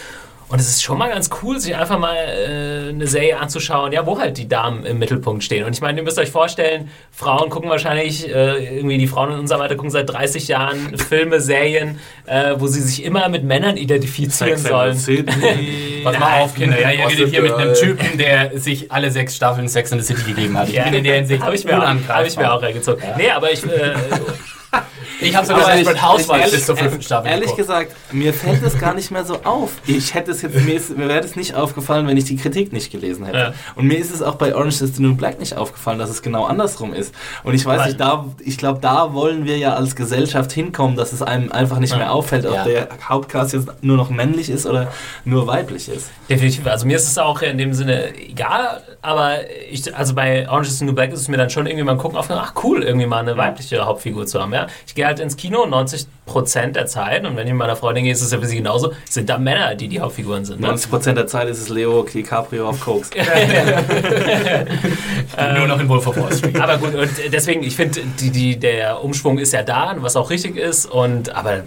Und 0.49 0.59
es 0.59 0.67
ist 0.67 0.81
schon 0.81 0.97
mal 0.97 1.09
ganz 1.09 1.29
cool, 1.43 1.59
sich 1.59 1.75
einfach 1.75 1.99
mal 1.99 2.15
äh, 2.15 2.89
eine 2.89 3.05
Serie 3.05 3.37
anzuschauen, 3.37 3.91
ja, 3.91 4.05
wo 4.07 4.19
halt 4.19 4.35
die 4.39 4.47
Damen 4.47 4.83
im 4.83 4.97
Mittelpunkt 4.97 5.43
stehen. 5.43 5.63
Und 5.63 5.73
ich 5.73 5.81
meine, 5.81 5.99
ihr 5.99 6.03
müsst 6.03 6.17
euch 6.17 6.31
vorstellen, 6.31 6.89
Frauen 7.11 7.51
gucken 7.51 7.69
wahrscheinlich, 7.69 8.27
äh, 8.27 8.77
irgendwie 8.77 8.97
die 8.97 9.05
Frauen 9.05 9.33
in 9.33 9.39
unserem 9.39 9.61
Alter 9.61 9.75
gucken 9.75 9.91
seit 9.91 10.09
30 10.09 10.47
Jahren 10.47 10.97
Filme, 11.09 11.39
Serien, 11.39 11.99
äh, 12.25 12.55
wo 12.57 12.65
sie 12.65 12.81
sich 12.81 13.03
immer 13.03 13.29
mit 13.29 13.43
Männern 13.43 13.77
identifizieren 13.77 14.57
Sex 14.57 14.63
sollen. 14.63 14.97
City. 14.97 16.01
Pass 16.03 16.17
mal 16.17 16.41
auf, 16.41 16.55
Kinder. 16.55 16.81
Ja, 16.81 16.91
ihr 16.91 17.07
redet 17.07 17.29
hier 17.29 17.43
mit 17.43 17.53
einem. 17.53 17.69
Typen, 17.75 18.17
der 18.17 18.57
sich 18.57 18.91
alle 18.91 19.11
sechs 19.11 19.35
Staffeln 19.35 19.67
Sex 19.67 19.91
in 19.91 19.99
the 20.01 20.05
City 20.05 20.33
gegeben 20.33 20.57
hat. 20.57 20.69
Ich 20.69 20.83
bin 20.83 20.93
in 20.95 21.03
der 21.03 21.15
Hinsicht 21.15 21.43
habe 21.43 21.55
ich, 21.55 21.65
hab 21.65 22.25
ich 22.25 22.37
mir 22.37 22.51
auch 22.51 22.61
reingezogen. 22.61 23.03
Nee, 23.15 23.29
aber 23.29 23.51
ich, 23.51 23.63
äh, 23.63 23.67
Ich 25.21 25.35
habe 25.35 25.45
sogar 25.45 25.71
Desperate 25.75 26.01
Housewives 26.01 26.29
ehrlich- 26.39 26.51
bis 26.51 26.65
zur 26.65 26.77
fünften 26.77 27.01
Staffel 27.01 27.27
Ehrlich 27.29 27.45
geguckt. 27.47 27.57
gesagt, 27.57 27.95
mir 28.11 28.33
fällt 28.33 28.63
es 28.63 28.79
gar 28.79 28.93
nicht 28.93 29.11
mehr 29.11 29.25
so 29.25 29.35
auf. 29.43 29.71
Ich 29.85 30.13
hätte 30.13 30.31
es 30.31 30.41
jetzt, 30.41 30.55
mir, 30.55 30.75
ist, 30.75 30.95
mir 30.97 31.07
wäre 31.09 31.19
es 31.19 31.35
nicht 31.35 31.55
aufgefallen, 31.55 32.07
wenn 32.07 32.15
ich 32.17 32.23
die 32.25 32.37
Kritik 32.37 32.71
nicht 32.73 32.91
gelesen 32.91 33.25
hätte. 33.25 33.37
Ja. 33.37 33.53
Und 33.75 33.85
mir 33.85 33.97
ist 33.97 34.13
es 34.13 34.21
auch 34.21 34.35
bei 34.35 34.55
Orange 34.55 34.81
is 34.83 34.95
the 34.95 35.01
New 35.01 35.15
Black 35.15 35.39
nicht 35.39 35.55
aufgefallen, 35.57 35.99
dass 35.99 36.09
es 36.09 36.21
genau 36.21 36.45
andersrum 36.45 36.93
ist. 36.93 37.13
Und 37.43 37.53
ich 37.53 37.65
weiß 37.65 37.79
Weil- 37.79 37.87
nicht, 37.87 37.99
da, 37.99 38.25
ich 38.43 38.57
glaube, 38.57 38.79
da 38.81 39.13
wollen 39.13 39.45
wir 39.45 39.57
ja 39.57 39.73
als 39.75 39.95
Gesellschaft 39.95 40.51
hinkommen, 40.51 40.95
dass 40.95 41.11
es 41.13 41.21
einem 41.21 41.51
einfach 41.51 41.79
nicht 41.79 41.91
Ja. 41.91 41.97
mehr 41.97 42.13
auffällt, 42.13 42.45
ob 42.45 42.53
Ja. 42.55 42.63
der 42.63 42.87
Hauptcast 43.07 43.53
jetzt 43.53 43.67
nur 43.81 43.97
noch 43.97 44.09
männlich 44.09 44.49
ist 44.49 44.65
oder 44.65 44.91
nur 45.25 45.47
weiblich 45.47 45.89
ist. 45.89 46.09
definitiv. 46.29 46.65
Also 46.67 46.85
mir 46.85 46.95
ist 46.95 47.07
es 47.07 47.17
auch 47.17 47.41
in 47.41 47.57
dem 47.57 47.73
Sinne 47.73 48.15
egal, 48.15 48.81
aber 49.01 49.37
ich, 49.71 49.95
also 49.95 50.13
bei 50.13 50.47
Orange 50.47 50.67
is 50.69 50.79
the 50.79 50.85
New 50.85 50.93
Black 50.93 51.11
ist 51.11 51.21
es 51.21 51.27
mir 51.27 51.37
dann 51.37 51.49
schon 51.49 51.65
irgendwie 51.65 51.83
mal 51.83 51.97
gucken 51.97 52.17
auf, 52.17 52.29
ach 52.29 52.53
cool, 52.63 52.83
irgendwie 52.83 53.07
mal 53.07 53.19
eine 53.19 53.35
weibliche 53.35 53.83
Hauptfigur 53.85 54.25
zu 54.27 54.39
haben. 54.39 54.53
Ja? 54.53 54.67
Ich 54.85 54.93
gehe 54.95 55.07
halt 55.09 55.19
ins 55.19 55.35
Kino 55.35 55.65
90% 55.65 56.71
der 56.73 56.85
Zeit 56.85 57.25
und 57.25 57.35
wenn 57.35 57.47
ich 57.47 57.53
mit 57.53 57.59
meiner 57.59 57.75
Freundin 57.75 58.03
gehe, 58.03 58.13
ist 58.13 58.21
es 58.21 58.31
ja 58.31 58.39
für 58.39 58.45
sie 58.45 58.57
genauso, 58.57 58.93
sind 59.09 59.29
da 59.29 59.37
Männer, 59.37 59.75
die 59.75 59.87
die 59.87 59.99
Hauptfiguren 59.99 60.45
sind. 60.45 60.61
Ne? 60.61 60.67
90% 60.69 61.13
der 61.13 61.27
Zeit 61.27 61.49
ist 61.49 61.59
es 61.59 61.69
Leo 61.69 62.03
DiCaprio 62.03 62.69
auf 62.69 62.79
Koks. 62.79 63.09
Nur 65.55 65.67
noch 65.67 65.79
in 65.79 65.89
Wolf 65.89 66.07
of 66.07 66.17
Wall 66.17 66.33
Street. 66.33 66.59
Aber 66.59 66.77
gut, 66.77 66.95
und 66.95 67.09
deswegen, 67.31 67.63
ich 67.63 67.75
finde, 67.75 68.01
die, 68.19 68.29
die, 68.29 68.59
der 68.59 69.03
Umschwung 69.03 69.37
ist 69.39 69.53
ja 69.53 69.63
da, 69.63 69.95
was 69.97 70.15
auch 70.15 70.29
richtig 70.29 70.57
ist. 70.57 70.85
Und 70.85 71.35
aber 71.35 71.53
äh, 71.55 71.61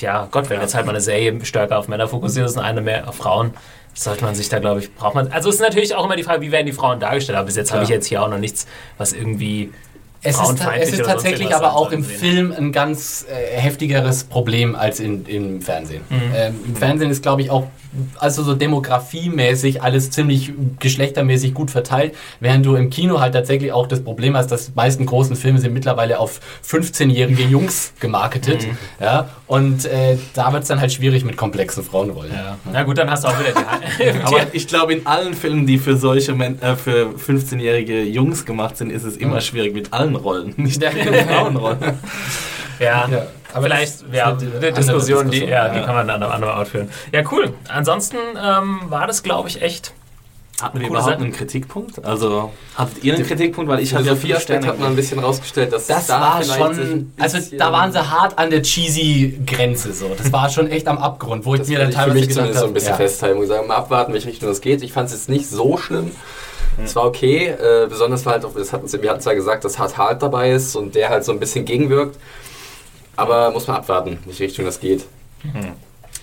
ja, 0.00 0.28
Gott, 0.30 0.50
wenn 0.50 0.60
jetzt 0.60 0.74
halt 0.74 0.86
mal 0.86 0.92
eine 0.92 1.00
Serie 1.00 1.44
stärker 1.44 1.78
auf 1.78 1.88
Männer 1.88 2.08
fokussiert 2.08 2.46
ist 2.46 2.56
und 2.56 2.62
eine 2.62 2.80
mehr 2.80 3.08
auf 3.08 3.16
Frauen, 3.16 3.54
sollte 3.94 4.24
man 4.24 4.34
sich 4.34 4.48
da, 4.48 4.58
glaube 4.58 4.80
ich, 4.80 4.94
braucht 4.94 5.14
man. 5.14 5.28
Also 5.32 5.50
ist 5.50 5.60
natürlich 5.60 5.94
auch 5.94 6.04
immer 6.04 6.16
die 6.16 6.22
Frage, 6.22 6.40
wie 6.42 6.52
werden 6.52 6.66
die 6.66 6.72
Frauen 6.72 7.00
dargestellt. 7.00 7.38
Aber 7.38 7.46
bis 7.46 7.56
jetzt 7.56 7.70
habe 7.70 7.80
Ja. 7.80 7.84
ich 7.84 7.90
jetzt 7.90 8.06
hier 8.06 8.22
auch 8.22 8.28
noch 8.28 8.38
nichts, 8.38 8.66
was 8.98 9.12
irgendwie 9.12 9.72
Es 10.22 10.38
ist, 10.38 10.60
es 10.78 10.92
ist 10.92 11.04
tatsächlich 11.04 11.54
aber 11.54 11.74
auch 11.74 11.92
im. 11.92 12.04
Film 12.04 12.52
ein 12.52 12.72
ganz 12.72 13.24
äh, 13.28 13.58
heftigeres 13.58 14.24
Problem 14.24 14.74
als 14.74 15.00
in, 15.00 15.24
im 15.26 15.62
Fernsehen. 15.62 16.02
Mhm. 16.10 16.20
Ähm, 16.34 16.54
Im 16.66 16.76
Fernsehen 16.76 17.10
ist, 17.10 17.22
glaube 17.22 17.40
ich, 17.42 17.50
auch 17.50 17.66
also 18.18 18.42
so 18.42 18.54
demografiemäßig 18.54 19.82
alles 19.82 20.10
ziemlich 20.10 20.52
geschlechtermäßig 20.78 21.54
gut 21.54 21.70
verteilt, 21.70 22.14
während 22.40 22.64
du 22.66 22.74
im 22.76 22.90
Kino 22.90 23.20
halt 23.20 23.34
tatsächlich 23.34 23.72
auch 23.72 23.86
das 23.86 24.02
Problem 24.02 24.36
hast, 24.36 24.48
dass 24.52 24.66
die 24.66 24.72
meisten 24.74 25.06
großen 25.06 25.36
Filme 25.36 25.58
sind 25.58 25.72
mittlerweile 25.72 26.18
auf 26.18 26.40
15-jährige 26.66 27.42
Jungs 27.42 27.92
gemarketet. 28.00 28.66
Mhm. 28.66 28.78
Ja, 29.00 29.28
und 29.46 29.84
äh, 29.86 30.16
da 30.34 30.52
wird 30.52 30.62
es 30.62 30.68
dann 30.68 30.80
halt 30.80 30.92
schwierig 30.92 31.24
mit 31.24 31.36
komplexen 31.36 31.82
Frauenrollen. 31.82 32.32
Ja. 32.32 32.56
Na 32.72 32.82
gut, 32.84 32.98
dann 32.98 33.10
hast 33.10 33.24
du 33.24 33.28
auch 33.28 33.38
wieder 33.40 33.52
die. 33.52 34.18
Aber 34.24 34.46
ich 34.52 34.66
glaube, 34.68 34.92
in 34.94 35.06
allen 35.06 35.34
Filmen, 35.34 35.66
die 35.66 35.78
für 35.78 35.96
solche 35.96 36.34
Men 36.34 36.60
äh, 36.62 36.76
für 36.76 37.10
15-jährige 37.16 38.02
Jungs 38.02 38.44
gemacht 38.44 38.76
sind, 38.76 38.90
ist 38.90 39.04
es 39.04 39.16
immer 39.16 39.40
schwierig 39.40 39.74
mit 39.74 39.92
allen 39.92 40.14
Rollen, 40.16 40.54
nicht 40.56 40.82
Ja. 40.82 40.90
mit 40.92 41.16
Frauenrollen. 41.22 41.78
ja. 42.80 43.08
Ja, 43.08 43.26
aber 43.52 43.64
Vielleicht, 43.64 44.02
das 44.02 44.12
ja, 44.12 44.36
eine 44.36 44.72
Diskussion, 44.72 45.30
die, 45.30 45.44
ja, 45.44 45.66
ja. 45.66 45.68
die 45.68 45.80
kann 45.80 45.94
man 45.94 46.08
dann 46.08 46.22
am 46.22 46.30
anderen 46.30 46.54
Ort 46.54 46.68
führen. 46.68 46.90
Ja, 47.12 47.22
cool. 47.30 47.52
Ansonsten 47.68 48.16
ähm, 48.36 48.80
war 48.88 49.06
das, 49.06 49.22
glaube 49.22 49.48
ich, 49.48 49.62
echt. 49.62 49.92
Hatten 50.60 50.78
wir 50.78 50.88
überhaupt 50.88 51.12
Sache. 51.12 51.22
einen 51.22 51.32
Kritikpunkt? 51.32 52.04
Also, 52.04 52.52
hattet 52.74 53.02
ihr 53.02 53.14
einen 53.14 53.26
Kritikpunkt? 53.26 53.70
Weil 53.70 53.80
ich 53.80 53.94
hatte 53.94 54.08
ja 54.08 54.16
vier 54.16 54.38
Sterne 54.38 54.66
hat 54.66 54.78
man 54.78 54.90
ein 54.90 54.96
bisschen 54.96 55.18
rausgestellt, 55.18 55.72
dass 55.72 55.86
Das 55.86 56.06
da 56.06 56.20
war 56.20 56.44
schon, 56.44 57.12
also 57.18 57.38
da 57.56 57.72
waren 57.72 57.92
sie 57.92 58.10
hart 58.10 58.38
an 58.38 58.50
der 58.50 58.62
cheesy 58.62 59.40
Grenze 59.46 59.94
so. 59.94 60.14
Das 60.14 60.30
war 60.32 60.50
schon 60.50 60.68
echt 60.70 60.86
am 60.86 60.98
Abgrund, 60.98 61.46
wo 61.46 61.54
ich 61.54 61.60
Das 61.60 61.68
mir 61.68 61.78
dann 61.78 61.88
ich 61.88 61.94
für 61.94 62.02
teilweise 62.02 62.18
mich 62.18 62.28
gedacht 62.28 62.34
zumindest 62.34 62.60
so 62.60 62.66
ein 62.66 62.74
bisschen 62.74 62.90
ja. 62.90 62.96
festhalten 62.96 63.38
und 63.40 63.46
sagen, 63.46 63.66
mal 63.66 63.76
abwarten, 63.76 64.12
welche 64.12 64.28
Richtung 64.28 64.50
das 64.50 64.60
geht. 64.60 64.82
Ich 64.82 64.92
fand 64.92 65.06
es 65.06 65.14
jetzt 65.14 65.28
nicht 65.30 65.48
so 65.48 65.78
schlimm. 65.78 66.10
Es 66.82 66.94
war 66.96 67.04
okay, 67.04 67.48
äh, 67.48 67.86
besonders 67.88 68.24
weil 68.26 68.34
halt 68.34 68.44
auch, 68.44 68.54
das 68.54 68.72
hatten 68.72 68.88
sie, 68.88 69.02
wir 69.02 69.10
hatten 69.10 69.20
zwar 69.20 69.34
gesagt, 69.34 69.64
dass 69.64 69.78
Hard 69.78 69.96
Hart 69.98 70.22
dabei 70.22 70.52
ist 70.52 70.76
und 70.76 70.94
der 70.94 71.08
halt 71.08 71.24
so 71.24 71.32
ein 71.32 71.40
bisschen 71.40 71.64
gegenwirkt. 71.64 72.16
Aber 73.20 73.50
muss 73.50 73.66
man 73.66 73.76
abwarten, 73.76 74.18
welche 74.24 74.44
Richtung 74.44 74.64
das 74.64 74.80
geht. 74.80 75.04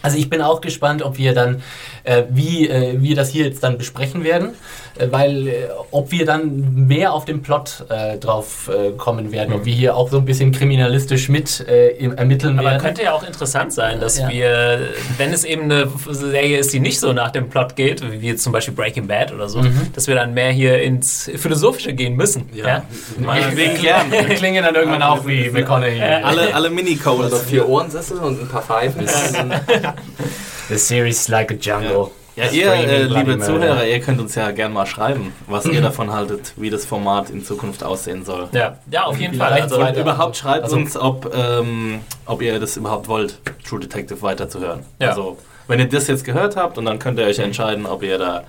Also 0.02 0.18
ich 0.18 0.30
bin 0.30 0.42
auch 0.42 0.62
gespannt, 0.62 1.02
ob 1.02 1.18
wir 1.18 1.34
dann, 1.34 1.62
äh, 2.04 2.24
wie 2.30 2.70
äh, 2.70 3.02
wir 3.02 3.16
das 3.16 3.30
hier 3.30 3.46
jetzt 3.46 3.64
dann 3.64 3.78
besprechen 3.78 4.24
werden, 4.24 4.50
äh, 4.98 5.08
weil 5.10 5.48
äh, 5.48 5.54
ob 5.92 6.12
wir 6.12 6.26
dann 6.26 6.86
mehr 6.88 7.14
auf 7.14 7.26
den 7.26 7.42
Plot 7.42 7.86
äh, 7.90 8.18
drauf 8.18 8.70
äh, 8.74 8.92
kommen 8.92 9.32
werden, 9.32 9.54
ob 9.54 9.66
wir 9.66 9.74
hier 9.74 9.96
auch 9.96 10.10
so 10.10 10.18
ein 10.18 10.26
bisschen 10.26 10.52
kriminalistisch 10.52 11.30
mit 11.30 11.66
äh, 11.68 11.98
ermitteln 12.16 12.60
Aber 12.60 12.70
werden. 12.70 12.82
könnte 12.82 13.04
ja 13.04 13.14
auch 13.14 13.24
interessant 13.28 13.74
sein, 13.74 14.00
dass 14.00 14.20
Ja. 14.20 14.30
wir, 14.30 14.80
wenn 15.18 15.34
es 15.34 15.44
eben 15.44 15.64
eine 15.64 15.88
Serie 16.12 16.58
ist, 16.60 16.72
die 16.74 16.80
nicht 16.80 17.00
so 17.00 17.12
nach 17.14 17.32
dem 17.32 17.50
Plot 17.50 17.76
geht, 17.76 18.04
wie 18.22 18.28
jetzt 18.28 18.44
zum 18.44 18.54
Beispiel 18.54 18.76
Breaking 18.76 19.08
Bad 19.08 19.34
oder 19.34 19.50
so, 19.50 19.62
Mhm. 19.62 19.92
dass 19.94 20.08
wir 20.08 20.16
dann 20.16 20.34
mehr 20.34 20.52
hier 20.52 20.82
ins 20.82 21.30
Philosophische 21.36 21.94
gehen 21.94 22.16
müssen. 22.16 22.48
Ja. 22.54 22.84
Meinetwegen 23.20 23.82
gern. 23.82 24.12
wir 24.12 24.24
klingen 24.36 24.64
dann 24.64 24.76
irgendwann 24.76 25.02
auch 25.04 25.26
wie 25.26 25.50
McConaughey. 25.50 26.02
Alle, 26.02 26.54
alle 26.54 26.70
Mini-Codes. 26.70 27.42
vier 27.44 27.68
Ohrensessel 27.68 28.20
und 28.20 28.40
ein 28.42 28.48
paar 28.48 28.62
Pfeifen. 28.62 29.06
The 30.70 30.78
series 30.78 31.22
is 31.22 31.28
like 31.30 31.52
a 31.52 31.56
jungle. 31.60 32.12
Ja, 32.36 32.46
ihr, 32.52 32.72
äh, 32.72 33.04
liebe 33.04 33.32
murder. 33.38 33.46
Zuhörer, 33.46 33.86
ihr 33.88 34.00
könnt 34.00 34.20
uns 34.22 34.36
ja 34.36 34.52
gerne 34.52 34.72
mal 34.74 34.86
schreiben, 34.86 35.34
was 35.48 35.66
ihr 35.66 35.82
davon 35.82 36.14
haltet, 36.14 36.54
wie 36.56 36.70
das 36.70 36.86
Format 36.86 37.32
in 37.32 37.44
Zukunft 37.44 37.84
aussehen 37.84 38.24
soll. 38.26 38.48
Ja, 38.52 38.78
ja, 38.92 39.06
auf 39.06 39.20
jeden 39.20 39.34
Fall. 39.36 39.54
Also, 39.54 39.80
weiter. 39.80 40.02
Überhaupt 40.02 40.38
schreibt 40.38 40.66
Also- 40.66 40.76
uns, 40.76 40.96
ob, 40.96 41.34
ähm, 41.36 42.02
ob 42.28 42.42
ihr 42.44 42.60
das 42.60 42.78
überhaupt 42.78 43.08
wollt, 43.08 43.40
True 43.68 43.80
Detective 43.80 44.22
weiterzuhören. 44.22 44.82
Ja. 45.00 45.10
Also, 45.10 45.38
wenn 45.68 45.80
ihr 45.80 45.90
das 45.90 46.06
jetzt 46.08 46.26
gehört 46.26 46.56
habt, 46.56 46.78
und 46.78 46.86
dann 46.86 47.00
könnt 47.00 47.18
ihr 47.18 47.26
euch 47.26 47.40
entscheiden, 47.40 47.88
ob 47.88 48.04
ihr 48.04 48.20
da 48.20 48.44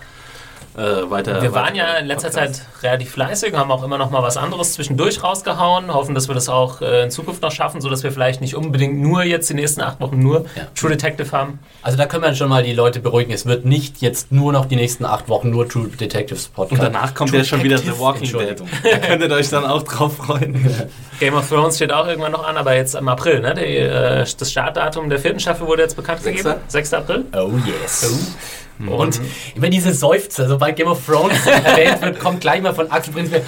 äh, 0.78 1.10
weiter. 1.10 1.42
wir 1.42 1.52
waren 1.52 1.66
weiter 1.66 1.76
ja 1.76 1.94
in 1.96 2.06
letzter 2.06 2.30
Podcast. 2.30 2.56
Zeit 2.56 2.82
relativ 2.82 3.10
fleißig, 3.10 3.54
haben 3.54 3.70
auch 3.70 3.82
immer 3.82 3.98
noch 3.98 4.10
mal 4.10 4.22
was 4.22 4.36
anderes 4.36 4.74
zwischendurch 4.74 5.22
rausgehauen, 5.22 5.92
hoffen, 5.92 6.14
dass 6.14 6.28
wir 6.28 6.34
das 6.34 6.48
auch 6.48 6.80
äh, 6.80 7.04
in 7.04 7.10
Zukunft 7.10 7.42
noch 7.42 7.52
schaffen, 7.52 7.80
sodass 7.80 8.02
wir 8.02 8.12
vielleicht 8.12 8.40
nicht 8.40 8.54
unbedingt 8.54 8.98
nur 8.98 9.22
jetzt 9.24 9.50
die 9.50 9.54
nächsten 9.54 9.80
acht 9.80 10.00
Wochen 10.00 10.18
nur 10.18 10.46
Ja. 10.56 10.66
True 10.74 10.90
Detective 10.90 11.30
haben. 11.32 11.58
Also 11.82 11.98
da 11.98 12.06
können 12.06 12.22
wir 12.22 12.34
schon 12.34 12.48
mal 12.48 12.62
die 12.62 12.72
Leute 12.72 13.00
beruhigen. 13.00 13.32
Es 13.32 13.46
wird 13.46 13.64
nicht 13.64 14.00
jetzt 14.00 14.30
nur 14.32 14.52
noch 14.52 14.66
die 14.66 14.76
nächsten 14.76 15.04
acht 15.04 15.28
Wochen 15.28 15.50
nur 15.50 15.68
True 15.68 15.88
Detectives 15.88 16.48
Podcast. 16.48 16.80
Und 16.80 16.86
danach 16.94 17.14
kommt 17.14 17.32
ja 17.32 17.44
schon 17.44 17.62
wieder 17.62 17.78
The 17.78 17.98
Walking 17.98 18.32
Dead. 18.38 18.62
Da 18.82 18.98
könntet 18.98 19.30
ihr 19.30 19.36
euch 19.36 19.48
dann 19.50 19.64
auch 19.64 19.82
drauf 19.82 20.16
freuen. 20.16 20.88
Game 21.20 21.34
of 21.34 21.48
Thrones 21.48 21.76
steht 21.76 21.92
auch 21.92 22.06
irgendwann 22.06 22.32
noch 22.32 22.46
an, 22.46 22.56
aber 22.56 22.74
jetzt 22.74 22.94
im 22.94 23.08
April, 23.08 23.40
ne? 23.40 23.54
Die, 23.54 23.60
äh, 23.76 24.24
das 24.38 24.50
Startdatum 24.50 25.10
der 25.10 25.18
vierten 25.18 25.40
Staffel 25.40 25.66
wurde 25.66 25.82
jetzt 25.82 25.96
bekannt 25.96 26.22
Sechster? 26.22 26.50
gegeben. 26.50 26.64
6. 26.68 26.94
April. 26.94 27.24
Oh 27.34 27.50
yes. 27.66 28.34
Und 28.86 29.20
immer 29.54 29.68
diese 29.68 29.92
Seufzer, 29.92 30.48
sobald 30.48 30.76
Game 30.76 30.88
of 30.88 31.04
Thrones 31.04 31.44
erwähnt 31.64 32.00
wird, 32.02 32.20
kommt 32.20 32.40
gleich 32.40 32.62
mal 32.62 32.74
von 32.74 32.90
Axel 32.90 33.12
Prinz. 33.12 33.30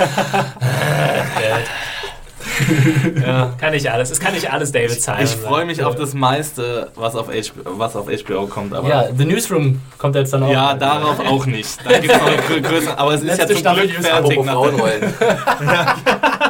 Kann 3.58 3.72
nicht 3.72 3.90
alles. 3.90 4.10
Es 4.10 4.20
kann 4.20 4.34
nicht 4.34 4.50
alles 4.52 4.72
David 4.72 5.00
Simon 5.00 5.22
Ich 5.22 5.30
freue 5.30 5.64
mich 5.64 5.82
auf 5.82 5.94
das 5.94 6.14
meiste, 6.14 6.90
was 6.94 7.14
auf, 7.14 7.28
HBO, 7.28 7.78
was 7.78 7.96
auf 7.96 8.06
HBO 8.06 8.46
kommt. 8.46 8.74
Aber 8.74 8.88
Ja, 8.88 9.04
The 9.16 9.24
Newsroom 9.24 9.80
kommt 9.98 10.14
jetzt 10.16 10.32
dann 10.32 10.42
auch. 10.42 10.50
Ja, 10.52 10.74
darauf 10.74 11.18
auch 11.20 11.46
nicht. 11.46 11.78
Da 11.84 11.98
gibt's 11.98 12.18
noch 12.18 12.26
eine 12.26 12.36
grö- 12.42 12.60
größere, 12.62 12.98
aber 12.98 13.14
es 13.14 13.20
ist 13.22 13.26
Letzte 13.26 13.42
ja 13.42 13.48
zum 13.48 13.56
Staffel 13.58 13.88
Glück 13.88 14.04
fertig. 14.04 14.44
Nach- 14.44 14.52
Frauenrollen. 14.52 15.14
ja. 15.20 15.96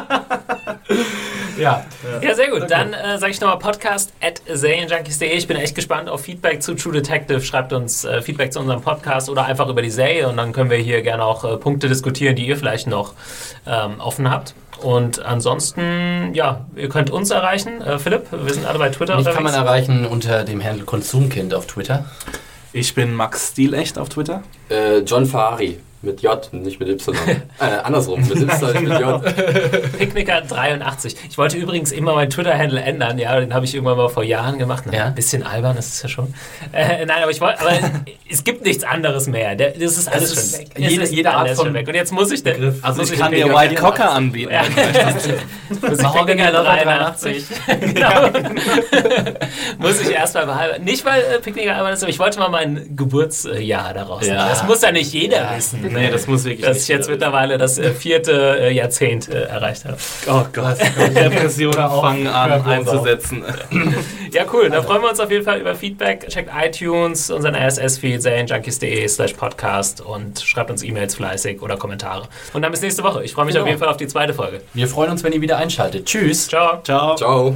Ja, 1.61 2.35
sehr 2.35 2.49
gut. 2.49 2.69
Dann 2.69 2.93
äh, 2.93 3.17
sage 3.17 3.31
ich 3.31 3.41
nochmal 3.41 3.59
Podcast 3.59 4.13
at 4.21 4.41
serienjunkies.de. 4.47 5.29
Ich 5.31 5.47
bin 5.47 5.57
echt 5.57 5.75
gespannt 5.75 6.09
auf 6.09 6.21
Feedback 6.21 6.61
zu 6.61 6.75
True 6.75 6.93
Detective. 6.93 7.41
Schreibt 7.41 7.73
uns 7.73 8.03
äh, 8.03 8.21
Feedback 8.21 8.51
zu 8.51 8.59
unserem 8.59 8.81
Podcast 8.81 9.29
oder 9.29 9.45
einfach 9.45 9.69
über 9.69 9.81
die 9.81 9.91
Serie 9.91 10.27
und 10.27 10.37
dann 10.37 10.53
können 10.53 10.69
wir 10.69 10.77
hier 10.77 11.01
gerne 11.01 11.23
auch 11.23 11.43
äh, 11.43 11.57
Punkte 11.57 11.87
diskutieren, 11.87 12.35
die 12.35 12.47
ihr 12.47 12.57
vielleicht 12.57 12.87
noch 12.87 13.13
ähm, 13.65 13.99
offen 13.99 14.29
habt. 14.29 14.53
Und 14.81 15.23
ansonsten, 15.23 16.31
ja, 16.33 16.65
ihr 16.75 16.89
könnt 16.89 17.11
uns 17.11 17.29
erreichen. 17.29 17.81
Äh, 17.81 17.99
Philipp, 17.99 18.27
wir 18.31 18.53
sind 18.53 18.65
alle 18.65 18.79
bei 18.79 18.89
Twitter 18.89 19.15
Mich 19.15 19.25
kann 19.25 19.43
man 19.43 19.53
erreichen 19.53 20.05
unter 20.05 20.43
dem 20.43 20.63
Handle 20.63 20.85
Konsumkind 20.85 21.53
auf 21.53 21.67
Twitter. 21.67 22.05
Ich 22.73 22.95
bin 22.95 23.13
Max 23.13 23.49
Stilecht 23.49 23.97
auf 23.97 24.09
Twitter. 24.09 24.41
Äh, 24.69 24.99
John 24.99 25.25
Ferrari. 25.25 25.79
Mit 26.03 26.21
J, 26.21 26.51
nicht 26.53 26.79
mit 26.79 26.89
Y. 26.89 27.15
äh, 27.59 27.63
andersrum, 27.83 28.21
mit 28.21 28.31
Y, 28.31 28.71
nicht 28.73 28.81
mit 28.89 28.99
J. 28.99 29.21
Picknicker 29.99 30.41
83. 30.41 31.15
Ich 31.29 31.37
wollte 31.37 31.57
übrigens 31.57 31.91
immer 31.91 32.15
meinen 32.15 32.31
Twitter-Handle 32.31 32.81
ändern. 32.81 33.19
Ja, 33.19 33.39
den 33.39 33.53
habe 33.53 33.65
ich 33.65 33.75
irgendwann 33.75 33.97
mal 33.97 34.09
vor 34.09 34.23
Jahren 34.23 34.57
gemacht. 34.57 34.83
Na, 34.87 34.93
Ja. 34.97 35.05
Ein 35.05 35.15
bisschen 35.15 35.43
albern 35.43 35.77
ist 35.77 35.93
es 35.93 36.01
ja 36.01 36.09
schon. 36.09 36.33
Äh, 36.73 37.05
nein, 37.05 37.21
aber 37.21 37.29
ich 37.29 37.39
wollte, 37.39 37.61
aber 37.61 37.71
es 38.29 38.43
gibt 38.43 38.65
nichts 38.65 38.83
anderes 38.83 39.27
mehr. 39.27 39.55
Der, 39.55 39.71
das 39.71 39.97
ist 39.97 40.07
alles 40.11 40.31
ist 40.31 40.51
schon 40.55 40.59
weg. 40.61 40.69
Jede- 40.77 41.03
ist 41.03 41.13
jede 41.13 41.29
Art 41.29 41.45
alles 41.45 41.57
schon 41.57 41.65
von 41.67 41.73
weg. 41.75 41.87
Und 41.87 41.93
jetzt 41.93 42.11
muss 42.11 42.31
ich, 42.31 42.41
den, 42.43 42.79
Also 42.81 43.01
muss 43.01 43.11
ich 43.11 43.19
kann 43.19 43.31
dir 43.31 43.53
White 43.53 43.75
Cocker 43.75 44.11
anbieten. 44.11 44.51
Ja. 44.51 44.63
muss 45.81 45.99
ich 45.99 46.11
Picknicker 46.11 46.51
Lover 46.51 46.63
83. 46.83 47.45
genau. 47.79 48.29
muss 49.77 50.01
ich 50.01 50.09
erstmal 50.11 50.45
behalten. 50.45 50.83
Nicht, 50.83 51.05
weil 51.05 51.21
äh, 51.21 51.39
Picknicker 51.39 51.75
albern 51.75 51.93
ist, 51.93 52.01
aber 52.03 52.09
ich 52.09 52.19
wollte 52.19 52.39
mal 52.39 52.49
mein 52.49 52.95
Geburtsjahr 52.95 53.93
daraus 53.93 54.25
Ja. 54.25 54.49
Das 54.49 54.63
muss 54.63 54.81
ja 54.81 54.91
nicht 54.91 55.13
jeder 55.13 55.55
wissen. 55.55 55.90
Nee, 55.93 56.09
das 56.09 56.27
muss 56.27 56.43
wirklich 56.43 56.65
Dass 56.65 56.83
ich 56.83 56.87
jetzt 56.87 57.09
mittlerweile 57.09 57.57
das 57.57 57.77
äh, 57.77 57.91
vierte 57.93 58.57
äh, 58.59 58.73
Jahrzehnt 58.73 59.29
äh, 59.29 59.43
erreicht 59.43 59.85
habe. 59.85 59.97
Oh 60.27 60.45
Gott. 60.53 60.77
Depressionen 61.15 61.73
fangen 61.73 62.27
an 62.27 62.51
einzusetzen. 62.65 63.43
Ja, 64.31 64.45
cool. 64.53 64.69
Da 64.69 64.81
freuen 64.81 65.01
wir 65.01 65.09
uns 65.09 65.19
auf 65.19 65.29
jeden 65.31 65.43
Fall 65.43 65.59
über 65.59 65.75
Feedback. 65.75 66.27
Checkt 66.29 66.49
iTunes, 66.57 67.29
unseren 67.29 67.55
RSS-Feed, 67.55 68.21
serienjunkies.de 68.21 69.07
slash 69.07 69.33
podcast 69.33 70.01
und 70.01 70.39
schreibt 70.39 70.71
uns 70.71 70.83
E-Mails 70.83 71.15
fleißig 71.15 71.61
oder 71.61 71.77
Kommentare. 71.77 72.27
Und 72.53 72.61
dann 72.61 72.71
bis 72.71 72.81
nächste 72.81 73.03
Woche. 73.03 73.23
Ich 73.23 73.33
freue 73.33 73.45
mich 73.45 73.53
Genau. 73.53 73.63
auf 73.63 73.67
jeden 73.67 73.79
Fall 73.79 73.89
auf 73.89 73.97
die 73.97 74.07
zweite 74.07 74.33
Folge. 74.33 74.61
Wir 74.73 74.87
freuen 74.87 75.11
uns, 75.11 75.23
wenn 75.23 75.33
ihr 75.33 75.41
wieder 75.41 75.57
einschaltet. 75.57 76.05
Tschüss. 76.05 76.47
Ciao. 76.47 76.81
Ciao. 76.83 77.15
Ciao. 77.15 77.55